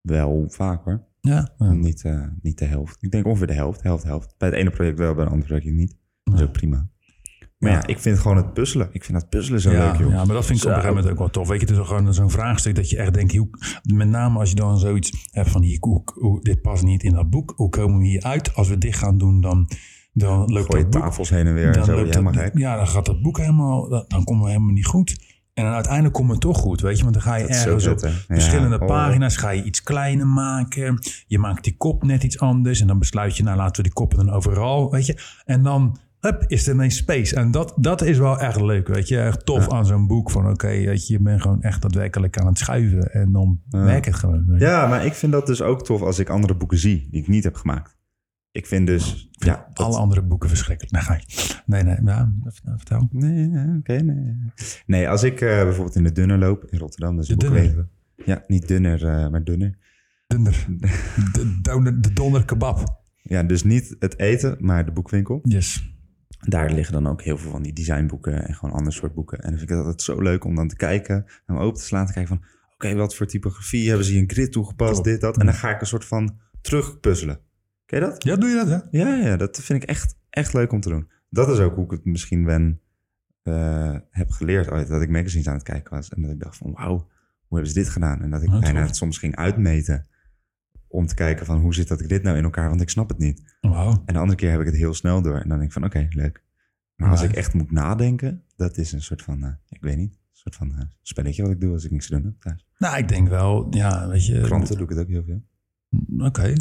wel 0.00 0.44
vaak 0.48 0.84
hoor. 0.84 1.04
Ja, 1.20 1.48
ja. 1.56 1.72
Niet, 1.72 2.04
eh, 2.04 2.26
niet 2.42 2.58
de 2.58 2.64
helft. 2.64 2.96
Ik 3.00 3.10
denk 3.10 3.26
ongeveer 3.26 3.46
de 3.46 3.52
helft, 3.52 3.82
helft, 3.82 4.04
helft. 4.04 4.34
Bij 4.38 4.48
het 4.48 4.58
ene 4.58 4.70
project 4.70 4.98
wel, 4.98 5.14
bij 5.14 5.22
het 5.22 5.32
andere 5.32 5.48
project 5.52 5.76
niet. 5.76 5.96
Dat 6.22 6.34
is 6.34 6.42
ook 6.42 6.52
prima. 6.52 6.88
Maar 7.62 7.70
Ja. 7.70 7.76
ja. 7.76 7.86
ik 7.86 7.98
vind 7.98 8.18
gewoon 8.18 8.36
het 8.36 8.52
puzzelen. 8.52 8.88
Ik 8.92 9.04
vind 9.04 9.20
dat 9.20 9.28
puzzelen 9.28 9.60
zo 9.60 9.70
ja, 9.70 9.86
leuk, 9.90 9.98
joh. 10.00 10.10
ja, 10.10 10.24
maar 10.24 10.34
dat 10.34 10.46
vind 10.46 10.58
ik 10.58 10.64
op 10.64 10.70
een 10.70 10.76
gegeven 10.76 10.94
moment 10.96 11.12
ook 11.12 11.18
wel 11.18 11.30
tof. 11.30 11.48
Weet 11.48 11.60
je, 11.60 11.66
het 11.66 11.76
is 11.78 11.86
gewoon 11.86 12.14
zo'n 12.14 12.30
vraagstuk 12.30 12.74
dat 12.74 12.90
je 12.90 12.96
echt 12.96 13.14
denkt, 13.14 13.36
hoe, 13.36 13.48
met 13.94 14.08
name 14.08 14.38
als 14.38 14.48
je 14.48 14.54
dan 14.54 14.78
zoiets 14.78 15.28
hebt 15.30 15.50
van, 15.50 15.62
hier, 15.62 15.76
hoe, 15.80 16.02
hoe- 16.14 16.40
dit 16.42 16.62
past 16.62 16.82
niet 16.82 17.02
in 17.02 17.12
dat 17.14 17.30
boek. 17.30 17.52
Hoe 17.56 17.68
komen 17.68 17.98
we 17.98 18.06
hier 18.06 18.22
uit? 18.22 18.54
Als 18.54 18.68
we 18.68 18.78
dit 18.78 18.96
gaan 18.96 19.18
doen, 19.18 19.40
dan, 19.40 19.68
dan 20.12 20.38
loopt 20.38 20.66
Gooi 20.66 20.78
je 20.78 20.82
dat 20.82 20.90
boek 20.90 21.02
tafels 21.02 21.30
heen 21.30 21.46
en 21.46 21.54
weer 21.54 21.76
en 21.76 21.84
zo. 21.84 21.94
loopt 21.96 22.08
Helemaal 22.08 22.32
dat, 22.32 22.42
gek. 22.42 22.58
Ja, 22.58 22.76
dan 22.76 22.86
gaat 22.88 23.06
dat 23.06 23.22
boek 23.22 23.38
helemaal, 23.38 23.88
dan 23.88 24.04
dan 24.08 24.24
komen 24.24 24.42
we 24.44 24.48
helemaal 24.50 24.74
niet 24.74 24.86
goed. 24.86 25.30
En 25.54 25.64
dan 25.64 25.72
uiteindelijk 25.72 26.14
komt 26.14 26.30
het 26.30 26.40
toch 26.40 26.58
goed, 26.58 26.80
weet 26.80 26.96
je. 26.96 27.02
Want 27.02 27.14
dan 27.14 27.22
ga 27.22 27.34
je 27.34 27.46
Dat 27.46 27.56
ergens 27.56 27.86
op? 27.86 27.98
Ja, 27.98 28.10
verschillende 28.28 28.80
oh. 28.80 28.86
pagina's, 28.86 29.36
ga 29.36 29.50
je 29.50 29.62
iets 29.64 29.82
kleiner 29.82 30.26
maken. 30.26 30.98
Je 31.26 31.38
maakt 31.38 31.64
die 31.64 31.76
kop 31.76 32.02
net 32.02 32.22
iets 32.22 32.38
anders. 32.38 32.80
En 32.80 32.86
dan 32.86 32.98
besluit 32.98 33.36
je, 33.36 33.42
nou 33.42 33.56
laten 33.56 33.76
we 33.76 33.82
die 33.82 33.92
koppen 33.92 34.18
dan 34.18 34.30
overal, 34.34 34.90
weet 34.90 35.06
je. 35.06 35.18
En 35.44 35.62
dan, 35.62 35.96
hup, 36.22 36.44
is 36.46 36.66
er 36.66 36.74
ineens 36.74 36.96
space. 36.96 37.36
En 37.36 37.50
dat, 37.50 37.74
dat 37.76 38.02
is 38.02 38.18
wel 38.18 38.38
echt 38.40 38.60
leuk, 38.60 38.88
weet 38.88 39.08
je. 39.08 39.18
Echt 39.20 39.44
tof 39.46 39.68
aan 39.72 39.86
zo'n 39.86 40.06
boek. 40.06 40.30
Van 40.30 40.50
oké, 40.50 40.66
weet 40.68 41.06
je, 41.06 41.12
je 41.12 41.20
bent 41.20 41.42
gewoon 41.42 41.62
echt 41.62 41.82
daadwerkelijk 41.82 42.38
aan 42.38 42.46
het 42.46 42.58
schuiven. 42.58 43.12
En 43.12 43.32
dan 43.32 43.60
werkt 43.70 44.06
het 44.06 44.14
gewoon. 44.14 44.54
Ja, 44.58 44.86
maar 44.86 45.04
ik 45.06 45.12
vind 45.14 45.32
dat 45.32 45.46
dus 45.46 45.62
ook 45.62 45.84
tof 45.84 46.02
als 46.02 46.18
ik 46.18 46.28
andere 46.28 46.56
boeken 46.56 46.78
zie 46.78 47.08
die 47.10 47.20
ik 47.20 47.28
niet 47.28 47.44
heb 47.44 47.54
gemaakt. 47.56 47.96
Ik 48.50 48.66
vind 48.66 48.86
dus... 48.86 49.28
Ja, 49.30 49.66
dat- 49.72 49.86
Alle 49.86 49.96
andere 49.98 50.22
boeken 50.22 50.48
verschrikkelijk. 50.48 50.92
Nee, 50.94 51.02
ga 51.02 51.14
je. 51.26 51.52
Nee, 51.66 51.82
nee, 51.82 51.96
ja, 52.04 52.32
vertel. 52.76 53.08
Nee, 53.10 53.46
nee, 53.46 53.78
oké, 53.78 53.92
nee. 54.02 54.36
Nee, 54.86 55.08
als 55.08 55.22
ik 55.22 55.40
eh, 55.40 55.62
bijvoorbeeld 55.62 55.96
in 55.96 56.02
de 56.04 56.12
Dunner 56.12 56.38
loop 56.38 56.64
in 56.64 56.78
Rotterdam, 56.78 57.16
dus 57.16 57.26
De 57.28 57.36
Dunner? 57.36 57.88
Ja, 58.24 58.42
niet 58.46 58.68
dunner, 58.68 59.06
eh, 59.06 59.28
maar 59.28 59.44
dunner. 59.44 59.78
Donder. 60.26 60.66
De, 61.32 61.58
donder, 61.62 62.00
de 62.02 62.12
donder 62.12 62.44
kebab. 62.44 63.00
Ja, 63.22 63.42
dus 63.42 63.64
niet 63.64 63.96
het 63.98 64.18
eten, 64.18 64.56
maar 64.60 64.84
de 64.84 64.92
boekwinkel. 64.92 65.40
Yes. 65.42 65.91
Daar 66.40 66.72
liggen 66.72 66.92
dan 66.92 67.06
ook 67.06 67.22
heel 67.22 67.38
veel 67.38 67.50
van 67.50 67.62
die 67.62 67.72
designboeken 67.72 68.46
en 68.46 68.54
gewoon 68.54 68.74
ander 68.74 68.92
soort 68.92 69.14
boeken. 69.14 69.38
En 69.38 69.48
dan 69.48 69.58
vind 69.58 69.70
ik 69.70 69.76
het 69.76 69.84
altijd 69.84 70.02
zo 70.02 70.20
leuk 70.20 70.44
om 70.44 70.54
dan 70.54 70.68
te 70.68 70.76
kijken, 70.76 71.24
hem 71.46 71.56
open 71.56 71.80
te 71.80 71.86
slaan, 71.86 72.06
te 72.06 72.12
kijken 72.12 72.36
van... 72.36 72.46
Oké, 72.74 72.94
wat 72.94 73.14
voor 73.14 73.26
typografie 73.26 73.88
hebben 73.88 74.06
ze 74.06 74.12
hier 74.12 74.20
een 74.20 74.30
grid 74.30 74.52
toegepast, 74.52 75.04
dit, 75.04 75.20
dat. 75.20 75.38
En 75.38 75.46
dan 75.46 75.54
ga 75.54 75.70
ik 75.74 75.80
een 75.80 75.86
soort 75.86 76.04
van 76.04 76.38
terugpuzzelen. 76.60 77.40
Ken 77.86 78.00
je 78.00 78.04
dat? 78.04 78.22
Ja, 78.24 78.36
doe 78.36 78.48
je 78.48 78.54
dat, 78.54 78.68
hè? 78.68 78.98
Ja, 78.98 79.14
ja, 79.14 79.36
dat 79.36 79.60
vind 79.62 79.82
ik 79.82 79.88
echt, 79.88 80.16
echt 80.30 80.52
leuk 80.52 80.72
om 80.72 80.80
te 80.80 80.88
doen. 80.88 81.10
Dat 81.30 81.48
is 81.48 81.58
ook 81.58 81.74
hoe 81.74 81.84
ik 81.84 81.90
het 81.90 82.04
misschien 82.04 82.44
ben, 82.44 82.80
eh, 83.42 83.96
heb 84.10 84.30
geleerd 84.30 84.70
ooit. 84.70 84.88
Dat 84.88 85.02
ik 85.02 85.08
magazines 85.08 85.48
aan 85.48 85.54
het 85.54 85.62
kijken 85.62 85.94
was. 85.94 86.08
En 86.08 86.22
dat 86.22 86.30
ik 86.30 86.40
dacht 86.40 86.56
van, 86.56 86.72
wauw, 86.72 86.96
hoe 87.46 87.58
hebben 87.58 87.68
ze 87.68 87.74
dit 87.74 87.88
gedaan? 87.88 88.22
En 88.22 88.30
dat 88.30 88.42
ik 88.42 88.48
Ja, 88.48 88.58
bijna 88.58 88.82
het 88.82 88.96
soms 88.96 89.18
ging 89.18 89.36
uitmeten. 89.36 90.06
Om 90.92 91.06
te 91.06 91.14
kijken 91.14 91.46
van, 91.46 91.60
hoe 91.60 91.74
zit 91.74 91.88
dat 91.88 92.00
ik 92.00 92.08
dit 92.08 92.22
nou 92.22 92.36
in 92.36 92.44
elkaar? 92.44 92.68
Want 92.68 92.80
ik 92.80 92.88
snap 92.88 93.08
het 93.08 93.18
niet. 93.18 93.56
En 94.04 94.14
de 94.14 94.18
andere 94.18 94.38
keer 94.38 94.50
heb 94.50 94.60
ik 94.60 94.66
het 94.66 94.76
heel 94.76 94.94
snel 94.94 95.22
door. 95.22 95.34
En 95.36 95.48
dan 95.48 95.58
denk 95.58 95.62
ik 95.62 95.72
van, 95.72 95.84
oké, 95.84 96.06
leuk. 96.10 96.42
Maar 96.96 97.10
als 97.10 97.22
ik 97.22 97.32
echt 97.32 97.54
moet 97.54 97.70
nadenken, 97.70 98.42
dat 98.56 98.76
is 98.76 98.92
een 98.92 99.02
soort 99.02 99.22
van, 99.22 99.44
eh, 99.44 99.50
ik 99.68 99.80
weet 99.80 99.96
niet, 99.96 100.12
een 100.12 100.18
soort 100.32 100.54
van 100.54 100.72
eh, 100.72 100.84
spelletje 101.02 101.42
wat 101.42 101.50
ik 101.50 101.60
doe 101.60 101.72
als 101.72 101.84
ik 101.84 101.90
niks 101.90 102.06
te 102.06 102.14
doen 102.14 102.24
heb 102.24 102.40
thuis. 102.40 102.66
Nou, 102.78 102.96
ik 102.96 103.08
denk 103.08 103.28
wel, 103.28 103.66
ja, 103.70 104.08
weet 104.08 104.26
je. 104.26 104.40
Kranten 104.40 104.74
doe 104.74 104.84
ik 104.84 104.90
het 104.90 104.98
ook 104.98 105.08
heel 105.08 105.24
veel. 105.24 105.42
Oké. 106.26 106.52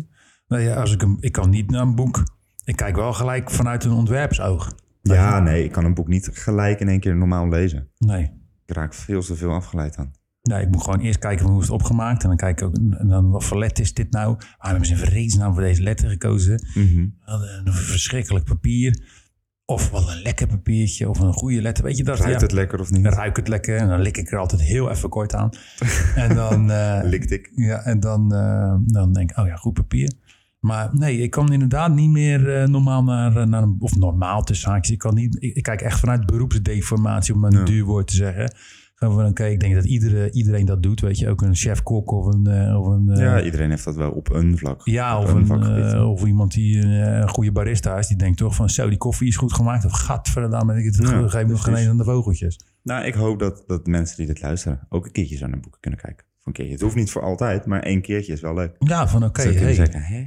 Nou 0.48 0.62
ja, 0.62 0.76
als 0.76 0.94
ik 0.94 1.02
een, 1.02 1.18
ik 1.20 1.32
kan 1.32 1.50
niet 1.50 1.70
naar 1.70 1.82
een 1.82 1.96
boek. 1.96 2.24
Ik 2.64 2.76
kijk 2.76 2.96
wel 2.96 3.14
gelijk 3.14 3.50
vanuit 3.50 3.84
een 3.84 3.92
ontwerpsoog. 3.92 4.76
Ja, 5.02 5.40
nee, 5.40 5.64
ik 5.64 5.72
kan 5.72 5.86
een 5.86 5.94
boek 5.94 6.08
niet 6.08 6.30
gelijk 6.34 6.80
in 6.80 6.88
één 6.88 7.00
keer 7.00 7.16
normaal 7.16 7.50
lezen. 7.50 7.90
Nee. 7.98 8.24
Ik 8.66 8.76
raak 8.76 8.94
veel 8.94 9.22
te 9.22 9.36
veel 9.36 9.52
afgeleid 9.54 9.98
aan. 9.98 10.12
Nee, 10.42 10.62
ik 10.62 10.70
moet 10.72 10.84
gewoon 10.84 11.00
eerst 11.00 11.20
kijken 11.20 11.46
hoe 11.46 11.58
is 11.62 11.66
het 11.66 11.74
opgemaakt. 11.76 12.22
En 12.24 12.28
dan 12.28 12.38
kijk 12.38 12.62
ik 12.62 12.68
ook, 12.68 12.76
en 12.76 13.08
dan 13.08 13.30
wat 13.30 13.44
voor 13.44 13.58
letter 13.58 13.84
is 13.84 13.94
dit 13.94 14.12
nou? 14.12 14.26
Waarom 14.28 14.48
hebben 14.60 14.86
ze 14.86 14.94
in 14.94 15.00
vredesnaam 15.10 15.54
voor 15.54 15.62
deze 15.62 15.82
letter 15.84 16.10
gekozen? 16.10 16.68
Mhm. 16.74 17.06
Wat 17.26 17.42
een 17.66 17.74
verschrikkelijk 17.74 18.46
papier. 18.46 19.20
Of 19.66 19.90
wat 19.90 20.10
een 20.10 20.22
lekker 20.22 20.48
papiertje. 20.48 21.10
Of 21.10 21.20
een 21.20 21.34
goede 21.34 21.62
letter. 21.62 21.84
Weet 21.84 21.98
je 21.98 22.04
dat? 22.04 22.18
Ruikt 22.20 22.40
ja, 22.40 22.46
het 22.46 22.52
lekker 22.52 22.80
of 22.80 22.92
niet? 22.92 23.04
Dan 23.04 23.14
ruik 23.14 23.30
ik 23.30 23.36
het 23.36 23.48
lekker. 23.48 23.78
En 23.78 23.88
dan 23.88 24.02
lik 24.02 24.18
ik 24.18 24.32
er 24.32 24.38
altijd 24.40 24.62
heel 24.62 24.90
even 24.90 25.10
kort 25.10 25.36
aan. 25.36 25.50
En 26.16 26.36
dan... 26.36 26.72
eh, 26.72 27.00
Likt 27.04 27.32
ik. 27.32 27.52
Ja, 27.56 27.84
en 27.84 28.00
dan, 28.00 28.34
eh, 28.34 28.76
dan 28.86 29.14
denk 29.14 29.32
ik, 29.32 29.38
oh 29.38 29.48
ja, 29.48 29.56
goed 29.56 29.74
papier. 29.74 30.14
Maar 30.60 30.90
nee, 30.98 31.18
ik 31.18 31.30
kan 31.32 31.54
inderdaad 31.54 31.94
niet 31.94 32.10
meer 32.10 32.70
normaal 32.70 33.04
naar, 33.04 33.48
naar 33.48 33.64
een, 33.64 33.76
of 33.80 33.96
normaal 33.96 34.42
tussen 34.44 34.70
haakjes. 34.72 34.94
Ik, 34.94 35.00
kan 35.00 35.14
niet, 35.14 35.36
ik, 35.44 35.56
ik 35.56 35.64
kijk 35.64 35.82
echt 35.82 36.00
vanuit 36.00 36.26
beroepsdeformatie, 36.26 37.34
om 37.34 37.40
maar 37.40 37.52
een 37.52 37.58
Ja. 37.60 37.66
duur 37.66 37.84
woord 37.86 38.08
te 38.08 38.16
zeggen. 38.16 38.54
Gewoon 39.02 39.16
van, 39.16 39.26
oké, 39.26 39.46
ik 39.46 39.60
denk 39.60 39.74
dat 39.74 39.86
iedere, 39.86 40.32
iedereen 40.32 40.66
dat 40.66 40.84
doet, 40.84 41.02
weet 41.02 41.20
je. 41.20 41.30
Ook 41.30 41.42
een 41.42 41.56
chef-kok 41.56 42.12
of 42.12 42.26
een... 42.34 42.48
eh, 42.48 42.80
of 42.80 42.88
een 42.88 43.10
eh, 43.10 43.20
Ja, 43.22 43.42
iedereen 43.42 43.70
heeft 43.70 43.84
dat 43.84 43.96
wel 43.96 44.12
op 44.12 44.30
een 44.34 44.58
vlak. 44.58 44.82
ja, 44.84 45.20
of, 45.20 45.34
een, 45.34 45.64
eh, 45.64 46.10
of 46.12 46.24
iemand 46.26 46.54
die 46.54 46.82
eh, 46.82 47.18
een 47.20 47.30
goede 47.30 47.52
barista 47.52 47.98
is, 47.98 48.08
die 48.08 48.18
denkt 48.18 48.38
toch 48.38 48.56
van, 48.56 48.70
zo, 48.70 48.90
die 48.90 48.98
koffie 48.98 49.28
is 49.28 49.36
goed 49.36 49.54
gemaakt. 49.54 49.86
Of 49.86 49.92
gadverdamme, 49.92 50.80
ik 50.80 50.86
het 50.86 50.96
Ja, 50.96 51.28
geef 51.28 51.48
nog 51.48 51.64
geen 51.64 51.90
aan 51.90 51.98
de 51.98 52.04
vogeltjes. 52.04 52.60
Nou, 52.84 53.06
ik 53.06 53.14
hoop 53.14 53.40
dat, 53.40 53.64
dat 53.68 53.86
mensen 53.88 54.18
die 54.18 54.26
dit 54.26 54.42
luisteren 54.42 54.80
ook 54.90 55.06
een 55.06 55.12
keertje 55.12 55.38
zo 55.38 55.48
naar 55.48 55.60
boeken 55.60 55.80
kunnen 55.82 56.00
kijken. 56.00 56.26
Een 56.44 56.54
keertje. 56.54 56.74
Het 56.74 56.82
hoeft 56.82 56.96
niet 56.96 57.12
voor 57.12 57.22
altijd, 57.22 57.66
maar 57.66 57.82
één 57.84 58.02
keertje 58.02 58.34
is 58.34 58.42
wel 58.42 58.54
leuk. 58.54 58.76
Ja, 58.80 59.08
van 59.08 59.24
oké, 59.24 59.42
kunnen 59.44 59.64
hey. 59.64 59.74
zeggen, 59.74 60.02
hè? 60.02 60.24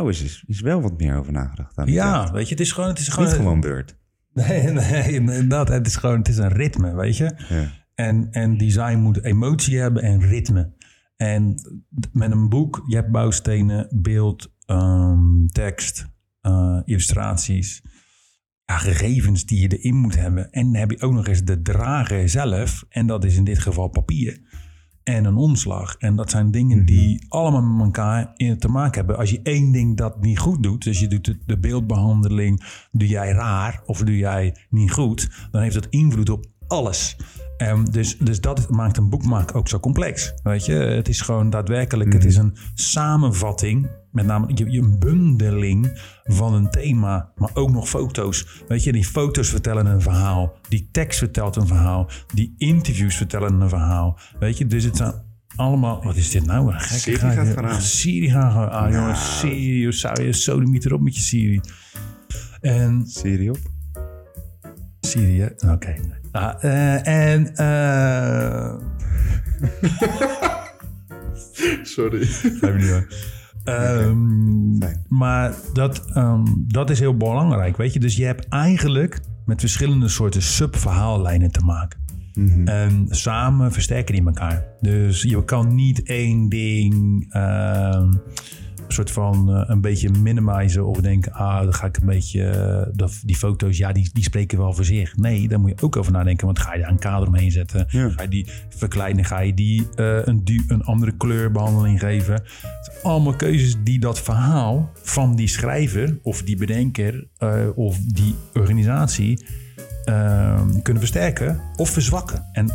Oh, 0.00 0.10
is, 0.10 0.22
is, 0.22 0.44
is 0.46 0.60
wel 0.60 0.80
wat 0.82 0.98
meer 0.98 1.16
over 1.18 1.32
nagedacht. 1.32 1.78
aan. 1.78 1.86
Ja, 1.92 2.32
weet 2.32 2.44
je, 2.44 2.50
het 2.54 2.60
is 2.62 2.72
gewoon... 2.72 2.88
Het 2.88 2.98
is 2.98 3.04
Niet 3.06 3.14
gewoon 3.14 3.28
gewoon 3.32 3.60
beurt. 3.60 3.96
Nee, 4.34 4.62
nee, 4.70 5.12
inderdaad. 5.12 5.68
Het 5.68 5.86
is 5.86 5.96
gewoon, 5.96 6.18
het 6.18 6.28
is 6.28 6.36
een 6.36 6.52
ritme, 6.52 6.94
weet 6.94 7.16
je. 7.16 7.34
Ja. 7.48 7.80
En, 8.02 8.28
en 8.30 8.56
design 8.56 8.98
moet 8.98 9.24
emotie 9.24 9.78
hebben 9.78 10.02
en 10.02 10.20
ritme. 10.20 10.72
En 11.16 11.54
met 12.12 12.30
een 12.30 12.48
boek, 12.48 12.84
je 12.86 12.94
hebt 12.94 13.10
bouwstenen, 13.10 13.88
beeld, 13.90 14.54
ehm, 14.66 15.46
tekst, 15.46 16.08
eh, 16.40 16.80
illustraties, 16.84 17.82
ja, 18.64 18.78
gegevens 18.78 19.44
die 19.44 19.60
je 19.60 19.78
erin 19.78 19.96
moet 19.96 20.16
hebben. 20.16 20.50
En 20.50 20.64
dan 20.64 20.74
heb 20.74 20.90
je 20.90 21.00
ook 21.00 21.12
nog 21.12 21.26
eens 21.26 21.44
de 21.44 21.62
drager 21.62 22.28
zelf. 22.28 22.84
En 22.88 23.06
dat 23.06 23.24
is 23.24 23.36
in 23.36 23.44
dit 23.44 23.58
geval 23.58 23.88
papier. 23.88 24.40
En 25.02 25.24
een 25.24 25.36
omslag. 25.36 25.96
En 25.96 26.16
dat 26.16 26.30
zijn 26.30 26.50
dingen 26.50 26.84
die 26.84 27.26
allemaal 27.28 27.62
met 27.62 27.86
elkaar 27.86 28.32
in 28.36 28.58
te 28.58 28.68
maken 28.68 28.98
hebben. 28.98 29.18
Als 29.18 29.30
je 29.30 29.40
één 29.42 29.72
ding 29.72 29.96
dat 29.96 30.20
niet 30.20 30.38
goed 30.38 30.62
doet, 30.62 30.84
dus 30.84 31.00
je 31.00 31.08
doet 31.08 31.38
de 31.46 31.58
beeldbehandeling, 31.58 32.62
doe 32.90 33.08
jij 33.08 33.32
raar 33.32 33.82
of 33.86 33.98
doe 33.98 34.16
jij 34.16 34.56
niet 34.70 34.92
goed, 34.92 35.48
dan 35.50 35.62
heeft 35.62 35.74
dat 35.74 35.86
invloed 35.90 36.30
op 36.30 36.46
alles. 36.66 37.16
Ehm, 37.66 37.84
dus, 37.84 38.18
dus 38.18 38.40
dat 38.40 38.70
maakt 38.70 38.96
een 38.96 39.08
boek 39.08 39.24
maken 39.24 39.54
ook 39.54 39.68
zo 39.68 39.80
complex. 39.80 40.32
Weet 40.42 40.64
je, 40.66 40.72
het 40.72 41.08
is 41.08 41.20
gewoon 41.20 41.50
daadwerkelijk, 41.50 42.12
het 42.12 42.24
is 42.24 42.36
een 42.36 42.56
samenvatting, 42.74 43.90
met 44.10 44.26
name 44.26 44.46
je, 44.54 44.70
je 44.70 44.80
een 44.80 44.98
bundeling 44.98 46.00
van 46.24 46.54
een 46.54 46.70
thema, 46.70 47.32
maar 47.36 47.50
ook 47.54 47.70
nog 47.70 47.88
foto's. 47.88 48.62
Weet 48.68 48.84
je, 48.84 48.92
die 48.92 49.04
foto's 49.04 49.48
vertellen 49.48 49.86
een 49.86 50.00
verhaal, 50.00 50.52
die 50.68 50.88
tekst 50.92 51.18
vertelt 51.18 51.56
een 51.56 51.66
verhaal, 51.66 52.08
die 52.34 52.54
interviews 52.56 53.16
vertellen 53.16 53.60
een 53.60 53.68
verhaal. 53.68 54.18
Weet 54.38 54.58
je, 54.58 54.66
dus 54.66 54.84
het 54.84 54.96
zijn 54.96 55.12
allemaal, 55.56 56.02
wat 56.04 56.16
is 56.16 56.30
dit 56.30 56.46
nou? 56.46 56.72
Een 56.72 56.80
gekke 56.80 56.94
Siri 56.98 57.16
ga- 57.16 57.30
gaat 57.32 57.46
gewoon 57.48 57.70
aan. 57.70 57.80
Siri 57.80 58.30
gaat 58.30 58.52
gewoon 58.52 58.70
aan, 58.70 58.92
jongens. 58.92 59.38
Siri, 59.38 59.92
zou 59.92 60.22
je 60.22 60.32
sodemiet 60.32 60.84
erop 60.84 61.00
met 61.00 61.16
je 61.16 61.22
Siri. 61.22 61.60
En 62.60 63.06
Siri 63.06 63.50
op. 63.50 63.58
Siri? 65.00 65.44
Oké. 65.44 65.94
Ah, 66.32 66.64
en 67.06 67.54
eh 67.54 68.74
Sorry. 71.82 72.24
Ga 72.26 72.68
niet 72.68 72.88
hoor. 72.88 73.06
Ehm, 73.64 74.78
fijn. 74.78 75.04
maar 75.08 75.54
dat, 75.72 76.04
ehm, 76.14 76.44
dat 76.56 76.90
is 76.90 77.00
heel 77.00 77.16
belangrijk, 77.16 77.76
weet 77.76 77.92
je. 77.92 78.00
Dus 78.00 78.16
je 78.16 78.24
hebt 78.24 78.48
eigenlijk 78.48 79.20
met 79.46 79.60
verschillende 79.60 80.08
soorten 80.08 80.42
subverhaallijnen 80.42 81.50
te 81.50 81.64
maken. 81.64 82.00
En 82.64 83.06
samen 83.10 83.72
versterken 83.72 84.14
die 84.14 84.26
elkaar. 84.26 84.64
Dus 84.80 85.22
je 85.22 85.44
kan 85.44 85.74
niet 85.74 86.02
één 86.02 86.48
ding 86.48 87.26
ehm, 87.32 88.12
soort 88.92 89.10
van 89.10 89.54
eh, 89.54 89.62
een 89.66 89.80
beetje 89.80 90.10
minimizen 90.10 90.86
of 90.86 91.00
denken, 91.00 91.32
ah, 91.32 91.62
dan 91.62 91.74
ga 91.74 91.86
ik 91.86 91.96
een 91.96 92.06
beetje, 92.06 92.44
eh, 92.48 92.92
dat, 92.94 93.12
die 93.24 93.36
foto's, 93.36 93.76
ja, 93.76 93.92
die, 93.92 94.10
die 94.12 94.22
spreken 94.22 94.58
wel 94.58 94.72
voor 94.72 94.84
zich. 94.84 95.16
Nee, 95.16 95.48
daar 95.48 95.60
moet 95.60 95.70
je 95.70 95.84
ook 95.84 95.96
over 95.96 96.12
nadenken, 96.12 96.46
want 96.46 96.58
ga 96.58 96.74
je 96.74 96.80
daar 96.80 96.90
een 96.90 96.98
kader 96.98 97.28
omheen 97.28 97.50
zetten? 97.50 97.86
Ja. 97.88 98.10
Ga 98.10 98.22
je 98.22 98.28
die 98.28 98.46
verkleinen? 98.68 99.24
Ga 99.24 99.40
je 99.40 99.54
die 99.54 99.88
eh, 99.94 100.18
een, 100.24 100.44
du- 100.44 100.64
een 100.68 100.82
andere 100.84 101.12
kleurbehandeling 101.16 102.00
geven? 102.00 102.34
Het 102.34 102.88
zijn 102.92 102.96
allemaal 103.02 103.36
keuzes 103.36 103.76
die 103.84 103.98
dat 103.98 104.20
verhaal 104.20 104.90
van 105.02 105.36
die 105.36 105.48
schrijver 105.48 106.18
of 106.22 106.42
die 106.42 106.56
bedenker 106.56 107.26
of 107.74 107.98
die 107.98 108.34
organisatie 108.54 109.46
eh, 110.04 110.60
kunnen 110.82 111.02
versterken 111.02 111.60
of 111.76 111.90
verzwakken. 111.90 112.44
En 112.52 112.72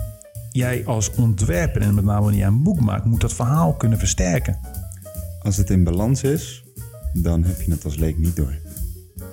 jij 0.51 0.85
als 0.85 1.11
ontwerper, 1.15 1.81
en 1.81 1.93
met 1.95 2.03
name 2.03 2.21
wanneer 2.21 2.39
jij 2.39 2.47
een 2.47 2.63
boek 2.63 2.79
maakt, 2.79 3.05
moet 3.05 3.21
dat 3.21 3.33
verhaal 3.33 3.73
kunnen 3.73 3.99
versterken. 3.99 4.59
Als 5.47 5.57
het 5.57 5.69
in 5.69 5.83
balans 5.83 6.23
is, 6.23 6.63
dan 7.13 7.43
heb 7.43 7.61
je 7.61 7.71
het 7.71 7.85
als 7.85 7.95
leek 7.95 8.17
niet 8.17 8.35
door. 8.35 8.53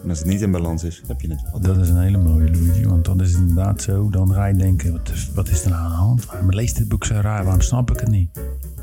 En 0.03 0.09
als 0.09 0.19
het 0.19 0.29
niet 0.29 0.41
in 0.41 0.51
balans 0.51 0.85
is, 0.85 1.03
heb 1.07 1.21
je 1.21 1.29
het 1.31 1.43
wel 1.43 1.61
door. 1.61 1.75
Dat 1.75 1.83
is 1.85 1.89
een 1.89 2.01
hele 2.01 2.19
mooie, 2.19 2.51
Luigi. 2.51 2.87
Want 2.89 3.05
dan 3.05 3.21
is 3.21 3.31
het 3.33 3.41
inderdaad 3.41 3.83
zo. 3.83 4.11
Dan 4.11 4.33
ga 4.33 4.47
je 4.47 4.55
denken, 4.57 4.93
wat, 4.93 5.11
is- 5.15 5.31
wat 5.35 5.49
is 5.49 5.65
er 5.65 5.71
nou 5.71 5.83
aan 5.83 5.91
de 5.91 5.97
hand? 5.97 6.27
Waarom 6.27 6.51
leest 6.51 6.77
dit 6.77 6.89
boek 6.89 7.05
zo 7.05 7.15
raar? 7.15 7.43
Waarom 7.45 7.61
snap 7.61 7.91
ik 7.91 8.01
het 8.01 8.09
niet? 8.09 8.31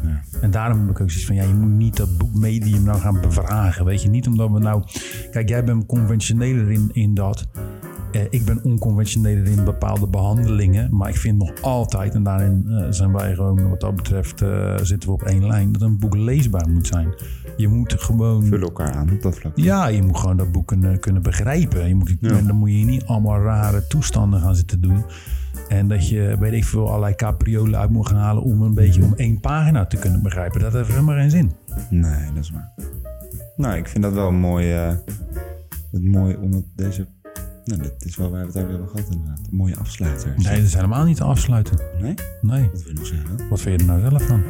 Ja. 0.03 0.21
En 0.41 0.51
daarom 0.51 0.79
heb 0.79 0.89
ik 0.89 1.01
ook 1.01 1.09
zoiets 1.09 1.25
van, 1.25 1.35
ja, 1.35 1.43
je 1.43 1.53
moet 1.53 1.77
niet 1.77 1.97
dat 1.97 2.17
boek 2.17 2.33
medium 2.35 2.83
nou 2.83 2.99
gaan 2.99 3.21
bevragen. 3.21 3.85
Weet 3.85 4.01
je, 4.01 4.09
niet 4.09 4.27
omdat 4.27 4.49
we 4.51 4.59
nou... 4.59 4.83
Kijk, 5.31 5.49
jij 5.49 5.63
bent 5.63 5.85
conventioneler 5.85 6.71
in, 6.71 6.89
in 6.93 7.13
dat. 7.13 7.47
Eh, 8.11 8.21
ik 8.29 8.45
ben 8.45 8.63
onconventioneler 8.63 9.47
in 9.47 9.63
bepaalde 9.63 10.07
behandelingen. 10.07 10.95
Maar 10.95 11.09
ik 11.09 11.15
vind 11.15 11.37
nog 11.37 11.61
altijd, 11.61 12.13
en 12.13 12.23
daarin 12.23 12.65
eh, 12.67 12.85
zijn 12.89 13.11
wij 13.11 13.35
gewoon, 13.35 13.69
wat 13.69 13.79
dat 13.79 13.95
betreft, 13.95 14.41
eh, 14.41 14.77
zitten 14.81 15.09
we 15.09 15.15
op 15.15 15.23
één 15.23 15.47
lijn. 15.47 15.71
Dat 15.71 15.81
een 15.81 15.97
boek 15.97 16.15
leesbaar 16.15 16.69
moet 16.69 16.87
zijn. 16.87 17.13
Je 17.57 17.67
moet 17.67 17.93
gewoon... 17.97 18.43
Vullen 18.43 18.67
elkaar 18.67 18.91
aan 18.91 19.11
op 19.11 19.21
dat 19.21 19.39
vlak. 19.39 19.51
Ja, 19.55 19.87
je 19.87 20.03
moet 20.03 20.17
gewoon 20.17 20.37
dat 20.37 20.51
boek 20.51 20.67
kunnen, 20.67 20.99
kunnen 20.99 21.21
begrijpen. 21.21 21.87
Je 21.87 21.95
moet, 21.95 22.17
En 22.21 22.47
dan 22.47 22.55
moet 22.55 22.69
je 22.69 22.85
niet 22.85 23.05
allemaal 23.05 23.41
rare 23.41 23.87
toestanden 23.87 24.39
gaan 24.39 24.55
zitten 24.55 24.81
doen. 24.81 25.03
En 25.67 25.87
dat 25.87 26.09
je, 26.09 26.35
weet 26.39 26.53
ik 26.53 26.65
veel, 26.65 26.87
allerlei 26.87 27.15
capriolen 27.15 27.79
uit 27.79 27.89
moet 27.89 28.07
gaan 28.07 28.17
halen 28.17 28.43
om 28.43 28.61
een 28.61 28.73
beetje 28.73 29.03
om 29.03 29.13
één 29.15 29.39
pagina 29.39 29.85
te 29.85 29.97
kunnen 29.97 30.21
begrijpen. 30.21 30.59
Dat 30.59 30.73
heeft 30.73 30.89
helemaal 30.89 31.15
geen 31.15 31.29
zin. 31.29 31.51
Nee, 31.89 32.25
dat 32.33 32.43
is 32.43 32.51
waar. 32.51 32.73
Nou, 33.55 33.75
ik 33.75 33.87
vind 33.87 34.03
dat 34.03 34.13
wel 34.13 34.31
mooi. 34.31 34.67
het 35.91 36.03
mooi 36.03 36.35
omdat 36.35 36.63
deze. 36.75 37.07
Nou, 37.65 37.81
dit 37.81 38.05
is 38.05 38.15
wel 38.15 38.29
waar 38.29 38.41
we 38.41 38.47
het 38.47 38.55
over 38.57 38.69
hebben 38.69 38.89
gehad 38.89 39.09
inderdaad. 39.11 39.39
Een 39.49 39.55
mooie 39.55 39.75
afsluiter. 39.75 40.33
Nee, 40.37 40.55
dat 40.55 40.65
is 40.65 40.73
helemaal 40.73 41.05
niet 41.05 41.17
te 41.17 41.23
afsluiten. 41.23 41.79
Nee? 42.01 42.13
Nee. 42.41 42.69
Wat 42.71 42.83
wil 42.83 42.93
je 42.93 42.97
nog 42.97 43.07
zeggen? 43.07 43.49
Wat 43.49 43.61
vind 43.61 43.81
je 43.81 43.87
er 43.87 43.93
nou 43.93 44.09
zelf 44.09 44.23
van? 44.23 44.43